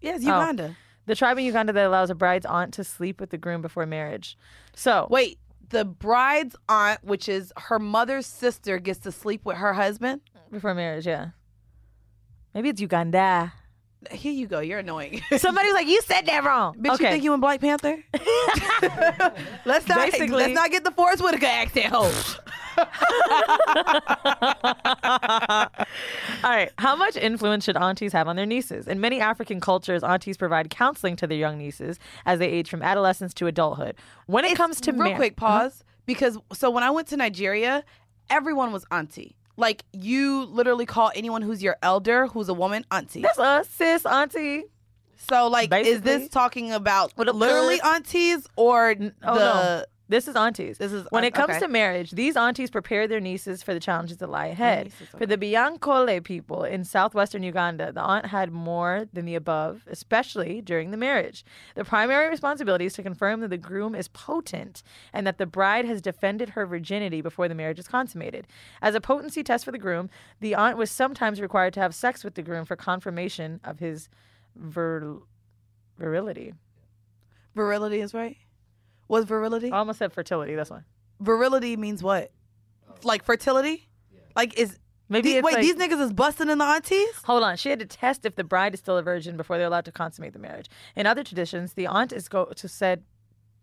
Yes, 0.00 0.20
Oh. 0.22 0.26
Uganda. 0.38 0.76
The 1.06 1.14
tribe 1.14 1.36
in 1.38 1.44
Uganda 1.44 1.72
that 1.72 1.86
allows 1.86 2.08
a 2.10 2.14
bride's 2.14 2.46
aunt 2.46 2.72
to 2.74 2.84
sleep 2.84 3.20
with 3.20 3.30
the 3.30 3.36
groom 3.38 3.60
before 3.60 3.84
marriage. 3.84 4.38
So 4.74 5.06
Wait, 5.10 5.38
the 5.68 5.84
bride's 5.84 6.56
aunt, 6.68 7.02
which 7.04 7.28
is 7.28 7.52
her 7.56 7.78
mother's 7.78 8.26
sister, 8.26 8.78
gets 8.78 9.00
to 9.00 9.12
sleep 9.12 9.44
with 9.44 9.56
her 9.56 9.72
husband. 9.74 10.20
before 10.50 10.72
marriage, 10.74 11.06
yeah. 11.06 11.30
Maybe 12.54 12.68
it's 12.68 12.80
Uganda. 12.80 13.52
Here 14.10 14.32
you 14.32 14.46
go. 14.46 14.60
You're 14.60 14.80
annoying. 14.80 15.22
Somebody 15.36 15.68
was 15.68 15.74
like, 15.74 15.86
"You 15.86 16.00
said 16.02 16.26
that 16.26 16.44
wrong." 16.44 16.74
Bitch, 16.76 16.94
okay. 16.94 17.04
you 17.04 17.10
think 17.10 17.24
you 17.24 17.34
in 17.34 17.40
Black 17.40 17.60
Panther? 17.60 18.02
let's 19.64 19.88
not 19.88 20.10
Basically- 20.10 20.28
let's 20.28 20.54
not 20.54 20.70
get 20.70 20.84
the 20.84 20.90
Forest 20.90 21.22
Whitaker 21.22 21.46
accent. 21.46 21.86
Ho. 21.86 22.10
All 26.42 26.50
right. 26.50 26.70
How 26.78 26.96
much 26.96 27.16
influence 27.16 27.64
should 27.64 27.76
aunties 27.76 28.12
have 28.12 28.26
on 28.26 28.36
their 28.36 28.46
nieces? 28.46 28.88
In 28.88 29.00
many 29.00 29.20
African 29.20 29.60
cultures, 29.60 30.02
aunties 30.02 30.36
provide 30.36 30.70
counseling 30.70 31.16
to 31.16 31.26
their 31.26 31.38
young 31.38 31.58
nieces 31.58 31.98
as 32.26 32.38
they 32.38 32.48
age 32.48 32.68
from 32.68 32.82
adolescence 32.82 33.32
to 33.34 33.46
adulthood. 33.46 33.96
When 34.26 34.44
it 34.44 34.56
comes 34.56 34.80
to 34.82 34.92
real 34.92 35.04
mar- 35.10 35.16
quick 35.16 35.34
uh-huh. 35.40 35.60
pause 35.60 35.84
because 36.06 36.38
so 36.52 36.70
when 36.70 36.82
I 36.82 36.90
went 36.90 37.08
to 37.08 37.16
Nigeria, 37.16 37.84
everyone 38.28 38.72
was 38.72 38.84
auntie. 38.90 39.36
Like 39.56 39.84
you 39.92 40.44
literally 40.46 40.86
call 40.86 41.12
anyone 41.14 41.42
who's 41.42 41.62
your 41.62 41.76
elder, 41.82 42.26
who's 42.26 42.48
a 42.48 42.54
woman, 42.54 42.84
auntie. 42.90 43.22
that's 43.22 43.38
us, 43.38 43.68
sis, 43.68 44.04
auntie. 44.06 44.64
So 45.16 45.48
like, 45.48 45.72
is 45.72 46.02
this 46.02 46.28
talking 46.28 46.72
about 46.72 47.12
literally 47.16 47.80
aunties 47.80 48.46
or 48.56 48.90
Oh 49.22 49.34
the? 49.34 49.40
no. 49.40 49.84
This 50.06 50.28
is 50.28 50.36
aunties. 50.36 50.76
This 50.76 50.92
is 50.92 51.06
when 51.10 51.24
it 51.24 51.32
comes 51.32 51.50
okay. 51.50 51.60
to 51.60 51.68
marriage, 51.68 52.10
these 52.10 52.36
aunties 52.36 52.70
prepare 52.70 53.08
their 53.08 53.20
nieces 53.20 53.62
for 53.62 53.72
the 53.72 53.80
challenges 53.80 54.18
that 54.18 54.28
lie 54.28 54.46
ahead. 54.46 54.86
nieces, 54.86 55.08
For 55.16 55.24
the 55.24 55.38
Banyankole 55.38 56.22
people 56.22 56.64
in 56.64 56.84
southwestern 56.84 57.42
Uganda, 57.42 57.90
the 57.90 58.02
aunt 58.02 58.26
had 58.26 58.52
more 58.52 59.06
than 59.14 59.24
the 59.24 59.34
above, 59.34 59.84
especially 59.86 60.60
during 60.60 60.90
the 60.90 60.98
marriage. 60.98 61.42
The 61.74 61.84
primary 61.84 62.28
responsibility 62.28 62.84
is 62.84 62.92
to 62.94 63.02
confirm 63.02 63.40
that 63.40 63.48
the 63.48 63.56
groom 63.56 63.94
is 63.94 64.08
potent 64.08 64.82
and 65.12 65.26
that 65.26 65.38
the 65.38 65.46
bride 65.46 65.86
has 65.86 66.02
defended 66.02 66.50
her 66.50 66.66
virginity 66.66 67.22
before 67.22 67.48
the 67.48 67.54
marriage 67.54 67.78
is 67.78 67.88
consummated. 67.88 68.46
As 68.82 68.94
a 68.94 69.00
potency 69.00 69.42
test 69.42 69.64
for 69.64 69.72
the 69.72 69.78
groom, 69.78 70.10
the 70.40 70.54
aunt 70.54 70.76
was 70.76 70.90
sometimes 70.90 71.40
required 71.40 71.72
to 71.74 71.80
have 71.80 71.94
sex 71.94 72.22
with 72.22 72.34
the 72.34 72.42
groom 72.42 72.66
for 72.66 72.76
confirmation 72.76 73.58
of 73.64 73.78
his 73.78 74.10
vir- 74.54 75.22
virility. 75.98 76.52
Virility 77.54 78.00
is 78.00 78.12
right. 78.12 78.36
Was 79.14 79.24
virility? 79.24 79.70
I 79.70 79.78
almost 79.78 79.98
said 79.98 80.12
fertility. 80.12 80.54
That's 80.54 80.70
why. 80.70 80.80
virility 81.20 81.76
means 81.76 82.02
what? 82.02 82.32
Like 83.02 83.24
fertility? 83.24 83.88
Like 84.36 84.58
is 84.58 84.78
Maybe 85.08 85.28
these, 85.28 85.36
it's 85.36 85.44
wait 85.44 85.54
like- 85.54 85.62
these 85.62 85.76
niggas 85.76 86.00
is 86.00 86.12
busting 86.12 86.48
in 86.48 86.58
the 86.58 86.64
aunties? 86.64 87.14
Hold 87.24 87.42
on. 87.44 87.56
She 87.56 87.68
had 87.70 87.78
to 87.78 87.86
test 87.86 88.24
if 88.24 88.36
the 88.36 88.44
bride 88.44 88.74
is 88.74 88.80
still 88.80 88.96
a 88.96 89.02
virgin 89.02 89.36
before 89.36 89.58
they're 89.58 89.66
allowed 89.66 89.84
to 89.84 89.92
consummate 89.92 90.32
the 90.32 90.38
marriage. 90.38 90.68
In 90.96 91.06
other 91.06 91.22
traditions, 91.22 91.74
the 91.74 91.86
aunt 91.86 92.12
is 92.12 92.28
go 92.28 92.46
to 92.46 92.68
said 92.68 93.04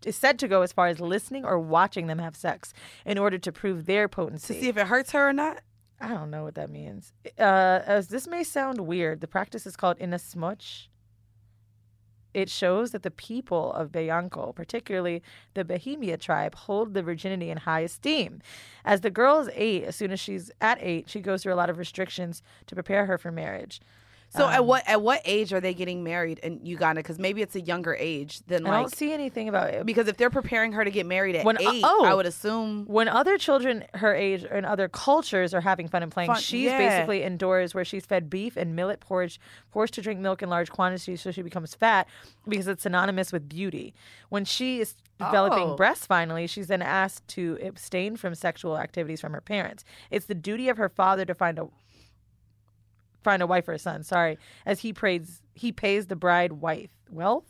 is 0.05 0.15
said 0.15 0.39
to 0.39 0.47
go 0.47 0.61
as 0.61 0.71
far 0.71 0.87
as 0.87 0.99
listening 0.99 1.45
or 1.45 1.59
watching 1.59 2.07
them 2.07 2.17
have 2.19 2.35
sex 2.35 2.73
in 3.05 3.17
order 3.17 3.37
to 3.37 3.51
prove 3.51 3.85
their 3.85 4.07
potency 4.07 4.53
To 4.55 4.59
see 4.61 4.67
if 4.69 4.77
it 4.77 4.87
hurts 4.87 5.11
her 5.11 5.29
or 5.29 5.33
not. 5.33 5.61
I 5.99 6.07
don't 6.07 6.31
know 6.31 6.43
what 6.43 6.55
that 6.55 6.71
means. 6.71 7.13
Uh, 7.37 7.81
as 7.85 8.07
this 8.07 8.25
may 8.27 8.43
sound 8.43 8.79
weird, 8.81 9.21
the 9.21 9.27
practice 9.27 9.67
is 9.67 9.75
called 9.75 9.97
inasmuch. 9.99 10.63
It 12.33 12.49
shows 12.49 12.91
that 12.91 13.03
the 13.03 13.11
people 13.11 13.73
of 13.73 13.91
Beyanko, 13.91 14.55
particularly 14.55 15.21
the 15.53 15.65
Bohemia 15.65 16.17
tribe, 16.17 16.55
hold 16.55 16.93
the 16.93 17.03
virginity 17.03 17.49
in 17.49 17.57
high 17.57 17.81
esteem. 17.81 18.41
As 18.85 19.01
the 19.01 19.09
girl 19.09 19.39
is 19.39 19.49
eight, 19.53 19.83
as 19.83 19.95
soon 19.95 20.11
as 20.11 20.19
she's 20.19 20.51
at 20.61 20.77
eight, 20.81 21.09
she 21.09 21.19
goes 21.19 21.43
through 21.43 21.53
a 21.53 21.55
lot 21.55 21.69
of 21.69 21.77
restrictions 21.77 22.41
to 22.67 22.75
prepare 22.75 23.05
her 23.05 23.17
for 23.17 23.31
marriage. 23.31 23.81
So 24.33 24.45
Um, 24.45 24.51
at 24.53 24.65
what 24.65 24.83
at 24.87 25.01
what 25.01 25.21
age 25.25 25.51
are 25.51 25.59
they 25.59 25.73
getting 25.73 26.03
married 26.05 26.39
in 26.39 26.59
Uganda? 26.65 26.99
Because 26.99 27.19
maybe 27.19 27.41
it's 27.41 27.55
a 27.55 27.59
younger 27.61 27.93
age 27.95 28.39
than 28.47 28.65
I 28.65 28.69
like 28.69 28.77
I 28.77 28.81
don't 28.83 28.95
see 28.95 29.11
anything 29.11 29.49
about 29.49 29.73
it. 29.73 29.85
because 29.85 30.07
if 30.07 30.15
they're 30.15 30.29
preparing 30.29 30.71
her 30.71 30.85
to 30.85 30.89
get 30.91 31.05
married 31.05 31.35
at 31.35 31.43
When- 31.45 31.57
uh, 31.57 31.69
eight, 31.71 31.83
oh. 31.85 32.05
I 32.05 32.13
would 32.13 32.25
assume 32.25 32.85
when 32.85 33.09
other 33.09 33.37
children 33.37 33.83
her 33.95 34.15
age 34.15 34.45
in 34.45 34.63
other 34.63 34.87
cultures 34.87 35.53
are 35.53 35.59
having 35.59 35.89
fun 35.89 36.01
and 36.01 36.11
playing, 36.11 36.27
Fun, 36.31 36.39
she's 36.39 36.65
yeah. 36.67 36.77
basically 36.77 37.23
indoors 37.23 37.75
where 37.75 37.83
she's 37.83 38.05
fed 38.05 38.29
beef 38.29 38.55
and 38.55 38.73
millet 38.75 39.01
porridge, 39.01 39.37
forced 39.69 39.93
to 39.95 40.01
drink 40.01 40.21
milk 40.21 40.41
in 40.41 40.49
large 40.49 40.71
quantities 40.71 41.19
so 41.21 41.31
she 41.31 41.41
becomes 41.41 41.75
fat 41.75 42.07
because 42.47 42.67
it's 42.67 42.83
synonymous 42.83 43.33
with 43.33 43.49
beauty. 43.49 43.93
When 44.29 44.45
she 44.45 44.79
is 44.79 44.95
developing 45.19 45.71
Oh. 45.71 45.75
breasts 45.75 46.05
finally, 46.05 46.47
she's 46.47 46.67
then 46.67 46.81
asked 46.81 47.27
to 47.29 47.59
abstain 47.61 48.15
from 48.15 48.33
sexual 48.35 48.77
activities 48.77 49.19
from 49.19 49.33
her 49.33 49.41
parents. 49.41 49.83
It's 50.09 50.25
the 50.25 50.35
duty 50.35 50.69
of 50.69 50.77
her 50.77 50.87
father 50.89 51.25
to 51.25 51.35
find 51.35 51.59
a 51.59 51.67
find 53.23 53.41
a 53.41 53.47
wife 53.47 53.65
for 53.65 53.73
a 53.73 53.79
son, 53.79 54.03
sorry, 54.03 54.37
as 54.65 54.79
he 54.79 54.93
prays 54.93 55.41
he 55.53 55.71
pays 55.71 56.07
the 56.07 56.15
bride 56.15 56.53
wife 56.53 56.89
wealth. 57.09 57.45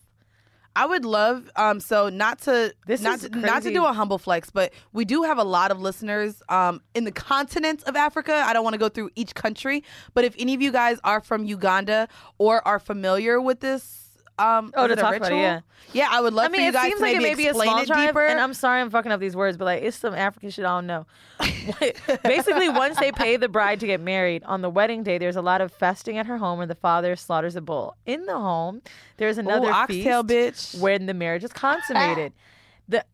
I 0.74 0.86
would 0.86 1.04
love 1.04 1.52
um 1.56 1.80
so 1.80 2.10
not 2.10 2.40
to 2.44 2.74
This 2.88 3.02
not 3.02 3.24
is 3.24 3.30
to, 3.30 3.38
not 3.38 3.64
to 3.64 3.74
do 3.74 3.86
a 3.86 3.92
humble 3.94 4.18
flex, 4.18 4.50
but 4.50 4.72
we 4.94 5.04
do 5.04 5.24
have 5.24 5.38
a 5.38 5.44
lot 5.44 5.70
of 5.72 5.82
listeners 5.82 6.42
um 6.48 6.82
in 6.96 7.04
the 7.04 7.12
continent 7.12 7.84
of 7.84 7.96
Africa. 7.96 8.44
I 8.46 8.54
don't 8.54 8.64
want 8.64 8.74
to 8.74 8.80
go 8.80 8.88
through 8.90 9.10
each 9.16 9.36
country, 9.36 9.84
but 10.14 10.24
if 10.24 10.34
any 10.40 10.54
of 10.54 10.62
you 10.62 10.72
guys 10.72 11.00
are 11.04 11.20
from 11.20 11.44
Uganda 11.44 12.08
or 12.38 12.66
are 12.66 12.80
familiar 12.80 13.42
with 13.42 13.60
this 13.60 14.01
um 14.42 14.72
Oh, 14.76 14.88
to 14.88 14.96
talk 14.96 15.16
about 15.16 15.32
it, 15.32 15.36
ritual? 15.36 15.40
yeah. 15.40 15.60
yeah, 15.94 16.08
I 16.12 16.22
would 16.22 16.34
love 16.34 16.46
I 16.46 16.50
mean, 16.50 16.60
for 16.60 16.64
you 16.64 16.70
it 16.70 16.74
guys 16.74 16.88
seems 16.88 17.00
to 17.00 17.06
like 17.06 17.16
it 17.16 17.20
maybe 17.20 17.30
may 17.30 17.36
be 17.36 17.46
a 17.48 17.50
explain 17.50 17.70
small 17.70 17.80
it 17.82 17.88
tribe, 17.88 18.08
deeper. 18.10 18.26
and 18.26 18.40
I'm 18.40 18.54
sorry 18.54 18.82
I'm 18.82 18.90
fucking 18.90 19.12
up 19.12 19.20
these 19.20 19.36
words, 19.36 19.58
but 19.58 19.66
like 19.66 19.84
it's 19.84 19.98
some 19.98 20.14
African 20.14 20.50
shit 20.50 20.66
I 20.66 20.70
don't 20.70 20.88
know. 20.88 21.06
Basically, 22.24 22.70
once 22.70 22.98
they 23.00 23.12
pay 23.12 23.38
the 23.38 23.50
bride 23.50 23.80
to 23.82 23.88
get 23.88 24.00
married, 24.02 24.44
on 24.44 24.62
the 24.62 24.70
wedding 24.70 25.04
day, 25.04 25.18
there's 25.18 25.36
a 25.36 25.42
lot 25.42 25.62
of 25.62 25.72
festing 25.72 26.18
at 26.18 26.26
her 26.28 26.38
home 26.38 26.58
where 26.58 26.68
the 26.68 26.76
father 26.76 27.16
slaughters 27.16 27.56
a 27.56 27.62
bull. 27.62 27.96
In 28.06 28.26
the 28.26 28.38
home, 28.38 28.82
there's 29.18 29.38
another 29.38 29.68
Ooh, 29.70 29.72
oxtail, 29.74 30.24
bitch. 30.24 30.80
when 30.80 31.06
the 31.06 31.14
marriage 31.14 31.44
is 31.44 31.52
consummated. 31.54 32.34
the 32.88 33.06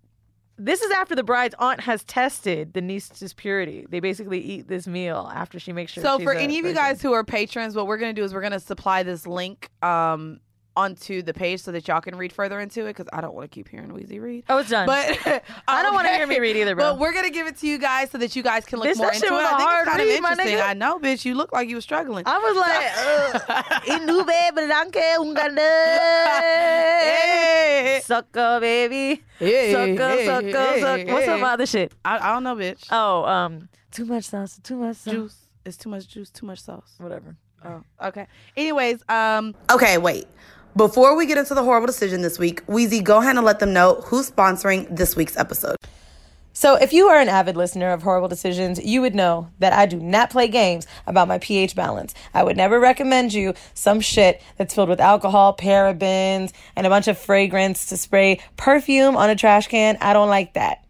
this 0.59 0.81
is 0.81 0.89
after 0.91 1.13
the 1.13 1.23
bride's 1.23 1.53
aunt 1.59 1.81
has 1.81 2.03
tested 2.03 2.73
the 2.73 2.81
niece's 2.81 3.31
purity. 3.33 3.85
They 3.89 3.99
basically 3.99 4.39
eat 4.39 4.67
this 4.67 4.87
meal 4.87 5.29
after 5.33 5.59
she 5.59 5.71
makes 5.71 5.91
sure. 5.91 6.03
So 6.03 6.17
for 6.19 6.33
any 6.33 6.57
of 6.57 6.65
you 6.65 6.73
guys 6.73 6.99
who 7.01 7.13
are 7.13 7.23
patrons, 7.23 7.75
what 7.75 7.85
we're 7.85 7.97
gonna 7.97 8.13
do 8.13 8.23
is 8.23 8.33
we're 8.33 8.41
gonna 8.41 8.59
supply 8.59 9.03
this 9.03 9.27
link 9.27 9.69
um 9.83 10.39
onto 10.77 11.23
the 11.23 11.33
page 11.33 11.61
so 11.61 11.71
that 11.71 11.87
y'all 11.87 11.99
can 12.01 12.15
read 12.15 12.31
further 12.31 12.59
into 12.59 12.85
it 12.85 12.95
because 12.95 13.07
I 13.11 13.19
don't 13.19 13.33
want 13.33 13.49
to 13.49 13.53
keep 13.53 13.67
hearing 13.67 13.89
Weezy 13.89 14.21
read. 14.21 14.43
Oh, 14.47 14.59
it's 14.59 14.69
done. 14.69 14.85
But 14.85 15.19
I 15.67 15.81
don't 15.81 15.95
wanna 15.95 16.09
hear 16.15 16.27
me 16.27 16.39
read 16.39 16.55
either, 16.55 16.75
bro. 16.75 16.91
But 16.91 16.99
we're 16.99 17.13
gonna 17.13 17.31
give 17.31 17.47
it 17.47 17.57
to 17.57 17.67
you 17.67 17.79
guys 17.79 18.11
so 18.11 18.19
that 18.19 18.35
you 18.35 18.43
guys 18.43 18.63
can 18.63 18.79
look 18.79 18.87
Bitch, 18.87 18.97
more 18.97 19.07
into 19.07 19.19
shit 19.19 19.29
it. 19.29 19.33
was 19.33 19.41
a 19.41 19.45
I 19.45 19.57
think 19.57 19.69
hard 19.69 19.87
it's 19.87 19.97
kind 19.97 20.07
read, 20.07 20.21
my 20.21 20.31
interesting. 20.31 20.57
nigga. 20.57 20.69
I 20.69 20.73
know, 20.73 20.99
bitch. 20.99 21.25
You 21.25 21.33
look 21.35 21.51
like 21.51 21.67
you 21.67 21.75
were 21.75 21.81
struggling. 21.81 22.23
I 22.27 22.37
was 22.37 22.55
like, 22.55 23.85
Inube 23.87 24.53
Blanque 24.53 25.17
Unganda. 25.17 25.57
Hey. 27.01 28.01
Sucker, 28.03 28.59
baby. 28.61 29.23
Hey, 29.39 29.71
sucker, 29.73 30.09
hey, 30.09 30.25
sucker, 30.25 30.47
hey, 30.47 30.81
sucker. 30.81 31.13
What's 31.13 31.27
up 31.27 31.39
hey. 31.39 31.43
other 31.45 31.65
shit? 31.65 31.91
I, 32.05 32.17
I 32.19 32.33
don't 32.33 32.43
know, 32.43 32.55
bitch. 32.55 32.87
Oh, 32.91 33.25
um, 33.25 33.69
too 33.91 34.05
much 34.05 34.25
sauce, 34.25 34.59
too 34.63 34.77
much 34.77 34.97
sauce. 34.97 35.13
juice. 35.13 35.37
It's 35.65 35.77
too 35.77 35.89
much 35.89 36.07
juice, 36.07 36.29
too 36.29 36.45
much 36.45 36.59
sauce. 36.59 36.95
Whatever. 36.99 37.35
Oh, 37.65 37.83
okay. 38.03 38.27
Anyways, 38.55 39.03
um 39.09 39.55
Okay, 39.71 39.97
wait. 39.97 40.27
Before 40.77 41.17
we 41.17 41.25
get 41.25 41.39
into 41.39 41.55
the 41.55 41.63
horrible 41.63 41.87
decision 41.87 42.21
this 42.21 42.37
week, 42.37 42.63
Weezy, 42.67 43.03
go 43.03 43.17
ahead 43.17 43.35
and 43.35 43.43
let 43.43 43.57
them 43.57 43.73
know 43.73 43.95
who's 44.05 44.29
sponsoring 44.29 44.85
this 44.95 45.15
week's 45.15 45.35
episode. 45.35 45.75
So, 46.53 46.75
if 46.75 46.93
you 46.93 47.07
are 47.07 47.19
an 47.19 47.29
avid 47.29 47.57
listener 47.57 47.89
of 47.89 48.03
Horrible 48.03 48.27
Decisions, 48.27 48.79
you 48.85 49.01
would 49.01 49.15
know 49.15 49.49
that 49.57 49.73
I 49.73 49.87
do 49.87 49.99
not 49.99 50.29
play 50.29 50.47
games 50.47 50.85
about 51.07 51.27
my 51.27 51.39
pH 51.39 51.75
balance. 51.75 52.13
I 52.31 52.43
would 52.43 52.57
never 52.57 52.79
recommend 52.79 53.33
you 53.33 53.55
some 53.73 53.99
shit 54.01 54.39
that's 54.57 54.75
filled 54.75 54.89
with 54.89 55.01
alcohol, 55.01 55.57
parabens, 55.57 56.51
and 56.75 56.85
a 56.85 56.91
bunch 56.91 57.07
of 57.07 57.17
fragrance 57.17 57.87
to 57.87 57.97
spray 57.97 58.39
perfume 58.55 59.17
on 59.17 59.31
a 59.31 59.35
trash 59.35 59.67
can. 59.69 59.97
I 59.99 60.13
don't 60.13 60.29
like 60.29 60.53
that. 60.53 60.85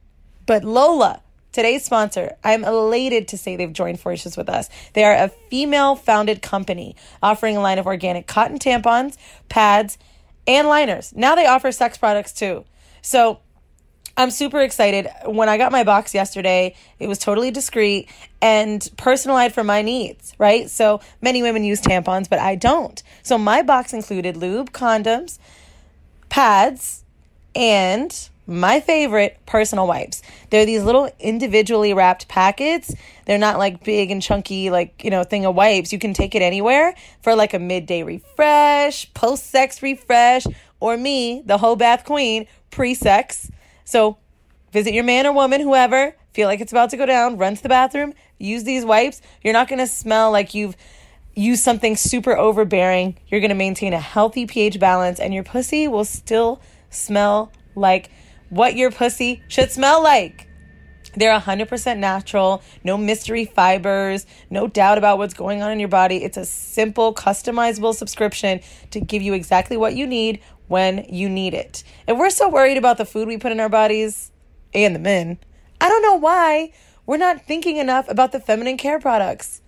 But 0.45 0.65
Lola, 0.65 1.21
today's 1.57 1.83
sponsor, 1.83 2.35
I'm 2.43 2.63
elated 2.63 3.29
to 3.29 3.37
say 3.37 3.55
they've 3.55 3.73
joined 3.73 3.99
forces 3.99 4.37
with 4.37 4.47
us. 4.47 4.69
They 4.93 5.03
are 5.03 5.15
a 5.15 5.29
female 5.49 5.95
founded 5.95 6.43
company 6.43 6.95
offering 7.23 7.57
a 7.57 7.61
line 7.61 7.79
of 7.79 7.87
organic 7.87 8.27
cotton 8.27 8.59
tampons, 8.59 9.17
pads, 9.49 9.97
and 10.45 10.67
liners. 10.67 11.13
Now 11.15 11.33
they 11.33 11.47
offer 11.47 11.71
sex 11.71 11.97
products 11.97 12.31
too. 12.31 12.63
So, 13.01 13.39
I'm 14.15 14.29
super 14.29 14.61
excited. 14.61 15.07
When 15.25 15.49
I 15.49 15.57
got 15.57 15.71
my 15.71 15.83
box 15.83 16.13
yesterday, 16.13 16.75
it 16.99 17.07
was 17.07 17.17
totally 17.17 17.49
discreet 17.49 18.07
and 18.39 18.87
personalized 18.97 19.53
for 19.55 19.63
my 19.63 19.81
needs, 19.81 20.33
right? 20.37 20.69
So 20.69 21.01
many 21.21 21.41
women 21.43 21.63
use 21.63 21.81
tampons, 21.81 22.27
but 22.29 22.39
I 22.39 22.55
don't. 22.55 23.01
So 23.21 23.37
my 23.37 23.61
box 23.61 23.93
included 23.93 24.35
lube, 24.35 24.71
condoms, 24.71 25.37
pads, 26.29 27.03
and 27.55 28.29
my 28.47 28.79
favorite, 28.79 29.38
personal 29.45 29.86
wipes. 29.86 30.21
They're 30.49 30.65
these 30.65 30.83
little 30.83 31.10
individually 31.19 31.93
wrapped 31.93 32.27
packets. 32.29 32.95
They're 33.25 33.38
not 33.38 33.60
like 33.60 33.83
big 33.83 34.10
and 34.10 34.21
chunky, 34.21 34.69
like, 34.69 35.03
you 35.03 35.10
know, 35.10 35.23
thing 35.23 35.45
of 35.45 35.53
wipes. 35.53 35.91
You 35.91 35.99
can 35.99 36.13
take 36.13 36.33
it 36.33 36.41
anywhere 36.41 36.95
for 37.21 37.36
like 37.36 37.53
a 37.53 37.60
midday 37.60 38.03
refresh, 38.03 39.13
post 39.13 39.47
sex 39.47 39.83
refresh, 39.83 40.47
or 40.79 40.95
me, 40.95 41.43
the 41.45 41.57
whole 41.57 41.75
bath 41.75 42.05
queen, 42.05 42.47
pre 42.71 42.93
sex. 42.93 43.51
So 43.83 44.17
visit 44.71 44.93
your 44.93 45.03
man 45.03 45.27
or 45.27 45.33
woman, 45.33 45.60
whoever, 45.60 46.15
feel 46.33 46.47
like 46.47 46.62
it's 46.62 46.71
about 46.71 46.89
to 46.91 46.97
go 46.97 47.05
down, 47.05 47.38
run 47.38 47.55
to 47.55 47.63
the 47.63 47.69
bathroom, 47.69 48.13
use 48.38 48.63
these 48.63 48.86
wipes. 48.86 49.21
You're 49.43 49.53
not 49.53 49.67
going 49.67 49.79
to 49.79 49.88
smell 49.88 50.31
like 50.31 50.53
you've 50.53 50.77
used 51.36 51.63
something 51.63 51.95
super 51.95 52.36
overbearing. 52.36 53.17
You're 53.27 53.41
going 53.41 53.49
to 53.49 53.55
maintain 53.55 53.93
a 53.93 53.99
healthy 53.99 54.45
pH 54.45 54.79
balance, 54.79 55.19
and 55.19 55.33
your 55.33 55.43
pussy 55.43 55.88
will 55.88 56.05
still 56.05 56.62
smell 56.89 57.51
like 57.75 58.10
what 58.49 58.75
your 58.75 58.91
pussy 58.91 59.43
should 59.47 59.71
smell 59.71 60.01
like. 60.03 60.47
They're 61.15 61.38
100% 61.38 61.97
natural, 61.97 62.62
no 62.83 62.95
mystery 62.95 63.45
fibers, 63.45 64.27
no 64.49 64.67
doubt 64.67 64.99
about 64.99 65.17
what's 65.17 65.33
going 65.33 65.63
on 65.63 65.71
in 65.71 65.79
your 65.79 65.89
body. 65.89 66.23
It's 66.23 66.38
a 66.38 66.45
simple, 66.45 67.13
customizable 67.13 67.95
subscription 67.95 68.60
to 68.91 68.99
give 68.99 69.23
you 69.23 69.33
exactly 69.33 69.77
what 69.77 69.95
you 69.95 70.05
need 70.05 70.41
when 70.67 71.05
you 71.10 71.27
need 71.27 71.53
it. 71.53 71.83
And 72.07 72.19
we're 72.19 72.29
so 72.29 72.49
worried 72.49 72.77
about 72.77 72.97
the 72.97 73.05
food 73.05 73.27
we 73.27 73.38
put 73.38 73.51
in 73.51 73.60
our 73.60 73.69
bodies 73.69 74.31
and 74.73 74.93
the 74.93 74.99
men. 74.99 75.39
I 75.81 75.89
don't 75.89 76.03
know 76.03 76.15
why 76.15 76.71
we're 77.05 77.17
not 77.17 77.45
thinking 77.45 77.77
enough 77.77 78.07
about 78.10 78.31
the 78.31 78.39
feminine 78.39 78.77
care 78.77 78.99
products. 78.99 79.62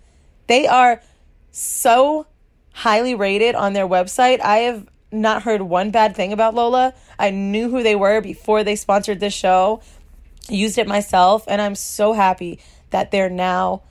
They 0.46 0.66
are 0.68 1.02
so 1.50 2.26
highly 2.74 3.14
rated 3.14 3.54
on 3.54 3.72
their 3.72 3.88
website. 3.88 4.40
I 4.40 4.58
have 4.58 4.86
not 5.12 5.42
heard 5.42 5.62
one 5.62 5.90
bad 5.90 6.14
thing 6.14 6.32
about 6.32 6.54
Lola. 6.54 6.94
I 7.18 7.30
knew 7.30 7.70
who 7.70 7.82
they 7.82 7.96
were 7.96 8.20
before 8.20 8.64
they 8.64 8.76
sponsored 8.76 9.20
this 9.20 9.34
show, 9.34 9.82
used 10.48 10.78
it 10.78 10.86
myself, 10.86 11.44
and 11.48 11.60
I'm 11.60 11.74
so 11.74 12.12
happy 12.12 12.58
that 12.90 13.10
they're 13.10 13.30
now 13.30 13.82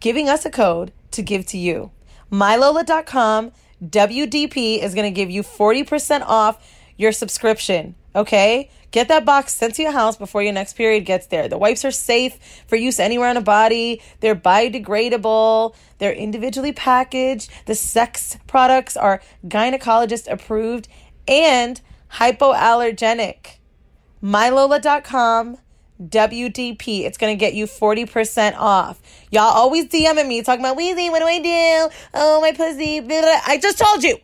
giving 0.00 0.28
us 0.28 0.44
a 0.44 0.50
code 0.50 0.92
to 1.12 1.22
give 1.22 1.46
to 1.46 1.58
you. 1.58 1.90
MyLola.com 2.30 3.52
WDP 3.84 4.82
is 4.82 4.94
going 4.94 5.12
to 5.12 5.14
give 5.14 5.30
you 5.30 5.42
40% 5.42 6.22
off 6.22 6.80
your 6.96 7.12
subscription. 7.12 7.94
Okay? 8.14 8.70
Get 8.92 9.08
that 9.08 9.24
box 9.24 9.54
sent 9.54 9.74
to 9.76 9.82
your 9.82 9.92
house 9.92 10.18
before 10.18 10.42
your 10.42 10.52
next 10.52 10.74
period 10.74 11.06
gets 11.06 11.26
there. 11.26 11.48
The 11.48 11.56
wipes 11.56 11.82
are 11.84 11.90
safe 11.90 12.38
for 12.66 12.76
use 12.76 13.00
anywhere 13.00 13.28
on 13.28 13.38
a 13.38 13.42
body. 13.42 14.02
They're 14.20 14.36
biodegradable. 14.36 15.74
They're 15.96 16.12
individually 16.12 16.72
packaged. 16.72 17.50
The 17.64 17.74
sex 17.74 18.38
products 18.46 18.96
are 18.96 19.22
gynecologist 19.46 20.30
approved 20.30 20.88
and 21.26 21.80
hypoallergenic. 22.12 23.56
MyLola.com 24.22 25.56
WDP. 26.02 27.04
It's 27.04 27.16
going 27.16 27.34
to 27.34 27.40
get 27.40 27.54
you 27.54 27.66
40% 27.66 28.56
off. 28.56 29.00
Y'all 29.30 29.44
always 29.44 29.86
DMing 29.86 30.28
me 30.28 30.42
talking 30.42 30.60
about, 30.60 30.76
Weezy, 30.76 31.10
what 31.10 31.20
do 31.20 31.26
I 31.26 31.38
do? 31.38 31.94
Oh, 32.12 32.40
my 32.42 32.52
pussy. 32.52 33.00
blah, 33.00 33.22
blah." 33.22 33.40
I 33.46 33.58
just 33.58 33.78
told 33.78 34.04
you. 34.04 34.18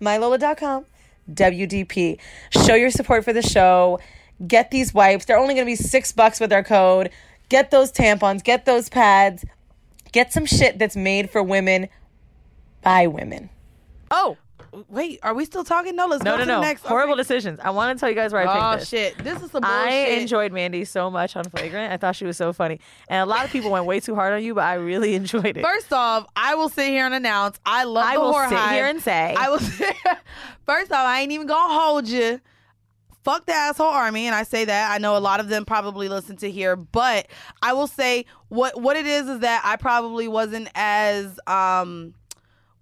MyLola.com 0.00 0.86
WDP. 1.32 2.18
Show 2.50 2.74
your 2.74 2.90
support 2.90 3.24
for 3.24 3.32
the 3.32 3.42
show. 3.42 3.98
Get 4.46 4.70
these 4.70 4.92
wipes. 4.92 5.24
They're 5.24 5.38
only 5.38 5.54
going 5.54 5.66
to 5.66 5.70
be 5.70 5.76
six 5.76 6.12
bucks 6.12 6.40
with 6.40 6.52
our 6.52 6.64
code. 6.64 7.10
Get 7.48 7.70
those 7.70 7.92
tampons. 7.92 8.42
Get 8.42 8.64
those 8.64 8.88
pads. 8.88 9.44
Get 10.12 10.32
some 10.32 10.46
shit 10.46 10.78
that's 10.78 10.96
made 10.96 11.30
for 11.30 11.42
women 11.42 11.88
by 12.82 13.06
women. 13.06 13.50
Oh, 14.10 14.36
Wait, 14.88 15.20
are 15.22 15.34
we 15.34 15.44
still 15.44 15.64
talking? 15.64 15.94
No, 15.96 16.06
let's 16.06 16.22
no, 16.24 16.32
go 16.32 16.36
no, 16.38 16.44
to 16.44 16.46
no. 16.46 16.60
the 16.60 16.66
next. 16.66 16.82
Horrible 16.82 17.14
okay. 17.14 17.20
decisions. 17.20 17.60
I 17.60 17.70
want 17.70 17.96
to 17.96 18.00
tell 18.00 18.08
you 18.08 18.14
guys 18.14 18.32
where 18.32 18.42
I 18.42 18.44
picked 18.46 18.54
this. 18.54 18.64
Oh 18.64 18.78
this. 18.78 18.88
shit! 18.88 19.24
This 19.24 19.42
is 19.42 19.50
some 19.50 19.62
bullshit. 19.62 19.88
I 19.88 19.90
enjoyed 20.20 20.52
Mandy 20.52 20.84
so 20.84 21.10
much 21.10 21.36
on 21.36 21.44
Flagrant. 21.44 21.92
I 21.92 21.96
thought 21.96 22.16
she 22.16 22.24
was 22.24 22.36
so 22.36 22.52
funny. 22.52 22.80
And 23.08 23.20
a 23.20 23.26
lot 23.26 23.44
of 23.44 23.50
people 23.50 23.70
went 23.70 23.86
way 23.86 24.00
too 24.00 24.14
hard 24.14 24.32
on 24.32 24.42
you, 24.42 24.54
but 24.54 24.64
I 24.64 24.74
really 24.74 25.14
enjoyed 25.14 25.56
it. 25.56 25.62
First 25.62 25.92
off, 25.92 26.26
I 26.36 26.54
will 26.54 26.68
sit 26.68 26.88
here 26.88 27.04
and 27.04 27.14
announce 27.14 27.58
I 27.64 27.84
love 27.84 28.04
I 28.04 28.14
the 28.14 28.20
will 28.20 28.32
horror 28.32 28.48
sit 28.48 28.58
hive. 28.58 28.72
here 28.72 28.86
and 28.86 29.02
say- 29.02 29.34
I 29.36 29.48
will. 29.48 29.58
First 30.66 30.92
off, 30.92 31.06
I 31.06 31.20
ain't 31.20 31.32
even 31.32 31.46
gonna 31.46 31.74
hold 31.74 32.08
you. 32.08 32.40
Fuck 33.22 33.46
the 33.46 33.52
asshole 33.52 33.86
army, 33.86 34.26
and 34.26 34.34
I 34.34 34.42
say 34.42 34.66
that 34.66 34.92
I 34.92 34.98
know 34.98 35.16
a 35.16 35.18
lot 35.18 35.40
of 35.40 35.48
them 35.48 35.64
probably 35.64 36.10
listen 36.10 36.36
to 36.38 36.50
here, 36.50 36.76
but 36.76 37.26
I 37.62 37.72
will 37.72 37.86
say 37.86 38.26
what 38.48 38.78
what 38.78 38.98
it 38.98 39.06
is 39.06 39.28
is 39.28 39.38
that 39.38 39.62
I 39.64 39.76
probably 39.76 40.28
wasn't 40.28 40.68
as 40.74 41.40
um, 41.46 42.12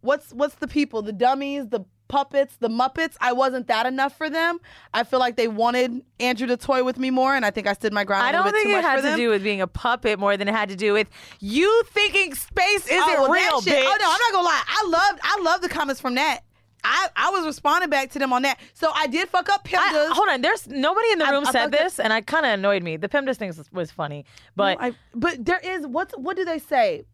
what's 0.03 0.31
what's 0.33 0.57
the 0.57 0.69
people, 0.69 1.01
the 1.03 1.12
dummies, 1.12 1.69
the 1.69 1.85
puppets, 2.09 2.57
the 2.61 2.69
Muppets. 2.69 3.17
I 3.23 3.33
wasn't 3.33 3.69
that 3.69 3.87
enough 3.87 4.15
for 4.19 4.29
them. 4.29 4.59
I 4.93 5.03
feel 5.03 5.19
like 5.19 5.37
they 5.37 5.49
wanted 5.49 6.03
Andrew 6.21 6.47
to 6.47 6.59
toy 6.59 6.85
with 6.85 6.99
me 6.99 7.11
more, 7.11 7.35
and 7.35 7.43
I 7.47 7.51
think 7.51 7.67
I 7.67 7.73
stood 7.73 7.93
my 7.95 8.05
ground. 8.05 8.25
a 8.25 8.29
I 8.29 8.33
don't 8.33 8.45
bit 8.45 8.55
think 8.55 8.69
it 8.69 8.83
had 8.85 8.97
to 8.97 9.03
them. 9.03 9.17
do 9.19 9.31
with 9.31 9.43
being 9.43 9.62
a 9.62 9.67
puppet 9.67 10.19
more 10.19 10.37
than 10.37 10.47
it 10.47 10.53
had 10.55 10.69
to 10.69 10.77
do 10.77 10.93
with 10.93 11.09
you 11.41 11.83
thinking 11.87 12.35
space 12.35 12.87
isn't 12.87 13.03
Oh, 13.03 13.23
well, 13.23 13.33
real, 13.33 13.62
shit-. 13.62 13.75
Oh 13.87 13.97
no, 13.99 14.07
I'm 14.11 14.21
not 14.21 14.33
gonna 14.33 14.45
lie. 14.47 14.62
I 14.69 14.87
loved 14.88 15.21
I 15.23 15.41
love 15.43 15.62
the 15.62 15.69
comments 15.71 16.01
from 16.03 16.17
that. 16.17 16.41
I, 16.85 17.09
I 17.15 17.31
was 17.31 17.47
responding 17.47 17.91
back 17.91 18.11
to 18.11 18.19
them 18.19 18.33
on 18.33 18.43
that. 18.43 18.59
So 18.75 18.91
I 18.93 19.07
did 19.07 19.29
fuck 19.29 19.49
up 19.49 19.67
I- 19.73 20.11
hold 20.12 20.29
on, 20.29 20.43
there's 20.43 20.67
nobody 20.67 21.12
in 21.12 21.19
the 21.21 21.27
room 21.27 21.45
I 21.47 21.53
said 21.53 21.62
fucked 21.62 21.75
up- 21.77 21.81
this, 21.81 21.99
and 22.01 22.12
I 22.12 22.21
kind 22.23 22.45
of 22.45 22.53
annoyed 22.53 22.83
me. 22.83 22.97
The 22.99 23.09
PEMDAS 23.09 23.37
thing 23.37 23.49
was, 23.57 23.73
was 23.73 23.91
funny, 23.93 24.25
but 24.57 24.77
I, 24.81 24.93
but 25.15 25.45
there 25.45 25.61
is 25.61 25.87
what's 25.87 26.12
what 26.19 26.37
do 26.37 26.45
they 26.45 26.59
say? 26.59 27.05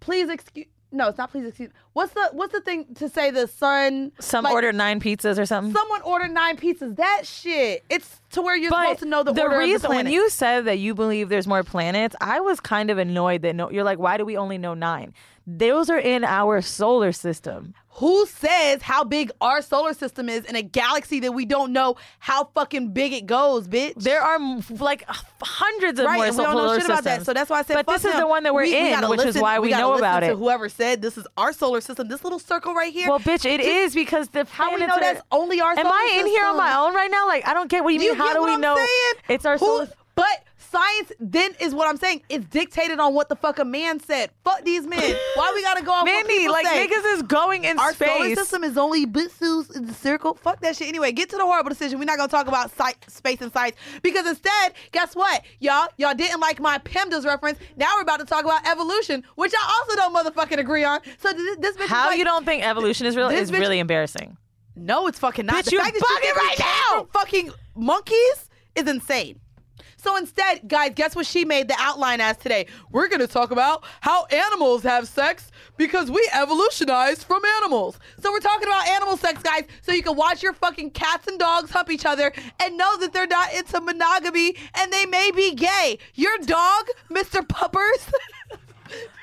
Please 0.00 0.28
excuse. 0.28 0.66
No, 0.92 1.08
it's 1.08 1.18
not. 1.18 1.30
Please 1.30 1.46
excuse. 1.46 1.70
What's 1.94 2.12
the 2.12 2.30
what's 2.32 2.52
the 2.52 2.60
thing 2.60 2.94
to 2.96 3.08
say? 3.08 3.30
The 3.30 3.48
son. 3.48 4.12
some 4.20 4.44
like, 4.44 4.52
ordered 4.52 4.74
nine 4.74 5.00
pizzas 5.00 5.38
or 5.38 5.46
something. 5.46 5.74
Someone 5.74 6.02
ordered 6.02 6.32
nine 6.32 6.56
pizzas. 6.56 6.96
That 6.96 7.22
shit. 7.24 7.84
It's 7.88 8.20
to 8.32 8.42
where 8.42 8.56
you're 8.56 8.70
But 8.70 8.82
supposed 8.82 8.98
to 9.00 9.06
know 9.06 9.22
the, 9.22 9.30
order 9.30 9.58
reason 9.58 9.76
of 9.76 9.82
the 9.82 9.88
reason 9.88 9.90
when 10.06 10.06
you 10.12 10.28
said 10.30 10.64
that 10.66 10.78
you 10.78 10.94
believe 10.94 11.28
there's 11.28 11.46
more 11.46 11.62
planets, 11.62 12.14
I 12.20 12.40
was 12.40 12.60
kind 12.60 12.90
of 12.90 12.98
annoyed 12.98 13.42
that 13.42 13.54
no, 13.54 13.70
you're 13.70 13.84
like, 13.84 13.98
why 13.98 14.16
do 14.16 14.24
we 14.24 14.36
only 14.36 14.58
know 14.58 14.74
nine? 14.74 15.14
Those 15.46 15.90
are 15.90 15.98
in 15.98 16.22
our 16.24 16.60
solar 16.62 17.10
system. 17.12 17.74
Who 17.96 18.24
says 18.26 18.80
how 18.80 19.04
big 19.04 19.30
our 19.42 19.60
solar 19.60 19.92
system 19.92 20.28
is 20.30 20.46
in 20.46 20.56
a 20.56 20.62
galaxy 20.62 21.20
that 21.20 21.32
we 21.34 21.44
don't 21.44 21.72
know 21.74 21.96
how 22.20 22.44
fucking 22.54 22.92
big 22.94 23.12
it 23.12 23.26
goes, 23.26 23.68
bitch? 23.68 23.94
There 23.96 24.22
are 24.22 24.38
like 24.78 25.04
uh, 25.08 25.14
hundreds 25.42 25.98
of 25.98 26.06
right, 26.06 26.16
more 26.16 26.24
and 26.26 26.36
we 26.38 26.42
don't 26.42 26.54
know 26.56 26.74
shit 26.74 26.84
about 26.86 27.04
that. 27.04 27.10
systems. 27.20 27.26
So 27.26 27.34
that's 27.34 27.50
why 27.50 27.58
I 27.58 27.62
said. 27.64 27.74
But 27.84 27.88
this 27.88 28.04
is 28.06 28.12
them. 28.12 28.20
the 28.22 28.26
one 28.28 28.44
that 28.44 28.54
we're 28.54 28.62
We- 28.62 28.70
we 28.72 28.78
in, 28.78 28.92
gotta 29.00 29.08
which 29.08 29.24
is 29.26 29.36
why 29.38 29.58
we 29.58 29.68
gotta 29.68 29.82
know 29.82 29.90
listen 29.90 30.04
about 30.04 30.22
it. 30.22 30.36
Whoever 30.38 30.70
said 30.70 31.02
this 31.02 31.18
is 31.18 31.26
our 31.36 31.52
solar 31.52 31.82
system, 31.82 32.08
this 32.08 32.24
little 32.24 32.38
circle 32.38 32.72
right 32.72 32.92
here. 32.92 33.08
Well, 33.10 33.18
bitch, 33.20 33.44
it 33.44 33.60
is 33.60 33.94
because 33.94 34.28
the 34.28 34.46
how 34.50 34.72
we 34.74 34.80
know 34.80 34.94
are- 34.94 35.00
that's 35.00 35.20
only 35.30 35.60
our 35.60 35.72
Am 35.78 35.86
I 35.86 36.16
in 36.18 36.26
here 36.28 36.46
on 36.46 36.56
my 36.56 36.74
own 36.74 36.94
right 36.94 37.10
now? 37.10 37.26
Like, 37.26 37.46
I 37.46 37.52
don't 37.52 37.68
get 37.68 37.84
what 37.84 37.92
you 37.92 37.98
Do 38.00 38.08
mean. 38.10 38.18
How 38.28 38.34
do 38.34 38.40
what 38.40 38.46
we 38.48 38.54
I'm 38.54 38.60
know 38.60 38.76
saying? 38.76 39.14
it's 39.28 39.44
our 39.46 39.58
Who- 39.58 39.66
solar? 39.66 39.88
But 40.14 40.44
science 40.58 41.10
then 41.20 41.52
is 41.58 41.74
what 41.74 41.88
I'm 41.88 41.96
saying. 41.96 42.20
It's 42.28 42.44
dictated 42.46 43.00
on 43.00 43.14
what 43.14 43.30
the 43.30 43.36
fuck 43.36 43.58
a 43.58 43.64
man 43.64 43.98
said. 43.98 44.30
Fuck 44.44 44.62
these 44.62 44.86
men. 44.86 45.16
Why 45.36 45.52
we 45.54 45.62
gotta 45.62 45.82
go 45.82 45.90
off 45.90 46.02
what 46.02 46.12
Mandy, 46.12 46.38
people 46.40 46.52
like 46.52 46.66
say? 46.66 46.86
niggas 46.86 47.14
is 47.14 47.22
going 47.22 47.64
in 47.64 47.78
Our 47.78 47.94
solar 47.94 48.34
system 48.34 48.62
is 48.62 48.76
only 48.76 49.06
bitsus 49.06 49.74
in 49.74 49.86
the 49.86 49.94
circle. 49.94 50.34
Fuck 50.34 50.60
that 50.60 50.76
shit. 50.76 50.88
Anyway, 50.88 51.12
get 51.12 51.30
to 51.30 51.36
the 51.38 51.42
horrible 51.44 51.70
decision. 51.70 51.98
We're 51.98 52.04
not 52.04 52.18
gonna 52.18 52.28
talk 52.28 52.46
about 52.46 52.70
sci- 52.78 52.94
space 53.08 53.40
and 53.40 53.50
science 53.54 53.74
because 54.02 54.26
instead, 54.26 54.74
guess 54.92 55.14
what, 55.16 55.42
y'all? 55.60 55.88
Y'all 55.96 56.14
didn't 56.14 56.40
like 56.40 56.60
my 56.60 56.76
PEMDAS 56.78 57.24
reference. 57.24 57.58
Now 57.78 57.92
we're 57.96 58.02
about 58.02 58.20
to 58.20 58.26
talk 58.26 58.44
about 58.44 58.66
evolution, 58.68 59.24
which 59.36 59.54
I 59.58 59.80
also 59.80 59.96
don't 59.96 60.14
motherfucking 60.14 60.58
agree 60.58 60.84
on. 60.84 61.00
So 61.20 61.32
this, 61.32 61.56
this 61.56 61.76
bitch 61.78 61.84
is 61.84 61.90
How 61.90 62.08
like, 62.08 62.18
you 62.18 62.24
don't 62.24 62.44
think 62.44 62.62
evolution 62.66 63.06
is 63.06 63.16
real 63.16 63.30
This 63.30 63.40
is 63.40 63.50
bitch- 63.50 63.60
really 63.60 63.78
embarrassing. 63.78 64.36
No, 64.74 65.06
it's 65.06 65.18
fucking 65.18 65.46
not. 65.46 65.56
Bitch, 65.56 65.64
the 65.66 65.70
you 65.72 65.78
fact 65.78 65.94
that 65.94 66.02
bugging 66.02 66.36
right 66.36 66.58
now. 66.58 66.98
from 67.00 67.06
Fucking 67.08 67.50
monkeys 67.74 68.48
is 68.74 68.88
insane. 68.88 69.38
So 70.02 70.16
instead, 70.16 70.66
guys, 70.66 70.92
guess 70.96 71.14
what 71.14 71.26
she 71.26 71.44
made 71.44 71.68
the 71.68 71.76
outline 71.78 72.20
as 72.20 72.36
today? 72.36 72.66
We're 72.90 73.06
gonna 73.06 73.28
talk 73.28 73.52
about 73.52 73.84
how 74.00 74.24
animals 74.26 74.82
have 74.82 75.06
sex 75.06 75.52
because 75.76 76.10
we 76.10 76.28
evolutionized 76.34 77.22
from 77.22 77.44
animals. 77.58 78.00
So 78.20 78.32
we're 78.32 78.40
talking 78.40 78.66
about 78.66 78.88
animal 78.88 79.16
sex, 79.16 79.40
guys, 79.44 79.64
so 79.80 79.92
you 79.92 80.02
can 80.02 80.16
watch 80.16 80.42
your 80.42 80.54
fucking 80.54 80.90
cats 80.90 81.28
and 81.28 81.38
dogs 81.38 81.70
hump 81.70 81.88
each 81.88 82.04
other 82.04 82.32
and 82.58 82.76
know 82.76 82.96
that 82.98 83.12
they're 83.12 83.28
not 83.28 83.54
into 83.54 83.80
monogamy 83.80 84.56
and 84.74 84.92
they 84.92 85.06
may 85.06 85.30
be 85.30 85.54
gay. 85.54 85.98
Your 86.14 86.36
dog, 86.38 86.86
Mr. 87.08 87.48
Puppers, 87.48 88.10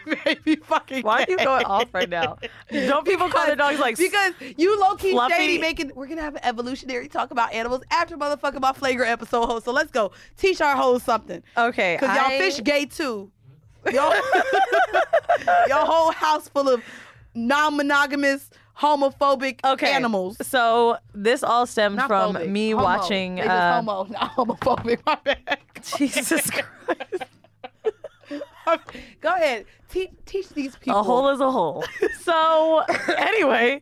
fucking 0.64 1.04
Why 1.04 1.24
are 1.24 1.26
you 1.30 1.38
going 1.38 1.66
off 1.66 1.94
right 1.94 2.10
now? 2.10 2.38
Don't 2.72 3.06
people 3.06 3.30
call 3.30 3.46
their 3.46 3.56
dogs 3.56 3.80
like 3.80 3.98
because 3.98 4.34
you 4.58 4.80
low 4.80 4.96
key 4.96 5.12
fluffy? 5.12 5.34
shady 5.36 5.58
making. 5.58 5.92
We're 5.96 6.08
gonna 6.08 6.22
have 6.22 6.36
an 6.36 6.42
evolutionary 6.44 7.08
talk 7.08 7.32
about 7.32 7.54
animals 7.54 7.84
after 7.92 8.18
motherfucking 8.18 8.62
my 8.62 8.74
flagrant 8.74 9.12
episode 9.12 9.46
host. 9.46 9.66
So 9.66 9.72
let's 9.72 9.92
go 9.92 10.12
teach 10.38 10.62
our 10.62 10.76
hoes 10.76 11.04
something. 11.04 11.44
Okay, 11.58 11.98
Cause 12.00 12.16
y'all 12.16 12.30
fish 12.30 12.62
gay 12.64 12.86
too. 12.86 13.32
Y'all, 13.94 14.14
your 15.68 15.86
whole 15.86 16.12
house 16.12 16.50
full 16.50 16.68
of 16.68 16.84
non-monogamous, 17.34 18.50
homophobic 18.78 19.60
okay 19.64 19.94
animals. 19.94 20.36
So 20.42 20.98
this 21.14 21.44
all 21.44 21.66
stemmed 21.66 21.96
Not 21.96 22.08
from 22.08 22.36
phobic, 22.36 22.50
me 22.50 22.72
homo. 22.72 22.84
watching. 22.84 23.36
They 23.36 23.42
uh, 23.44 23.76
homo, 23.76 24.04
not 24.06 24.36
homophobic. 24.36 25.00
My 25.06 25.18
bad. 25.24 25.60
Jesus 25.98 26.50
Christ. 26.52 27.24
Go 29.22 29.30
ahead. 29.34 29.66
Teach 29.90 30.10
teach 30.26 30.50
these 30.50 30.76
people. 30.76 31.00
A 31.00 31.04
hole 31.04 31.30
is 31.30 31.40
a 31.40 31.52
hole. 31.52 31.84
So 32.22 32.80
anyway, 33.18 33.82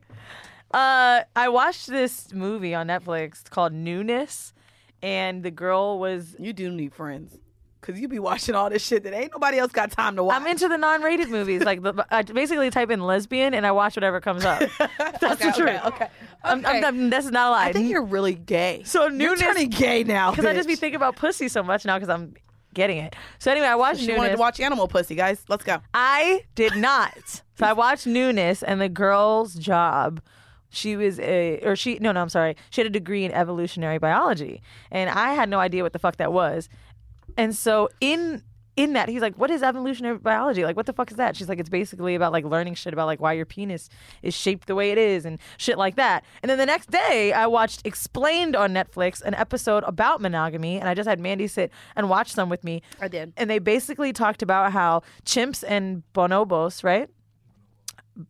uh, 0.73 1.21
I 1.35 1.49
watched 1.49 1.87
this 1.87 2.33
movie 2.33 2.73
on 2.73 2.87
Netflix 2.87 3.49
called 3.49 3.73
Newness, 3.73 4.53
and 5.01 5.43
the 5.43 5.51
girl 5.51 5.99
was. 5.99 6.35
You 6.39 6.53
do 6.53 6.69
need 6.71 6.93
friends. 6.93 7.37
Cause 7.81 7.97
you 7.99 8.07
be 8.09 8.19
watching 8.19 8.53
all 8.55 8.69
this 8.69 8.83
shit 8.85 9.03
that 9.03 9.13
ain't 9.13 9.31
nobody 9.31 9.59
else 9.59 9.71
got 9.71 9.91
time 9.91 10.15
to 10.17 10.23
watch. 10.23 10.35
I'm 10.41 10.47
into 10.47 10.67
the 10.67 10.77
non-rated 10.77 11.29
movies. 11.29 11.61
Like 11.63 11.83
the, 11.83 12.05
I 12.09 12.23
basically 12.23 12.69
type 12.69 12.89
in 12.89 12.99
lesbian 12.99 13.53
and 13.53 13.65
I 13.65 13.71
watch 13.71 13.95
whatever 13.95 14.19
comes 14.19 14.43
up. 14.43 14.59
That's 14.97 15.23
Okay, 15.23 15.45
the 15.45 15.51
truth. 15.55 15.69
okay, 15.69 15.79
okay. 15.85 16.07
I'm, 16.43 16.65
I'm, 16.65 16.83
I'm- 16.83 17.09
that's 17.09 17.27
not 17.31 17.47
a 17.47 17.51
lie. 17.51 17.65
I 17.67 17.71
think 17.73 17.89
you're 17.89 18.03
really 18.03 18.33
gay. 18.33 18.81
So 18.83 19.07
newness, 19.07 19.21
You're 19.21 19.35
newness- 19.37 19.39
turning 19.55 19.69
gay 19.69 20.03
now. 20.03 20.31
because 20.31 20.45
I 20.45 20.53
just 20.53 20.67
be 20.67 20.75
thinking 20.75 20.97
about 20.97 21.15
pussy 21.15 21.47
so 21.47 21.63
much 21.63 21.85
now 21.85 21.97
because 21.97 22.09
I'm 22.09 22.33
getting 22.73 22.97
it. 22.97 23.15
So 23.39 23.51
anyway, 23.51 23.67
I 23.67 23.75
watched 23.75 24.01
She 24.01 24.13
wanted 24.13 24.33
to 24.33 24.37
watch 24.37 24.59
Animal 24.59 24.87
Pussy, 24.87 25.15
guys. 25.15 25.43
Let's 25.47 25.63
go. 25.63 25.79
I 25.93 26.43
did 26.55 26.75
not. 26.75 27.43
so 27.57 27.65
I 27.65 27.73
watched 27.73 28.05
Newness 28.05 28.63
and 28.63 28.79
the 28.79 28.89
girl's 28.89 29.55
job. 29.55 30.21
She 30.69 30.95
was 30.95 31.19
a, 31.19 31.59
or 31.63 31.75
she, 31.75 31.97
no, 31.99 32.11
no, 32.11 32.21
I'm 32.21 32.29
sorry. 32.29 32.55
She 32.69 32.81
had 32.81 32.87
a 32.87 32.91
degree 32.91 33.23
in 33.23 33.31
evolutionary 33.31 33.97
biology. 33.97 34.61
And 34.91 35.09
I 35.09 35.33
had 35.33 35.49
no 35.49 35.59
idea 35.59 35.81
what 35.83 35.93
the 35.93 35.99
fuck 35.99 36.17
that 36.17 36.33
was. 36.33 36.69
And 37.37 37.55
so 37.55 37.89
in, 38.01 38.43
in 38.77 38.93
that, 38.93 39.09
he's 39.09 39.21
like, 39.21 39.35
what 39.35 39.49
is 39.51 39.63
evolutionary 39.63 40.19
biology? 40.19 40.63
Like, 40.63 40.77
what 40.77 40.85
the 40.85 40.93
fuck 40.93 41.11
is 41.11 41.17
that? 41.17 41.35
She's 41.35 41.49
like, 41.49 41.59
it's 41.59 41.67
basically 41.67 42.15
about 42.15 42.31
like 42.31 42.45
learning 42.45 42.75
shit 42.75 42.93
about 42.93 43.07
like 43.07 43.19
why 43.19 43.33
your 43.33 43.45
penis 43.45 43.89
is 44.21 44.33
shaped 44.35 44.67
the 44.67 44.75
way 44.75 44.91
it 44.91 44.97
is 44.99 45.25
and 45.25 45.39
shit 45.57 45.77
like 45.77 45.95
that. 45.95 46.23
And 46.41 46.49
then 46.49 46.57
the 46.59 46.65
next 46.65 46.91
day, 46.91 47.33
I 47.33 47.47
watched 47.47 47.85
Explained 47.85 48.55
on 48.55 48.73
Netflix, 48.73 49.21
an 49.23 49.33
episode 49.33 49.83
about 49.85 50.21
monogamy. 50.21 50.79
And 50.79 50.87
I 50.87 50.93
just 50.93 51.09
had 51.09 51.19
Mandy 51.19 51.47
sit 51.47 51.71
and 51.95 52.07
watch 52.07 52.31
some 52.31 52.49
with 52.49 52.63
me 52.63 52.83
I 53.01 53.07
did. 53.07 53.33
and 53.35 53.49
they 53.49 53.59
basically 53.59 54.13
talked 54.13 54.41
about 54.43 54.71
how 54.71 55.01
chimps 55.25 55.63
and 55.67 56.03
bonobos, 56.13 56.83
right? 56.83 57.09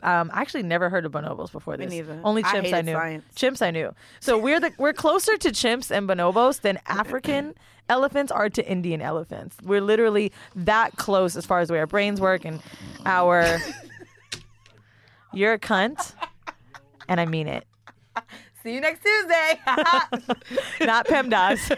Um, 0.03 0.29
I 0.33 0.41
actually 0.41 0.63
never 0.63 0.89
heard 0.89 1.05
of 1.05 1.11
bonobos 1.11 1.51
before 1.51 1.77
this. 1.77 1.89
neither. 1.89 2.19
Only 2.23 2.43
I 2.43 2.47
chimps 2.47 2.59
I, 2.59 2.61
hated 2.61 2.85
knew. 2.85 2.93
science. 2.93 3.25
Chimps 3.35 3.61
I 3.61 3.71
knew. 3.71 3.93
So 4.19 4.37
we're 4.37 4.59
the 4.59 4.71
we're 4.77 4.93
closer 4.93 5.37
to 5.37 5.49
chimps 5.49 5.91
and 5.91 6.07
bonobos 6.07 6.61
than 6.61 6.79
African 6.87 7.53
elephants 7.89 8.31
are 8.31 8.49
to 8.49 8.69
Indian 8.69 9.01
elephants. 9.01 9.57
We're 9.63 9.81
literally 9.81 10.31
that 10.55 10.95
close 10.97 11.35
as 11.35 11.45
far 11.45 11.59
as 11.59 11.69
the 11.69 11.73
way 11.75 11.79
our 11.79 11.87
brains 11.87 12.19
work 12.19 12.43
and 12.45 12.61
our. 13.05 13.59
You're 15.33 15.53
a 15.53 15.59
cunt, 15.59 16.13
and 17.07 17.19
I 17.19 17.25
mean 17.25 17.47
it. 17.47 17.65
See 18.67 18.73
you 18.73 18.81
next 18.81 19.01
Tuesday. 19.01 19.59
not 20.85 21.07
PEMDAS. 21.07 21.71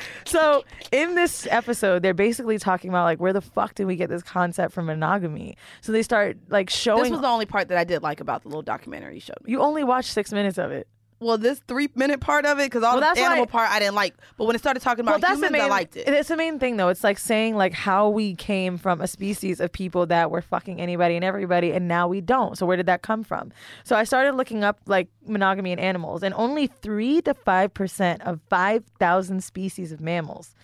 so 0.26 0.64
in 0.90 1.14
this 1.14 1.46
episode, 1.50 2.02
they're 2.02 2.14
basically 2.14 2.56
talking 2.56 2.88
about 2.88 3.04
like 3.04 3.20
where 3.20 3.34
the 3.34 3.42
fuck 3.42 3.74
did 3.74 3.84
we 3.86 3.96
get 3.96 4.08
this 4.08 4.22
concept 4.22 4.72
from 4.72 4.86
monogamy? 4.86 5.58
So 5.82 5.92
they 5.92 6.02
start 6.02 6.38
like 6.48 6.70
showing. 6.70 7.02
this 7.02 7.12
was 7.12 7.20
the 7.20 7.28
only 7.28 7.44
part 7.44 7.68
that 7.68 7.76
I 7.76 7.84
did 7.84 8.02
like 8.02 8.20
about 8.20 8.44
the 8.44 8.48
little 8.48 8.62
documentary 8.62 9.16
you 9.16 9.20
showed 9.20 9.36
me. 9.44 9.52
you 9.52 9.60
only 9.60 9.84
watched 9.84 10.10
six 10.10 10.32
minutes 10.32 10.56
of 10.56 10.70
it. 10.70 10.88
Well, 11.20 11.36
this 11.36 11.60
three 11.66 11.88
minute 11.96 12.20
part 12.20 12.46
of 12.46 12.60
it, 12.60 12.66
because 12.66 12.84
all 12.84 13.00
Well, 13.00 13.12
the 13.14 13.20
animal 13.20 13.40
why- 13.40 13.46
part 13.50 13.70
I 13.70 13.80
didn't 13.80 13.96
like. 13.96 14.14
But 14.36 14.44
when 14.44 14.54
it 14.54 14.60
started 14.60 14.80
talking 14.80 15.00
about 15.00 15.12
Well, 15.12 15.18
that's 15.20 15.32
humans, 15.32 15.50
the 15.50 15.58
main. 15.58 15.62
I 15.62 15.66
liked 15.68 15.96
it. 15.96 16.06
It's 16.06 16.28
the 16.28 16.36
main 16.36 16.60
thing, 16.60 16.76
though. 16.76 16.88
It's 16.90 17.02
like 17.02 17.18
saying 17.18 17.56
like 17.56 17.72
how 17.72 18.08
we 18.08 18.36
came 18.36 18.78
from 18.78 19.00
a 19.00 19.08
species 19.08 19.58
of 19.58 19.72
people 19.72 20.06
that 20.06 20.30
were 20.30 20.42
fucking 20.42 20.80
anybody 20.80 21.16
and 21.16 21.24
everybody, 21.24 21.72
and 21.72 21.88
now 21.88 22.06
we 22.06 22.20
don't. 22.20 22.56
So 22.56 22.66
where 22.66 22.76
did 22.76 22.86
that 22.86 23.02
come 23.02 23.24
from? 23.24 23.50
So 23.82 23.96
I 23.96 24.04
started 24.04 24.36
looking 24.36 24.62
up 24.62 24.78
like 24.86 25.08
monogamy 25.26 25.72
in 25.72 25.80
animals, 25.80 26.22
and 26.22 26.32
only 26.36 26.68
three 26.68 27.20
to 27.22 27.34
five 27.34 27.74
percent 27.74 28.22
of 28.22 28.38
five 28.48 28.84
thousand 29.00 29.42
species 29.42 29.90
of 29.90 30.00
mammals 30.00 30.54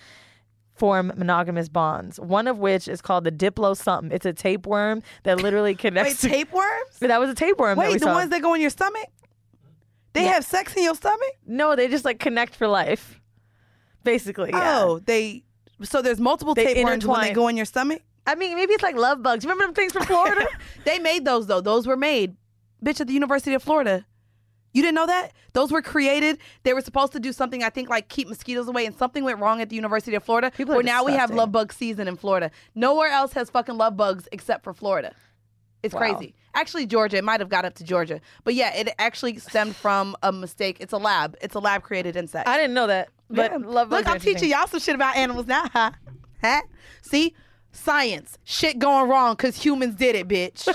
form 0.76 1.12
monogamous 1.16 1.68
bonds. 1.68 2.18
One 2.18 2.48
of 2.48 2.58
which 2.58 2.88
is 2.88 3.00
called 3.00 3.24
the 3.24 3.30
diplo 3.32 3.76
something. 3.76 4.10
It's 4.12 4.26
a 4.26 4.32
tapeworm 4.32 5.02
that 5.22 5.40
literally 5.40 5.70
Wait, 5.72 5.78
connects. 5.78 6.20
to- 6.22 6.28
tapeworms? 6.28 6.98
that 7.00 7.20
was 7.20 7.30
a 7.30 7.34
tapeworm. 7.34 7.78
Wait, 7.78 7.92
the 7.94 7.98
saw. 8.00 8.14
ones 8.14 8.30
that 8.30 8.42
go 8.42 8.54
in 8.54 8.60
your 8.60 8.70
stomach? 8.70 9.06
They 10.14 10.24
have 10.24 10.44
sex 10.44 10.74
in 10.74 10.82
your 10.84 10.94
stomach? 10.94 11.20
no, 11.46 11.76
they 11.76 11.88
just 11.88 12.04
like 12.04 12.18
connect 12.18 12.54
for 12.56 12.66
life. 12.68 13.20
Basically, 14.02 14.50
yeah. 14.50 14.82
Oh, 14.84 14.98
they. 15.00 15.44
So 15.82 16.02
there's 16.02 16.20
multiple 16.20 16.54
They 16.54 16.64
tapeworms 16.74 17.06
when 17.06 17.20
they 17.20 17.28
intertwine. 17.28 17.32
go 17.34 17.48
in 17.48 17.56
your 17.56 17.66
stomach? 17.66 18.02
I 18.26 18.34
mean, 18.36 18.54
maybe 18.56 18.72
it's 18.74 18.82
like 18.82 18.96
love 18.96 19.22
bugs. 19.22 19.44
Remember 19.44 19.64
them 19.64 19.74
things 19.74 19.92
from 19.92 20.04
Florida? 20.04 20.46
They 20.84 20.98
made 20.98 21.24
those 21.24 21.46
though. 21.46 21.60
Those 21.60 21.86
were 21.86 21.96
made, 21.96 22.36
bitch, 22.84 23.00
at 23.00 23.06
the 23.06 23.12
University 23.14 23.54
of 23.54 23.62
Florida. 23.62 24.06
You 24.72 24.82
didn't 24.82 24.96
know 24.96 25.06
that? 25.06 25.32
Those 25.52 25.70
were 25.70 25.82
created. 25.82 26.38
They 26.64 26.74
were 26.74 26.80
supposed 26.80 27.12
to 27.12 27.20
do 27.20 27.32
something, 27.32 27.62
I 27.62 27.70
think, 27.70 27.88
like 27.88 28.08
keep 28.08 28.28
mosquitoes 28.28 28.66
away, 28.68 28.86
and 28.86 28.96
something 28.96 29.22
went 29.24 29.38
wrong 29.38 29.60
at 29.60 29.68
the 29.68 29.76
University 29.76 30.16
of 30.16 30.24
Florida. 30.24 30.50
People 30.50 30.74
are 30.74 30.78
where 30.78 30.84
now 30.84 31.04
we 31.04 31.12
have 31.12 31.28
disgusting. 31.30 31.36
love 31.36 31.52
bug 31.52 31.72
season 31.72 32.08
in 32.08 32.16
Florida. 32.16 32.50
Nowhere 32.74 33.08
else 33.08 33.32
has 33.34 33.50
fucking 33.50 33.76
love 33.76 33.96
bugs 33.96 34.28
except 34.32 34.64
for 34.64 34.74
Florida. 34.74 35.14
It's 35.82 35.94
Wow. 35.94 36.00
crazy. 36.00 36.34
Actually, 36.54 36.86
Georgia. 36.86 37.16
It 37.16 37.24
might 37.24 37.40
have 37.40 37.48
got 37.48 37.64
up 37.64 37.74
to 37.74 37.84
Georgia, 37.84 38.20
but 38.44 38.54
yeah, 38.54 38.74
it 38.74 38.88
actually 38.98 39.38
stemmed 39.38 39.76
from 39.76 40.16
a 40.22 40.32
mistake. 40.32 40.76
It's 40.80 40.92
a 40.92 40.98
lab. 40.98 41.36
It's 41.42 41.54
a 41.54 41.58
lab 41.60 41.82
created 41.82 42.16
insect. 42.16 42.48
I 42.48 42.56
didn't 42.56 42.74
know 42.74 42.86
that, 42.86 43.08
but 43.28 43.50
Yeah. 43.52 43.58
love 43.66 43.90
Look, 43.90 44.06
I'm 44.06 44.20
teaching 44.20 44.50
y'all 44.50 44.66
some 44.66 44.80
shit 44.80 44.94
about 44.94 45.16
animals 45.16 45.46
now. 45.46 45.64
Huh? 45.72 45.90
Huh? 46.42 46.62
See? 47.02 47.34
Science. 47.72 48.38
Shit 48.44 48.78
going 48.78 49.10
wrong 49.10 49.32
because 49.34 49.56
humans 49.56 49.96
did 49.96 50.14
it, 50.14 50.28
bitch. 50.28 50.68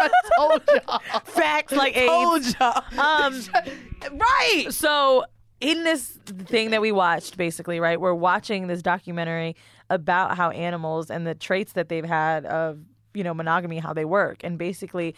I 0.00 0.10
told 0.38 0.62
y'all. 0.68 1.00
Facts 1.24 1.72
like 1.72 1.94
told 1.94 2.44
y'all. 2.60 2.84
Um, 2.96 3.42
right. 4.12 4.66
so 4.70 5.24
in 5.60 5.82
this 5.82 6.18
thing 6.46 6.70
that 6.70 6.80
we 6.80 6.92
watched, 6.92 7.36
basically, 7.36 7.80
right, 7.80 8.00
we're 8.00 8.14
watching 8.14 8.68
this 8.68 8.80
documentary 8.80 9.56
about 9.90 10.36
how 10.36 10.50
animals 10.50 11.10
and 11.10 11.26
the 11.26 11.34
traits 11.34 11.72
that 11.72 11.88
they've 11.88 12.04
had 12.04 12.44
of, 12.46 12.78
you 13.16 13.24
know, 13.24 13.34
monogamy, 13.34 13.78
how 13.78 13.92
they 13.92 14.04
work, 14.04 14.42
and 14.44 14.58
basically. 14.58 15.14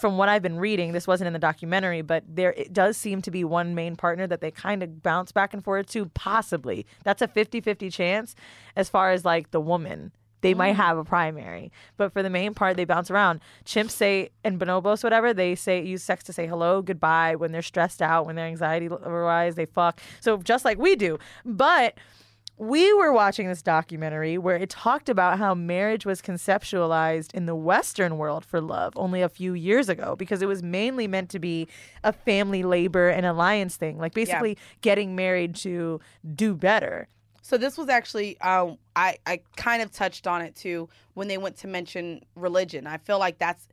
From 0.00 0.16
what 0.16 0.28
I've 0.28 0.42
been 0.42 0.58
reading, 0.58 0.90
this 0.90 1.06
wasn't 1.06 1.28
in 1.28 1.34
the 1.34 1.38
documentary, 1.38 2.02
but 2.02 2.24
there 2.26 2.52
it 2.54 2.72
does 2.72 2.96
seem 2.96 3.22
to 3.22 3.30
be 3.30 3.44
one 3.44 3.76
main 3.76 3.94
partner 3.94 4.26
that 4.26 4.40
they 4.40 4.50
kind 4.50 4.82
of 4.82 5.02
bounce 5.04 5.30
back 5.30 5.54
and 5.54 5.62
forth 5.62 5.86
to, 5.90 6.06
possibly. 6.06 6.84
That's 7.04 7.22
a 7.22 7.28
50 7.28 7.60
50 7.60 7.90
chance 7.90 8.34
as 8.74 8.88
far 8.88 9.12
as 9.12 9.24
like 9.24 9.52
the 9.52 9.60
woman. 9.60 10.10
They 10.44 10.52
might 10.52 10.74
mm. 10.74 10.76
have 10.76 10.98
a 10.98 11.04
primary, 11.04 11.72
but 11.96 12.12
for 12.12 12.22
the 12.22 12.28
main 12.28 12.52
part, 12.52 12.76
they 12.76 12.84
bounce 12.84 13.10
around. 13.10 13.40
Chimps 13.64 13.92
say, 13.92 14.28
and 14.44 14.60
bonobos, 14.60 15.02
whatever, 15.02 15.32
they 15.32 15.54
say 15.54 15.82
use 15.82 16.02
sex 16.02 16.22
to 16.24 16.34
say 16.34 16.46
hello, 16.46 16.82
goodbye 16.82 17.34
when 17.36 17.50
they're 17.50 17.62
stressed 17.62 18.02
out, 18.02 18.26
when 18.26 18.36
they're 18.36 18.44
anxiety 18.44 18.88
wise, 18.88 19.54
they 19.54 19.64
fuck. 19.64 20.02
So 20.20 20.36
just 20.36 20.62
like 20.66 20.76
we 20.76 20.96
do, 20.96 21.18
but 21.46 21.94
we 22.56 22.92
were 22.94 23.12
watching 23.12 23.48
this 23.48 23.62
documentary 23.62 24.38
where 24.38 24.56
it 24.56 24.70
talked 24.70 25.08
about 25.08 25.38
how 25.38 25.54
marriage 25.54 26.06
was 26.06 26.22
conceptualized 26.22 27.34
in 27.34 27.46
the 27.46 27.54
Western 27.54 28.16
world 28.16 28.44
for 28.44 28.60
love 28.60 28.92
only 28.96 29.22
a 29.22 29.28
few 29.28 29.54
years 29.54 29.88
ago 29.88 30.14
because 30.16 30.40
it 30.40 30.46
was 30.46 30.62
mainly 30.62 31.08
meant 31.08 31.30
to 31.30 31.40
be 31.40 31.66
a 32.04 32.12
family 32.12 32.62
labor 32.62 33.08
and 33.08 33.26
alliance 33.26 33.76
thing, 33.76 33.98
like 33.98 34.14
basically 34.14 34.56
getting 34.82 35.16
married 35.16 35.56
to 35.56 36.00
do 36.34 36.54
better. 36.54 37.08
So 37.42 37.58
this 37.58 37.76
was 37.76 37.88
actually 37.88 38.40
um, 38.40 38.78
I 38.96 39.18
I 39.26 39.40
kind 39.56 39.82
of 39.82 39.90
touched 39.92 40.26
on 40.26 40.40
it 40.40 40.54
too 40.54 40.88
when 41.12 41.28
they 41.28 41.36
went 41.36 41.56
to 41.58 41.68
mention 41.68 42.24
religion. 42.36 42.86
I 42.86 42.98
feel 42.98 43.18
like 43.18 43.38
that's 43.38 43.68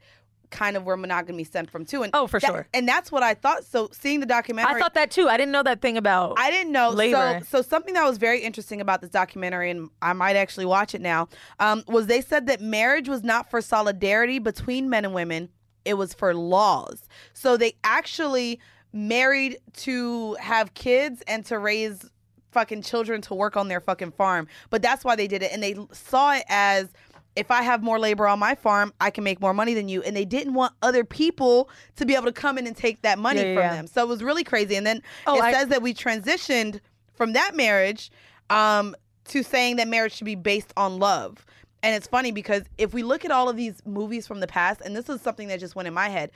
kind 0.52 0.78
of 0.78 0.84
where 0.84 0.96
monogamy 0.98 1.44
stemmed 1.44 1.72
from 1.72 1.86
too. 1.86 2.04
And 2.04 2.12
Oh, 2.14 2.28
for 2.28 2.40
that- 2.40 2.48
sure. 2.48 2.68
And 2.74 2.88
that's 2.88 3.12
what 3.12 3.24
I 3.24 3.34
thought. 3.34 3.66
So 3.66 3.90
seeing 3.92 4.20
the 4.20 4.26
documentary, 4.26 4.76
I 4.76 4.80
thought 4.80 4.94
that 4.94 5.10
too. 5.10 5.28
I 5.28 5.38
didn't 5.38 5.52
know 5.52 5.64
that 5.64 5.82
thing 5.82 5.98
about. 5.98 6.36
I 6.38 6.52
didn't 6.52 6.72
know. 6.72 6.90
Labor. 6.92 7.40
So, 7.50 7.58
so 7.58 7.62
something 7.68 7.94
that 7.96 8.06
was 8.08 8.18
very 8.18 8.42
interesting 8.42 8.82
about 8.82 9.02
this 9.02 9.10
documentary, 9.10 9.72
and 9.72 9.90
I 10.02 10.14
might 10.14 10.36
actually 10.36 10.66
watch 10.66 10.94
it 10.94 11.02
now, 11.02 11.30
um, 11.60 11.84
was 11.88 12.08
they 12.08 12.22
said 12.22 12.46
that 12.48 12.62
marriage 12.62 13.10
was 13.10 13.24
not 13.24 13.50
for 13.50 13.62
solidarity 13.62 14.38
between 14.40 14.90
men 14.90 15.06
and 15.06 15.14
women; 15.14 15.50
it 15.86 15.96
was 15.96 16.14
for 16.14 16.36
laws. 16.36 17.08
So 17.34 17.58
they 17.58 17.74
actually 17.84 18.60
married 18.94 19.58
to 19.78 20.34
have 20.36 20.74
kids 20.74 21.24
and 21.28 21.46
to 21.46 21.58
raise 21.58 22.10
fucking 22.52 22.82
children 22.82 23.22
to 23.22 23.34
work 23.34 23.56
on 23.56 23.70
their 23.70 23.80
fucking 23.80 24.12
farm. 24.12 24.46
But 24.70 24.82
that's 24.82 25.06
why 25.06 25.16
they 25.16 25.28
did 25.28 25.42
it, 25.42 25.52
and 25.54 25.64
they 25.64 25.76
saw 25.94 26.34
it 26.34 26.44
as. 26.50 26.90
If 27.36 27.50
I 27.50 27.62
have 27.62 27.82
more 27.82 27.98
labor 27.98 28.28
on 28.28 28.40
my 28.40 28.56
farm, 28.56 28.94
I 29.00 29.10
can 29.10 29.24
make 29.24 29.40
more 29.40 29.54
money 29.54 29.74
than 29.74 29.88
you. 29.88 30.02
And 30.04 30.16
they 30.16 30.26
didn't 30.26 30.54
want 30.54 30.74
other 30.82 31.04
people 31.06 31.70
to 31.96 32.06
be 32.06 32.14
able 32.16 32.26
to 32.26 32.32
come 32.34 32.58
in 32.58 32.68
and 32.68 32.76
take 32.76 33.02
that 33.04 33.18
money 33.20 33.40
Yeah, 33.42 33.54
from 33.56 33.64
yeah. 33.64 33.76
them. 33.76 33.88
So 33.88 34.02
it 34.02 34.08
was 34.10 34.22
really 34.22 34.44
crazy. 34.44 34.76
And 34.76 34.86
then 34.86 35.02
Oh, 35.26 35.38
it 35.38 35.44
I- 35.44 35.54
says 35.54 35.70
that 35.70 35.82
we 35.82 35.94
transitioned 35.94 36.82
from 37.14 37.34
that 37.34 37.56
marriage 37.56 38.12
um, 38.50 38.96
to 39.26 39.44
saying 39.44 39.78
that 39.78 39.88
marriage 39.88 40.14
should 40.14 40.26
be 40.26 40.36
based 40.36 40.74
on 40.76 41.00
love. 41.00 41.46
And 41.84 41.96
it's 41.96 42.06
funny 42.08 42.32
because 42.32 42.64
if 42.78 42.94
we 42.94 43.02
look 43.02 43.24
at 43.26 43.32
all 43.32 43.48
of 43.50 43.56
these 43.56 43.82
movies 43.86 44.28
from 44.28 44.40
the 44.42 44.48
past, 44.48 44.82
and 44.82 44.96
this 44.96 45.08
is 45.10 45.22
something 45.22 45.48
that 45.48 45.60
just 45.60 45.76
went 45.76 45.88
in 45.88 45.94
my 45.94 46.10
head, 46.10 46.32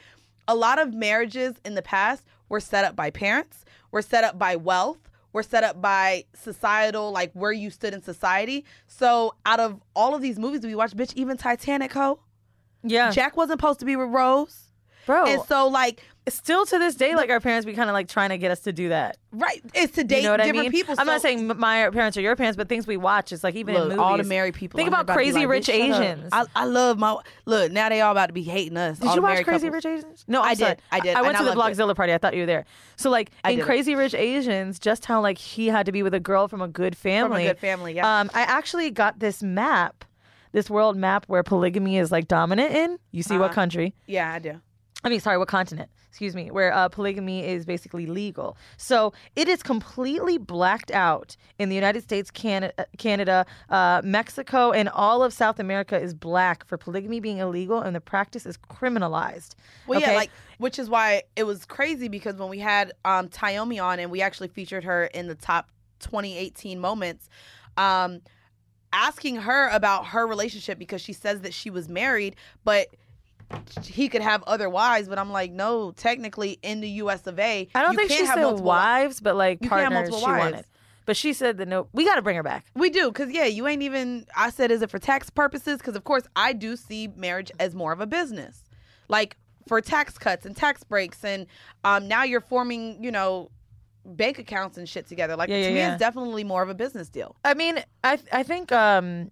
a 0.47 0.55
lot 0.55 0.79
of 0.79 0.93
marriages 0.93 1.55
in 1.65 1.75
the 1.75 1.81
past 1.81 2.23
were 2.49 2.59
set 2.59 2.85
up 2.85 2.95
by 2.95 3.09
parents, 3.09 3.65
were 3.91 4.01
set 4.01 4.23
up 4.23 4.39
by 4.39 4.55
wealth, 4.55 5.09
were 5.35 5.43
set 5.43 5.65
up 5.65 5.81
by 5.81 6.23
societal, 6.33 7.11
like 7.11 7.29
where 7.33 7.51
you 7.51 7.69
stood 7.69 7.93
in 7.93 8.01
society. 8.01 8.63
So 8.87 9.35
out 9.45 9.59
of 9.59 9.81
all 9.93 10.15
of 10.15 10.21
these 10.21 10.39
movies 10.39 10.61
we 10.61 10.75
watched, 10.75 10.95
bitch, 10.95 11.13
even 11.15 11.35
Titanic, 11.35 11.91
ho, 11.91 12.21
yeah, 12.83 13.11
Jack 13.11 13.35
wasn't 13.35 13.59
supposed 13.59 13.79
to 13.79 13.85
be 13.85 13.97
with 13.97 14.07
Rose. 14.07 14.71
bro. 15.05 15.25
And 15.25 15.41
so 15.43 15.67
like 15.67 16.01
still 16.27 16.65
to 16.65 16.79
this 16.79 16.95
day, 16.95 17.15
like 17.15 17.29
our 17.29 17.39
parents 17.39 17.65
be 17.65 17.73
kind 17.73 17.89
of 17.89 17.93
like 17.93 18.07
trying 18.07 18.29
to 18.29 18.37
get 18.37 18.51
us 18.51 18.61
to 18.61 18.73
do 18.73 18.89
that. 18.89 19.17
right, 19.31 19.61
it's 19.73 19.93
to 19.95 20.03
date 20.03 20.17
You 20.17 20.23
know 20.23 20.31
what 20.31 20.41
I 20.41 20.45
different 20.45 20.63
mean? 20.65 20.71
people. 20.71 20.95
I'm 20.97 21.05
not 21.05 21.21
saying 21.21 21.49
m- 21.51 21.59
my 21.59 21.89
parents 21.91 22.17
or 22.17 22.21
your 22.21 22.35
parents, 22.35 22.57
but 22.57 22.67
things 22.69 22.87
we 22.87 22.97
watch 22.97 23.31
It's 23.31 23.43
like 23.43 23.55
even 23.55 23.75
in 23.75 23.81
movies. 23.83 23.97
all 23.97 24.17
the 24.17 24.23
married 24.23 24.53
people. 24.55 24.77
Think 24.77 24.87
about 24.87 25.07
Crazy 25.07 25.39
like, 25.41 25.49
Rich 25.49 25.67
"Bitch, 25.67 25.87
shut 25.87 25.91
up." 25.91 26.01
Asians. 26.01 26.29
I, 26.31 26.45
I 26.55 26.65
love 26.65 26.97
my 26.97 27.17
look. 27.45 27.71
Now 27.71 27.89
they 27.89 28.01
all 28.01 28.11
about 28.11 28.27
to 28.27 28.33
be 28.33 28.43
hating 28.43 28.77
us. 28.77 28.97
Did 28.99 29.13
you 29.13 29.21
watch 29.21 29.43
Crazy 29.43 29.67
couples. 29.67 29.73
Rich 29.73 29.85
Asians? 29.85 30.25
No, 30.27 30.41
I 30.41 30.49
I'm 30.51 30.55
sorry. 30.55 30.71
did. 30.75 30.81
I 30.91 30.99
did. 30.99 31.15
I 31.15 31.21
went 31.21 31.35
to 31.37 31.41
I 31.41 31.45
the 31.45 31.55
loved 31.55 31.71
it. 31.71 31.77
Blogzilla 31.81 31.95
party. 31.95 32.13
I 32.13 32.17
thought 32.17 32.33
you 32.33 32.41
were 32.41 32.45
there. 32.47 32.65
So 32.95 33.09
like 33.09 33.31
I 33.43 33.51
in. 33.51 33.61
Crazy 33.61 33.93
Rich 33.95 34.13
Asians, 34.15 34.79
just 34.79 35.05
how 35.05 35.21
like 35.21 35.37
he 35.37 35.67
had 35.67 35.85
to 35.85 35.91
be 35.91 36.01
with 36.01 36.13
a 36.13 36.19
girl 36.19 36.47
from 36.47 36.61
a 36.61 36.67
good 36.67 36.95
family. 36.97 37.43
From 37.43 37.49
a 37.49 37.53
good 37.53 37.59
family, 37.59 37.93
yeah. 37.95 38.19
Um, 38.21 38.29
I 38.33 38.41
actually 38.41 38.89
got 38.91 39.19
this 39.19 39.43
map, 39.43 40.05
this 40.53 40.69
world 40.69 40.95
map 40.97 41.25
where 41.27 41.43
polygamy 41.43 41.97
is 41.97 42.11
like 42.11 42.27
dominant 42.27 42.71
in. 42.73 42.97
You 43.11 43.21
see 43.21 43.37
what 43.37 43.45
Uh-huh. 43.45 43.53
country? 43.53 43.93
Yeah, 44.07 44.31
I 44.31 44.39
do. 44.39 44.61
I 45.05 45.09
mean, 45.09 45.19
sorry, 45.19 45.37
what 45.37 45.47
continent? 45.47 45.91
Excuse 46.09 46.33
me, 46.33 46.49
where 46.49 46.73
uh, 46.73 46.89
polygamy 46.89 47.45
is 47.45 47.63
basically 47.63 48.07
legal. 48.07 48.57
So 48.75 49.13
it 49.35 49.47
is 49.47 49.61
completely 49.61 50.39
blacked 50.39 50.89
out 50.89 51.37
in 51.59 51.69
the 51.69 51.75
United 51.75 52.01
States, 52.01 52.31
Canada, 52.31 52.87
Canada 52.97 53.45
uh, 53.69 54.01
Mexico, 54.03 54.71
and 54.71 54.89
all 54.89 55.21
of 55.23 55.31
South 55.31 55.59
America 55.59 55.99
is 55.99 56.15
black 56.15 56.65
for 56.65 56.75
polygamy 56.77 57.19
being 57.19 57.37
illegal, 57.37 57.81
and 57.81 57.95
the 57.95 58.01
practice 58.01 58.47
is 58.47 58.57
criminalized. 58.57 59.53
Well, 59.85 60.01
yeah, 60.01 60.13
like 60.13 60.31
which 60.57 60.79
is 60.79 60.89
why 60.89 61.23
it 61.35 61.43
was 61.43 61.65
crazy 61.65 62.07
because 62.07 62.35
when 62.37 62.49
we 62.49 62.59
had 62.59 62.91
um 63.03 63.29
Taomi 63.29 63.83
on 63.83 63.99
and 63.99 64.09
we 64.09 64.21
actually 64.21 64.47
featured 64.47 64.85
her 64.85 65.05
in 65.05 65.27
the 65.27 65.35
top 65.35 65.69
2018 65.99 66.79
moments, 66.79 67.29
um, 67.77 68.21
asking 68.91 69.35
her 69.35 69.69
about 69.69 70.07
her 70.07 70.25
relationship 70.25 70.79
because 70.79 71.01
she 71.01 71.13
says 71.13 71.41
that 71.41 71.53
she 71.53 71.69
was 71.69 71.87
married, 71.89 72.35
but 72.63 72.87
he 73.83 74.09
could 74.09 74.21
have 74.21 74.43
other 74.43 74.69
wives. 74.69 75.07
But 75.07 75.19
I'm 75.19 75.31
like, 75.31 75.51
no, 75.51 75.91
technically 75.91 76.59
in 76.61 76.81
the 76.81 76.89
U.S. 76.89 77.25
of 77.27 77.39
A, 77.39 77.67
I 77.75 77.81
don't 77.81 77.91
you 77.93 77.97
think 77.97 78.09
can't 78.09 78.19
she 78.21 78.25
have 78.25 78.57
said 78.57 78.59
wives, 78.63 79.19
but 79.19 79.35
like 79.35 79.59
You 79.61 79.69
partners 79.69 80.09
she 80.09 80.23
wives. 80.23 80.25
wanted. 80.25 80.65
But 81.05 81.15
she 81.15 81.33
said 81.33 81.57
that 81.57 81.67
no, 81.67 81.87
we 81.93 82.03
got 82.03 82.15
to 82.15 82.23
bring 82.23 82.35
her 82.35 82.41
back. 82.43 82.65
We 82.73 82.89
do, 82.89 83.11
because 83.11 83.31
yeah, 83.31 83.45
you 83.45 83.67
ain't 83.67 83.83
even. 83.83 84.25
I 84.35 84.49
said, 84.49 84.71
is 84.71 84.81
it 84.81 84.89
for 84.89 84.97
tax 84.97 85.29
purposes? 85.29 85.77
Because 85.77 85.95
of 85.95 86.03
course, 86.03 86.23
I 86.35 86.53
do 86.53 86.75
see 86.75 87.07
marriage 87.15 87.51
as 87.59 87.75
more 87.75 87.91
of 87.91 87.99
a 88.01 88.07
business, 88.07 88.63
like 89.07 89.37
for 89.67 89.81
tax 89.81 90.17
cuts 90.17 90.47
and 90.47 90.55
tax 90.57 90.83
breaks, 90.83 91.23
and 91.23 91.45
um, 91.83 92.07
now 92.07 92.23
you're 92.23 92.41
forming, 92.41 93.03
you 93.03 93.11
know, 93.11 93.51
bank 94.03 94.39
accounts 94.39 94.79
and 94.79 94.89
shit 94.89 95.05
together. 95.07 95.35
Like 95.35 95.49
Yeah, 95.49 95.57
to 95.57 95.61
yeah, 95.61 95.69
me, 95.69 95.75
yeah. 95.75 95.91
it's 95.93 95.99
definitely 95.99 96.43
more 96.43 96.63
of 96.63 96.69
a 96.69 96.75
business 96.75 97.07
deal. 97.09 97.35
I 97.45 97.53
mean, 97.53 97.83
I 98.03 98.17
I 98.31 98.41
think 98.41 98.71
um, 98.71 99.29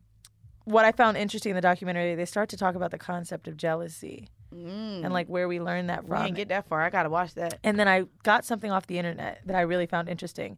what 0.65 0.85
I 0.85 0.91
found 0.91 1.17
interesting 1.17 1.49
in 1.51 1.55
the 1.55 1.61
documentary, 1.61 2.15
they 2.15 2.25
start 2.25 2.49
to 2.49 2.57
talk 2.57 2.75
about 2.75 2.91
the 2.91 2.97
concept 2.97 3.47
of 3.47 3.57
jealousy 3.57 4.29
Mm. 4.53 5.03
and 5.03 5.11
like 5.11 5.25
where 5.27 5.47
we 5.47 5.59
learned 5.59 5.89
that 5.89 6.03
we 6.03 6.09
from. 6.09 6.25
didn't 6.25 6.37
get 6.37 6.49
that 6.49 6.67
far. 6.67 6.81
I 6.83 6.91
gotta 6.91 7.09
watch 7.09 7.33
that. 7.33 7.57
And 7.63 7.79
then 7.79 7.87
I 7.87 8.03
got 8.21 8.45
something 8.45 8.69
off 8.69 8.85
the 8.85 8.99
internet 8.99 9.41
that 9.47 9.55
I 9.55 9.61
really 9.61 9.87
found 9.87 10.07
interesting. 10.09 10.57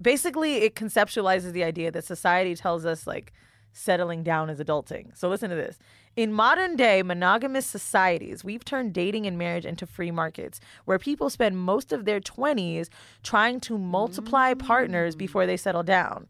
Basically, 0.00 0.56
it 0.62 0.74
conceptualizes 0.74 1.52
the 1.52 1.62
idea 1.62 1.90
that 1.90 2.04
society 2.04 2.54
tells 2.54 2.86
us 2.86 3.06
like 3.06 3.34
settling 3.74 4.22
down 4.22 4.48
is 4.48 4.58
adulting. 4.58 5.14
So 5.16 5.28
listen 5.28 5.50
to 5.50 5.56
this. 5.56 5.78
In 6.16 6.32
modern 6.32 6.76
day 6.76 7.02
monogamous 7.02 7.66
societies, 7.66 8.42
we've 8.42 8.64
turned 8.64 8.94
dating 8.94 9.26
and 9.26 9.36
marriage 9.36 9.66
into 9.66 9.86
free 9.86 10.10
markets 10.10 10.58
where 10.86 10.98
people 10.98 11.28
spend 11.28 11.58
most 11.58 11.92
of 11.92 12.06
their 12.06 12.20
20s 12.20 12.88
trying 13.22 13.60
to 13.60 13.76
multiply 13.76 14.54
partners 14.54 15.14
before 15.14 15.44
they 15.44 15.58
settle 15.58 15.82
down. 15.82 16.26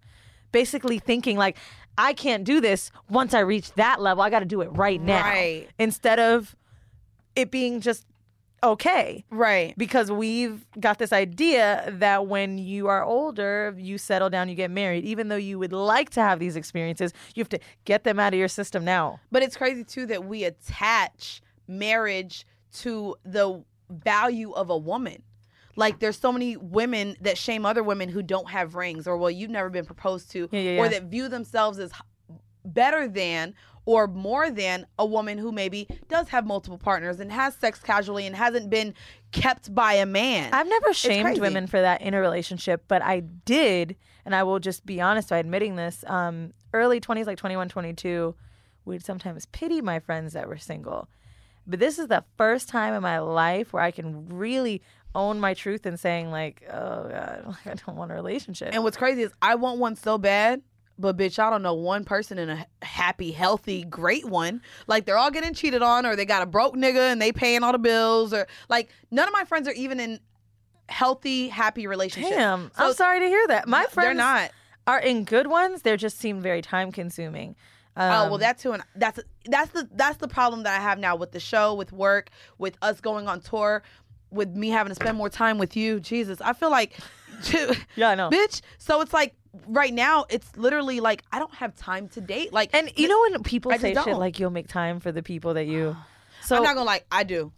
Basically 0.51 0.99
thinking 0.99 1.37
like 1.37 1.57
I 1.99 2.13
can't 2.13 2.45
do 2.45 2.61
this 2.61 2.91
once 3.09 3.33
I 3.35 3.41
reach 3.41 3.73
that 3.75 4.01
level. 4.01 4.23
I 4.23 4.31
got 4.31 4.41
to 4.41 4.45
do 4.45 4.61
it 4.61 4.69
right 4.73 5.01
now. 5.01 5.23
Right. 5.23 5.69
Instead 5.79 6.19
of 6.19 6.55
it 7.35 7.51
being 7.51 7.81
just 7.81 8.07
okay 8.63 9.25
Right. 9.31 9.75
because 9.77 10.11
we've 10.11 10.65
got 10.81 10.99
this 10.99 11.13
idea 11.13 11.85
that 11.99 12.27
when 12.27 12.59
you 12.59 12.89
are 12.89 13.05
older, 13.05 13.75
you 13.79 13.99
settle 13.99 14.31
down, 14.31 14.49
you 14.49 14.55
get 14.55 14.71
married. 14.71 15.05
Even 15.05 15.29
though 15.29 15.37
you 15.37 15.59
would 15.59 15.73
like 15.73 16.11
to 16.11 16.21
have 16.21 16.39
these 16.39 16.57
experiences, 16.57 17.13
you 17.35 17.41
have 17.43 17.49
to 17.51 17.59
get 17.85 18.05
them 18.05 18.19
out 18.19 18.33
of 18.33 18.39
your 18.39 18.49
system 18.49 18.85
now. 18.85 19.21
But 19.31 19.43
it's 19.43 19.57
crazy 19.57 19.85
too 19.85 20.07
that 20.07 20.25
we 20.25 20.45
attach 20.45 21.43
marriage 21.69 22.47
to 22.81 23.17
the 23.25 23.63
value 23.91 24.53
of 24.53 24.71
a 24.71 24.77
woman. 24.77 25.23
Like 25.77 26.01
there's 26.01 26.19
so 26.19 26.33
many 26.33 26.57
women 26.57 27.17
that 27.21 27.39
shame 27.39 27.65
other 27.67 27.83
women 27.83 28.09
who 28.09 28.23
don't 28.23 28.51
have 28.51 28.75
rings 28.75 29.07
or 29.07 29.17
well 29.17 29.31
you've 29.31 29.51
never 29.51 29.71
been 29.71 29.85
proposed 29.85 30.31
to 30.33 30.49
Yeah, 30.51 30.61
yeah, 30.61 30.81
or 30.81 30.89
that 30.89 31.05
view 31.05 31.29
themselves 31.29 31.79
as 31.79 31.93
better 32.65 33.07
than 33.07 33.55
or 33.87 34.09
more 34.09 34.51
than 34.51 34.85
a 34.99 35.07
woman 35.07 35.39
who 35.39 35.53
maybe 35.53 35.87
does 36.09 36.29
have 36.29 36.45
multiple 36.45 36.77
partners 36.77 37.21
and 37.21 37.31
has 37.31 37.55
sex 37.55 37.81
casually 37.81 38.27
and 38.27 38.35
hasn't 38.35 38.69
been 38.69 38.93
kept 39.31 39.73
by 39.73 39.95
a 39.95 40.05
man. 40.05 40.53
I've 40.53 40.69
never 40.69 40.93
shamed 40.93 41.39
women 41.39 41.69
for 41.69 41.81
that 41.81 42.03
in 42.03 42.13
a 42.13 42.21
relationship, 42.21 42.85
but 42.89 43.01
I 43.01 43.21
did, 43.21 43.97
and 44.25 44.35
I 44.35 44.43
will 44.43 44.59
just 44.59 44.85
be 44.85 45.01
honest 45.01 45.31
by 45.31 45.39
admitting 45.39 45.77
this. 45.77 46.05
Um, 46.09 46.53
early 46.75 47.01
20s, 47.01 47.27
like 47.27 47.39
21, 47.39 47.69
22, 47.69 48.35
we'd 48.85 49.05
sometimes 49.05 49.47
pity 49.47 49.81
my 49.81 50.01
friends 50.01 50.33
that 50.33 50.49
were 50.49 50.59
single. 50.59 51.09
But 51.65 51.79
this 51.79 51.99
is 51.99 52.09
the 52.09 52.25
first 52.37 52.69
time 52.69 52.93
in 52.93 53.03
my 53.03 53.19
life 53.21 53.73
where 53.73 53.83
I 53.83 53.93
can 53.93 54.29
really 54.29 54.83
own 55.17 55.41
my 55.41 55.55
truth 55.55 55.87
and 55.87 55.99
saying 55.99 56.31
like, 56.31 56.63
oh 56.71 57.09
god, 57.09 57.57
I 57.67 57.75
don't 57.75 57.97
want 57.97 58.13
a 58.13 58.15
relationship. 58.15 58.69
And 58.73 58.85
what's 58.85 58.97
crazy 58.97 59.23
is 59.23 59.33
I 59.43 59.55
want 59.57 59.79
one 59.79 59.97
so 59.97 60.19
bad, 60.19 60.63
but 60.99 61.17
bitch, 61.17 61.39
I 61.39 61.51
don't 61.51 61.63
know 61.63 61.75
one 61.75 62.05
person 62.05 62.39
in 62.39 62.51
a 62.51 62.67
happy, 62.83 63.33
healthy, 63.33 63.85
great 63.85 64.25
one. 64.27 64.61
Like 64.87 65.05
they're 65.07 65.19
all 65.19 65.31
getting 65.31 65.55
cheated 65.55 65.83
on, 65.83 66.07
or 66.07 66.15
they 66.17 66.25
got 66.25 66.43
a 66.43 66.47
broke 66.47 66.75
nigga 66.77 67.11
and 67.11 67.21
they 67.21 67.33
paying 67.33 67.63
all 67.65 67.73
the 67.73 67.79
bills, 67.79 68.33
or 68.33 68.47
like 68.69 68.91
none 69.11 69.27
of 69.27 69.33
my 69.33 69.45
friends 69.45 69.67
are 69.67 69.73
even 69.75 69.99
in 69.99 70.21
healthy, 70.89 71.49
happy 71.49 71.87
relationships. 71.87 72.37
Damn, 72.37 72.71
So 72.77 72.87
I'm 72.89 72.95
sorry 72.95 73.21
to 73.21 73.27
hear 73.27 73.47
that. 73.49 73.67
My 73.69 73.85
friends, 73.87 74.07
they're 74.07 74.15
not. 74.15 74.51
are 74.87 75.01
in 75.01 75.25
good 75.25 75.49
ones. 75.49 75.83
They 75.83 75.97
just 75.97 76.19
seem 76.19 76.41
very 76.41 76.63
time 76.63 76.93
consuming. 76.93 77.57
Um, 77.99 78.13
oh 78.13 78.29
well, 78.29 78.39
that 78.39 78.59
too, 78.59 78.73
and 78.73 78.83
that's 78.95 79.19
that's 79.47 79.71
the 79.73 79.89
that's 79.93 80.19
the 80.19 80.29
problem 80.29 80.65
that 80.65 80.79
I 80.79 80.83
have 80.83 80.99
now 80.99 81.17
with 81.17 81.33
the 81.33 81.41
show, 81.41 81.73
with 81.75 81.93
work, 81.93 82.29
with 82.59 82.77
us 82.83 83.01
going 83.01 83.27
on 83.27 83.41
tour, 83.41 83.83
with 84.31 84.51
me 84.51 84.69
having 84.69 84.91
to 84.91 84.95
spend 84.95 85.17
more 85.17 85.29
time 85.29 85.59
with 85.59 85.77
you. 85.77 86.01
Jesus, 86.01 86.41
I 86.41 86.53
feel 86.53 86.71
like, 86.71 86.99
Yeah, 87.97 88.11
I 88.11 88.15
know. 88.15 88.31
bitch. 88.31 88.61
So 88.79 89.01
it's 89.01 89.13
like 89.13 89.35
right 89.67 89.93
now, 89.93 90.27
it's 90.29 90.57
literally 90.57 91.01
like 91.01 91.23
I 91.33 91.39
don't 91.39 91.55
have 91.55 91.75
time 91.77 92.09
to 92.11 92.21
date. 92.21 92.53
Like, 92.53 92.71
and 92.75 92.91
you 92.97 93.09
know 93.09 93.21
when 93.21 93.43
people 93.43 93.73
I 93.73 93.79
say 93.79 93.95
shit 93.95 94.05
don't. 94.05 94.19
like 94.19 94.39
you'll 94.39 94.51
make 94.51 94.69
time 94.69 95.01
for 95.01 95.13
the 95.13 95.23
people 95.23 95.55
that 95.55 95.67
you. 95.67 95.97
So 96.43 96.55
I'm 96.55 96.63
not 96.63 96.75
gonna 96.75 96.87
like 96.87 97.05
I 97.11 97.25
do. 97.25 97.51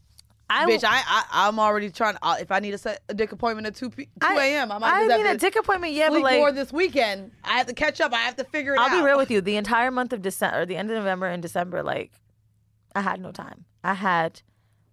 I 0.49 0.65
Bitch, 0.65 0.83
I, 0.83 1.03
I 1.07 1.47
I'm 1.47 1.59
already 1.59 1.91
trying. 1.91 2.17
Uh, 2.23 2.37
if 2.41 2.51
I 2.51 2.59
need 2.59 2.71
to 2.71 2.79
set 2.79 3.03
a 3.11 3.13
dick 3.13 3.33
appointment 3.33 3.67
at 3.67 3.75
two 3.75 3.91
p- 3.91 4.09
two 4.19 4.27
a.m., 4.27 4.73
I 4.73 4.79
might 4.79 4.95
I 4.95 5.01
mean, 5.01 5.11
have 5.11 5.37
a 5.37 5.39
dick 5.39 5.57
appointment, 5.57 5.93
yeah, 5.93 6.09
but 6.09 6.23
like 6.23 6.39
more 6.39 6.53
this 6.53 6.73
weekend. 6.73 7.33
I 7.45 7.59
have 7.59 7.67
to 7.67 7.75
catch 7.75 8.01
up. 8.01 8.15
I 8.15 8.19
have 8.21 8.37
to 8.37 8.45
figure 8.45 8.73
it 8.73 8.79
out. 8.79 8.91
I'll 8.91 8.99
be 8.99 9.05
real 9.05 9.19
with 9.19 9.31
you. 9.35 9.43
The 9.43 9.57
entire 9.57 9.91
month 9.91 10.15
of 10.15 10.23
December, 10.23 10.61
or 10.61 10.65
the 10.67 10.77
end 10.77 10.91
of 10.91 10.97
November 10.97 11.27
and 11.27 11.43
December, 11.43 11.83
like 11.83 12.13
I 12.95 13.03
had 13.03 13.21
no 13.21 13.31
time. 13.31 13.67
I 13.85 13.93
had 13.93 14.41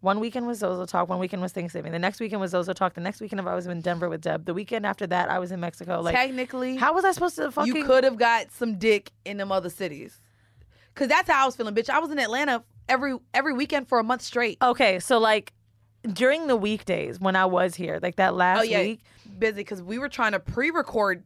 one 0.05 0.19
weekend 0.19 0.45
was 0.45 0.59
Zozo 0.59 0.85
Talk, 0.85 1.09
one 1.09 1.17
weekend 1.17 1.41
was 1.41 1.51
Thanksgiving. 1.51 1.91
The 1.91 1.97
next 1.99 2.19
weekend 2.19 2.39
was 2.39 2.51
Zozo 2.51 2.73
Talk. 2.73 2.93
The 2.93 3.01
next 3.01 3.19
weekend 3.21 3.41
I 3.41 3.55
was 3.55 3.65
in 3.65 3.81
Denver 3.81 4.07
with 4.07 4.21
Deb. 4.21 4.45
The 4.45 4.53
weekend 4.53 4.85
after 4.85 5.07
that, 5.07 5.31
I 5.31 5.39
was 5.39 5.51
in 5.51 5.59
Mexico. 5.59 5.99
Like, 5.99 6.15
Technically, 6.15 6.75
how 6.75 6.93
was 6.93 7.03
I 7.03 7.11
supposed 7.11 7.35
to 7.37 7.51
fucking? 7.51 7.75
you 7.75 7.83
could 7.83 8.03
have 8.03 8.15
got 8.15 8.51
some 8.51 8.77
dick 8.77 9.11
in 9.25 9.37
them 9.37 9.51
other 9.51 9.69
cities. 9.69 10.21
Cause 10.93 11.07
that's 11.09 11.29
how 11.29 11.41
I 11.41 11.45
was 11.45 11.55
feeling, 11.55 11.73
bitch. 11.75 11.89
I 11.89 11.99
was 11.99 12.11
in 12.11 12.19
Atlanta 12.19 12.63
every 12.87 13.17
every 13.33 13.53
weekend 13.53 13.89
for 13.89 13.99
a 13.99 14.03
month 14.03 14.21
straight. 14.21 14.57
Okay, 14.61 14.99
so 14.99 15.17
like 15.17 15.51
during 16.13 16.47
the 16.47 16.55
weekdays 16.55 17.19
when 17.19 17.35
I 17.35 17.45
was 17.45 17.75
here, 17.75 17.99
like 18.01 18.15
that 18.17 18.35
last 18.35 18.59
Oh 18.59 18.63
yeah, 18.63 18.81
week, 18.81 19.01
busy 19.37 19.55
because 19.55 19.81
we 19.81 19.97
were 19.97 20.07
trying 20.07 20.31
to 20.33 20.39
pre-record 20.39 21.23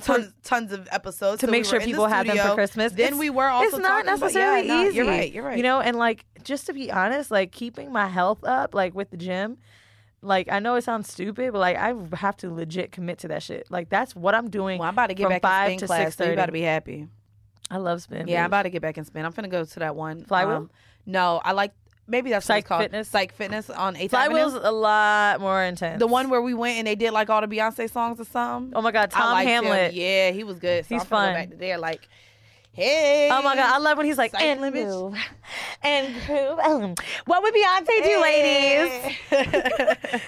tons 0.00 0.32
tons 0.42 0.72
of 0.72 0.88
episodes 0.92 1.40
to 1.40 1.46
so 1.46 1.50
make 1.50 1.64
we 1.64 1.68
sure 1.68 1.80
people 1.80 2.06
had 2.06 2.26
them 2.26 2.36
for. 2.38 2.54
Christmas. 2.54 2.92
Then 2.92 3.06
It's- 3.06 3.18
we 3.18 3.30
were 3.30 3.48
also 3.48 3.76
it's 3.76 3.78
not 3.78 4.04
talking 4.04 4.08
about- 4.08 4.20
necessarily 4.20 4.66
yeah, 4.68 4.74
no. 4.84 4.88
You're 4.90 5.06
right. 5.06 5.32
You're 5.32 5.44
right. 5.44 5.56
You 5.56 5.62
know, 5.62 5.80
and 5.80 5.96
like 5.96 6.24
just 6.44 6.66
to 6.66 6.72
be 6.72 6.90
honest, 6.92 7.30
like 7.30 7.52
keeping 7.52 7.92
my 7.92 8.06
health 8.06 8.44
up, 8.44 8.74
like 8.74 8.94
with 8.94 9.10
the 9.10 9.16
gym. 9.16 9.58
Like 10.22 10.50
I 10.50 10.58
know 10.58 10.74
it 10.74 10.82
sounds 10.82 11.12
stupid, 11.12 11.52
but 11.52 11.58
like 11.58 11.76
I 11.76 11.94
have 12.16 12.36
to 12.38 12.50
legit 12.52 12.90
commit 12.90 13.18
to 13.20 13.28
that 13.28 13.42
shit. 13.42 13.70
Like 13.70 13.88
that's 13.90 14.16
what 14.16 14.34
I'm 14.34 14.50
doing. 14.50 14.78
Well, 14.78 14.88
I'm 14.88 14.94
about 14.94 15.08
to 15.08 15.14
get 15.14 15.24
from 15.24 15.30
back 15.34 15.42
five 15.42 15.70
in 15.72 15.78
to 15.78 15.86
spin 15.86 15.86
class, 15.86 16.06
six 16.08 16.16
so 16.16 16.24
you 16.30 16.34
got 16.36 16.46
to 16.46 16.52
be 16.52 16.62
happy. 16.62 17.06
I 17.70 17.76
love 17.78 18.02
spin. 18.02 18.26
Yeah, 18.28 18.40
I'm 18.40 18.46
about 18.46 18.62
to 18.64 18.70
get 18.70 18.82
back 18.82 18.96
in 18.98 19.04
spin. 19.04 19.24
I'm 19.24 19.32
finna 19.32 19.50
go 19.50 19.64
to 19.64 19.78
that 19.80 19.94
one. 19.96 20.24
Flywheel? 20.24 20.56
Um, 20.56 20.70
no, 21.04 21.40
I 21.44 21.52
like 21.52 21.72
maybe 22.06 22.30
that's 22.30 22.48
what 22.48 22.54
CYC 22.54 22.58
it's 22.58 22.68
called. 22.68 22.82
Fitness? 22.82 23.10
CYC 23.10 23.32
Fitness 23.32 23.70
on 23.70 23.94
8th 23.94 24.10
Flywheel's 24.10 24.54
Avenue. 24.54 24.68
a 24.68 24.72
lot 24.72 25.40
more 25.40 25.62
intense. 25.62 25.98
The 25.98 26.06
one 26.06 26.30
where 26.30 26.42
we 26.42 26.54
went 26.54 26.78
and 26.78 26.86
they 26.86 26.94
did 26.94 27.12
like 27.12 27.30
all 27.30 27.40
the 27.40 27.48
Beyonce 27.48 27.90
songs 27.90 28.20
or 28.20 28.24
something. 28.24 28.72
Oh 28.76 28.82
my 28.82 28.92
god, 28.92 29.10
Tom 29.10 29.32
liked 29.32 29.48
him. 29.48 29.64
Hamlet. 29.64 29.94
Yeah, 29.94 30.30
he 30.30 30.44
was 30.44 30.58
good. 30.58 30.84
So 30.84 30.94
He's 30.94 31.02
I'm 31.02 31.06
fun. 31.08 31.28
Go 31.32 31.34
back 31.34 31.50
to 31.50 31.56
there, 31.56 31.78
like, 31.78 32.08
hey. 32.76 33.28
Oh 33.32 33.42
my 33.42 33.54
god, 33.56 33.74
I 33.74 33.78
love 33.78 33.96
when 33.96 34.06
he's 34.06 34.18
like, 34.18 34.30
Psych 34.32 34.42
and 34.42 34.60
limits." 34.60 34.86
move, 34.86 35.14
and 35.82 36.14
groove. 36.26 36.58
Um, 36.60 36.94
What 37.26 37.42
would 37.42 37.54
Beyonce 37.54 38.04
do, 38.04 38.20
ladies? 38.22 39.16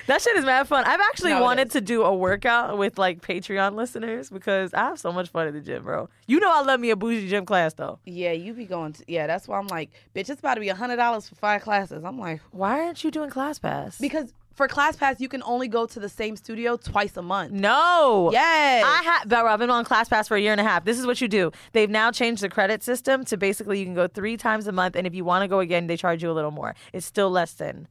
That 0.07 0.23
shit 0.23 0.37
is 0.37 0.45
mad 0.45 0.67
fun. 0.69 0.85
I've 0.87 1.01
actually 1.01 1.33
No, 1.33 1.43
wanted 1.43 1.71
to 1.73 1.81
do 1.81 2.03
a 2.03 2.15
workout 2.15 2.79
with 2.79 2.99
like 2.99 3.21
Patreon 3.21 3.75
listeners 3.75 4.31
because 4.31 4.73
I 4.75 4.81
have 4.87 4.99
so 4.99 5.13
much 5.13 5.29
fun 5.29 5.47
at 5.47 5.53
the 5.53 5.61
gym, 5.61 5.85
bro. 5.85 6.09
You 6.27 6.41
know 6.41 6.51
I 6.53 6.63
love 6.63 6.81
me 6.81 6.91
a 6.91 6.97
bougie 6.97 7.29
gym 7.29 7.45
class 7.45 7.75
though. 7.75 7.99
yeah, 8.05 8.33
you 8.33 8.53
be 8.55 8.65
going 8.65 8.95
to. 8.95 9.05
Yeah, 9.07 9.27
that's 9.27 9.47
why 9.47 9.59
I'm 9.59 9.67
like, 9.69 9.91
bitch, 10.15 10.31
it's 10.31 10.41
about 10.41 10.55
to 10.55 10.61
be 10.61 10.69
a 10.71 10.75
hundred 10.75 10.97
dollars 10.97 11.29
for 11.29 11.35
five 11.37 11.63
classes. 11.63 12.05
I'm 12.05 12.19
like, 12.19 12.41
Why 12.51 12.81
aren't 12.85 13.05
you 13.05 13.11
doing 13.11 13.31
ClassPass? 13.31 14.01
because 14.01 14.33
for 14.59 14.69
ClassPass 14.69 15.21
you 15.21 15.29
can 15.29 15.43
only 15.45 15.69
go 15.69 15.87
to 15.87 15.99
the 15.99 16.09
same 16.11 16.37
studio 16.37 16.77
twice 16.77 17.17
a 17.17 17.23
month. 17.23 17.53
no. 17.53 18.29
Yes. 18.33 18.85
I 18.87 19.03
have, 19.05 19.29
bro. 19.29 19.47
I've 19.47 19.59
been 19.59 19.71
on 19.71 19.87
ClassPass 19.87 20.29
for 20.29 20.37
a 20.37 20.41
year 20.41 20.53
and 20.53 20.61
a 20.61 20.65
half. 20.65 20.85
This 20.85 20.99
is 20.99 21.07
what 21.07 21.21
you 21.23 21.29
do. 21.29 21.51
They've 21.73 21.89
now 21.89 22.11
changed 22.11 22.43
the 22.43 22.51
credit 22.51 22.83
system 22.83 23.25
to 23.25 23.37
basically 23.39 23.79
you 23.79 23.87
can 23.87 23.95
go 23.95 24.07
three 24.07 24.37
times 24.37 24.67
a 24.67 24.73
month, 24.73 24.97
and 24.97 25.07
if 25.07 25.15
you 25.15 25.25
want 25.25 25.43
to 25.45 25.49
go 25.49 25.61
again, 25.61 25.87
they 25.87 25.97
charge 25.97 26.23
you 26.23 26.31
a 26.31 26.35
little 26.35 26.51
more. 26.51 26.75
It's 26.93 27.07
still 27.07 27.31
less 27.31 27.53
than 27.55 27.89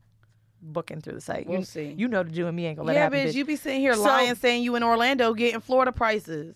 booking 0.62 1.02
through 1.02 1.14
the 1.14 1.22
site. 1.22 1.48
We'll 1.48 1.60
you, 1.60 1.66
see. 1.66 1.96
You 1.98 2.08
know 2.08 2.22
the 2.24 2.32
Jew 2.32 2.48
and 2.48 2.56
me 2.56 2.66
ain't 2.68 2.78
gonna 2.78 2.88
let 2.88 2.94
it 2.94 3.00
yeah, 3.00 3.04
happen. 3.04 3.20
bitch, 3.20 3.30
bitch. 3.30 3.36
you 3.36 3.46
be 3.46 3.56
sitting 3.56 3.80
here 3.80 3.94
So- 3.96 4.04
lying, 4.04 4.36
saying 4.36 4.64
you 4.64 4.76
in 4.76 4.84
Orlando 4.84 5.34
getting 5.34 5.60
Florida 5.62 5.92
prices. 5.92 6.56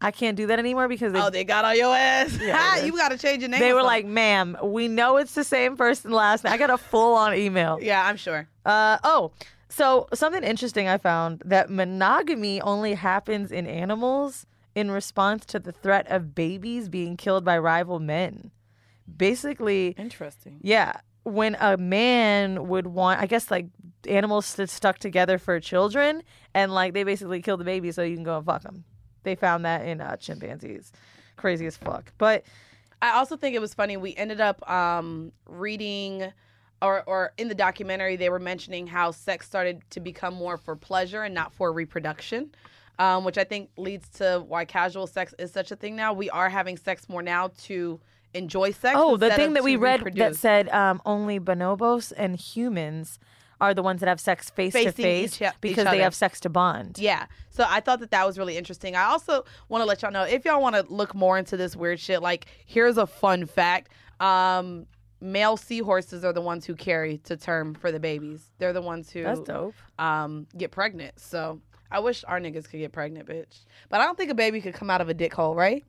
I 0.00 0.10
can't 0.10 0.36
do 0.36 0.48
that 0.48 0.58
anymore 0.58 0.88
because 0.88 1.12
they, 1.12 1.20
Oh, 1.20 1.30
they 1.30 1.44
got 1.44 1.64
on 1.64 1.76
your 1.76 1.94
ass. 1.94 2.36
Yeah, 2.42 2.76
you 2.84 2.92
got 2.96 3.10
to 3.10 3.18
change 3.18 3.40
your 3.42 3.48
name. 3.50 3.60
they 3.60 3.72
were 3.72 3.80
something. 3.80 3.86
like, 3.86 4.06
"Ma'am, 4.06 4.56
we 4.62 4.88
know 4.88 5.16
it's 5.16 5.34
the 5.34 5.44
same 5.44 5.76
first 5.76 6.04
and 6.04 6.12
last." 6.12 6.42
name." 6.44 6.52
I 6.52 6.58
got 6.58 6.70
a 6.70 6.78
full 6.78 7.14
on 7.14 7.34
email. 7.34 7.78
yeah, 7.80 8.04
I'm 8.06 8.16
sure. 8.16 8.48
Uh 8.64 8.98
oh. 9.04 9.32
So 9.68 10.06
something 10.12 10.44
interesting 10.44 10.86
I 10.88 10.98
found 10.98 11.42
that 11.46 11.70
monogamy 11.70 12.60
only 12.60 12.94
happens 12.94 13.50
in 13.50 13.66
animals 13.66 14.46
in 14.74 14.90
response 14.90 15.44
to 15.46 15.58
the 15.58 15.72
threat 15.72 16.06
of 16.10 16.34
babies 16.34 16.88
being 16.88 17.16
killed 17.16 17.44
by 17.44 17.58
rival 17.58 17.98
men. 17.98 18.50
Basically, 19.16 19.94
Interesting. 19.98 20.58
yeah, 20.62 20.92
when 21.24 21.56
a 21.60 21.76
man 21.76 22.68
would 22.68 22.86
want, 22.86 23.20
I 23.20 23.26
guess 23.26 23.50
like 23.50 23.66
animals 24.08 24.46
st- 24.46 24.70
stuck 24.70 24.98
together 24.98 25.38
for 25.38 25.58
children, 25.60 26.22
and 26.54 26.72
like 26.72 26.94
they 26.94 27.02
basically 27.04 27.42
kill 27.42 27.56
the 27.56 27.64
baby 27.64 27.92
so 27.92 28.02
you 28.02 28.14
can 28.14 28.24
go 28.24 28.36
and 28.36 28.46
fuck 28.46 28.62
them. 28.62 28.84
They 29.24 29.34
found 29.34 29.64
that 29.64 29.86
in 29.86 30.00
uh, 30.00 30.16
chimpanzees. 30.16 30.92
Crazy 31.36 31.66
as 31.66 31.76
fuck. 31.76 32.12
But 32.18 32.44
I 33.00 33.12
also 33.12 33.36
think 33.36 33.54
it 33.54 33.60
was 33.60 33.74
funny. 33.74 33.96
We 33.96 34.14
ended 34.16 34.40
up 34.40 34.68
um, 34.70 35.32
reading, 35.46 36.32
or 36.82 37.02
or 37.06 37.32
in 37.38 37.48
the 37.48 37.54
documentary, 37.54 38.16
they 38.16 38.28
were 38.28 38.38
mentioning 38.38 38.86
how 38.86 39.10
sex 39.12 39.46
started 39.46 39.82
to 39.90 40.00
become 40.00 40.34
more 40.34 40.56
for 40.58 40.76
pleasure 40.76 41.22
and 41.22 41.34
not 41.34 41.54
for 41.54 41.72
reproduction, 41.72 42.50
um, 42.98 43.24
which 43.24 43.38
I 43.38 43.44
think 43.44 43.70
leads 43.76 44.08
to 44.18 44.44
why 44.46 44.64
casual 44.66 45.06
sex 45.06 45.34
is 45.38 45.52
such 45.52 45.70
a 45.70 45.76
thing 45.76 45.96
now. 45.96 46.12
We 46.12 46.28
are 46.30 46.50
having 46.50 46.76
sex 46.76 47.08
more 47.08 47.22
now 47.22 47.52
to 47.62 48.00
enjoy 48.34 48.72
sex. 48.72 48.96
oh, 48.98 49.16
the 49.16 49.30
thing 49.30 49.52
that 49.54 49.64
we 49.64 49.76
read 49.76 50.02
that 50.16 50.36
said 50.36 50.68
um, 50.70 51.00
only 51.06 51.38
bonobos 51.38 52.12
and 52.16 52.36
humans 52.36 53.18
are 53.60 53.74
the 53.74 53.82
ones 53.82 54.00
that 54.00 54.08
have 54.08 54.18
sex 54.18 54.50
face 54.50 54.72
to 54.72 54.90
face 54.90 55.40
each- 55.40 55.42
each 55.42 55.52
because 55.60 55.84
they 55.84 55.98
have 56.00 56.14
sex 56.14 56.40
to 56.40 56.48
bond. 56.48 56.98
Yeah. 56.98 57.26
So 57.50 57.64
I 57.68 57.78
thought 57.80 58.00
that 58.00 58.10
that 58.10 58.26
was 58.26 58.36
really 58.36 58.56
interesting. 58.56 58.96
I 58.96 59.04
also 59.04 59.44
want 59.68 59.82
to 59.82 59.86
let 59.86 60.02
y'all 60.02 60.10
know 60.10 60.24
if 60.24 60.44
y'all 60.44 60.60
want 60.60 60.74
to 60.74 60.84
look 60.92 61.14
more 61.14 61.38
into 61.38 61.56
this 61.56 61.76
weird 61.76 62.00
shit, 62.00 62.22
like 62.22 62.46
here's 62.66 62.96
a 62.96 63.06
fun 63.06 63.46
fact. 63.46 63.92
Um, 64.18 64.86
male 65.22 65.56
seahorses 65.56 66.24
are 66.24 66.32
the 66.32 66.40
ones 66.40 66.66
who 66.66 66.74
carry 66.74 67.18
to 67.18 67.36
term 67.36 67.74
for 67.74 67.92
the 67.92 68.00
babies. 68.00 68.50
They're 68.58 68.72
the 68.72 68.82
ones 68.82 69.10
who 69.10 69.22
That's 69.22 69.40
dope. 69.40 69.74
um 69.98 70.46
get 70.56 70.70
pregnant. 70.70 71.18
So 71.20 71.60
I 71.90 72.00
wish 72.00 72.24
our 72.26 72.40
niggas 72.40 72.68
could 72.68 72.78
get 72.78 72.92
pregnant, 72.92 73.28
bitch. 73.28 73.60
But 73.88 74.00
I 74.00 74.04
don't 74.04 74.16
think 74.18 74.30
a 74.30 74.34
baby 74.34 74.60
could 74.60 74.74
come 74.74 74.90
out 74.90 75.00
of 75.00 75.08
a 75.08 75.14
dick 75.14 75.32
hole, 75.32 75.54
right? 75.54 75.84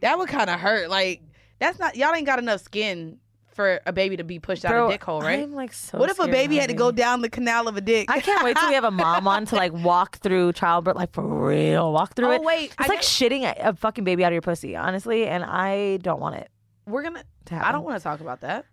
That 0.00 0.18
would 0.18 0.28
kind 0.28 0.48
of 0.50 0.58
hurt. 0.58 0.88
Like 0.90 1.22
that's 1.58 1.78
not 1.78 1.96
y'all 1.96 2.14
ain't 2.14 2.26
got 2.26 2.38
enough 2.38 2.60
skin 2.62 3.18
for 3.52 3.80
a 3.86 3.92
baby 3.92 4.16
to 4.16 4.22
be 4.22 4.38
pushed 4.38 4.64
out 4.64 4.72
of 4.72 4.88
a 4.88 4.92
dick 4.92 5.02
hole, 5.02 5.20
right? 5.20 5.40
I'm 5.40 5.52
like 5.52 5.72
so. 5.72 5.98
what 5.98 6.08
if 6.08 6.20
a 6.20 6.28
baby 6.28 6.58
had 6.58 6.68
to 6.68 6.76
go 6.76 6.92
down 6.92 7.22
the 7.22 7.28
canal 7.28 7.66
of 7.66 7.76
a 7.76 7.80
dick? 7.80 8.08
I 8.08 8.20
can't 8.20 8.44
wait 8.44 8.56
till 8.56 8.68
we 8.68 8.74
have 8.74 8.84
a 8.84 8.90
mom 8.92 9.26
on 9.26 9.46
to 9.46 9.56
like 9.56 9.72
walk 9.84 10.18
through 10.18 10.52
childbirth, 10.52 10.94
like 10.94 11.12
for 11.12 11.24
real, 11.24 11.92
walk 11.92 12.14
through 12.14 12.28
Oh, 12.28 12.30
it. 12.32 12.42
wait, 12.44 12.66
it's 12.66 12.74
I 12.78 12.86
like 12.86 13.00
guess- 13.00 13.08
shitting 13.08 13.42
a, 13.42 13.70
a 13.70 13.74
fucking 13.74 14.04
baby 14.04 14.24
out 14.24 14.28
of 14.28 14.34
your 14.34 14.42
pussy, 14.42 14.76
honestly, 14.76 15.26
and 15.26 15.42
I 15.44 15.96
don't 15.98 16.20
want 16.20 16.36
it. 16.36 16.48
We're 16.86 17.02
gonna. 17.02 17.24
To 17.46 17.54
I 17.66 17.72
don't 17.72 17.82
want 17.84 17.96
to 17.98 18.02
talk 18.04 18.20
about 18.20 18.42
that. 18.42 18.64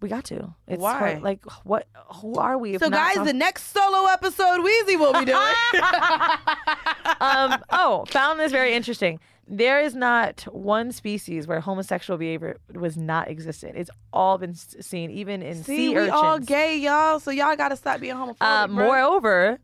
We 0.00 0.08
got 0.08 0.24
to. 0.26 0.54
It's 0.68 0.80
Why? 0.80 1.14
hor- 1.14 1.20
like 1.20 1.44
what? 1.64 1.86
Who 2.22 2.34
are 2.34 2.56
we? 2.56 2.74
If 2.74 2.80
So, 2.82 2.88
guys, 2.90 3.14
some- 3.14 3.26
the 3.26 3.32
next 3.32 3.72
solo 3.72 4.06
episode 4.06 4.60
Weezy 4.60 4.98
will 4.98 5.12
be 5.12 5.24
doing. 5.24 5.54
um, 7.20 7.62
oh, 7.70 8.04
found 8.08 8.38
this 8.38 8.52
very 8.52 8.74
interesting. 8.74 9.18
There 9.50 9.80
is 9.80 9.94
not 9.94 10.42
one 10.52 10.92
species 10.92 11.46
where 11.46 11.60
homosexual 11.60 12.18
behavior 12.18 12.58
was 12.74 12.96
not 12.98 13.28
existent. 13.28 13.76
It's 13.76 13.90
all 14.12 14.36
been 14.38 14.54
seen, 14.54 15.10
even 15.10 15.42
in 15.42 15.62
See, 15.64 15.76
sea 15.76 15.88
we 15.88 15.96
urchins. 15.96 16.12
all 16.12 16.38
gay, 16.38 16.76
y'all. 16.76 17.18
So 17.18 17.30
y'all 17.30 17.56
gotta 17.56 17.76
stop 17.76 18.00
being 18.00 18.14
homophobic. 18.14 18.36
Uh, 18.42 18.68
moreover, 18.68 19.58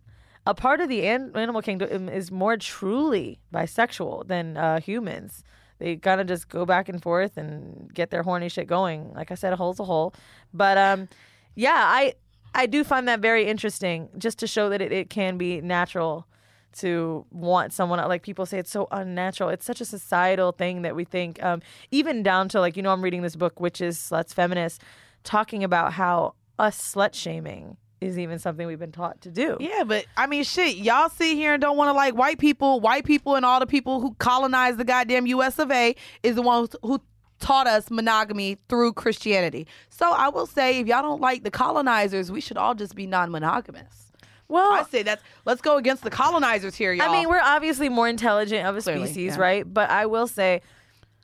a 0.46 0.54
part 0.54 0.80
of 0.80 0.88
the 0.88 1.06
an- 1.06 1.32
animal 1.34 1.60
kingdom 1.60 2.08
is 2.08 2.30
more 2.32 2.56
truly 2.56 3.38
bisexual 3.52 4.26
than 4.26 4.56
uh, 4.56 4.80
humans. 4.80 5.44
They 5.78 5.96
kind 5.96 6.20
of 6.20 6.26
just 6.26 6.48
go 6.48 6.64
back 6.64 6.88
and 6.88 7.02
forth 7.02 7.36
and 7.36 7.92
get 7.92 8.10
their 8.10 8.22
horny 8.22 8.48
shit 8.48 8.66
going. 8.66 9.12
Like 9.14 9.30
I 9.30 9.34
said, 9.34 9.52
a 9.52 9.56
hole's 9.56 9.80
a 9.80 9.84
hole. 9.84 10.14
But 10.52 10.78
um, 10.78 11.08
yeah, 11.54 11.74
I 11.76 12.14
I 12.54 12.66
do 12.66 12.84
find 12.84 13.08
that 13.08 13.20
very 13.20 13.46
interesting, 13.46 14.08
just 14.16 14.38
to 14.38 14.46
show 14.46 14.68
that 14.68 14.80
it, 14.80 14.92
it 14.92 15.10
can 15.10 15.36
be 15.36 15.60
natural 15.60 16.26
to 16.74 17.24
want 17.30 17.72
someone 17.72 17.98
like 18.08 18.22
people 18.22 18.46
say 18.46 18.58
it's 18.58 18.70
so 18.70 18.88
unnatural 18.90 19.48
it's 19.48 19.64
such 19.64 19.80
a 19.80 19.84
societal 19.84 20.52
thing 20.52 20.82
that 20.82 20.96
we 20.96 21.04
think 21.04 21.42
um, 21.42 21.62
even 21.90 22.22
down 22.22 22.48
to 22.48 22.60
like 22.60 22.76
you 22.76 22.82
know 22.82 22.90
i'm 22.90 23.02
reading 23.02 23.22
this 23.22 23.36
book 23.36 23.60
witches 23.60 23.96
sluts 23.96 24.34
feminist 24.34 24.82
talking 25.22 25.62
about 25.62 25.92
how 25.92 26.34
us 26.58 26.94
slut 26.94 27.14
shaming 27.14 27.76
is 28.06 28.18
even 28.18 28.38
something 28.38 28.66
we've 28.66 28.78
been 28.78 28.92
taught 28.92 29.20
to 29.22 29.30
do 29.30 29.56
Yeah, 29.60 29.84
but 29.84 30.06
I 30.16 30.26
mean, 30.26 30.44
shit. 30.44 30.76
Y'all 30.76 31.08
sit 31.08 31.34
here 31.34 31.54
and 31.54 31.60
don't 31.60 31.76
want 31.76 31.88
to 31.88 31.92
like 31.92 32.14
white 32.14 32.38
people. 32.38 32.80
White 32.80 33.04
people 33.04 33.34
and 33.36 33.44
all 33.44 33.60
the 33.60 33.66
people 33.66 34.00
who 34.00 34.14
colonized 34.14 34.78
the 34.78 34.84
goddamn 34.84 35.26
U.S. 35.26 35.58
of 35.58 35.70
A. 35.70 35.94
is 36.22 36.36
the 36.36 36.42
ones 36.42 36.74
who 36.82 37.00
taught 37.40 37.66
us 37.66 37.90
monogamy 37.90 38.58
through 38.68 38.92
Christianity. 38.92 39.66
So 39.90 40.10
I 40.10 40.28
will 40.28 40.46
say, 40.46 40.78
if 40.80 40.86
y'all 40.86 41.02
don't 41.02 41.20
like 41.20 41.44
the 41.44 41.50
colonizers, 41.50 42.30
we 42.30 42.40
should 42.40 42.56
all 42.56 42.74
just 42.74 42.94
be 42.94 43.06
non-monogamous. 43.06 44.12
well 44.48 44.72
I 44.72 44.84
say 44.84 45.02
that's 45.02 45.22
let's 45.44 45.60
go 45.60 45.76
against 45.76 46.04
the 46.04 46.10
colonizers 46.10 46.74
here, 46.74 46.92
y'all. 46.92 47.08
I 47.08 47.12
mean, 47.12 47.28
we're 47.28 47.40
obviously 47.42 47.88
more 47.88 48.08
intelligent 48.08 48.66
of 48.66 48.76
a 48.76 48.80
Clearly, 48.80 49.06
species, 49.06 49.36
yeah. 49.36 49.42
right? 49.42 49.74
But 49.74 49.90
I 49.90 50.06
will 50.06 50.26
say, 50.26 50.62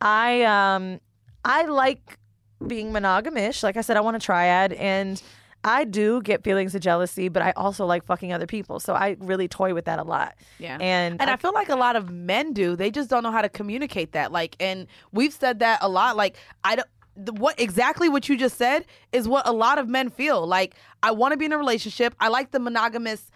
I 0.00 0.42
um, 0.42 1.00
I 1.44 1.64
like 1.64 2.18
being 2.66 2.92
monogamish. 2.92 3.62
Like 3.62 3.76
I 3.76 3.80
said, 3.80 3.96
I 3.96 4.00
want 4.00 4.16
a 4.16 4.20
triad, 4.20 4.72
and 4.74 5.22
I 5.64 5.84
do 5.84 6.22
get 6.22 6.42
feelings 6.42 6.74
of 6.74 6.80
jealousy, 6.80 7.28
but 7.28 7.42
I 7.42 7.52
also 7.52 7.84
like 7.84 8.04
fucking 8.04 8.32
other 8.32 8.46
people. 8.46 8.80
So 8.80 8.94
I 8.94 9.16
really 9.20 9.46
toy 9.48 9.74
with 9.74 9.84
that 9.84 9.98
a 9.98 10.04
lot. 10.04 10.34
Yeah. 10.58 10.78
and, 10.80 11.20
And 11.20 11.28
I, 11.28 11.34
I 11.34 11.36
feel 11.36 11.52
like 11.52 11.68
a 11.68 11.76
lot 11.76 11.96
of 11.96 12.10
men 12.10 12.52
do. 12.52 12.76
They 12.76 12.90
just 12.90 13.10
don't 13.10 13.22
know 13.22 13.30
how 13.30 13.42
to 13.42 13.48
communicate 13.48 14.12
that. 14.12 14.32
Like, 14.32 14.56
and 14.58 14.86
we've 15.12 15.32
said 15.34 15.58
that 15.58 15.80
a 15.82 15.88
lot. 15.88 16.16
Like, 16.16 16.36
I 16.64 16.76
don't. 16.76 16.88
what 17.38 17.60
exactly 17.60 18.08
what 18.08 18.28
you 18.28 18.36
just 18.38 18.56
said 18.56 18.86
is 19.12 19.28
what 19.28 19.46
a 19.46 19.52
lot 19.52 19.78
of 19.78 19.88
men 19.88 20.08
feel. 20.08 20.46
Like 20.46 20.74
I 21.02 21.10
want 21.10 21.32
to 21.32 21.36
be 21.36 21.44
in 21.44 21.52
a 21.52 21.58
relationship. 21.58 22.14
I 22.20 22.28
like 22.28 22.52
the 22.52 22.60
monogamous 22.60 23.30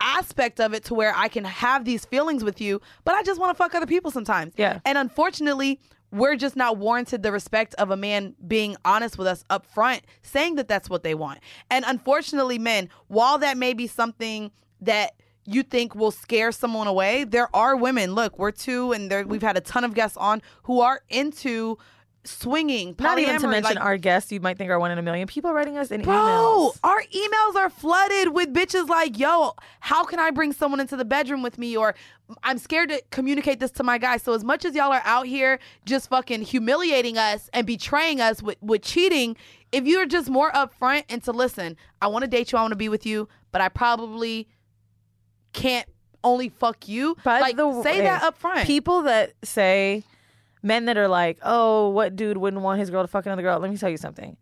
aspect 0.00 0.60
of 0.60 0.74
it 0.74 0.84
to 0.84 0.94
where 0.94 1.14
I 1.16 1.28
can 1.28 1.44
have 1.44 1.84
these 1.84 2.04
feelings 2.04 2.42
with 2.44 2.60
you, 2.60 2.80
but 3.04 3.14
I 3.14 3.22
just 3.22 3.40
want 3.40 3.56
to 3.56 3.62
fuck 3.62 3.74
other 3.74 3.86
people 3.86 4.10
sometimes. 4.10 4.52
Yeah. 4.56 4.80
And 4.84 4.98
unfortunately, 4.98 5.80
we're 6.12 6.36
just 6.36 6.54
not 6.54 6.76
warranted 6.76 7.22
the 7.22 7.32
respect 7.32 7.74
of 7.74 7.90
a 7.90 7.96
man 7.96 8.34
being 8.46 8.76
honest 8.84 9.18
with 9.18 9.26
us 9.26 9.44
up 9.50 9.66
front, 9.66 10.02
saying 10.22 10.56
that 10.56 10.68
that's 10.68 10.88
what 10.88 11.02
they 11.02 11.14
want. 11.14 11.40
And 11.70 11.84
unfortunately, 11.88 12.58
men, 12.58 12.90
while 13.08 13.38
that 13.38 13.56
may 13.56 13.72
be 13.72 13.86
something 13.86 14.52
that 14.82 15.14
you 15.44 15.62
think 15.62 15.94
will 15.94 16.10
scare 16.10 16.52
someone 16.52 16.86
away, 16.86 17.24
there 17.24 17.48
are 17.56 17.74
women. 17.76 18.14
Look, 18.14 18.38
we're 18.38 18.52
two, 18.52 18.92
and 18.92 19.26
we've 19.26 19.42
had 19.42 19.56
a 19.56 19.60
ton 19.60 19.84
of 19.84 19.94
guests 19.94 20.16
on 20.16 20.42
who 20.64 20.80
are 20.80 21.00
into 21.08 21.78
swinging. 22.24 22.94
Not 22.98 23.18
even 23.18 23.40
to 23.40 23.48
mention 23.48 23.76
like- 23.76 23.84
our 23.84 23.96
guests, 23.96 24.30
you 24.30 24.40
might 24.40 24.56
think 24.58 24.70
are 24.70 24.78
one 24.78 24.90
in 24.90 24.98
a 24.98 25.02
million. 25.02 25.26
People 25.26 25.52
writing 25.52 25.76
us 25.76 25.90
in 25.90 26.02
Bro, 26.02 26.14
emails. 26.14 26.78
our 26.84 27.02
emails 27.02 27.56
are 27.56 27.68
flooded 27.70 28.28
with 28.32 28.52
bitches 28.54 28.88
like, 28.88 29.18
yo, 29.18 29.52
how 29.80 30.04
can 30.04 30.18
I 30.18 30.30
bring 30.30 30.52
someone 30.52 30.80
into 30.80 30.96
the 30.96 31.04
bedroom 31.04 31.42
with 31.42 31.58
me? 31.58 31.76
Or 31.76 31.94
I'm 32.44 32.58
scared 32.58 32.90
to 32.90 33.02
communicate 33.10 33.60
this 33.60 33.70
to 33.72 33.82
my 33.82 33.98
guy. 33.98 34.16
So 34.18 34.34
as 34.34 34.44
much 34.44 34.64
as 34.64 34.74
y'all 34.74 34.92
are 34.92 35.02
out 35.04 35.26
here 35.26 35.58
just 35.84 36.08
fucking 36.08 36.42
humiliating 36.42 37.18
us 37.18 37.50
and 37.52 37.66
betraying 37.66 38.20
us 38.20 38.42
with, 38.42 38.56
with 38.62 38.82
cheating, 38.82 39.36
if 39.72 39.84
you're 39.84 40.06
just 40.06 40.30
more 40.30 40.52
upfront 40.52 41.04
and 41.08 41.22
to 41.24 41.32
listen, 41.32 41.76
I 42.00 42.06
want 42.06 42.22
to 42.22 42.28
date 42.28 42.52
you, 42.52 42.58
I 42.58 42.62
want 42.62 42.72
to 42.72 42.76
be 42.76 42.88
with 42.88 43.04
you, 43.04 43.28
but 43.50 43.60
I 43.60 43.68
probably 43.68 44.48
can't 45.52 45.88
only 46.24 46.48
fuck 46.48 46.88
you. 46.88 47.16
By 47.24 47.40
like 47.40 47.56
the 47.56 47.82
say 47.82 47.98
way, 47.98 48.04
that 48.04 48.22
upfront. 48.22 48.64
People 48.64 49.02
that 49.02 49.32
say, 49.42 50.04
men 50.62 50.84
that 50.86 50.96
are 50.96 51.08
like, 51.08 51.38
oh, 51.42 51.88
what 51.90 52.16
dude 52.16 52.36
wouldn't 52.36 52.62
want 52.62 52.78
his 52.80 52.90
girl 52.90 53.02
to 53.02 53.08
fuck 53.08 53.26
another 53.26 53.42
girl? 53.42 53.58
Let 53.58 53.70
me 53.70 53.76
tell 53.76 53.90
you 53.90 53.96
something. 53.96 54.36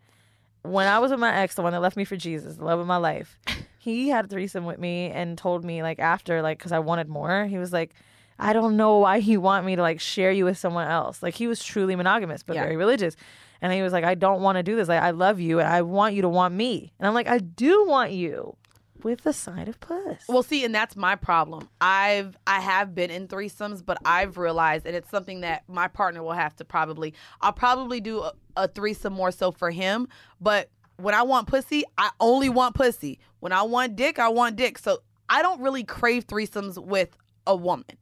When 0.62 0.86
I 0.86 0.98
was 0.98 1.10
with 1.10 1.20
my 1.20 1.34
ex, 1.34 1.54
the 1.54 1.62
one 1.62 1.72
that 1.72 1.80
left 1.80 1.96
me 1.96 2.04
for 2.04 2.16
Jesus, 2.16 2.56
the 2.56 2.64
love 2.64 2.78
of 2.80 2.86
my 2.86 2.98
life, 2.98 3.38
he 3.78 4.10
had 4.10 4.26
a 4.26 4.28
threesome 4.28 4.66
with 4.66 4.78
me 4.78 5.06
and 5.10 5.38
told 5.38 5.64
me 5.64 5.82
like 5.82 5.98
after 5.98 6.42
like 6.42 6.58
because 6.58 6.72
I 6.72 6.78
wanted 6.80 7.08
more. 7.08 7.46
He 7.46 7.56
was 7.58 7.72
like, 7.72 7.94
I 8.38 8.52
don't 8.52 8.76
know 8.76 8.98
why 8.98 9.20
he 9.20 9.36
want 9.36 9.64
me 9.66 9.76
to 9.76 9.82
like 9.82 10.00
share 10.00 10.32
you 10.32 10.44
with 10.44 10.58
someone 10.58 10.86
else. 10.88 11.22
Like 11.22 11.34
he 11.34 11.46
was 11.46 11.62
truly 11.64 11.96
monogamous 11.96 12.42
but 12.42 12.54
Yeah. 12.56 12.62
very 12.64 12.76
religious. 12.76 13.16
And 13.62 13.72
he 13.72 13.82
was 13.82 13.92
like, 13.92 14.04
I 14.04 14.14
don't 14.14 14.40
want 14.42 14.56
to 14.56 14.62
do 14.62 14.76
this. 14.76 14.88
Like 14.88 15.02
I 15.02 15.10
love 15.10 15.40
you 15.40 15.60
and 15.60 15.68
I 15.68 15.82
want 15.82 16.14
you 16.14 16.22
to 16.22 16.28
want 16.28 16.54
me. 16.54 16.92
And 16.98 17.06
I'm 17.06 17.14
like, 17.14 17.28
I 17.28 17.38
do 17.38 17.86
want 17.86 18.12
you 18.12 18.56
with 19.04 19.22
the 19.22 19.32
side 19.32 19.68
of 19.68 19.80
puss. 19.80 20.22
Well, 20.28 20.42
see, 20.42 20.64
and 20.64 20.74
that's 20.74 20.96
my 20.96 21.16
problem. 21.16 21.68
I've 21.80 22.36
I 22.46 22.60
have 22.60 22.94
been 22.94 23.10
in 23.10 23.28
threesomes, 23.28 23.84
but 23.84 23.98
I've 24.04 24.38
realized, 24.38 24.86
and 24.86 24.96
it's 24.96 25.10
something 25.10 25.40
that 25.40 25.64
my 25.68 25.88
partner 25.88 26.22
will 26.22 26.32
have 26.32 26.56
to 26.56 26.64
probably. 26.64 27.14
I'll 27.40 27.52
probably 27.52 28.00
do 28.00 28.20
a, 28.20 28.32
a 28.56 28.68
threesome 28.68 29.12
more 29.12 29.30
so 29.30 29.52
for 29.52 29.70
him. 29.70 30.08
But 30.40 30.70
when 30.96 31.14
I 31.14 31.22
want 31.22 31.48
pussy, 31.48 31.84
I 31.98 32.10
only 32.20 32.48
want 32.48 32.74
pussy. 32.74 33.18
When 33.40 33.52
I 33.52 33.62
want 33.62 33.96
dick, 33.96 34.18
I 34.18 34.28
want 34.28 34.56
dick. 34.56 34.78
So 34.78 35.00
I 35.28 35.42
don't 35.42 35.60
really 35.60 35.84
crave 35.84 36.26
threesomes 36.26 36.76
with 36.82 37.16
a 37.46 37.56
woman. 37.56 37.98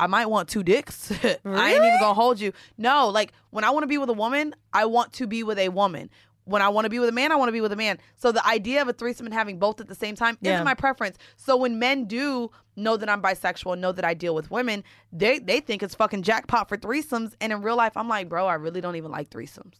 I 0.00 0.06
might 0.06 0.26
want 0.26 0.48
two 0.48 0.62
dicks. 0.62 1.12
really? 1.22 1.36
I 1.44 1.74
ain't 1.74 1.84
even 1.84 2.00
gonna 2.00 2.14
hold 2.14 2.40
you. 2.40 2.52
No, 2.78 3.08
like 3.08 3.32
when 3.50 3.64
I 3.64 3.70
want 3.70 3.82
to 3.82 3.86
be 3.86 3.98
with 3.98 4.08
a 4.08 4.14
woman, 4.14 4.54
I 4.72 4.86
want 4.86 5.12
to 5.14 5.26
be 5.26 5.42
with 5.42 5.58
a 5.58 5.68
woman. 5.68 6.08
When 6.50 6.62
I 6.62 6.68
want 6.68 6.84
to 6.86 6.90
be 6.90 6.98
with 6.98 7.08
a 7.08 7.12
man, 7.12 7.30
I 7.32 7.36
want 7.36 7.48
to 7.48 7.52
be 7.52 7.60
with 7.60 7.72
a 7.72 7.76
man. 7.76 7.98
So 8.16 8.32
the 8.32 8.44
idea 8.46 8.82
of 8.82 8.88
a 8.88 8.92
threesome 8.92 9.24
and 9.26 9.32
having 9.34 9.58
both 9.58 9.80
at 9.80 9.86
the 9.88 9.94
same 9.94 10.16
time 10.16 10.36
Yeah. 10.40 10.54
isn't 10.54 10.64
my 10.64 10.74
preference. 10.74 11.16
So 11.36 11.56
when 11.56 11.78
men 11.78 12.06
do 12.06 12.50
know 12.76 12.96
that 12.96 13.08
I'm 13.08 13.22
bisexual 13.22 13.78
know 13.78 13.92
that 13.92 14.04
I 14.04 14.14
deal 14.14 14.34
with 14.34 14.50
women, 14.50 14.82
they 15.12 15.38
they 15.38 15.60
think 15.60 15.82
it's 15.82 15.94
fucking 15.94 16.22
jackpot 16.22 16.68
for 16.68 16.76
threesomes. 16.76 17.34
And 17.40 17.52
in 17.52 17.62
real 17.62 17.76
life, 17.76 17.96
I'm 17.96 18.08
like, 18.08 18.28
bro, 18.28 18.46
I 18.46 18.54
really 18.54 18.80
don't 18.80 18.96
even 18.96 19.10
like 19.10 19.30
threesomes. 19.30 19.74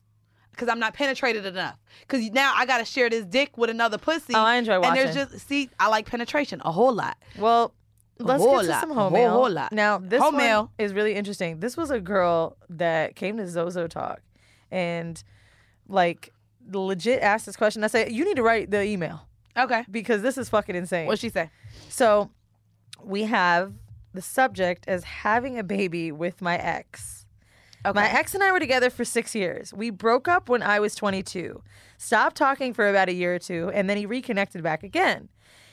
Cause 0.57 0.69
I'm 0.69 0.79
not 0.79 0.95
penetrated 0.95 1.47
enough. 1.47 1.79
Cause 2.09 2.29
now 2.31 2.53
I 2.55 2.67
gotta 2.67 2.85
share 2.85 3.09
this 3.09 3.25
dick 3.25 3.57
with 3.57 3.71
another 3.71 3.99
pussy. 3.99 4.35
Oh, 4.35 4.41
I 4.41 4.57
enjoy 4.57 4.79
watching. 4.79 5.07
And 5.07 5.15
there's 5.17 5.31
just 5.33 5.49
see, 5.49 5.71
I 5.81 5.89
like 5.89 6.07
penetration 6.07 6.61
a 6.65 6.71
whole 6.71 6.93
lot. 6.93 7.17
Well, 7.39 7.73
let's 8.19 8.45
get 8.45 8.51
to 8.63 8.69
lot, 8.69 8.81
some 8.81 8.91
home 8.91 8.97
whole- 8.99 9.11
mail. 9.11 9.31
whole 9.31 9.51
lot. 9.51 9.73
Now, 9.73 9.99
this 9.99 10.21
Home 10.21 10.35
one 10.35 10.45
mail. 10.45 10.73
is 10.79 10.93
really 10.93 11.15
interesting. 11.15 11.61
This 11.61 11.77
was 11.79 11.91
a 11.91 11.99
girl 12.01 12.59
that 12.69 13.17
came 13.17 13.39
to 13.39 13.49
Zozo 13.49 13.87
Talk 13.87 14.21
and 14.71 15.23
like 15.89 16.33
legit 16.79 17.21
asked 17.23 17.47
this 17.47 17.57
question. 17.57 17.83
I 17.85 17.89
said, 17.89 18.13
you 18.13 18.25
need 18.25 18.37
to 18.37 18.43
write 18.43 18.71
the 18.71 18.83
email 18.83 19.27
Okay. 19.57 19.85
because 19.91 20.23
this 20.23 20.39
is 20.39 20.49
fucking 20.49 20.77
insane. 20.77 21.07
What'd 21.07 21.21
she 21.21 21.29
say? 21.31 21.51
so 21.89 22.31
we 23.03 23.25
have 23.25 23.73
the 24.13 24.23
subject 24.23 24.85
as 24.89 25.05
having 25.05 25.59
a 25.59 25.63
baby 25.63 26.13
with 26.13 26.43
my 26.43 26.57
ex. 26.57 27.27
Okay. 27.87 27.99
My 27.99 28.11
ex 28.11 28.35
and 28.35 28.43
I 28.45 28.53
were 28.53 28.61
together 28.61 28.91
for 28.91 29.05
six 29.07 29.35
years. 29.35 29.73
We 29.73 29.89
broke 29.91 30.29
up 30.29 30.49
when 30.51 30.63
I 30.63 30.81
was 30.81 30.95
22, 30.95 31.63
stopped 31.97 32.37
talking 32.37 32.75
for 32.75 32.89
about 32.91 33.09
a 33.09 33.15
year 33.15 33.35
or 33.35 33.39
two, 33.39 33.71
and 33.73 33.89
then 33.89 33.97
he 33.97 34.05
reconnected 34.05 34.63
back 34.63 34.83
again. 34.83 35.29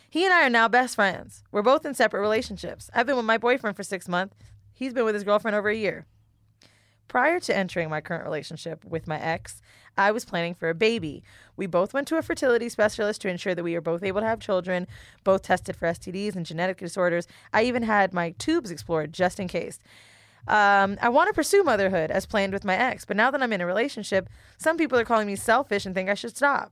He 0.09 0.23
and 0.23 0.33
I 0.33 0.45
are 0.45 0.49
now 0.49 0.69
best 0.69 0.95
friends. 0.95 1.43
We're 1.51 1.63
both 1.63 1.85
in 1.85 1.93
separate 1.93 2.21
relationships. 2.21 2.89
I've 2.93 3.05
been 3.07 3.17
with 3.17 3.25
my 3.25 3.37
boyfriend 3.37 3.75
for 3.75 3.83
six 3.83 4.07
months. 4.07 4.35
He's 4.71 4.93
been 4.93 5.03
with 5.03 5.15
his 5.15 5.25
girlfriend 5.25 5.55
over 5.55 5.67
a 5.67 5.75
year. 5.75 6.05
Prior 7.07 7.39
to 7.39 7.55
entering 7.55 7.89
my 7.89 8.01
current 8.01 8.25
relationship 8.25 8.83
with 8.83 9.07
my 9.07 9.19
ex, 9.19 9.61
I 9.97 10.11
was 10.11 10.25
planning 10.25 10.53
for 10.53 10.69
a 10.69 10.75
baby. 10.75 11.23
We 11.55 11.65
both 11.65 11.93
went 11.93 12.07
to 12.09 12.17
a 12.17 12.21
fertility 12.21 12.69
specialist 12.69 13.21
to 13.21 13.29
ensure 13.29 13.55
that 13.55 13.63
we 13.63 13.73
were 13.73 13.81
both 13.81 14.03
able 14.03 14.21
to 14.21 14.27
have 14.27 14.39
children, 14.39 14.87
both 15.23 15.43
tested 15.43 15.75
for 15.75 15.87
STDs 15.87 16.35
and 16.35 16.45
genetic 16.45 16.77
disorders. 16.77 17.27
I 17.53 17.63
even 17.63 17.83
had 17.83 18.13
my 18.13 18.31
tubes 18.31 18.71
explored 18.71 19.13
just 19.13 19.39
in 19.39 19.47
case. 19.47 19.79
Um, 20.47 20.97
I 21.01 21.09
want 21.09 21.27
to 21.27 21.33
pursue 21.33 21.63
motherhood 21.63 22.11
as 22.11 22.25
planned 22.25 22.53
with 22.53 22.63
my 22.63 22.75
ex, 22.75 23.05
but 23.05 23.17
now 23.17 23.31
that 23.31 23.41
I'm 23.41 23.51
in 23.51 23.61
a 23.61 23.65
relationship, 23.65 24.29
some 24.57 24.77
people 24.77 24.97
are 24.97 25.05
calling 25.05 25.27
me 25.27 25.35
selfish 25.35 25.85
and 25.85 25.95
think 25.95 26.09
I 26.09 26.13
should 26.13 26.35
stop. 26.35 26.71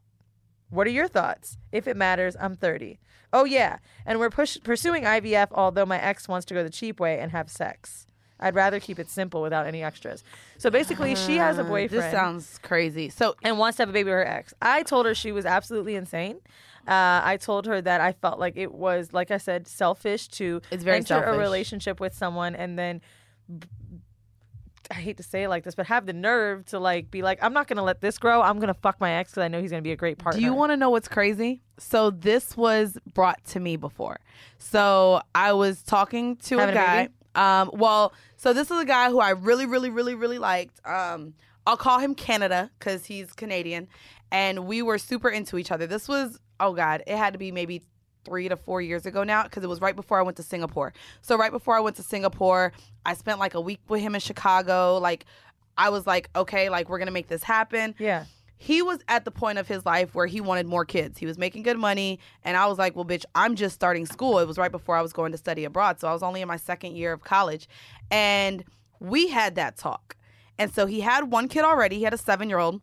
What 0.69 0.87
are 0.87 0.91
your 0.91 1.07
thoughts? 1.07 1.57
If 1.71 1.87
it 1.87 1.97
matters, 1.97 2.35
I'm 2.39 2.55
30. 2.55 2.99
Oh, 3.33 3.45
yeah. 3.45 3.79
And 4.05 4.19
we're 4.19 4.29
push- 4.29 4.57
pursuing 4.63 5.03
IVF, 5.03 5.47
although 5.51 5.85
my 5.85 5.99
ex 5.99 6.27
wants 6.27 6.45
to 6.47 6.53
go 6.53 6.63
the 6.63 6.69
cheap 6.69 6.99
way 6.99 7.19
and 7.19 7.31
have 7.31 7.49
sex. 7.49 8.07
I'd 8.39 8.55
rather 8.55 8.79
keep 8.79 8.99
it 8.99 9.09
simple 9.09 9.41
without 9.41 9.65
any 9.65 9.83
extras. 9.83 10.23
So 10.57 10.69
basically, 10.69 11.15
she 11.15 11.37
has 11.37 11.57
a 11.57 11.63
boyfriend 11.63 12.03
This 12.03 12.11
sounds 12.11 12.59
crazy. 12.61 13.09
So 13.09 13.35
and 13.43 13.57
wants 13.57 13.77
to 13.77 13.83
have 13.83 13.89
a 13.89 13.93
baby 13.93 14.05
with 14.09 14.13
her 14.13 14.27
ex. 14.27 14.53
I 14.61 14.83
told 14.83 15.05
her 15.05 15.15
she 15.15 15.31
was 15.31 15.45
absolutely 15.45 15.95
insane. 15.95 16.39
Uh, 16.87 17.21
I 17.23 17.37
told 17.41 17.65
her 17.65 17.81
that 17.81 18.01
I 18.01 18.11
felt 18.11 18.37
like 18.39 18.57
it 18.57 18.73
was, 18.73 19.11
like 19.13 19.31
I 19.31 19.37
said, 19.37 19.67
selfish 19.67 20.27
to 20.29 20.61
enter 20.71 21.23
a 21.23 21.37
relationship 21.37 21.99
with 21.99 22.13
someone 22.13 22.55
and 22.55 22.77
then. 22.77 23.01
I 24.91 24.95
hate 24.95 25.17
to 25.17 25.23
say 25.23 25.43
it 25.43 25.49
like 25.49 25.63
this, 25.63 25.73
but 25.73 25.87
have 25.87 26.05
the 26.05 26.13
nerve 26.13 26.65
to 26.67 26.77
like 26.77 27.09
be 27.09 27.23
like, 27.23 27.39
I'm 27.41 27.53
not 27.53 27.67
gonna 27.67 27.81
let 27.83 28.01
this 28.01 28.19
grow. 28.19 28.41
I'm 28.41 28.59
gonna 28.59 28.75
fuck 28.75 28.99
my 28.99 29.13
ex 29.13 29.31
because 29.31 29.41
I 29.41 29.47
know 29.47 29.59
he's 29.59 29.71
gonna 29.71 29.81
be 29.81 29.91
a 29.91 29.95
great 29.95 30.19
partner. 30.19 30.39
Do 30.39 30.45
you 30.45 30.53
want 30.53 30.73
to 30.73 30.77
know 30.77 30.91
what's 30.91 31.07
crazy? 31.07 31.63
So 31.79 32.11
this 32.11 32.55
was 32.55 32.97
brought 33.13 33.43
to 33.45 33.59
me 33.59 33.77
before. 33.77 34.19
So 34.59 35.21
I 35.33 35.53
was 35.53 35.81
talking 35.81 36.35
to 36.37 36.59
Having 36.59 36.77
a 36.77 36.79
a 36.79 36.85
guy. 36.85 37.01
baby? 37.03 37.13
Um, 37.35 37.69
well, 37.73 38.13
so 38.37 38.53
this 38.53 38.71
is 38.71 38.79
a 38.79 38.85
guy 38.85 39.09
who 39.09 39.19
I 39.19 39.31
really, 39.31 39.65
really, 39.65 39.89
really, 39.89 40.15
really 40.15 40.39
liked. 40.39 40.79
Um, 40.85 41.33
I'll 41.67 41.77
call 41.77 41.99
him 41.99 42.15
Canada 42.15 42.71
because 42.79 43.05
he's 43.05 43.33
Canadian, 43.33 43.87
and 44.31 44.65
we 44.65 44.81
were 44.81 44.97
super 44.97 45.29
into 45.29 45.57
each 45.57 45.71
other. 45.71 45.87
This 45.87 46.07
was 46.07 46.39
oh 46.59 46.73
god, 46.73 47.03
it 47.07 47.17
had 47.17 47.33
to 47.33 47.39
be 47.39 47.51
maybe 47.51 47.83
three 48.23 48.49
to 48.49 48.55
four 48.55 48.81
years 48.81 49.05
ago 49.05 49.23
now 49.23 49.43
because 49.43 49.63
it 49.63 49.67
was 49.67 49.79
right 49.81 49.95
before 49.95 50.19
I 50.19 50.23
went 50.23 50.37
to 50.37 50.43
Singapore. 50.43 50.93
So 51.21 51.37
right 51.37 51.51
before 51.51 51.75
I 51.75 51.79
went 51.79 51.95
to 51.97 52.03
Singapore, 52.03 52.73
I 53.05 53.13
spent 53.13 53.39
like 53.39 53.53
a 53.53 53.61
week 53.61 53.79
with 53.87 54.01
him 54.01 54.15
in 54.15 54.21
Chicago. 54.21 54.97
Like 54.97 55.25
I 55.77 55.89
was 55.89 56.07
like, 56.07 56.29
okay, 56.35 56.69
like 56.69 56.89
we're 56.89 56.99
gonna 56.99 57.11
make 57.11 57.27
this 57.27 57.43
happen 57.43 57.95
Yeah. 57.99 58.25
He 58.65 58.81
was 58.81 58.97
at 59.07 59.25
the 59.25 59.31
point 59.31 59.59
of 59.59 59.67
his 59.67 59.85
life 59.85 60.15
where 60.15 60.25
he 60.25 60.41
wanted 60.41 60.65
more 60.65 60.85
kids. 60.85 61.19
He 61.19 61.27
was 61.27 61.37
making 61.37 61.61
good 61.61 61.77
money, 61.77 62.19
and 62.43 62.57
I 62.57 62.65
was 62.65 62.79
like, 62.79 62.95
"Well, 62.95 63.05
bitch, 63.05 63.23
I'm 63.35 63.55
just 63.55 63.75
starting 63.75 64.07
school." 64.07 64.39
It 64.39 64.47
was 64.47 64.57
right 64.57 64.71
before 64.71 64.97
I 64.97 65.03
was 65.03 65.13
going 65.13 65.31
to 65.33 65.37
study 65.37 65.65
abroad, 65.65 65.99
so 65.99 66.07
I 66.07 66.13
was 66.13 66.23
only 66.23 66.41
in 66.41 66.47
my 66.47 66.57
second 66.57 66.95
year 66.95 67.13
of 67.13 67.23
college, 67.23 67.69
and 68.09 68.63
we 68.99 69.27
had 69.27 69.53
that 69.53 69.77
talk. 69.77 70.15
And 70.57 70.73
so 70.73 70.87
he 70.87 71.01
had 71.01 71.29
one 71.29 71.47
kid 71.47 71.63
already. 71.63 71.97
He 71.97 72.03
had 72.05 72.13
a 72.15 72.17
seven 72.17 72.49
year 72.49 72.57
old, 72.57 72.81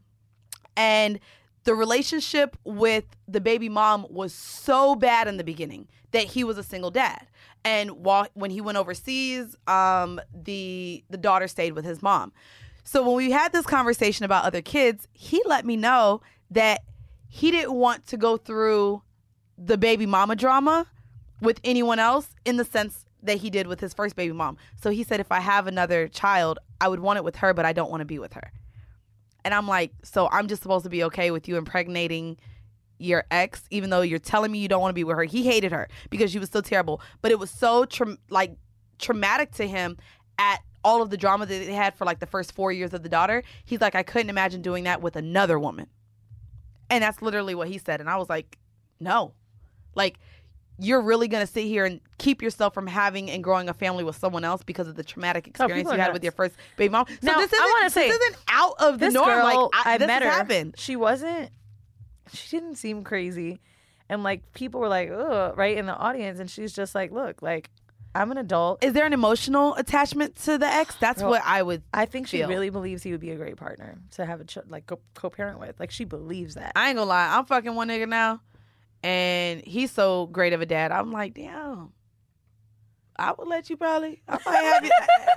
and 0.77 1.19
the 1.65 1.75
relationship 1.75 2.57
with 2.63 3.05
the 3.27 3.41
baby 3.41 3.69
mom 3.69 4.07
was 4.09 4.33
so 4.33 4.95
bad 4.95 5.27
in 5.27 5.37
the 5.37 5.45
beginning 5.45 5.89
that 6.13 6.25
he 6.25 6.45
was 6.45 6.59
a 6.59 6.63
single 6.63 6.93
dad. 6.93 7.27
And 7.65 8.05
while 8.05 8.29
when 8.35 8.53
he 8.53 8.61
went 8.61 8.79
overseas, 8.79 9.57
um, 9.67 10.21
the 10.33 11.03
the 11.11 11.19
daughter 11.19 11.49
stayed 11.49 11.73
with 11.73 11.85
his 11.85 12.03
mom. 12.03 12.33
So 12.85 13.03
when 13.03 13.17
we 13.17 13.31
had 13.31 13.53
this 13.53 13.67
conversation 13.67 14.25
about 14.25 14.45
other 14.45 14.63
kids, 14.63 15.09
he 15.13 15.43
let 15.47 15.65
me 15.65 15.77
know 15.77 16.21
that 16.51 16.83
he 17.29 17.51
didn't 17.51 17.75
want 17.75 18.07
to 18.09 18.17
go 18.17 18.37
through 18.37 19.03
the 19.57 19.79
baby 19.79 20.07
mama 20.07 20.37
drama 20.37 20.87
with 21.41 21.61
anyone 21.65 21.99
else 21.99 22.29
in 22.45 22.57
the 22.57 22.65
sense 22.65 23.05
that 23.23 23.39
he 23.39 23.51
did 23.51 23.67
with 23.67 23.81
his 23.81 23.95
first 23.95 24.17
baby 24.17 24.33
mom. 24.33 24.57
So 24.83 24.91
he 24.91 25.05
said 25.05 25.21
if 25.21 25.31
I 25.31 25.41
have 25.41 25.67
another 25.67 26.09
child, 26.09 26.59
I 26.81 26.89
would 26.89 27.01
want 27.01 27.19
it 27.19 27.25
with 27.25 27.37
her, 27.37 27.55
but 27.55 27.65
I 27.65 27.73
don't 27.73 27.91
want 27.91 28.01
to 28.01 28.05
be 28.05 28.19
with 28.19 28.33
her. 28.33 28.53
And 29.45 29.55
I'm 29.55 29.69
like, 29.69 29.93
so 30.03 30.29
I'm 30.31 30.49
just 30.49 30.63
supposed 30.63 30.85
to 30.85 30.91
be 30.91 31.05
okay 31.05 31.31
with 31.31 31.49
you 31.49 31.57
impregnating 31.57 32.39
your 32.99 33.25
ex, 33.31 33.65
even 33.71 33.91
though 33.91 34.03
you're 34.03 34.19
telling 34.19 34.53
me 34.53 34.59
you 34.59 34.69
don't 34.69 34.81
want 34.81 34.91
to 34.91 34.95
be 34.95 35.05
with 35.05 35.17
her. 35.17 35.25
He 35.25 35.45
hated 35.45 35.73
her 35.73 35.89
because 36.11 36.31
she 36.31 36.39
was 36.39 36.51
so 36.51 36.61
terrible, 36.61 37.01
but 37.21 37.31
it 37.31 37.39
was 37.39 37.51
so 37.51 37.85
tra- 37.85 38.19
like 38.31 38.57
traumatic 38.99 39.53
to 39.53 39.67
him 39.67 39.97
at 40.39 40.61
all 40.85 41.03
of 41.03 41.11
the 41.11 41.17
drama 41.17 41.47
that 41.47 41.59
they 41.67 41.73
had 41.73 41.95
for 41.95 42.05
like 42.05 42.19
the 42.19 42.27
first 42.27 42.53
four 42.55 42.73
years 42.73 42.93
of 42.93 43.03
the 43.03 43.09
daughter. 43.09 43.43
He's 43.65 43.81
like, 43.81 43.95
I 43.95 44.03
couldn't 44.03 44.31
imagine 44.31 44.63
doing 44.63 44.85
that 44.85 45.01
with 45.03 45.17
another 45.17 45.59
woman. 45.59 45.87
And 46.91 47.03
that's 47.03 47.23
literally 47.23 47.55
what 47.55 47.69
he 47.69 47.79
said. 47.79 48.01
And 48.01 48.11
I 48.11 48.17
was 48.17 48.29
like, 48.29 48.59
no. 49.01 49.33
Like, 49.95 50.19
you're 50.79 51.01
really 51.03 51.29
going 51.29 51.47
to 51.47 51.51
sit 51.51 51.65
here 51.65 51.85
and 51.85 52.01
keep 52.19 52.43
yourself 52.43 52.75
from 52.75 52.87
having 52.87 53.31
and 53.31 53.45
growing 53.45 53.69
a 53.69 53.75
family 53.75 54.03
with 54.05 54.17
someone 54.17 54.43
else 54.45 54.63
because 54.63 54.89
of 54.89 54.97
the 54.97 55.05
traumatic 55.05 55.47
experience 55.47 55.79
people 55.81 55.93
you 55.93 55.99
had 56.01 56.07
nuts. 56.09 56.15
with 56.15 56.23
your 56.25 56.33
first 56.33 56.55
baby 56.77 56.91
mom. 56.91 57.07
So 57.09 57.15
Now, 57.23 57.39
this 57.39 57.53
I 57.53 57.57
isn't, 57.57 57.73
wanna 57.73 57.91
say, 57.91 58.09
this 58.09 58.21
isn't 58.21 58.37
out 58.49 58.75
of 58.81 58.99
the 58.99 59.11
norm. 59.11 59.29
girl, 59.29 59.45
like, 59.73 59.87
I, 59.87 59.95
I 59.95 59.99
this 59.99 60.07
met 60.07 60.23
her. 60.23 60.29
happened. 60.31 60.75
She 60.79 60.97
wasn't. 60.97 61.51
She 62.33 62.57
didn't 62.59 62.77
seem 62.77 63.05
crazy, 63.05 63.61
and 64.09 64.23
like 64.23 64.53
people 64.55 64.81
were 64.81 64.89
like, 64.89 65.11
"Ugh," 65.11 65.53
right 65.57 65.77
in 65.77 65.85
the 65.87 65.95
audience, 65.95 66.41
and 66.41 66.51
she's 66.51 66.73
just 66.73 66.95
like, 66.95 67.11
"Look, 67.13 67.43
like 67.43 67.69
I'm 68.15 68.31
an 68.31 68.39
adult. 68.39 68.85
Is 68.85 68.93
there 68.93 69.07
an 69.07 69.13
emotional 69.13 69.75
attachment 69.77 70.37
to 70.45 70.59
the 70.59 70.67
ex? 70.67 70.95
That's 70.97 71.21
Girl, 71.23 71.31
what 71.31 71.43
I 71.45 71.63
would. 71.63 71.83
I 71.95 72.05
think 72.07 72.27
she 72.29 72.39
feel. 72.39 72.49
really 72.49 72.69
believes 72.71 73.03
he 73.03 73.13
would 73.13 73.21
be 73.21 73.31
a 73.31 73.37
great 73.37 73.57
partner 73.57 73.99
to 74.13 74.27
have 74.27 74.41
a 74.41 74.45
ch- 74.45 74.59
like 74.69 74.87
co- 74.87 75.01
co-parent 75.15 75.59
with. 75.61 75.81
Like 75.81 75.91
she 75.91 76.05
believes 76.05 76.55
that. 76.57 76.73
I 76.77 76.89
ain't 76.89 76.97
gonna 76.99 77.09
lie. 77.09 77.37
I'm 77.37 77.47
fucking 77.47 77.75
one 77.75 77.89
nigga 77.89 78.09
now, 78.09 78.41
and 79.03 79.63
he's 79.65 79.91
so 79.91 80.27
great 80.27 80.53
of 80.53 80.61
a 80.61 80.67
dad. 80.67 80.93
I'm 80.93 81.11
like, 81.13 81.35
damn. 81.35 81.93
I 83.19 83.33
would 83.39 83.47
let 83.47 83.69
you 83.71 83.77
probably. 83.77 84.23
I 84.29 84.39
might 84.45 84.55
have. 84.57 84.85
you- 84.85 84.91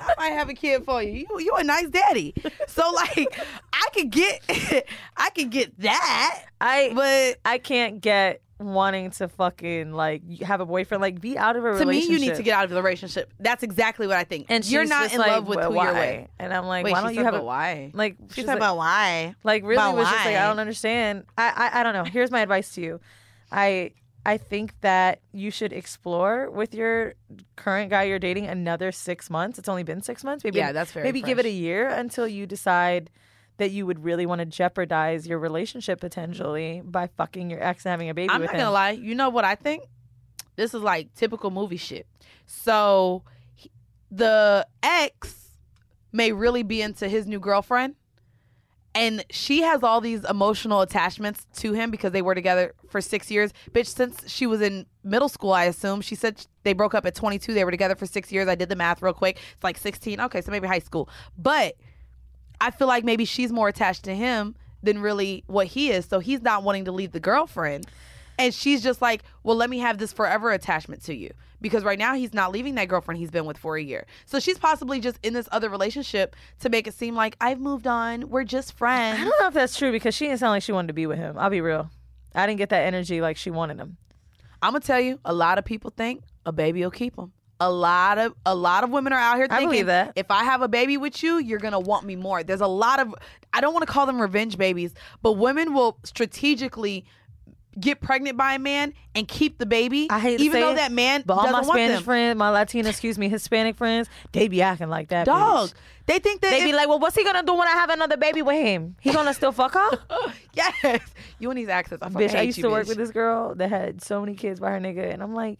I 0.07 0.13
might 0.17 0.34
have 0.38 0.49
a 0.49 0.53
kid 0.53 0.86
for 0.86 1.03
you. 1.03 1.11
You 1.30 1.39
you 1.39 1.53
a 1.57 1.63
nice 1.63 1.88
daddy. 1.89 2.34
So 2.67 2.89
like, 2.91 3.39
I 3.73 3.88
could 3.93 4.09
get. 4.11 4.41
I 5.17 5.30
could 5.32 5.49
get 5.49 5.78
that. 5.80 6.45
I 6.61 6.91
But 6.95 7.39
I 7.49 7.57
can't 7.57 7.99
get 8.01 8.41
wanting 8.59 9.11
to 9.11 9.27
fucking 9.27 9.91
like 9.91 10.41
have 10.41 10.61
a 10.61 10.65
boyfriend. 10.65 11.01
Like 11.01 11.19
be 11.19 11.37
out 11.37 11.55
of 11.55 11.63
a 11.65 11.71
relationship. 11.71 12.03
to 12.03 12.09
me, 12.09 12.13
you 12.13 12.19
need 12.19 12.35
to 12.35 12.43
get 12.43 12.57
out 12.57 12.65
of 12.65 12.69
the 12.69 12.81
relationship. 12.81 13.31
That's 13.39 13.63
exactly 13.63 14.07
what 14.07 14.17
I 14.17 14.23
think. 14.23 14.47
And 14.49 14.65
you're 14.65 14.83
she's 14.83 14.89
not 14.89 15.03
just 15.03 15.15
in 15.15 15.19
like, 15.19 15.31
love 15.31 15.47
with 15.47 15.57
"Well, 15.57 15.71
who 15.71 15.77
why? 15.77 15.83
you're 15.85 15.93
with. 16.21 16.29
And 16.39 16.53
I'm 16.53 16.65
like, 16.65 16.85
Wait, 16.85 16.91
why 16.91 17.01
don't 17.01 17.15
you 17.15 17.23
have 17.23 17.35
a 17.35 17.43
why? 17.43 17.91
like? 17.93 18.17
She's 18.27 18.35
she's 18.35 18.45
talking 18.45 18.59
like, 18.59 18.69
about 18.69 18.77
why. 18.77 19.35
Like 19.43 19.63
really 19.63 19.75
But 19.75 19.95
was 19.95 20.07
just 20.09 20.25
like 20.25 20.35
I 20.35 20.47
don't 20.47 20.59
understand. 20.59 21.25
I, 21.37 21.71
I 21.73 21.79
I 21.79 21.83
don't 21.83 21.93
know. 21.93 22.03
Here's 22.05 22.31
my 22.31 22.41
advice 22.41 22.73
to 22.75 22.81
you. 22.81 22.99
I 23.51 23.91
I 24.25 24.37
think 24.37 24.73
that 24.81 25.21
you 25.33 25.51
should 25.51 25.71
explore 25.71 26.49
with 26.49 26.73
your 26.73 27.13
current 27.55 27.91
guy 27.91 28.03
you're 28.03 28.19
dating 28.19 28.47
another 28.47 28.91
six 28.91 29.29
months. 29.29 29.59
It's 29.59 29.69
only 29.69 29.83
been 29.83 30.01
six 30.01 30.23
months. 30.23 30.43
Maybe 30.43 30.57
Yeah, 30.57 30.71
that's 30.71 30.91
very 30.91 31.03
maybe 31.03 31.21
give 31.21 31.37
it 31.37 31.45
a 31.45 31.51
year 31.51 31.87
until 31.89 32.27
you 32.27 32.47
decide 32.47 33.11
that 33.57 33.71
you 33.71 33.85
would 33.85 34.03
really 34.03 34.25
want 34.25 34.39
to 34.39 34.45
jeopardize 34.45 35.25
your 35.27 35.39
relationship 35.39 35.99
potentially 36.01 36.81
by 36.83 37.07
fucking 37.07 37.49
your 37.49 37.63
ex 37.63 37.85
and 37.85 37.91
having 37.91 38.09
a 38.09 38.13
baby 38.13 38.29
I'm 38.29 38.41
not 38.41 38.51
him. 38.51 38.57
gonna 38.59 38.71
lie. 38.71 38.91
You 38.91 39.15
know 39.15 39.29
what 39.29 39.45
I 39.45 39.55
think? 39.55 39.83
This 40.55 40.73
is 40.73 40.81
like 40.81 41.13
typical 41.15 41.51
movie 41.51 41.77
shit. 41.77 42.05
So 42.45 43.23
he- 43.55 43.71
the 44.11 44.67
ex 44.83 45.57
may 46.11 46.31
really 46.31 46.63
be 46.63 46.81
into 46.81 47.07
his 47.09 47.25
new 47.27 47.39
girlfriend, 47.39 47.95
and 48.93 49.25
she 49.29 49.61
has 49.63 49.83
all 49.83 49.99
these 49.99 50.23
emotional 50.25 50.79
attachments 50.81 51.45
to 51.57 51.73
him 51.73 51.91
because 51.91 52.13
they 52.13 52.21
were 52.21 52.35
together 52.35 52.73
for 52.89 53.01
six 53.01 53.29
years. 53.29 53.51
Bitch, 53.71 53.87
since 53.87 54.29
she 54.31 54.47
was 54.47 54.61
in 54.61 54.85
middle 55.03 55.27
school, 55.27 55.51
I 55.51 55.65
assume 55.65 55.99
she 56.01 56.15
said 56.15 56.45
they 56.63 56.71
broke 56.73 56.93
up 56.93 57.05
at 57.05 57.15
22. 57.15 57.53
They 57.53 57.65
were 57.65 57.71
together 57.71 57.95
for 57.95 58.05
six 58.05 58.31
years. 58.31 58.47
I 58.47 58.55
did 58.55 58.69
the 58.69 58.75
math 58.77 59.01
real 59.01 59.13
quick. 59.13 59.37
It's 59.53 59.63
like 59.63 59.77
16. 59.77 60.21
Okay, 60.21 60.41
so 60.41 60.51
maybe 60.51 60.67
high 60.67 60.79
school, 60.79 61.09
but. 61.37 61.75
I 62.61 62.71
feel 62.71 62.87
like 62.87 63.03
maybe 63.03 63.25
she's 63.25 63.51
more 63.51 63.67
attached 63.67 64.03
to 64.03 64.15
him 64.15 64.55
than 64.83 64.99
really 64.99 65.43
what 65.47 65.67
he 65.67 65.91
is. 65.91 66.05
So 66.05 66.19
he's 66.19 66.41
not 66.41 66.63
wanting 66.63 66.85
to 66.85 66.91
leave 66.91 67.11
the 67.11 67.19
girlfriend. 67.19 67.87
And 68.37 68.53
she's 68.53 68.83
just 68.83 69.01
like, 69.01 69.23
well, 69.43 69.55
let 69.55 69.69
me 69.69 69.79
have 69.79 69.97
this 69.97 70.11
forever 70.11 70.51
attachment 70.51 71.03
to 71.03 71.15
you. 71.15 71.31
Because 71.61 71.83
right 71.83 71.97
now 71.97 72.15
he's 72.15 72.33
not 72.33 72.51
leaving 72.51 72.75
that 72.75 72.89
girlfriend 72.89 73.17
he's 73.17 73.31
been 73.31 73.45
with 73.45 73.57
for 73.57 73.77
a 73.77 73.81
year. 73.81 74.05
So 74.25 74.39
she's 74.39 74.59
possibly 74.59 74.99
just 74.99 75.17
in 75.23 75.33
this 75.33 75.47
other 75.51 75.69
relationship 75.69 76.35
to 76.59 76.69
make 76.69 76.85
it 76.85 76.93
seem 76.93 77.15
like 77.15 77.37
I've 77.39 77.59
moved 77.59 77.87
on. 77.87 78.29
We're 78.29 78.43
just 78.43 78.73
friends. 78.73 79.19
I 79.19 79.23
don't 79.23 79.39
know 79.39 79.47
if 79.47 79.53
that's 79.53 79.77
true 79.77 79.91
because 79.91 80.13
she 80.13 80.25
didn't 80.25 80.39
sound 80.39 80.51
like 80.51 80.63
she 80.63 80.73
wanted 80.73 80.87
to 80.87 80.93
be 80.93 81.07
with 81.07 81.17
him. 81.17 81.37
I'll 81.37 81.49
be 81.49 81.61
real. 81.61 81.89
I 82.35 82.45
didn't 82.45 82.57
get 82.57 82.69
that 82.69 82.85
energy 82.85 83.21
like 83.21 83.37
she 83.37 83.49
wanted 83.49 83.79
him. 83.79 83.97
I'm 84.61 84.73
gonna 84.73 84.81
tell 84.81 84.99
you, 84.99 85.19
a 85.23 85.33
lot 85.33 85.57
of 85.57 85.65
people 85.65 85.91
think 85.95 86.23
a 86.45 86.51
baby 86.51 86.81
will 86.81 86.91
keep 86.91 87.15
them. 87.15 87.31
A 87.59 87.71
lot 87.71 88.17
of 88.17 88.33
a 88.45 88.53
lot 88.53 88.83
of 88.83 88.89
women 88.89 89.13
are 89.13 89.19
out 89.19 89.37
here 89.37 89.47
thinking 89.47 89.85
that. 89.85 90.13
if 90.15 90.29
I 90.29 90.43
have 90.43 90.61
a 90.61 90.67
baby 90.67 90.97
with 90.97 91.23
you, 91.23 91.37
you're 91.37 91.59
gonna 91.59 91.79
want 91.79 92.05
me 92.05 92.15
more. 92.15 92.43
There's 92.43 92.61
a 92.61 92.67
lot 92.67 92.99
of 92.99 93.15
I 93.53 93.61
don't 93.61 93.73
want 93.73 93.87
to 93.87 93.91
call 93.91 94.05
them 94.05 94.21
revenge 94.21 94.57
babies, 94.57 94.93
but 95.21 95.33
women 95.33 95.73
will 95.73 95.97
strategically 96.03 97.05
get 97.79 98.01
pregnant 98.01 98.37
by 98.37 98.53
a 98.53 98.59
man 98.59 98.93
and 99.13 99.27
keep 99.27 99.57
the 99.57 99.65
baby, 99.65 100.07
I 100.09 100.19
hate 100.19 100.37
to 100.37 100.43
even 100.43 100.61
though 100.61 100.71
it, 100.71 100.75
that 100.75 100.91
man 100.91 101.23
But 101.25 101.35
all 101.35 101.51
my 101.51 101.61
Spanish 101.63 102.01
friends, 102.01 102.37
my 102.37 102.49
Latina, 102.49 102.89
excuse 102.89 103.17
me, 103.17 103.29
Hispanic 103.29 103.75
friends, 103.75 104.09
they 104.31 104.47
be 104.47 104.61
acting 104.61 104.89
like 104.89 105.09
that. 105.09 105.25
Dog, 105.25 105.69
bitch. 105.69 105.73
they 106.05 106.19
think 106.19 106.41
that 106.41 106.51
They 106.51 106.59
if- 106.59 106.65
be 106.65 106.73
like, 106.73 106.87
well, 106.87 106.99
what's 106.99 107.15
he 107.15 107.23
gonna 107.23 107.43
do 107.43 107.53
when 107.53 107.67
I 107.67 107.71
have 107.71 107.89
another 107.89 108.17
baby 108.17 108.41
with 108.41 108.55
him? 108.55 108.95
He 109.01 109.11
gonna 109.11 109.33
still 109.33 109.51
fuck 109.51 109.73
her? 109.73 109.99
yes, 110.53 111.01
you 111.39 111.49
and 111.49 111.57
these 111.59 111.69
accents. 111.69 112.03
I 112.03 112.09
bitch, 112.09 112.35
I 112.35 112.41
used 112.41 112.57
you, 112.57 112.63
to 112.63 112.69
work 112.69 112.87
with 112.87 112.97
this 112.97 113.11
girl 113.11 113.55
that 113.55 113.69
had 113.69 114.01
so 114.01 114.21
many 114.21 114.35
kids 114.35 114.59
by 114.59 114.71
her 114.71 114.79
nigga, 114.79 115.13
and 115.13 115.21
I'm 115.21 115.33
like, 115.33 115.59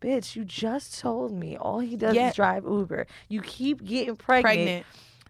bitch, 0.00 0.36
you 0.36 0.44
just 0.44 0.98
told 0.98 1.32
me 1.32 1.56
all 1.56 1.80
he 1.80 1.96
does 1.96 2.14
Yeah. 2.14 2.28
is 2.30 2.34
drive 2.34 2.64
Uber. 2.64 3.06
You 3.28 3.42
keep 3.42 3.84
getting 3.84 4.16
pregnant. 4.16 4.44
pregnant. 4.56 4.86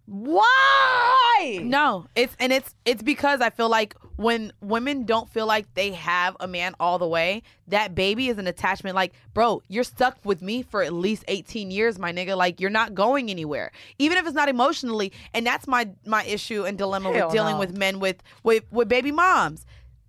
Why? 0.06 1.60
No, 1.62 2.06
it's 2.14 2.34
and 2.38 2.52
it's 2.52 2.74
it's 2.84 3.02
because 3.02 3.40
I 3.40 3.50
feel 3.50 3.68
like 3.68 3.94
when 4.16 4.52
women 4.62 5.04
don't 5.04 5.28
feel 5.28 5.46
like 5.46 5.72
they 5.74 5.92
have 5.92 6.36
a 6.40 6.46
man 6.48 6.74
all 6.80 6.98
the 6.98 7.06
way, 7.08 7.42
that 7.68 7.94
baby 7.94 8.28
is 8.28 8.38
an 8.38 8.46
attachment. 8.46 8.94
Like, 8.94 9.12
bro, 9.34 9.62
you're 9.68 9.84
stuck 9.84 10.16
with 10.24 10.40
me 10.40 10.62
for 10.62 10.82
at 10.82 10.92
least 10.92 11.24
18 11.28 11.70
years, 11.70 11.98
my 11.98 12.12
nigga. 12.12 12.36
Like, 12.36 12.60
you're 12.60 12.70
not 12.70 12.94
going 12.94 13.30
anywhere, 13.30 13.72
even 13.98 14.16
if 14.16 14.24
it's 14.26 14.34
not 14.34 14.48
emotionally. 14.48 15.12
And 15.34 15.46
that's 15.46 15.66
my 15.66 15.90
my 16.06 16.24
issue 16.24 16.64
and 16.64 16.78
dilemma 16.78 17.12
Hell 17.12 17.26
with 17.26 17.34
dealing 17.34 17.54
no. 17.54 17.60
with 17.60 17.76
men 17.76 17.98
with 18.00 18.22
with 18.42 18.64
with 18.70 18.88
baby 18.88 19.12
moms. 19.12 19.66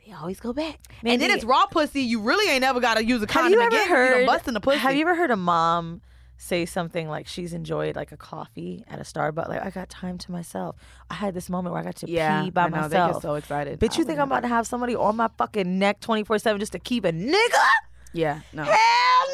They 0.07 0.13
always 0.13 0.39
go 0.39 0.53
back, 0.53 0.79
and 1.03 1.21
then 1.21 1.31
it's 1.31 1.43
raw 1.43 1.65
pussy. 1.65 2.01
You 2.01 2.21
really 2.21 2.49
ain't 2.49 2.63
ever 2.63 2.79
got 2.79 2.95
to 2.95 3.03
use 3.03 3.17
a 3.21 3.25
Have 3.25 3.29
condom 3.29 3.59
you 3.59 3.59
ever 3.61 3.67
again. 3.75 3.87
'cause 4.13 4.19
you 4.21 4.25
busting 4.25 4.53
the 4.53 4.61
pussy. 4.61 4.77
Have 4.77 4.95
you 4.95 5.01
ever 5.01 5.15
heard 5.15 5.31
a 5.31 5.35
mom 5.35 6.01
say 6.37 6.65
something 6.65 7.09
like 7.09 7.27
she's 7.27 7.51
enjoyed 7.51 7.95
like 7.97 8.13
a 8.13 8.17
coffee 8.17 8.85
at 8.87 8.99
a 8.99 9.03
Starbucks? 9.03 9.49
Like 9.49 9.65
I 9.65 9.69
got 9.69 9.89
time 9.89 10.17
to 10.19 10.31
myself. 10.31 10.77
I 11.09 11.15
had 11.15 11.33
this 11.33 11.49
moment 11.49 11.73
where 11.73 11.81
I 11.81 11.83
got 11.83 11.97
to 11.97 12.09
Yeah, 12.09 12.43
pee 12.43 12.51
by 12.51 12.63
I 12.63 12.69
know. 12.69 12.77
myself. 12.77 12.91
They 12.91 13.13
get 13.15 13.21
so 13.21 13.35
excited. 13.35 13.79
Bitch, 13.81 13.97
you 13.97 14.05
think 14.05 14.19
I'm 14.19 14.27
about 14.31 14.41
to 14.43 14.47
have 14.47 14.65
somebody 14.65 14.95
on 14.95 15.17
my 15.17 15.27
fucking 15.37 15.77
neck 15.77 15.99
24 15.99 16.39
seven 16.39 16.59
just 16.61 16.71
to 16.71 16.79
keep 16.79 17.03
a 17.03 17.11
nigga? 17.11 17.67
Yeah, 18.13 18.39
no. 18.53 18.63
Hell 18.63 19.27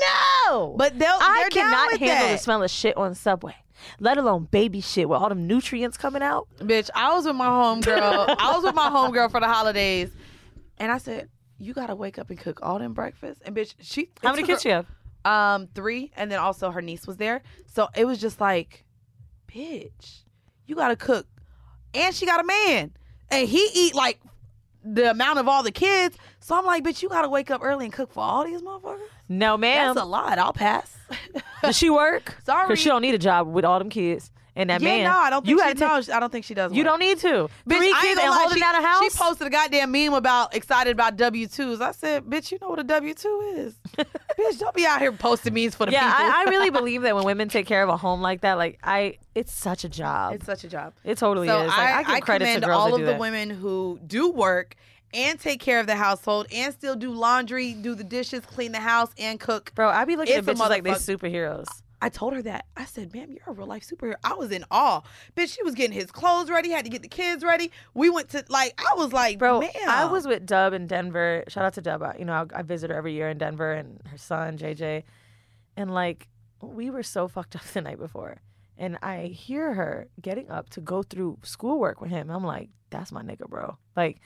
no. 0.49 0.75
But 0.75 0.97
they'll. 0.97 1.07
I 1.21 1.49
cannot 1.51 1.91
handle 1.99 2.07
that. 2.27 2.31
the 2.31 2.37
smell 2.39 2.63
of 2.63 2.71
shit 2.71 2.97
on 2.97 3.13
Subway, 3.13 3.55
let 3.99 4.17
alone 4.17 4.47
baby 4.49 4.81
shit 4.81 5.07
with 5.07 5.19
all 5.21 5.29
them 5.29 5.45
nutrients 5.45 5.97
coming 5.97 6.23
out. 6.23 6.47
Bitch, 6.59 6.89
I 6.95 7.13
was 7.13 7.25
with 7.25 7.35
my 7.35 7.45
homegirl. 7.47 8.35
I 8.39 8.51
was 8.55 8.63
with 8.63 8.73
my 8.75 8.89
homegirl 8.89 9.29
for 9.31 9.39
the 9.39 9.47
holidays, 9.47 10.09
and 10.77 10.91
I 10.91 10.97
said, 10.97 11.29
"You 11.57 11.73
gotta 11.73 11.95
wake 11.95 12.17
up 12.19 12.29
and 12.29 12.39
cook 12.39 12.59
all 12.61 12.79
them 12.79 12.93
breakfast." 12.93 13.41
And 13.45 13.55
bitch, 13.55 13.73
she 13.81 14.09
How 14.21 14.31
many 14.31 14.43
kids 14.43 14.63
her- 14.63 14.69
you 14.69 14.75
have? 14.75 14.85
Um, 15.25 15.67
three, 15.73 16.11
and 16.17 16.29
then 16.31 16.39
also 16.39 16.69
her 16.71 16.81
niece 16.81 17.07
was 17.07 17.15
there, 17.17 17.41
so 17.65 17.87
it 17.95 18.05
was 18.05 18.19
just 18.19 18.41
like, 18.41 18.83
bitch, 19.47 20.23
you 20.65 20.75
gotta 20.75 20.95
cook, 20.97 21.25
and 21.93 22.13
she 22.13 22.25
got 22.25 22.41
a 22.41 22.43
man, 22.43 22.91
and 23.31 23.47
he 23.47 23.69
eat 23.73 23.95
like 23.95 24.19
the 24.83 25.11
amount 25.11 25.39
of 25.39 25.47
all 25.47 25.63
the 25.63 25.71
kids. 25.71 26.17
So 26.41 26.57
I'm 26.57 26.65
like, 26.65 26.83
bitch, 26.83 27.01
you 27.01 27.07
gotta 27.07 27.29
wake 27.29 27.49
up 27.51 27.61
early 27.63 27.85
and 27.85 27.93
cook 27.93 28.11
for 28.11 28.19
all 28.21 28.43
these 28.43 28.61
motherfuckers. 28.61 28.99
No, 29.29 29.55
ma'am. 29.55 29.95
That's 29.95 30.03
a 30.05 30.09
lot. 30.09 30.37
I'll 30.37 30.51
pass. 30.51 30.93
Does 31.61 31.77
she 31.77 31.89
work? 31.89 32.35
Sorry. 32.45 32.67
Because 32.67 32.79
she 32.79 32.89
don't 32.89 33.01
need 33.01 33.15
a 33.15 33.19
job 33.19 33.47
with 33.47 33.63
all 33.63 33.79
them 33.79 33.89
kids 33.89 34.29
and 34.55 34.69
that 34.69 34.81
yeah, 34.81 34.87
man. 34.87 35.03
no, 35.05 35.17
I 35.17 35.29
don't 35.29 35.45
think 35.45 35.59
you 35.59 35.67
she. 35.67 35.73
no, 35.79 36.15
I 36.15 36.19
don't 36.19 36.31
think 36.31 36.45
she 36.45 36.53
does. 36.53 36.71
You 36.71 36.79
work. 36.79 36.85
don't 36.85 36.99
need 36.99 37.17
to. 37.19 37.27
Bitch, 37.27 37.77
Three 37.77 37.93
I 37.93 38.01
kids 38.01 38.19
and 38.21 38.33
holding 38.33 38.55
she, 38.55 38.59
down 38.59 38.75
a 38.75 38.87
house. 38.87 39.03
She 39.03 39.09
posted 39.09 39.47
a 39.47 39.49
goddamn 39.49 39.91
meme 39.91 40.13
about 40.13 40.55
excited 40.55 40.91
about 40.91 41.17
W 41.17 41.47
twos. 41.47 41.81
I 41.81 41.91
said, 41.91 42.23
bitch, 42.25 42.51
you 42.51 42.59
know 42.61 42.69
what 42.69 42.79
a 42.79 42.83
W 42.83 43.13
two 43.13 43.53
is. 43.55 43.75
bitch, 43.97 44.59
don't 44.59 44.75
be 44.75 44.85
out 44.85 45.01
here 45.01 45.11
posting 45.11 45.53
memes 45.53 45.75
for 45.75 45.85
the 45.85 45.91
yeah, 45.91 46.11
people. 46.11 46.31
I, 46.31 46.43
I 46.45 46.49
really 46.49 46.69
believe 46.71 47.01
that 47.01 47.15
when 47.15 47.25
women 47.25 47.49
take 47.49 47.65
care 47.65 47.83
of 47.83 47.89
a 47.89 47.97
home 47.97 48.21
like 48.21 48.41
that, 48.41 48.57
like 48.57 48.79
I, 48.83 49.17
it's 49.33 49.51
such 49.51 49.83
a 49.83 49.89
job. 49.89 50.35
it's 50.35 50.45
such 50.45 50.63
a 50.63 50.69
job. 50.69 50.93
it 51.03 51.17
totally 51.17 51.47
so 51.47 51.61
is. 51.61 51.67
Like, 51.69 51.77
I, 51.77 51.93
I, 51.99 52.03
give 52.03 52.11
I 52.11 52.19
credit 52.19 52.45
commend 52.45 52.61
to 52.61 52.67
girls 52.67 52.79
all 52.79 52.93
of 52.93 53.01
the 53.01 53.07
that. 53.07 53.19
women 53.19 53.49
who 53.49 53.99
do 54.05 54.29
work 54.29 54.75
and 55.13 55.39
take 55.39 55.59
care 55.59 55.79
of 55.79 55.87
the 55.87 55.95
household 55.95 56.47
and 56.51 56.73
still 56.73 56.95
do 56.95 57.11
laundry, 57.11 57.73
do 57.73 57.95
the 57.95 58.03
dishes, 58.03 58.45
clean 58.45 58.71
the 58.71 58.79
house, 58.79 59.11
and 59.17 59.39
cook. 59.39 59.71
Bro, 59.75 59.89
I 59.89 60.05
be 60.05 60.15
looking 60.15 60.35
It's 60.37 60.47
at 60.47 60.55
bitches 60.55 60.69
like 60.69 60.83
they 60.83 60.91
superheroes. 60.91 61.67
I 62.03 62.09
told 62.09 62.33
her 62.33 62.41
that. 62.41 62.65
I 62.75 62.83
said, 62.85 63.13
ma'am, 63.13 63.31
you're 63.31 63.39
a 63.47 63.51
real 63.53 63.65
life 63.67 63.87
superhero. 63.87 64.15
I 64.23 64.33
was 64.33 64.51
in 64.51 64.65
awe. 64.69 65.01
Bitch, 65.37 65.55
she 65.55 65.63
was 65.63 65.73
getting 65.73 65.93
his 65.93 66.11
clothes 66.11 66.49
ready, 66.49 66.69
had 66.71 66.83
to 66.83 66.91
get 66.91 67.01
the 67.01 67.07
kids 67.07 67.43
ready. 67.43 67.71
We 67.93 68.09
went 68.09 68.29
to, 68.31 68.43
like, 68.49 68.79
I 68.79 68.93
was 68.95 69.13
like, 69.13 69.39
Bro, 69.39 69.61
man. 69.61 69.69
I 69.87 70.05
was 70.05 70.27
with 70.27 70.45
Dub 70.45 70.73
in 70.73 70.85
Denver. 70.87 71.45
Shout 71.47 71.63
out 71.63 71.73
to 71.75 71.81
Dub. 71.81 72.03
I- 72.03 72.17
You 72.19 72.25
know, 72.25 72.33
I, 72.33 72.59
I 72.59 72.61
visit 72.63 72.89
her 72.89 72.95
every 72.95 73.13
year 73.13 73.29
in 73.29 73.37
Denver 73.37 73.71
and 73.71 74.01
her 74.11 74.17
son, 74.17 74.57
JJ. 74.57 75.03
And 75.77 75.93
like, 75.93 76.27
we 76.61 76.89
were 76.89 77.03
so 77.03 77.27
fucked 77.27 77.55
up 77.57 77.63
the 77.63 77.81
night 77.81 77.99
before. 77.99 78.41
And 78.77 78.97
I 79.01 79.27
hear 79.27 79.73
her 79.73 80.07
getting 80.21 80.49
up 80.51 80.69
to 80.71 80.81
go 80.81 81.03
through 81.03 81.37
schoolwork 81.43 82.01
with 82.01 82.09
him. 82.09 82.29
I'm 82.29 82.43
like, 82.43 82.69
that's 82.89 83.11
my 83.11 83.21
nigga, 83.21 83.47
bro. 83.47 83.77
Like, 83.95 84.19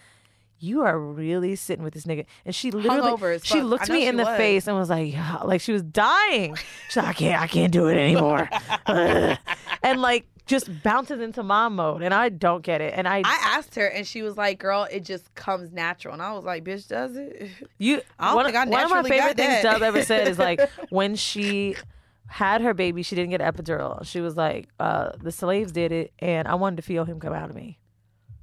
you 0.59 0.81
are 0.81 0.99
really 0.99 1.55
sitting 1.55 1.83
with 1.83 1.93
this 1.93 2.05
nigga. 2.05 2.25
And 2.45 2.53
she 2.53 2.71
literally, 2.71 3.39
she 3.43 3.61
looked 3.61 3.89
me 3.89 4.07
in 4.07 4.17
the 4.17 4.23
was. 4.23 4.37
face 4.37 4.67
and 4.67 4.77
was 4.77 4.89
like, 4.89 5.11
yeah, 5.11 5.37
like 5.43 5.61
she 5.61 5.71
was 5.71 5.83
dying. 5.83 6.55
She's 6.87 6.97
like, 6.97 7.07
I 7.07 7.13
can't, 7.13 7.41
I 7.41 7.47
can't 7.47 7.71
do 7.71 7.87
it 7.87 7.97
anymore. 7.97 8.49
and 9.83 10.01
like 10.01 10.25
just 10.47 10.81
bounces 10.81 11.21
into 11.21 11.43
mom 11.43 11.75
mode, 11.75 12.01
and 12.01 12.13
I 12.13 12.29
don't 12.29 12.63
get 12.63 12.81
it. 12.81 12.93
And 12.95 13.07
I, 13.07 13.17
I 13.17 13.39
asked 13.57 13.75
her, 13.75 13.85
and 13.85 14.07
she 14.07 14.21
was 14.21 14.37
like, 14.37 14.59
"Girl, 14.59 14.87
it 14.89 15.03
just 15.03 15.35
comes 15.35 15.71
natural." 15.71 16.13
And 16.13 16.23
I 16.23 16.31
was 16.33 16.45
like, 16.45 16.63
"Bitch, 16.63 16.87
does 16.87 17.15
it?" 17.15 17.49
you, 17.77 18.01
I 18.17 18.27
don't 18.27 18.35
one, 18.35 18.45
think 18.45 18.55
I 18.55 18.65
one 18.65 18.83
of 18.83 18.89
my 18.89 19.03
favorite 19.03 19.37
things. 19.37 19.61
Dub 19.61 19.81
ever 19.81 20.03
said 20.03 20.27
is 20.27 20.39
like 20.39 20.61
when 20.89 21.15
she 21.15 21.75
had 22.27 22.61
her 22.61 22.73
baby, 22.73 23.03
she 23.03 23.15
didn't 23.15 23.31
get 23.31 23.41
an 23.41 23.53
epidural. 23.53 24.05
She 24.05 24.21
was 24.21 24.35
like, 24.35 24.69
uh, 24.79 25.11
the 25.21 25.31
slaves 25.31 25.71
did 25.71 25.91
it, 25.91 26.13
and 26.19 26.47
I 26.47 26.55
wanted 26.55 26.77
to 26.77 26.81
feel 26.81 27.05
him 27.05 27.19
come 27.19 27.33
out 27.33 27.49
of 27.49 27.55
me. 27.55 27.77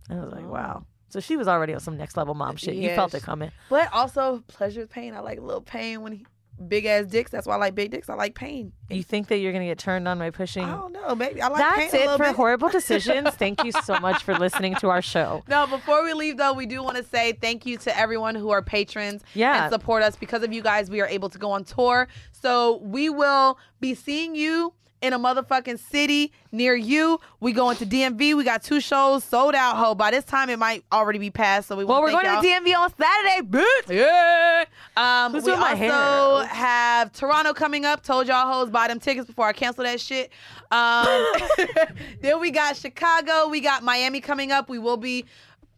And 0.08 0.20
I 0.20 0.24
was 0.24 0.32
like, 0.32 0.46
wow. 0.46 0.84
So 1.14 1.20
she 1.20 1.36
was 1.36 1.46
already 1.46 1.72
on 1.74 1.78
some 1.78 1.96
next 1.96 2.16
level 2.16 2.34
mom 2.34 2.56
shit. 2.56 2.74
you 2.74 2.88
felt 2.88 3.14
it 3.14 3.22
coming. 3.22 3.52
But 3.70 3.88
also, 3.92 4.42
pleasure 4.48 4.84
pain. 4.88 5.14
I 5.14 5.20
like 5.20 5.38
a 5.38 5.42
little 5.42 5.60
pain 5.60 6.02
when 6.02 6.10
he 6.10 6.26
big 6.66 6.86
ass 6.86 7.06
dicks. 7.06 7.30
That's 7.30 7.46
why 7.46 7.54
I 7.54 7.58
like 7.58 7.76
big 7.76 7.92
dicks. 7.92 8.08
I 8.08 8.14
like 8.14 8.34
pain. 8.34 8.72
You 8.90 9.04
think 9.04 9.28
that 9.28 9.36
you're 9.38 9.52
gonna 9.52 9.64
get 9.66 9.78
turned 9.78 10.08
on 10.08 10.18
by 10.18 10.30
pushing? 10.30 10.64
I 10.64 10.72
don't 10.74 10.92
know, 10.92 11.14
baby. 11.14 11.40
I 11.40 11.46
like 11.46 11.76
pain 11.76 11.88
That's 11.92 11.94
a 11.94 12.14
it 12.14 12.16
for 12.16 12.24
bit. 12.24 12.34
horrible 12.34 12.68
decisions. 12.80 13.28
Thank 13.30 13.62
you 13.62 13.70
so 13.70 13.96
much 14.00 14.24
for 14.24 14.36
listening 14.36 14.74
to 14.80 14.88
our 14.88 15.02
show. 15.02 15.44
No, 15.48 15.68
before 15.68 16.02
we 16.02 16.14
leave 16.14 16.36
though, 16.36 16.52
we 16.52 16.66
do 16.66 16.82
want 16.82 16.96
to 16.96 17.04
say 17.04 17.32
thank 17.32 17.64
you 17.64 17.76
to 17.78 17.96
everyone 17.96 18.34
who 18.34 18.50
are 18.50 18.60
patrons 18.60 19.22
Yeah. 19.34 19.64
and 19.66 19.72
support 19.72 20.02
us. 20.02 20.16
Because 20.16 20.42
of 20.42 20.52
you 20.52 20.62
guys, 20.62 20.90
we 20.90 21.00
are 21.00 21.06
able 21.06 21.28
to 21.30 21.38
go 21.38 21.52
on 21.52 21.62
tour. 21.62 22.08
So 22.32 22.78
we 22.82 23.08
will 23.08 23.56
be 23.78 23.94
seeing 23.94 24.34
you 24.34 24.74
in 25.04 25.12
a 25.12 25.18
motherfucking 25.18 25.78
city 25.78 26.32
near 26.50 26.74
you. 26.74 27.20
We 27.40 27.52
going 27.52 27.76
to 27.76 27.86
DMV. 27.86 28.34
We 28.34 28.42
got 28.42 28.62
two 28.62 28.80
shows 28.80 29.22
sold 29.22 29.54
out. 29.54 29.76
Ho, 29.76 29.94
by 29.94 30.10
this 30.10 30.24
time 30.24 30.48
it 30.48 30.58
might 30.58 30.82
already 30.90 31.18
be 31.18 31.30
past. 31.30 31.68
So 31.68 31.76
we 31.76 31.84
well, 31.84 32.00
we're 32.00 32.10
going 32.10 32.24
y'all. 32.24 32.40
to 32.40 32.48
DMV 32.48 32.74
on 32.74 32.90
Saturday, 32.96 33.46
bitch. 33.46 33.94
Yeah. 33.94 34.64
Um, 34.96 35.32
Who's 35.32 35.44
we 35.44 35.52
also 35.52 36.46
have 36.46 37.12
Toronto 37.12 37.52
coming 37.52 37.84
up. 37.84 38.02
Told 38.02 38.26
y'all 38.28 38.50
hoes 38.50 38.70
buy 38.70 38.88
them 38.88 38.98
tickets 38.98 39.26
before 39.26 39.46
I 39.46 39.52
cancel 39.52 39.84
that 39.84 40.00
shit. 40.00 40.32
Um, 40.70 41.26
then 42.22 42.40
we 42.40 42.50
got 42.50 42.76
Chicago. 42.76 43.48
We 43.48 43.60
got 43.60 43.82
Miami 43.82 44.22
coming 44.22 44.52
up. 44.52 44.70
We 44.70 44.78
will 44.78 44.96
be 44.96 45.26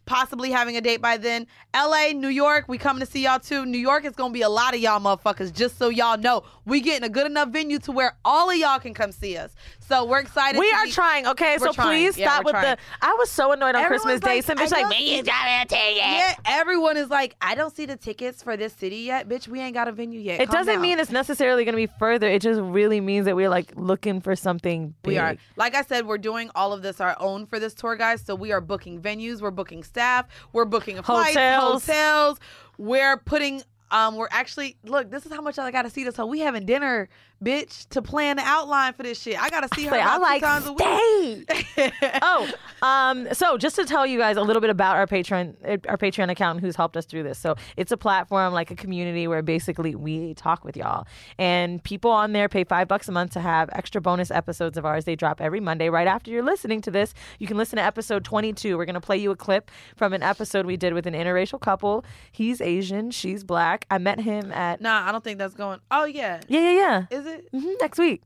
possibly 0.07 0.50
having 0.50 0.76
a 0.76 0.80
date 0.80 1.02
by 1.02 1.16
then. 1.16 1.46
LA, 1.74 2.12
New 2.14 2.28
York, 2.28 2.64
we 2.68 2.78
coming 2.78 3.00
to 3.00 3.07
see 3.07 3.24
y'all 3.24 3.38
too. 3.38 3.66
New 3.66 3.78
York 3.78 4.04
is 4.04 4.14
gonna 4.14 4.32
be 4.32 4.42
a 4.42 4.48
lot 4.48 4.74
of 4.74 4.80
y'all 4.80 5.00
motherfuckers, 5.00 5.52
just 5.52 5.76
so 5.76 5.88
y'all 5.88 6.16
know. 6.16 6.44
We 6.64 6.80
getting 6.80 7.04
a 7.04 7.09
good 7.11 7.26
enough 7.26 7.50
venue 7.50 7.78
to 7.80 7.92
where 7.92 8.16
all 8.24 8.48
of 8.48 8.57
y'all 8.57 8.78
can 8.78 8.94
come 8.94 9.12
see 9.12 9.36
us. 9.36 9.54
So 9.89 10.05
we're 10.05 10.18
excited. 10.18 10.59
We 10.59 10.70
are 10.72 10.84
be- 10.84 10.91
trying, 10.91 11.26
okay? 11.28 11.59
So 11.59 11.72
trying. 11.72 11.89
please 11.89 12.18
Yeah, 12.18 12.30
stop 12.32 12.45
with 12.45 12.53
trying. 12.55 12.76
the. 12.76 12.78
I 13.03 13.14
was 13.18 13.30
so 13.30 13.53
annoyed 13.53 13.76
on 13.76 13.76
Everyone's 13.76 14.03
Christmas 14.03 14.20
Day. 14.20 14.37
like, 14.37 14.45
Some 14.45 14.59
I 14.59 14.64
bitch 14.66 14.70
like, 14.72 14.91
man, 14.91 15.03
you 15.07 15.22
got 15.22 15.45
me 15.47 15.62
a 15.62 15.64
ticket. 15.66 15.97
Yeah, 15.97 16.34
everyone 16.45 16.97
is 16.97 17.09
like, 17.09 17.37
I 17.41 17.55
don't 17.55 17.74
see 17.74 17.87
the 17.87 17.97
tickets 17.97 18.43
for 18.43 18.57
this 18.57 18.72
city 18.72 18.97
yet, 18.97 19.28
bitch. 19.28 19.47
We 19.47 19.61
ain't 19.61 19.74
got 19.74 19.87
a 19.87 19.93
venue 19.93 20.18
yet. 20.18 20.41
It 20.41 20.49
Calm 20.49 20.57
doesn't 20.59 20.72
down. 20.74 20.82
mean 20.82 20.99
it's 20.99 21.11
necessarily 21.12 21.64
going 21.64 21.74
to 21.74 21.76
be 21.76 21.93
further. 21.99 22.28
It 22.28 22.43
just 22.43 22.61
really 22.61 23.01
means 23.01 23.26
that 23.26 23.37
we're 23.37 23.49
like 23.49 23.72
looking 23.76 24.20
for 24.20 24.34
something 24.34 24.95
big. 25.03 25.09
We 25.12 25.18
are. 25.18 25.37
Like 25.57 25.74
I 25.76 25.82
said, 25.82 26.07
we're 26.07 26.18
doing 26.18 26.51
all 26.57 26.72
of 26.72 26.82
this 26.82 27.01
our 27.01 27.14
own 27.20 27.47
for 27.47 27.61
this 27.61 27.72
tour, 27.74 27.95
guys. 27.97 28.22
So 28.22 28.34
we 28.34 28.51
are 28.53 28.61
booking 28.61 29.01
venues, 29.01 29.41
we're 29.41 29.51
booking 29.53 29.84
staff, 29.84 30.26
we're 30.53 30.64
booking 30.64 31.01
flights, 31.03 31.37
Hotels. 31.37 31.87
hotels. 31.87 32.39
We're 32.78 33.18
putting. 33.18 33.62
Um, 33.89 34.16
we're 34.16 34.26
actually 34.32 34.76
look. 34.82 35.12
This 35.12 35.26
is 35.26 35.32
how 35.32 35.41
much 35.41 35.61
I 35.61 35.70
got 35.70 35.82
to 35.82 35.91
see 35.91 36.03
this. 36.03 36.16
So 36.16 36.26
we 36.26 36.41
having 36.41 36.66
dinner, 36.66 37.09
bitch, 37.43 37.89
to 37.91 38.03
plan 38.03 38.37
the 38.37 38.43
outline 38.43 38.93
for 38.93 39.03
this 39.03 39.20
shit. 39.20 39.41
I 39.41 39.51
got 39.51 39.61
to 39.61 39.68
see 39.74 39.87
her 39.87 39.97
about 39.97 40.20
like 40.20 40.43
times 40.43 40.66
a 40.66 40.72
week. 40.72 41.93
oh, 42.22 42.51
um, 42.82 43.28
so 43.32 43.59
just 43.59 43.76
to 43.76 43.84
tell 43.84 44.07
you 44.07 44.18
guys 44.18 44.37
a 44.37 44.43
little 44.43 44.61
bit 44.61 44.70
about 44.70 44.97
our 44.97 45.07
Patreon, 45.07 45.55
our 45.89 45.97
Patreon 45.97 46.30
account, 46.30 46.61
who's 46.61 46.76
helped 46.76 46.97
us 46.97 47.05
through 47.05 47.24
this. 47.24 47.39
So 47.39 47.57
it's 47.76 47.93
a 47.93 47.97
platform 47.97 48.53
like 48.53 48.70
a 48.70 48.76
community 48.76 49.28
where 49.28 49.43
basically 49.43 49.95
we 49.95 50.34
talk 50.34 50.64
with 50.64 50.76
y'all, 50.76 51.07
and 51.39 51.82
people 51.82 52.11
on 52.11 52.32
there 52.32 52.49
pay 52.49 52.64
five 52.64 52.89
bucks 52.89 53.09
a 53.09 53.12
month 53.12 53.32
to 53.32 53.41
have 53.41 53.68
extra 53.72 54.01
bonus 54.01 54.30
episodes 54.30 54.78
of 54.78 54.87
ours. 54.87 55.05
They 55.05 55.16
drop 55.16 55.41
every 55.41 55.61
Monday 55.61 55.89
right 55.89 56.07
after 56.07 56.30
you're 56.30 56.43
listening 56.43 56.80
to 56.82 56.91
this. 56.91 57.12
You 57.39 57.47
can 57.47 57.57
listen 57.57 57.76
to 57.76 57.82
episode 57.82 58.24
22. 58.24 58.76
We're 58.76 58.84
gonna 58.84 59.01
play 59.01 59.18
you 59.18 59.30
a 59.30 59.37
clip 59.37 59.70
from 59.97 60.12
an 60.12 60.22
episode 60.22 60.66
we 60.66 60.76
did 60.76 60.95
with 60.95 61.07
an 61.07 61.14
interracial 61.14 61.61
couple. 61.61 62.05
He's 62.32 62.61
Asian, 62.61 63.11
she's 63.11 63.45
black. 63.45 63.87
I 63.91 63.99
met 63.99 64.20
him 64.20 64.53
at 64.53 64.80
Nah, 64.80 65.09
I 65.09 65.12
don't 65.12 65.22
think 65.22 65.39
that's 65.39 65.55
going. 65.55 65.80
Oh 65.91 66.05
yeah, 66.05 66.41
yeah, 66.49 66.61
yeah, 66.61 66.72
yeah. 66.72 67.18
is 67.18 67.26
it? 67.27 67.49
hmm 67.53 67.72
next 67.81 67.99
week, 67.99 68.22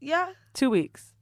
Yeah, 0.00 0.30
two 0.54 0.70
weeks. 0.70 1.12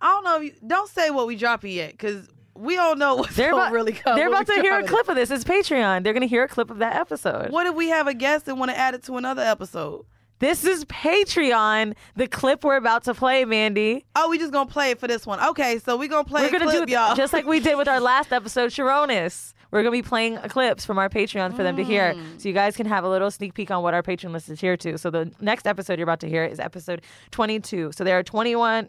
I 0.00 0.08
don't 0.08 0.24
know. 0.24 0.36
If 0.38 0.42
you, 0.44 0.52
don't 0.66 0.88
say 0.90 1.10
what 1.10 1.26
we 1.26 1.36
dropping 1.36 1.72
yet, 1.72 1.92
because 1.92 2.28
we 2.54 2.74
don't 2.74 2.98
know 2.98 3.14
what's 3.16 3.36
They're 3.36 3.50
gonna 3.52 3.62
about, 3.62 3.72
really 3.72 3.92
come. 3.92 4.16
they're 4.16 4.28
about 4.28 4.46
to 4.48 4.54
hear 4.54 4.78
a 4.78 4.82
it. 4.82 4.88
clip 4.88 5.08
of 5.08 5.14
this. 5.14 5.30
It's 5.30 5.44
Patreon. 5.44 6.02
They're 6.02 6.12
going 6.12 6.22
to 6.22 6.26
hear 6.28 6.42
a 6.44 6.48
clip 6.48 6.70
of 6.70 6.78
that 6.78 6.96
episode. 6.96 7.50
What 7.50 7.66
if 7.66 7.74
we 7.74 7.88
have 7.88 8.08
a 8.08 8.14
guest 8.14 8.48
and 8.48 8.58
want 8.58 8.70
to 8.72 8.76
add 8.78 8.94
it 8.94 9.04
to 9.04 9.16
another 9.16 9.42
episode? 9.42 10.04
This 10.40 10.64
is 10.64 10.84
Patreon. 10.86 11.94
The 12.16 12.26
clip 12.26 12.64
we're 12.64 12.74
about 12.76 13.04
to 13.04 13.14
play, 13.14 13.44
Mandy. 13.44 14.04
Oh, 14.16 14.28
we 14.28 14.38
just 14.38 14.52
gonna 14.52 14.68
play 14.68 14.90
it 14.90 14.98
for 14.98 15.06
this 15.06 15.24
one. 15.24 15.38
Okay, 15.40 15.78
so 15.78 15.96
we're 15.96 16.08
gonna 16.08 16.24
play 16.24 16.42
We're 16.42 16.50
gonna 16.58 16.64
clip, 16.64 16.86
do 16.88 16.92
y'all. 16.94 17.14
just 17.14 17.32
like 17.32 17.46
we 17.46 17.60
did 17.60 17.78
with 17.78 17.86
our 17.86 18.00
last 18.12 18.32
episode, 18.32 18.70
Sharonis. 18.70 19.54
We're 19.72 19.82
gonna 19.82 19.90
be 19.90 20.02
playing 20.02 20.36
clips 20.48 20.84
from 20.84 20.98
our 20.98 21.08
Patreon 21.08 21.56
for 21.56 21.62
them 21.64 21.76
to 21.76 21.82
hear, 21.84 22.14
Mm. 22.14 22.40
so 22.40 22.48
you 22.48 22.54
guys 22.54 22.76
can 22.76 22.86
have 22.86 23.02
a 23.04 23.08
little 23.08 23.30
sneak 23.30 23.54
peek 23.54 23.70
on 23.70 23.82
what 23.82 23.94
our 23.94 24.02
Patreon 24.02 24.30
list 24.32 24.48
is 24.50 24.60
here 24.60 24.76
to. 24.76 24.96
So 24.98 25.10
the 25.10 25.32
next 25.40 25.66
episode 25.66 25.98
you're 25.98 26.04
about 26.04 26.20
to 26.20 26.28
hear 26.28 26.44
is 26.44 26.60
episode 26.60 27.02
22. 27.32 27.90
So 27.92 28.04
there 28.04 28.18
are 28.18 28.22
21 28.22 28.88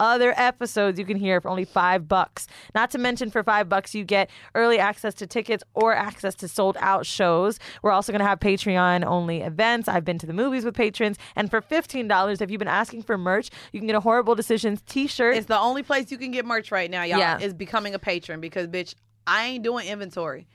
other 0.00 0.32
episodes 0.36 0.96
you 0.96 1.04
can 1.04 1.16
hear 1.16 1.40
for 1.40 1.48
only 1.48 1.64
five 1.64 2.06
bucks. 2.06 2.46
Not 2.72 2.88
to 2.92 2.98
mention, 2.98 3.30
for 3.32 3.42
five 3.42 3.68
bucks, 3.68 3.96
you 3.96 4.04
get 4.04 4.30
early 4.54 4.78
access 4.78 5.12
to 5.14 5.26
tickets 5.26 5.64
or 5.74 5.92
access 5.92 6.36
to 6.36 6.46
sold 6.46 6.76
out 6.78 7.04
shows. 7.04 7.58
We're 7.82 7.90
also 7.90 8.12
going 8.12 8.20
to 8.20 8.26
have 8.26 8.38
Patreon 8.38 9.04
only 9.04 9.40
events. 9.40 9.88
I've 9.88 10.04
been 10.04 10.18
to 10.18 10.26
the 10.26 10.32
movies 10.32 10.64
with 10.64 10.76
patrons. 10.76 11.16
And 11.34 11.50
for 11.50 11.60
$15, 11.60 12.40
if 12.40 12.48
you've 12.48 12.60
been 12.60 12.68
asking 12.68 13.02
for 13.02 13.18
merch, 13.18 13.50
you 13.72 13.80
can 13.80 13.88
get 13.88 13.96
a 13.96 14.00
Horrible 14.00 14.36
Decisions 14.36 14.82
t 14.82 15.08
shirt. 15.08 15.36
It's 15.36 15.46
the 15.46 15.58
only 15.58 15.82
place 15.82 16.12
you 16.12 16.18
can 16.18 16.30
get 16.30 16.44
merch 16.46 16.70
right 16.70 16.88
now, 16.90 17.02
y'all. 17.02 17.18
Yeah. 17.18 17.40
Is 17.40 17.52
becoming 17.52 17.92
a 17.92 17.98
patron 17.98 18.40
because 18.40 18.68
bitch, 18.68 18.94
I 19.28 19.46
ain't 19.46 19.62
doing 19.64 19.86
inventory. 19.86 20.46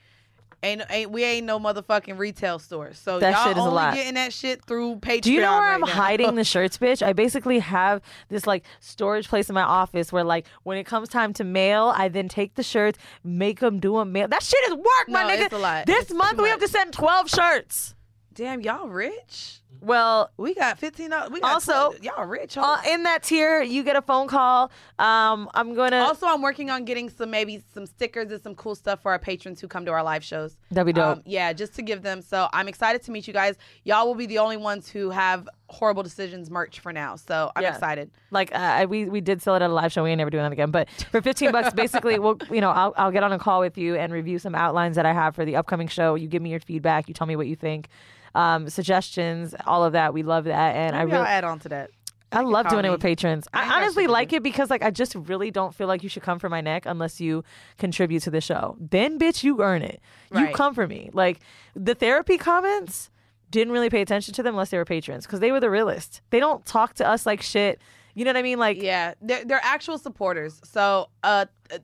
Ain't, 0.62 0.80
ain't 0.88 1.10
we 1.10 1.22
ain't 1.24 1.44
no 1.44 1.58
motherfucking 1.60 2.16
retail 2.18 2.58
store. 2.58 2.94
So 2.94 3.20
That 3.20 3.34
y'all 3.34 3.44
shit 3.44 3.52
is 3.52 3.58
a 3.58 3.60
only 3.66 3.74
lot. 3.74 3.94
getting 3.94 4.14
that 4.14 4.32
shit 4.32 4.64
through 4.64 4.96
Patreon. 4.96 5.20
Do 5.20 5.32
you 5.32 5.40
know 5.42 5.52
where 5.52 5.60
right 5.60 5.74
I'm 5.74 5.80
now. 5.80 5.86
hiding 5.88 6.34
the 6.36 6.44
shirts, 6.54 6.78
bitch? 6.78 7.04
I 7.06 7.12
basically 7.12 7.58
have 7.58 8.00
this 8.30 8.46
like 8.46 8.64
storage 8.80 9.28
place 9.28 9.50
in 9.50 9.54
my 9.54 9.62
office 9.62 10.10
where 10.10 10.24
like 10.24 10.46
when 10.62 10.78
it 10.78 10.84
comes 10.84 11.10
time 11.10 11.34
to 11.34 11.44
mail, 11.44 11.92
I 11.94 12.08
then 12.08 12.28
take 12.30 12.54
the 12.54 12.62
shirts, 12.62 12.98
make 13.22 13.60
them 13.60 13.78
do 13.78 13.98
a 13.98 14.06
mail. 14.06 14.26
That 14.26 14.42
shit 14.42 14.64
is 14.68 14.72
work, 14.74 15.08
my 15.08 15.24
nigga. 15.24 15.52
a. 15.52 15.84
This 15.86 16.04
It's 16.04 16.14
month 16.14 16.40
we 16.40 16.48
have 16.48 16.60
to 16.60 16.68
send 16.68 16.94
12 16.94 17.28
shirts. 17.28 17.94
Damn, 18.32 18.62
y'all 18.62 18.88
rich. 18.88 19.60
Well, 19.80 20.30
We 20.36 20.54
got 20.54 20.78
fifteen 20.78 21.10
dollars. 21.10 21.30
We 21.30 21.40
got 21.40 21.54
Also, 21.54 21.72
12 21.90 22.02
y'all 22.04 22.24
rich. 22.26 22.56
uh, 22.56 22.76
in 22.88 23.02
that 23.04 23.22
tier, 23.22 23.62
you 23.62 23.82
get 23.82 23.96
a 23.96 24.02
phone 24.02 24.28
call. 24.28 24.70
Um, 24.98 25.48
I'm 25.54 25.74
gonna 25.74 25.98
also, 25.98 26.26
I'm 26.26 26.42
working 26.42 26.70
on 26.70 26.84
getting 26.84 27.10
some 27.10 27.30
maybe 27.30 27.62
some 27.74 27.86
stickers 27.86 28.30
and 28.30 28.42
some 28.42 28.54
cool 28.54 28.74
stuff 28.74 29.02
for 29.02 29.10
our 29.12 29.18
patrons 29.18 29.60
who 29.60 29.68
come 29.68 29.84
to 29.84 29.90
our 29.92 30.02
live 30.02 30.24
shows. 30.24 30.56
That'd 30.70 30.86
be 30.86 30.92
dope. 30.92 31.18
Um, 31.18 31.22
yeah, 31.26 31.52
just 31.52 31.74
to 31.76 31.82
give 31.82 32.02
them. 32.02 32.22
So 32.22 32.48
I'm 32.52 32.68
excited 32.68 33.02
to 33.04 33.10
meet 33.10 33.26
you 33.26 33.32
guys. 33.34 33.56
Y'all 33.84 34.06
will 34.06 34.14
be 34.14 34.26
the 34.26 34.38
only 34.38 34.56
ones 34.56 34.88
who 34.88 35.10
have 35.10 35.48
horrible 35.68 36.02
decisions 36.02 36.50
merch 36.50 36.78
for 36.80 36.92
now. 36.92 37.16
So 37.16 37.50
I'm 37.56 37.62
Yeah. 37.62 37.74
excited. 37.74 38.10
like 38.30 38.54
uh, 38.54 38.86
we 38.88 39.06
we 39.06 39.20
did 39.20 39.42
sell 39.42 39.54
it 39.56 39.62
at 39.62 39.70
a 39.70 39.72
live 39.72 39.92
show. 39.92 40.04
We 40.04 40.10
ain't 40.10 40.18
never 40.18 40.30
doing 40.30 40.44
that 40.44 40.52
again. 40.52 40.70
But 40.70 40.88
for 41.10 41.20
15 41.20 41.52
bucks, 41.52 41.72
basically, 41.74 42.18
we'll 42.18 42.38
you 42.50 42.60
know 42.60 42.70
I'll 42.70 42.94
I'll 42.96 43.10
get 43.10 43.22
on 43.22 43.32
a 43.32 43.38
call 43.38 43.60
with 43.60 43.76
you 43.76 43.96
and 43.96 44.12
review 44.12 44.38
some 44.38 44.54
outlines 44.54 44.96
that 44.96 45.06
I 45.06 45.12
have 45.12 45.34
for 45.34 45.44
the 45.44 45.56
upcoming 45.56 45.88
show. 45.88 46.14
You 46.14 46.28
give 46.28 46.42
me 46.42 46.50
your 46.50 46.60
feedback. 46.60 47.08
You 47.08 47.14
tell 47.14 47.26
me 47.26 47.36
what 47.36 47.46
you 47.48 47.56
think, 47.56 47.88
um, 48.34 48.68
suggestions, 48.68 49.54
all 49.66 49.84
of 49.84 49.92
that. 49.92 50.12
We 50.14 50.22
love 50.22 50.44
that, 50.44 50.76
and 50.76 50.96
I 50.96 51.04
Maybe 51.04 51.16
I'll 51.16 51.22
really. 51.22 51.32
add 51.32 51.44
on 51.44 51.58
to 51.60 51.68
that. 51.70 51.90
I 52.32 52.40
love 52.40 52.68
doing 52.68 52.84
it 52.84 52.90
with 52.90 53.00
patrons. 53.00 53.46
I 53.54 53.62
I, 53.62 53.76
honestly 53.76 54.06
like 54.06 54.32
it 54.32 54.42
because 54.42 54.68
like 54.68 54.82
I 54.82 54.90
just 54.90 55.14
really 55.14 55.50
don't 55.50 55.74
feel 55.74 55.86
like 55.86 56.02
you 56.02 56.08
should 56.08 56.24
come 56.24 56.38
for 56.38 56.48
my 56.48 56.60
neck 56.60 56.84
unless 56.84 57.20
you 57.20 57.44
contribute 57.78 58.22
to 58.24 58.30
the 58.30 58.40
show. 58.40 58.76
Then 58.80 59.18
bitch, 59.18 59.44
you 59.44 59.62
earn 59.62 59.82
it. 59.82 60.00
You 60.34 60.48
come 60.48 60.74
for 60.74 60.86
me. 60.86 61.10
Like 61.12 61.40
the 61.76 61.94
therapy 61.94 62.36
comments 62.36 63.10
didn't 63.50 63.72
really 63.72 63.88
pay 63.88 64.00
attention 64.00 64.34
to 64.34 64.42
them 64.42 64.54
unless 64.54 64.70
they 64.70 64.78
were 64.78 64.84
patrons 64.84 65.26
because 65.26 65.38
they 65.38 65.52
were 65.52 65.60
the 65.60 65.70
realest. 65.70 66.22
They 66.30 66.40
don't 66.40 66.64
talk 66.66 66.94
to 66.94 67.06
us 67.08 67.24
like 67.24 67.40
shit. 67.40 67.80
You 68.14 68.24
know 68.24 68.30
what 68.30 68.36
I 68.36 68.42
mean? 68.42 68.58
Like 68.58 68.82
Yeah, 68.82 69.14
they're, 69.22 69.44
they're 69.44 69.60
actual 69.62 69.98
supporters. 69.98 70.60
So, 70.64 71.08
uh, 71.22 71.46
uh, 71.72 71.78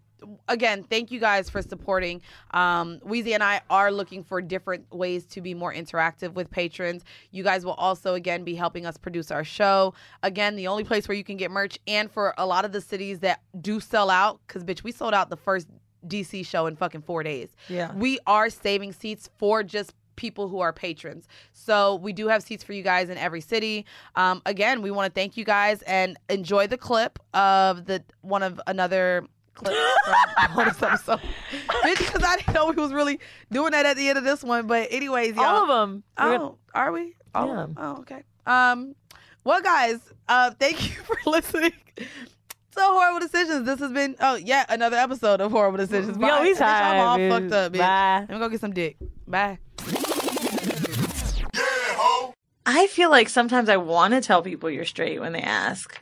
again, 0.49 0.83
thank 0.83 1.11
you 1.11 1.21
guys 1.21 1.51
for 1.51 1.63
supporting. 1.63 2.23
Um, 2.53 3.01
Weezy 3.01 3.35
and 3.35 3.43
I 3.43 3.61
are 3.71 3.91
looking 3.91 4.23
for 4.25 4.41
different 4.41 4.93
ways 4.93 5.27
to 5.27 5.41
be 5.41 5.55
more 5.55 5.73
interactive 5.73 6.35
with 6.35 6.51
patrons. 6.51 7.05
You 7.31 7.43
guys 7.43 7.65
will 7.65 7.75
also, 7.75 8.15
again, 8.15 8.45
be 8.45 8.55
helping 8.55 8.87
us 8.87 8.97
produce 8.97 9.31
our 9.31 9.45
show. 9.45 9.95
Again, 10.23 10.57
the 10.57 10.67
only 10.69 10.85
place 10.85 11.09
where 11.09 11.17
you 11.17 11.25
can 11.25 11.37
get 11.37 11.51
merch, 11.51 11.79
and 11.87 12.11
for 12.11 12.35
a 12.39 12.47
lot 12.47 12.65
of 12.65 12.73
the 12.73 12.81
cities 12.81 13.21
that 13.21 13.43
do 13.61 13.81
sell 13.81 14.11
out, 14.11 14.41
because, 14.47 14.65
bitch, 14.65 14.83
we 14.83 14.93
sold 14.93 15.15
out 15.15 15.31
the 15.31 15.37
first 15.37 15.69
DC 16.07 16.47
show 16.47 16.67
in 16.67 16.77
fucking 16.77 17.03
four 17.03 17.23
days. 17.23 17.51
Yeah. 17.69 17.93
We 17.95 18.19
are 18.27 18.51
saving 18.51 18.93
seats 18.93 19.29
for 19.39 19.63
just 19.63 19.95
people 20.21 20.49
who 20.49 20.61
are 20.61 20.73
patrons. 20.73 21.27
So 21.53 21.97
we 21.97 22.13
do 22.13 22.29
have 22.29 22.43
seats 22.43 22.63
for 22.63 22.75
you 22.75 22.83
guys 22.83 23.09
in 23.09 23.17
every 23.17 23.41
city. 23.41 23.87
Um, 24.17 24.43
again, 24.45 24.83
we 24.83 24.91
want 24.91 25.13
to 25.13 25.19
thank 25.19 25.37
you 25.39 25.45
guys 25.45 25.81
and 25.83 26.19
enjoy 26.29 26.67
the 26.67 26.77
clip 26.77 27.19
of 27.33 27.87
the 27.87 28.05
one 28.21 28.43
of 28.43 28.61
another 28.67 29.27
clip 29.55 29.75
from 29.75 30.55
bonus 30.55 30.83
episode. 30.83 31.21
Bitch, 31.85 31.99
because 31.99 32.23
I 32.25 32.37
didn't 32.37 32.55
know 32.55 32.67
we 32.67 32.77
was 32.77 32.93
really 32.93 33.21
doing 33.53 33.73
that 33.73 33.87
at 33.87 33.97
the 33.97 34.09
end 34.09 34.19
of 34.19 34.25
this 34.25 34.43
one. 34.43 34.67
But 34.67 34.89
anyways, 34.91 35.37
y'all. 35.37 35.45
all 35.45 35.63
of 35.63 35.69
them. 35.69 36.03
Oh, 36.17 36.57
are 36.75 36.93
we? 36.93 37.15
Oh, 37.35 37.47
Yeah. 37.47 37.67
oh, 37.77 37.97
okay. 38.01 38.23
Um, 38.47 38.95
Well, 39.45 39.61
guys, 39.63 40.01
uh, 40.29 40.51
thank 40.59 40.83
you 40.91 40.95
for 41.03 41.17
listening 41.27 41.73
So 42.73 42.81
Horrible 42.93 43.21
Decisions. 43.21 43.67
This 43.67 43.81
has 43.81 43.93
been, 43.93 44.17
oh, 44.21 44.35
yeah, 44.37 44.65
another 44.69 44.97
episode 44.97 45.41
of 45.41 45.51
Horrible 45.53 45.79
Decisions. 45.79 46.17
We 46.17 46.23
Bye. 46.25 46.31
always 46.31 46.59
Bitch, 46.59 46.67
I'm 46.67 47.01
all 47.07 47.19
have, 47.19 47.31
fucked 47.43 47.53
up, 47.53 47.73
bitch. 47.73 47.79
Bye. 47.79 48.19
Let 48.21 48.31
me 48.31 48.39
go 48.39 48.49
get 48.49 48.61
some 48.61 48.73
dick. 48.73 48.97
Bye. 49.27 49.59
I 52.67 52.87
feel 52.89 53.11
like 53.11 53.29
sometimes 53.29 53.69
I 53.69 53.77
want 53.79 54.15
to 54.15 54.21
tell 54.21 54.43
people 54.43 54.71
you're 54.71 54.85
straight 54.85 55.21
when 55.21 55.33
they 55.33 55.41
ask 55.41 56.01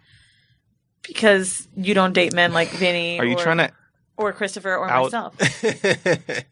because 1.03 1.69
you 1.77 1.95
don't 1.95 2.13
date 2.13 2.35
men 2.35 2.53
like 2.53 2.69
Vinny. 2.71 3.19
Are 3.19 3.25
you 3.25 3.37
or, 3.37 3.39
trying 3.39 3.59
to? 3.59 3.71
or 4.17 4.33
Christopher 4.33 4.75
or 4.75 4.89
out- 4.89 5.05
myself? 5.05 5.37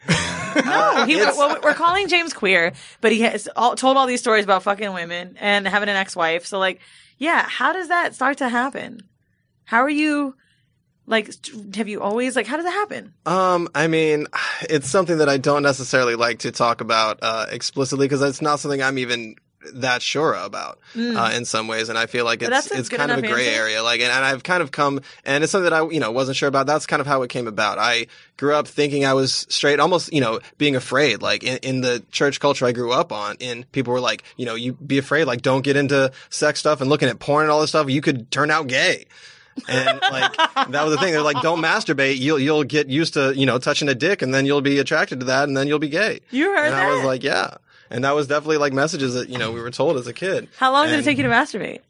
No, 0.64 1.05
he, 1.05 1.16
well, 1.16 1.59
we're 1.62 1.74
calling 1.74 2.09
James 2.09 2.32
queer, 2.32 2.72
but 3.03 3.12
he 3.12 3.20
has 3.20 3.47
all, 3.57 3.76
told 3.76 3.99
all 3.99 4.07
these 4.07 4.20
stories 4.20 4.44
about 4.44 4.62
fucking 4.62 4.92
women 4.94 5.36
and 5.38 5.68
having 5.68 5.90
an 5.90 5.97
ex-wife. 5.97 6.47
So, 6.47 6.59
like, 6.59 6.80
yeah, 7.18 7.47
how 7.47 7.74
does 7.74 7.88
that 7.88 8.14
start 8.14 8.38
to 8.38 8.49
happen? 8.49 9.03
How 9.64 9.82
are 9.82 9.90
you? 9.90 10.34
Like, 11.07 11.30
have 11.76 11.88
you 11.88 12.01
always 12.01 12.36
like? 12.36 12.47
How 12.47 12.57
does 12.57 12.64
it 12.64 12.72
happen? 12.72 13.12
Um, 13.26 13.68
I 13.74 13.86
mean, 13.86 14.26
it's 14.62 14.88
something 14.88 15.18
that 15.18 15.28
I 15.28 15.36
don't 15.36 15.62
necessarily 15.62 16.14
like 16.14 16.40
to 16.40 16.53
talk 16.53 16.80
about 16.80 17.18
uh, 17.22 17.47
explicitly 17.51 18.07
because 18.07 18.22
it's 18.22 18.40
not 18.42 18.61
something 18.61 18.82
I'm 18.82 18.99
even 18.99 19.36
that 19.74 20.02
sure 20.02 20.34
about 20.34 20.78
uh, 20.96 21.32
in 21.34 21.44
some 21.44 21.68
ways, 21.68 21.88
and 21.88 21.98
I 21.98 22.06
feel 22.06 22.24
like. 22.24 22.42
It's 22.42 22.70
it's 22.70 22.88
kind 22.88 23.10
of 23.10 23.18
a 23.18 23.22
gray 23.22 23.48
answer. 23.48 23.60
area. 23.60 23.82
Like, 23.82 24.00
and, 24.00 24.10
and 24.10 24.24
I've 24.24 24.42
kind 24.42 24.62
of 24.62 24.70
come, 24.70 25.00
and 25.24 25.42
it's 25.42 25.50
something 25.52 25.70
that 25.70 25.72
I 25.72 25.88
you 25.88 26.00
know 26.00 26.10
wasn't 26.12 26.36
sure 26.36 26.48
about. 26.48 26.66
That's 26.66 26.86
kind 26.86 27.00
of 27.00 27.06
how 27.06 27.22
it 27.22 27.28
came 27.28 27.46
about. 27.46 27.78
I 27.78 28.06
grew 28.36 28.54
up 28.54 28.68
thinking 28.68 29.04
I 29.04 29.14
was 29.14 29.46
straight, 29.48 29.80
almost 29.80 30.12
you 30.12 30.20
know 30.20 30.40
being 30.58 30.76
afraid. 30.76 31.22
Like 31.22 31.42
in, 31.44 31.58
in 31.58 31.80
the 31.80 32.02
church 32.10 32.40
culture 32.40 32.66
I 32.66 32.72
grew 32.72 32.92
up 32.92 33.12
on, 33.12 33.36
and 33.40 33.70
people 33.72 33.92
were 33.92 34.00
like, 34.00 34.22
you 34.36 34.46
know, 34.46 34.54
you 34.54 34.74
be 34.74 34.98
afraid, 34.98 35.24
like 35.24 35.42
don't 35.42 35.62
get 35.62 35.76
into 35.76 36.12
sex 36.30 36.60
stuff 36.60 36.80
and 36.80 36.90
looking 36.90 37.08
at 37.08 37.18
porn 37.18 37.44
and 37.44 37.50
all 37.50 37.60
this 37.60 37.70
stuff. 37.70 37.90
You 37.90 38.00
could 38.00 38.30
turn 38.30 38.50
out 38.50 38.66
gay. 38.68 39.06
and 39.68 40.00
like 40.12 40.36
that 40.36 40.84
was 40.84 40.90
the 40.92 40.98
thing. 40.98 41.12
They're 41.12 41.22
like, 41.22 41.40
don't 41.40 41.62
masturbate. 41.62 42.18
You'll 42.18 42.38
you'll 42.38 42.64
get 42.64 42.88
used 42.88 43.14
to 43.14 43.34
you 43.34 43.46
know 43.46 43.58
touching 43.58 43.88
a 43.88 43.94
dick, 43.94 44.20
and 44.20 44.34
then 44.34 44.44
you'll 44.44 44.60
be 44.60 44.78
attracted 44.78 45.20
to 45.20 45.26
that, 45.26 45.48
and 45.48 45.56
then 45.56 45.66
you'll 45.66 45.78
be 45.78 45.88
gay. 45.88 46.20
You 46.30 46.54
heard 46.54 46.66
and 46.66 46.74
I 46.74 46.94
was 46.94 47.04
like, 47.04 47.22
yeah. 47.22 47.54
And 47.91 48.05
that 48.05 48.14
was 48.14 48.26
definitely 48.26 48.59
like 48.59 48.72
messages 48.72 49.14
that 49.14 49.28
you 49.28 49.39
know 49.39 49.53
we 49.53 49.61
were 49.61 49.70
told 49.70 49.97
as 49.97 50.07
a 50.07 50.12
kid. 50.12 50.49
How 50.59 50.72
long 50.72 50.89
did 50.89 50.99
it 51.01 51.05
take 51.05 51.16
you 51.16 51.22
to 51.24 51.28
masturbate? 51.28 51.80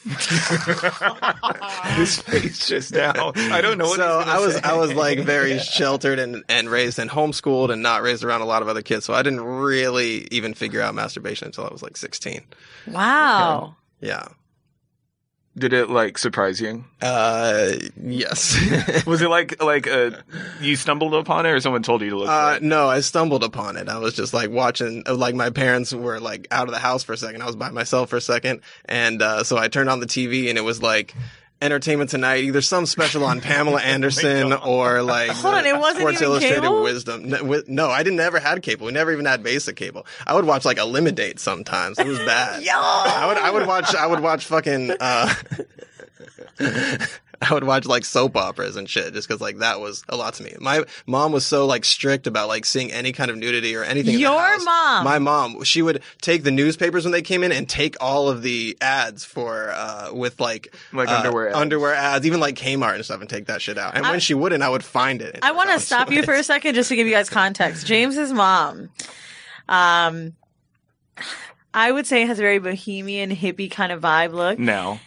His 1.96 2.22
face 2.22 2.66
just 2.66 2.94
now. 2.94 3.32
I 3.36 3.60
don't 3.60 3.76
know 3.76 3.84
what. 3.84 3.96
so 3.98 4.20
he's 4.20 4.28
I 4.28 4.38
was 4.38 4.54
say. 4.54 4.60
I 4.64 4.74
was 4.74 4.94
like 4.94 5.18
very 5.24 5.58
sheltered 5.58 6.18
and, 6.18 6.42
and 6.48 6.70
raised 6.70 6.98
and 6.98 7.10
homeschooled 7.10 7.70
and 7.70 7.82
not 7.82 8.00
raised 8.02 8.24
around 8.24 8.40
a 8.40 8.46
lot 8.46 8.62
of 8.62 8.68
other 8.68 8.80
kids. 8.80 9.04
So 9.04 9.12
I 9.12 9.22
didn't 9.22 9.42
really 9.42 10.26
even 10.30 10.54
figure 10.54 10.80
out 10.80 10.94
masturbation 10.94 11.46
until 11.46 11.66
I 11.66 11.68
was 11.68 11.82
like 11.82 11.98
16. 11.98 12.40
Wow. 12.86 13.76
Yeah. 14.00 14.28
Did 15.58 15.72
it 15.72 15.90
like 15.90 16.16
surprise 16.16 16.60
you? 16.60 16.84
Uh, 17.02 17.72
yes. 18.00 18.56
Was 19.06 19.20
it 19.20 19.28
like 19.28 19.60
like 19.62 19.88
uh, 19.88 20.12
you 20.60 20.76
stumbled 20.76 21.12
upon 21.12 21.44
it, 21.44 21.50
or 21.50 21.58
someone 21.60 21.82
told 21.82 22.02
you 22.02 22.10
to 22.10 22.18
look? 22.18 22.28
Uh, 22.28 22.60
no, 22.62 22.88
I 22.88 23.00
stumbled 23.00 23.42
upon 23.42 23.76
it. 23.76 23.88
I 23.88 23.98
was 23.98 24.14
just 24.14 24.32
like 24.32 24.50
watching, 24.50 25.02
uh, 25.06 25.14
like 25.14 25.34
my 25.34 25.50
parents 25.50 25.92
were 25.92 26.20
like 26.20 26.46
out 26.52 26.68
of 26.68 26.72
the 26.72 26.78
house 26.78 27.02
for 27.02 27.12
a 27.14 27.16
second. 27.16 27.42
I 27.42 27.46
was 27.46 27.56
by 27.56 27.70
myself 27.70 28.10
for 28.10 28.16
a 28.16 28.20
second. 28.20 28.60
And, 28.84 29.20
uh, 29.20 29.42
so 29.42 29.58
I 29.58 29.66
turned 29.66 29.90
on 29.90 29.98
the 29.98 30.06
TV 30.06 30.48
and 30.48 30.56
it 30.56 30.62
was 30.62 30.82
like, 30.82 31.14
Entertainment 31.62 32.08
Tonight, 32.08 32.44
either 32.44 32.62
some 32.62 32.86
special 32.86 33.24
on 33.24 33.40
Pamela 33.40 33.80
Anderson 33.82 34.52
or 34.52 35.02
like 35.02 35.30
Hold 35.30 35.54
on, 35.54 35.66
it 35.66 35.76
wasn't 35.78 35.98
Sports 36.00 36.16
even 36.16 36.28
Illustrated 36.30 36.62
cable? 36.62 36.82
Wisdom. 36.82 37.28
No, 37.28 37.62
no, 37.66 37.90
I 37.90 38.02
didn't 38.02 38.16
never 38.16 38.38
had 38.40 38.62
cable. 38.62 38.86
We 38.86 38.92
never 38.92 39.12
even 39.12 39.26
had 39.26 39.42
basic 39.42 39.76
cable. 39.76 40.06
I 40.26 40.34
would 40.34 40.46
watch 40.46 40.64
like 40.64 40.78
Eliminate 40.78 41.38
sometimes. 41.38 41.98
It 41.98 42.06
was 42.06 42.18
bad. 42.20 42.62
Yo! 42.64 42.72
I 42.74 43.26
would 43.26 43.36
I 43.36 43.50
would 43.50 43.66
watch 43.66 43.94
I 43.94 44.06
would 44.06 44.20
watch 44.20 44.46
fucking 44.46 44.92
uh 45.00 45.34
I 47.50 47.54
would 47.54 47.64
watch 47.64 47.86
like 47.86 48.04
soap 48.04 48.36
operas 48.36 48.76
and 48.76 48.88
shit 48.88 49.14
just 49.14 49.26
because 49.26 49.40
like 49.40 49.58
that 49.58 49.80
was 49.80 50.04
a 50.10 50.16
lot 50.16 50.34
to 50.34 50.42
me. 50.42 50.54
My 50.60 50.84
mom 51.06 51.32
was 51.32 51.46
so 51.46 51.64
like 51.66 51.86
strict 51.86 52.26
about 52.26 52.48
like 52.48 52.66
seeing 52.66 52.92
any 52.92 53.12
kind 53.12 53.30
of 53.30 53.38
nudity 53.38 53.74
or 53.76 53.82
anything. 53.82 54.12
in 54.14 54.16
the 54.16 54.20
Your 54.20 54.38
house. 54.38 54.62
mom? 54.64 55.04
my 55.04 55.18
mom, 55.18 55.64
she 55.64 55.80
would 55.80 56.02
take 56.20 56.42
the 56.42 56.50
newspapers 56.50 57.04
when 57.04 57.12
they 57.12 57.22
came 57.22 57.42
in 57.42 57.50
and 57.50 57.66
take 57.66 57.96
all 57.98 58.28
of 58.28 58.42
the 58.42 58.76
ads 58.82 59.24
for 59.24 59.70
uh 59.74 60.12
with 60.12 60.38
like 60.38 60.74
Like 60.92 61.08
uh, 61.08 61.16
underwear 61.16 61.48
ads. 61.48 61.56
underwear 61.56 61.94
ads, 61.94 62.26
even 62.26 62.40
like 62.40 62.56
Kmart 62.56 62.96
and 62.96 63.04
stuff, 63.04 63.20
and 63.22 63.30
take 63.30 63.46
that 63.46 63.62
shit 63.62 63.78
out. 63.78 63.96
And 63.96 64.04
I- 64.04 64.10
when 64.10 64.20
she 64.20 64.34
wouldn't, 64.34 64.62
I 64.62 64.68
would 64.68 64.84
find 64.84 65.22
it. 65.22 65.38
I 65.42 65.52
want 65.52 65.70
to 65.70 65.80
stop 65.80 66.10
you 66.12 66.22
for 66.22 66.34
a 66.34 66.42
second 66.42 66.74
just 66.74 66.90
to 66.90 66.96
give 66.96 67.06
you 67.06 67.14
guys 67.14 67.30
context. 67.30 67.86
James's 67.86 68.32
mom, 68.34 68.90
um, 69.68 70.34
I 71.72 71.90
would 71.92 72.06
say 72.06 72.26
has 72.26 72.38
a 72.38 72.42
very 72.42 72.58
bohemian 72.58 73.34
hippie 73.34 73.70
kind 73.70 73.92
of 73.92 74.02
vibe 74.02 74.32
look. 74.32 74.58
No. 74.58 74.98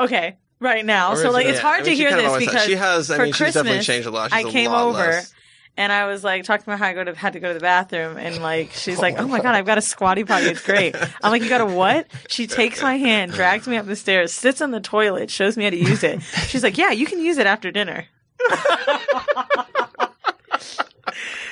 Okay, 0.00 0.36
right 0.60 0.84
now. 0.84 1.14
So 1.14 1.30
like, 1.30 1.46
it's 1.46 1.56
Yeah, 1.56 1.62
hard 1.62 1.80
I 1.80 1.84
mean, 1.84 1.90
to 1.90 1.96
hear 1.96 2.10
this 2.16 2.38
because 2.38 2.64
she 2.64 2.74
has. 2.76 3.10
I 3.10 3.16
for 3.16 3.22
mean, 3.24 3.32
she's 3.32 3.54
definitely 3.54 3.70
Christmas, 3.78 3.86
changed 3.86 4.08
a 4.08 4.10
lot. 4.10 4.30
She's 4.32 4.44
I 4.46 4.50
came 4.50 4.70
lot 4.70 4.88
over. 4.88 4.98
less. 4.98 5.32
And 5.78 5.92
I 5.92 6.06
was 6.06 6.24
like 6.24 6.44
talking 6.44 6.64
about 6.66 6.78
how 6.78 6.86
I 6.86 6.94
go 6.94 7.04
to 7.04 7.14
had 7.14 7.34
to 7.34 7.40
go 7.40 7.48
to 7.48 7.54
the 7.54 7.60
bathroom, 7.60 8.16
and 8.16 8.38
like 8.42 8.70
she's 8.72 8.98
like, 8.98 9.16
"Oh 9.18 9.28
my 9.28 9.40
oh 9.40 9.42
god, 9.42 9.54
I've 9.54 9.66
got 9.66 9.76
a 9.76 9.82
squatty 9.82 10.24
potty. 10.24 10.46
It's 10.46 10.64
great." 10.64 10.96
I'm 11.22 11.30
like, 11.30 11.42
"You 11.42 11.50
got 11.50 11.60
a 11.60 11.66
what?" 11.66 12.06
She 12.28 12.46
takes 12.46 12.80
my 12.80 12.96
hand, 12.96 13.32
drags 13.32 13.68
me 13.68 13.76
up 13.76 13.84
the 13.84 13.94
stairs, 13.94 14.32
sits 14.32 14.62
on 14.62 14.70
the 14.70 14.80
toilet, 14.80 15.30
shows 15.30 15.54
me 15.58 15.64
how 15.64 15.70
to 15.70 15.76
use 15.76 16.02
it. 16.02 16.22
She's 16.22 16.62
like, 16.62 16.78
"Yeah, 16.78 16.92
you 16.92 17.04
can 17.04 17.20
use 17.20 17.36
it 17.36 17.46
after 17.46 17.70
dinner." 17.70 18.06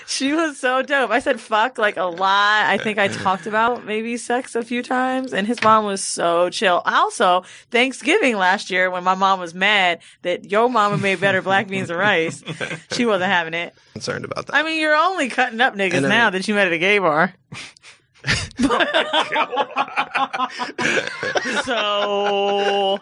She 0.07 0.33
was 0.33 0.59
so 0.59 0.83
dope. 0.83 1.11
I 1.11 1.19
said 1.19 1.41
fuck 1.41 1.79
like 1.79 1.97
a 1.97 2.05
lot. 2.05 2.67
I 2.67 2.79
think 2.79 2.99
I 2.99 3.09
talked 3.23 3.47
about 3.47 3.85
maybe 3.85 4.17
sex 4.17 4.55
a 4.55 4.63
few 4.63 4.83
times, 4.83 5.33
and 5.33 5.47
his 5.47 5.63
mom 5.63 5.85
was 5.85 6.03
so 6.03 6.51
chill. 6.51 6.83
Also, 6.85 7.45
Thanksgiving 7.71 8.37
last 8.37 8.71
year 8.71 8.91
when 8.91 9.05
my 9.05 9.15
mom 9.15 9.41
was 9.41 9.55
mad 9.55 10.01
that 10.23 10.51
your 10.51 10.69
mama 10.69 10.99
made 10.99 11.21
better 11.21 11.43
black 11.43 11.69
beans 11.69 11.91
and 11.91 11.99
rice, 11.99 12.43
she 12.93 13.07
wasn't 13.07 13.31
having 13.31 13.55
it. 13.55 13.75
Concerned 13.93 14.25
about 14.25 14.47
that. 14.47 14.55
I 14.57 14.63
mean, 14.63 14.81
you're 14.81 14.97
only 14.97 15.29
cutting 15.29 15.61
up 15.61 15.75
niggas 15.75 16.03
now 16.09 16.31
that 16.31 16.47
you 16.47 16.55
met 16.55 16.67
at 16.67 16.73
a 16.73 16.79
gay 16.79 16.99
bar. 16.99 17.33
so, 21.64 22.99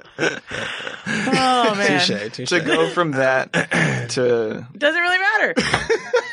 oh 1.18 1.74
man, 1.76 2.00
Touche, 2.00 2.32
touche. 2.32 2.48
To 2.48 2.60
go 2.60 2.88
from 2.90 3.10
that 3.12 3.52
to 4.10 4.66
doesn't 4.76 5.00
really 5.00 5.18
matter. 5.18 5.54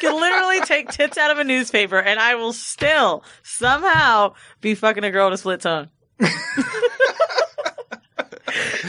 Can 0.02 0.20
literally 0.20 0.62
take 0.62 0.90
tits 0.90 1.18
out 1.18 1.32
of 1.32 1.40
a 1.40 1.44
newspaper, 1.44 1.98
and 2.00 2.20
I 2.20 2.36
will 2.36 2.54
still 2.54 3.24
somehow 3.44 4.34
be 4.62 4.76
fucking 4.76 5.04
a 5.04 5.12
girl 5.12 5.30
with 5.30 5.36
a 5.36 5.38
split 5.40 5.62
tongue. 5.62 5.90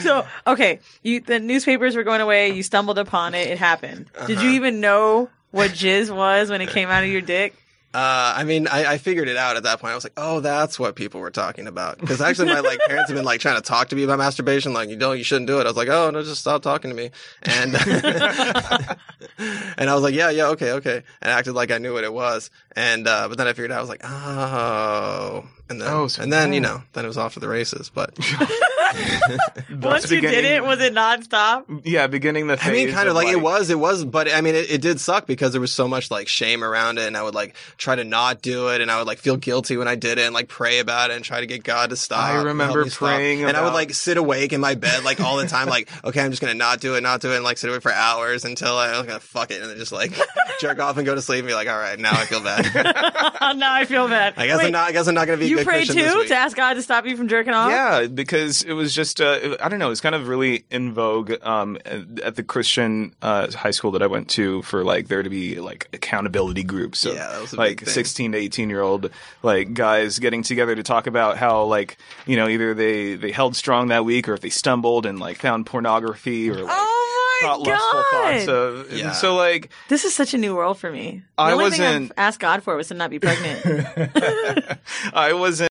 so 0.01 0.27
okay, 0.47 0.81
you 1.03 1.21
the 1.21 1.39
newspapers 1.41 1.97
were 1.97 2.05
going 2.05 2.21
away. 2.21 2.51
You 2.51 2.63
stumbled 2.63 2.99
upon 2.99 3.35
it. 3.35 3.49
It 3.49 3.59
happened. 3.59 4.07
Did 4.27 4.39
Uh-huh. 4.39 4.47
you 4.47 4.53
even 4.55 4.81
know 4.81 5.29
what 5.51 5.71
jizz 5.73 6.15
was 6.15 6.51
when 6.51 6.61
it 6.61 6.69
came 6.71 6.89
out 6.89 7.03
of 7.05 7.11
your 7.11 7.21
dick? 7.23 7.55
Uh, 7.93 8.35
I 8.37 8.45
mean, 8.45 8.69
I, 8.69 8.93
I 8.93 8.99
figured 8.99 9.27
it 9.27 9.37
out 9.37 9.57
at 9.57 9.65
that 9.65 9.81
point. 9.81 9.91
I 9.91 9.95
was 9.97 10.05
like, 10.05 10.13
oh, 10.17 10.39
that's 10.39 10.79
what 10.79 10.95
people 10.95 11.21
were 11.21 11.33
talking 11.33 11.67
about. 11.67 11.99
Because 11.99 12.21
actually, 12.21 12.47
my 12.47 12.61
like 12.61 12.79
parents 12.87 13.11
have 13.11 13.17
been 13.17 13.25
like 13.25 13.41
trying 13.41 13.57
to 13.57 13.63
talk 13.63 13.89
to 13.89 13.97
me 13.97 14.05
about 14.05 14.19
masturbation. 14.19 14.73
Like, 14.73 14.91
you 14.91 14.97
don't, 14.97 15.19
you 15.19 15.25
shouldn't 15.25 15.49
do 15.49 15.59
it. 15.59 15.63
I 15.65 15.71
was 15.71 15.77
like, 15.77 15.89
oh, 15.89 16.11
no, 16.11 16.23
just 16.23 16.41
stop 16.41 16.63
talking 16.63 16.91
to 16.91 16.97
me. 16.97 17.11
And 17.43 17.75
and 19.77 19.91
I 19.91 19.95
was 19.95 20.03
like, 20.05 20.15
yeah, 20.15 20.31
yeah, 20.31 20.47
okay, 20.49 20.73
okay, 20.73 21.03
and 21.21 21.33
I 21.33 21.39
acted 21.39 21.55
like 21.55 21.73
I 21.73 21.79
knew 21.79 21.93
what 21.93 22.05
it 22.05 22.13
was. 22.13 22.51
And 22.77 23.09
uh, 23.09 23.27
but 23.29 23.39
then 23.39 23.49
I 23.49 23.53
figured 23.55 23.73
out, 23.73 23.79
I 23.79 23.81
was 23.81 23.91
like, 23.91 24.05
oh, 24.05 25.49
and 25.69 25.81
then 25.81 25.89
Oh, 25.89 26.07
so 26.07 26.23
and 26.23 26.33
then 26.33 26.53
you 26.53 26.61
know, 26.61 26.83
then 26.93 27.05
it 27.05 27.09
was 27.09 27.19
off 27.19 27.35
to 27.35 27.41
the 27.41 27.49
races. 27.49 27.91
But 27.93 28.15
Once 29.81 30.11
you 30.11 30.21
did 30.21 30.45
it, 30.45 30.65
was 30.65 30.81
it 30.81 30.93
nonstop? 30.95 31.83
yeah, 31.85 32.07
beginning 32.07 32.47
the. 32.47 32.59
I 32.63 32.71
mean, 32.73 32.91
kind 32.91 33.09
of 33.09 33.15
like, 33.15 33.29
it 33.29 33.41
was, 33.41 33.71
it 33.71 33.79
was, 33.79 34.05
but 34.05 34.33
I 34.33 34.41
mean, 34.41 34.55
it, 34.55 34.71
it 34.71 34.81
did 34.81 35.01
suck 35.01 35.27
because 35.27 35.53
there 35.53 35.61
was 35.61 35.73
so 35.73 35.89
much 35.89 36.11
like 36.11 36.29
shame 36.29 36.63
around 36.65 36.99
it, 36.99 37.07
and 37.07 37.17
I 37.17 37.23
would 37.23 37.35
like 37.35 37.55
try 37.77 37.95
to 37.95 38.05
not 38.05 38.43
do 38.43 38.69
it, 38.69 38.81
and 38.81 38.91
I 38.91 38.99
would 38.99 39.07
like 39.07 39.19
feel 39.19 39.37
guilty 39.37 39.77
when 39.77 39.89
I 39.89 39.95
did 39.95 40.19
it, 40.19 40.25
and 40.25 40.35
like 40.35 40.49
pray 40.49 40.79
about 40.79 41.11
it, 41.11 41.17
and 41.17 41.25
try 41.25 41.41
to 41.41 41.47
get 41.47 41.63
God 41.65 41.91
to 41.91 41.97
stop. 41.97 42.25
I 42.25 42.37
remember 42.37 42.65
help 42.65 42.85
me 42.85 42.91
stop. 42.91 43.09
praying 43.09 43.45
and 43.45 43.57
I 43.57 43.63
would 43.65 43.75
like 43.75 43.93
sit 43.95 44.17
awake 44.17 44.53
in 44.53 44.61
my 44.61 44.75
bed 44.75 45.05
like 45.05 45.21
all 45.21 45.37
the 45.37 45.47
time, 45.47 45.69
like 45.69 45.89
okay, 46.05 46.21
I'm 46.23 46.31
just 46.31 46.41
gonna 46.43 46.55
not 46.55 46.81
do 46.81 46.95
it, 46.95 47.03
not 47.03 47.21
do 47.21 47.33
it, 47.33 47.37
and 47.37 47.45
like 47.45 47.59
sit 47.59 47.71
awake 47.71 47.83
for 47.83 47.93
hours 47.93 48.45
until 48.45 48.77
I 48.77 48.97
was 48.97 49.07
gonna 49.07 49.21
fuck 49.21 49.51
it, 49.51 49.61
and 49.61 49.71
then 49.71 49.77
just 49.79 49.93
like 49.93 50.13
jerk 50.61 50.79
off 50.81 50.97
and 50.97 51.07
go 51.07 51.15
to 51.15 51.23
sleep, 51.23 51.41
and 51.41 51.49
be 51.49 51.55
like, 51.55 51.69
all 51.69 51.79
right, 51.79 51.99
now 51.99 52.13
I 52.13 52.25
feel 52.27 52.43
bad. 52.43 52.65
now 53.57 53.73
I 53.75 53.85
feel 53.85 54.09
bad. 54.09 54.35
I 54.37 54.47
guess 54.47 54.59
Wait, 54.59 54.67
I'm 54.67 54.73
not. 54.73 54.89
I 54.89 54.93
guess 54.93 55.07
I'm 55.07 55.15
not 55.15 55.27
gonna 55.27 55.39
be 55.39 55.47
a 55.47 55.49
You 55.49 55.57
good 55.57 55.67
prayed 55.67 55.87
Christian 55.87 55.97
this 55.97 56.13
too 56.13 56.19
week. 56.21 56.29
to 56.29 56.35
ask 56.37 56.57
God 56.57 56.75
to 56.75 56.83
stop 56.83 57.07
you 57.07 57.17
from 57.17 57.29
jerking 57.29 57.53
off. 57.53 57.71
Yeah, 57.71 58.07
because 58.07 58.63
it 58.63 58.73
was 58.73 58.80
just 58.89 59.21
uh, 59.21 59.57
I 59.61 59.69
don't 59.69 59.79
know. 59.79 59.87
It 59.87 59.91
was 59.91 60.01
kind 60.01 60.15
of 60.15 60.29
really 60.29 60.65
in 60.71 60.93
vogue 60.93 61.33
um, 61.43 61.79
at 62.23 62.37
the 62.37 62.43
Christian 62.43 63.15
uh, 63.23 63.51
high 63.53 63.71
school 63.71 63.91
that 63.93 64.03
I 64.03 64.07
went 64.07 64.29
to 64.31 64.63
for 64.63 64.85
like 64.85 65.09
there 65.09 65.23
to 65.23 65.31
be 65.31 65.61
like 65.61 65.89
accountability 65.93 66.63
groups 66.65 67.05
of 67.05 67.15
Yeah, 67.15 67.29
that 67.29 67.41
was 67.41 67.53
a 67.53 67.57
like 67.57 67.79
big 67.79 67.87
thing. 67.87 67.95
16 67.95 68.33
to 68.33 68.39
18 68.39 68.71
year 68.71 68.81
old 68.83 69.11
like 69.43 69.75
guys 69.75 70.19
getting 70.19 70.43
together 70.43 70.75
to 70.75 70.83
talk 70.83 71.07
about 71.07 71.37
how 71.37 71.65
like 71.65 71.99
you 72.27 72.37
know 72.37 72.49
either 72.49 72.75
they 72.75 73.15
they 73.15 73.31
held 73.33 73.57
strong 73.57 73.89
that 73.89 74.05
week 74.05 74.29
or 74.29 74.35
if 74.35 74.41
they 74.41 74.51
stumbled 74.51 75.07
and 75.07 75.19
like 75.21 75.37
found 75.39 75.67
pornography 75.67 76.49
or 76.51 76.55
like 76.63 76.67
Oh 76.71 76.97
my 77.43 77.49
thought 77.49 77.61
lustful 77.61 78.05
thoughts 78.11 78.47
god! 78.47 78.49
of 78.55 78.93
Yeah. 78.93 79.13
so 79.13 79.35
like 79.35 79.71
This 79.89 80.05
is 80.05 80.15
such 80.15 80.35
a 80.35 80.39
new 80.39 80.55
world 80.55 80.79
for 80.79 80.91
me. 80.91 81.23
The 81.39 81.43
I 81.43 81.53
only 81.53 81.65
wasn't- 81.65 82.11
I've 82.11 82.13
asked 82.19 82.39
God 82.41 82.63
for 82.63 82.77
was 82.77 82.89
to 82.89 82.95
not 82.95 83.09
be 83.11 83.19
pregnant. 83.19 83.65
I 85.15 85.33
wasn't 85.33 85.69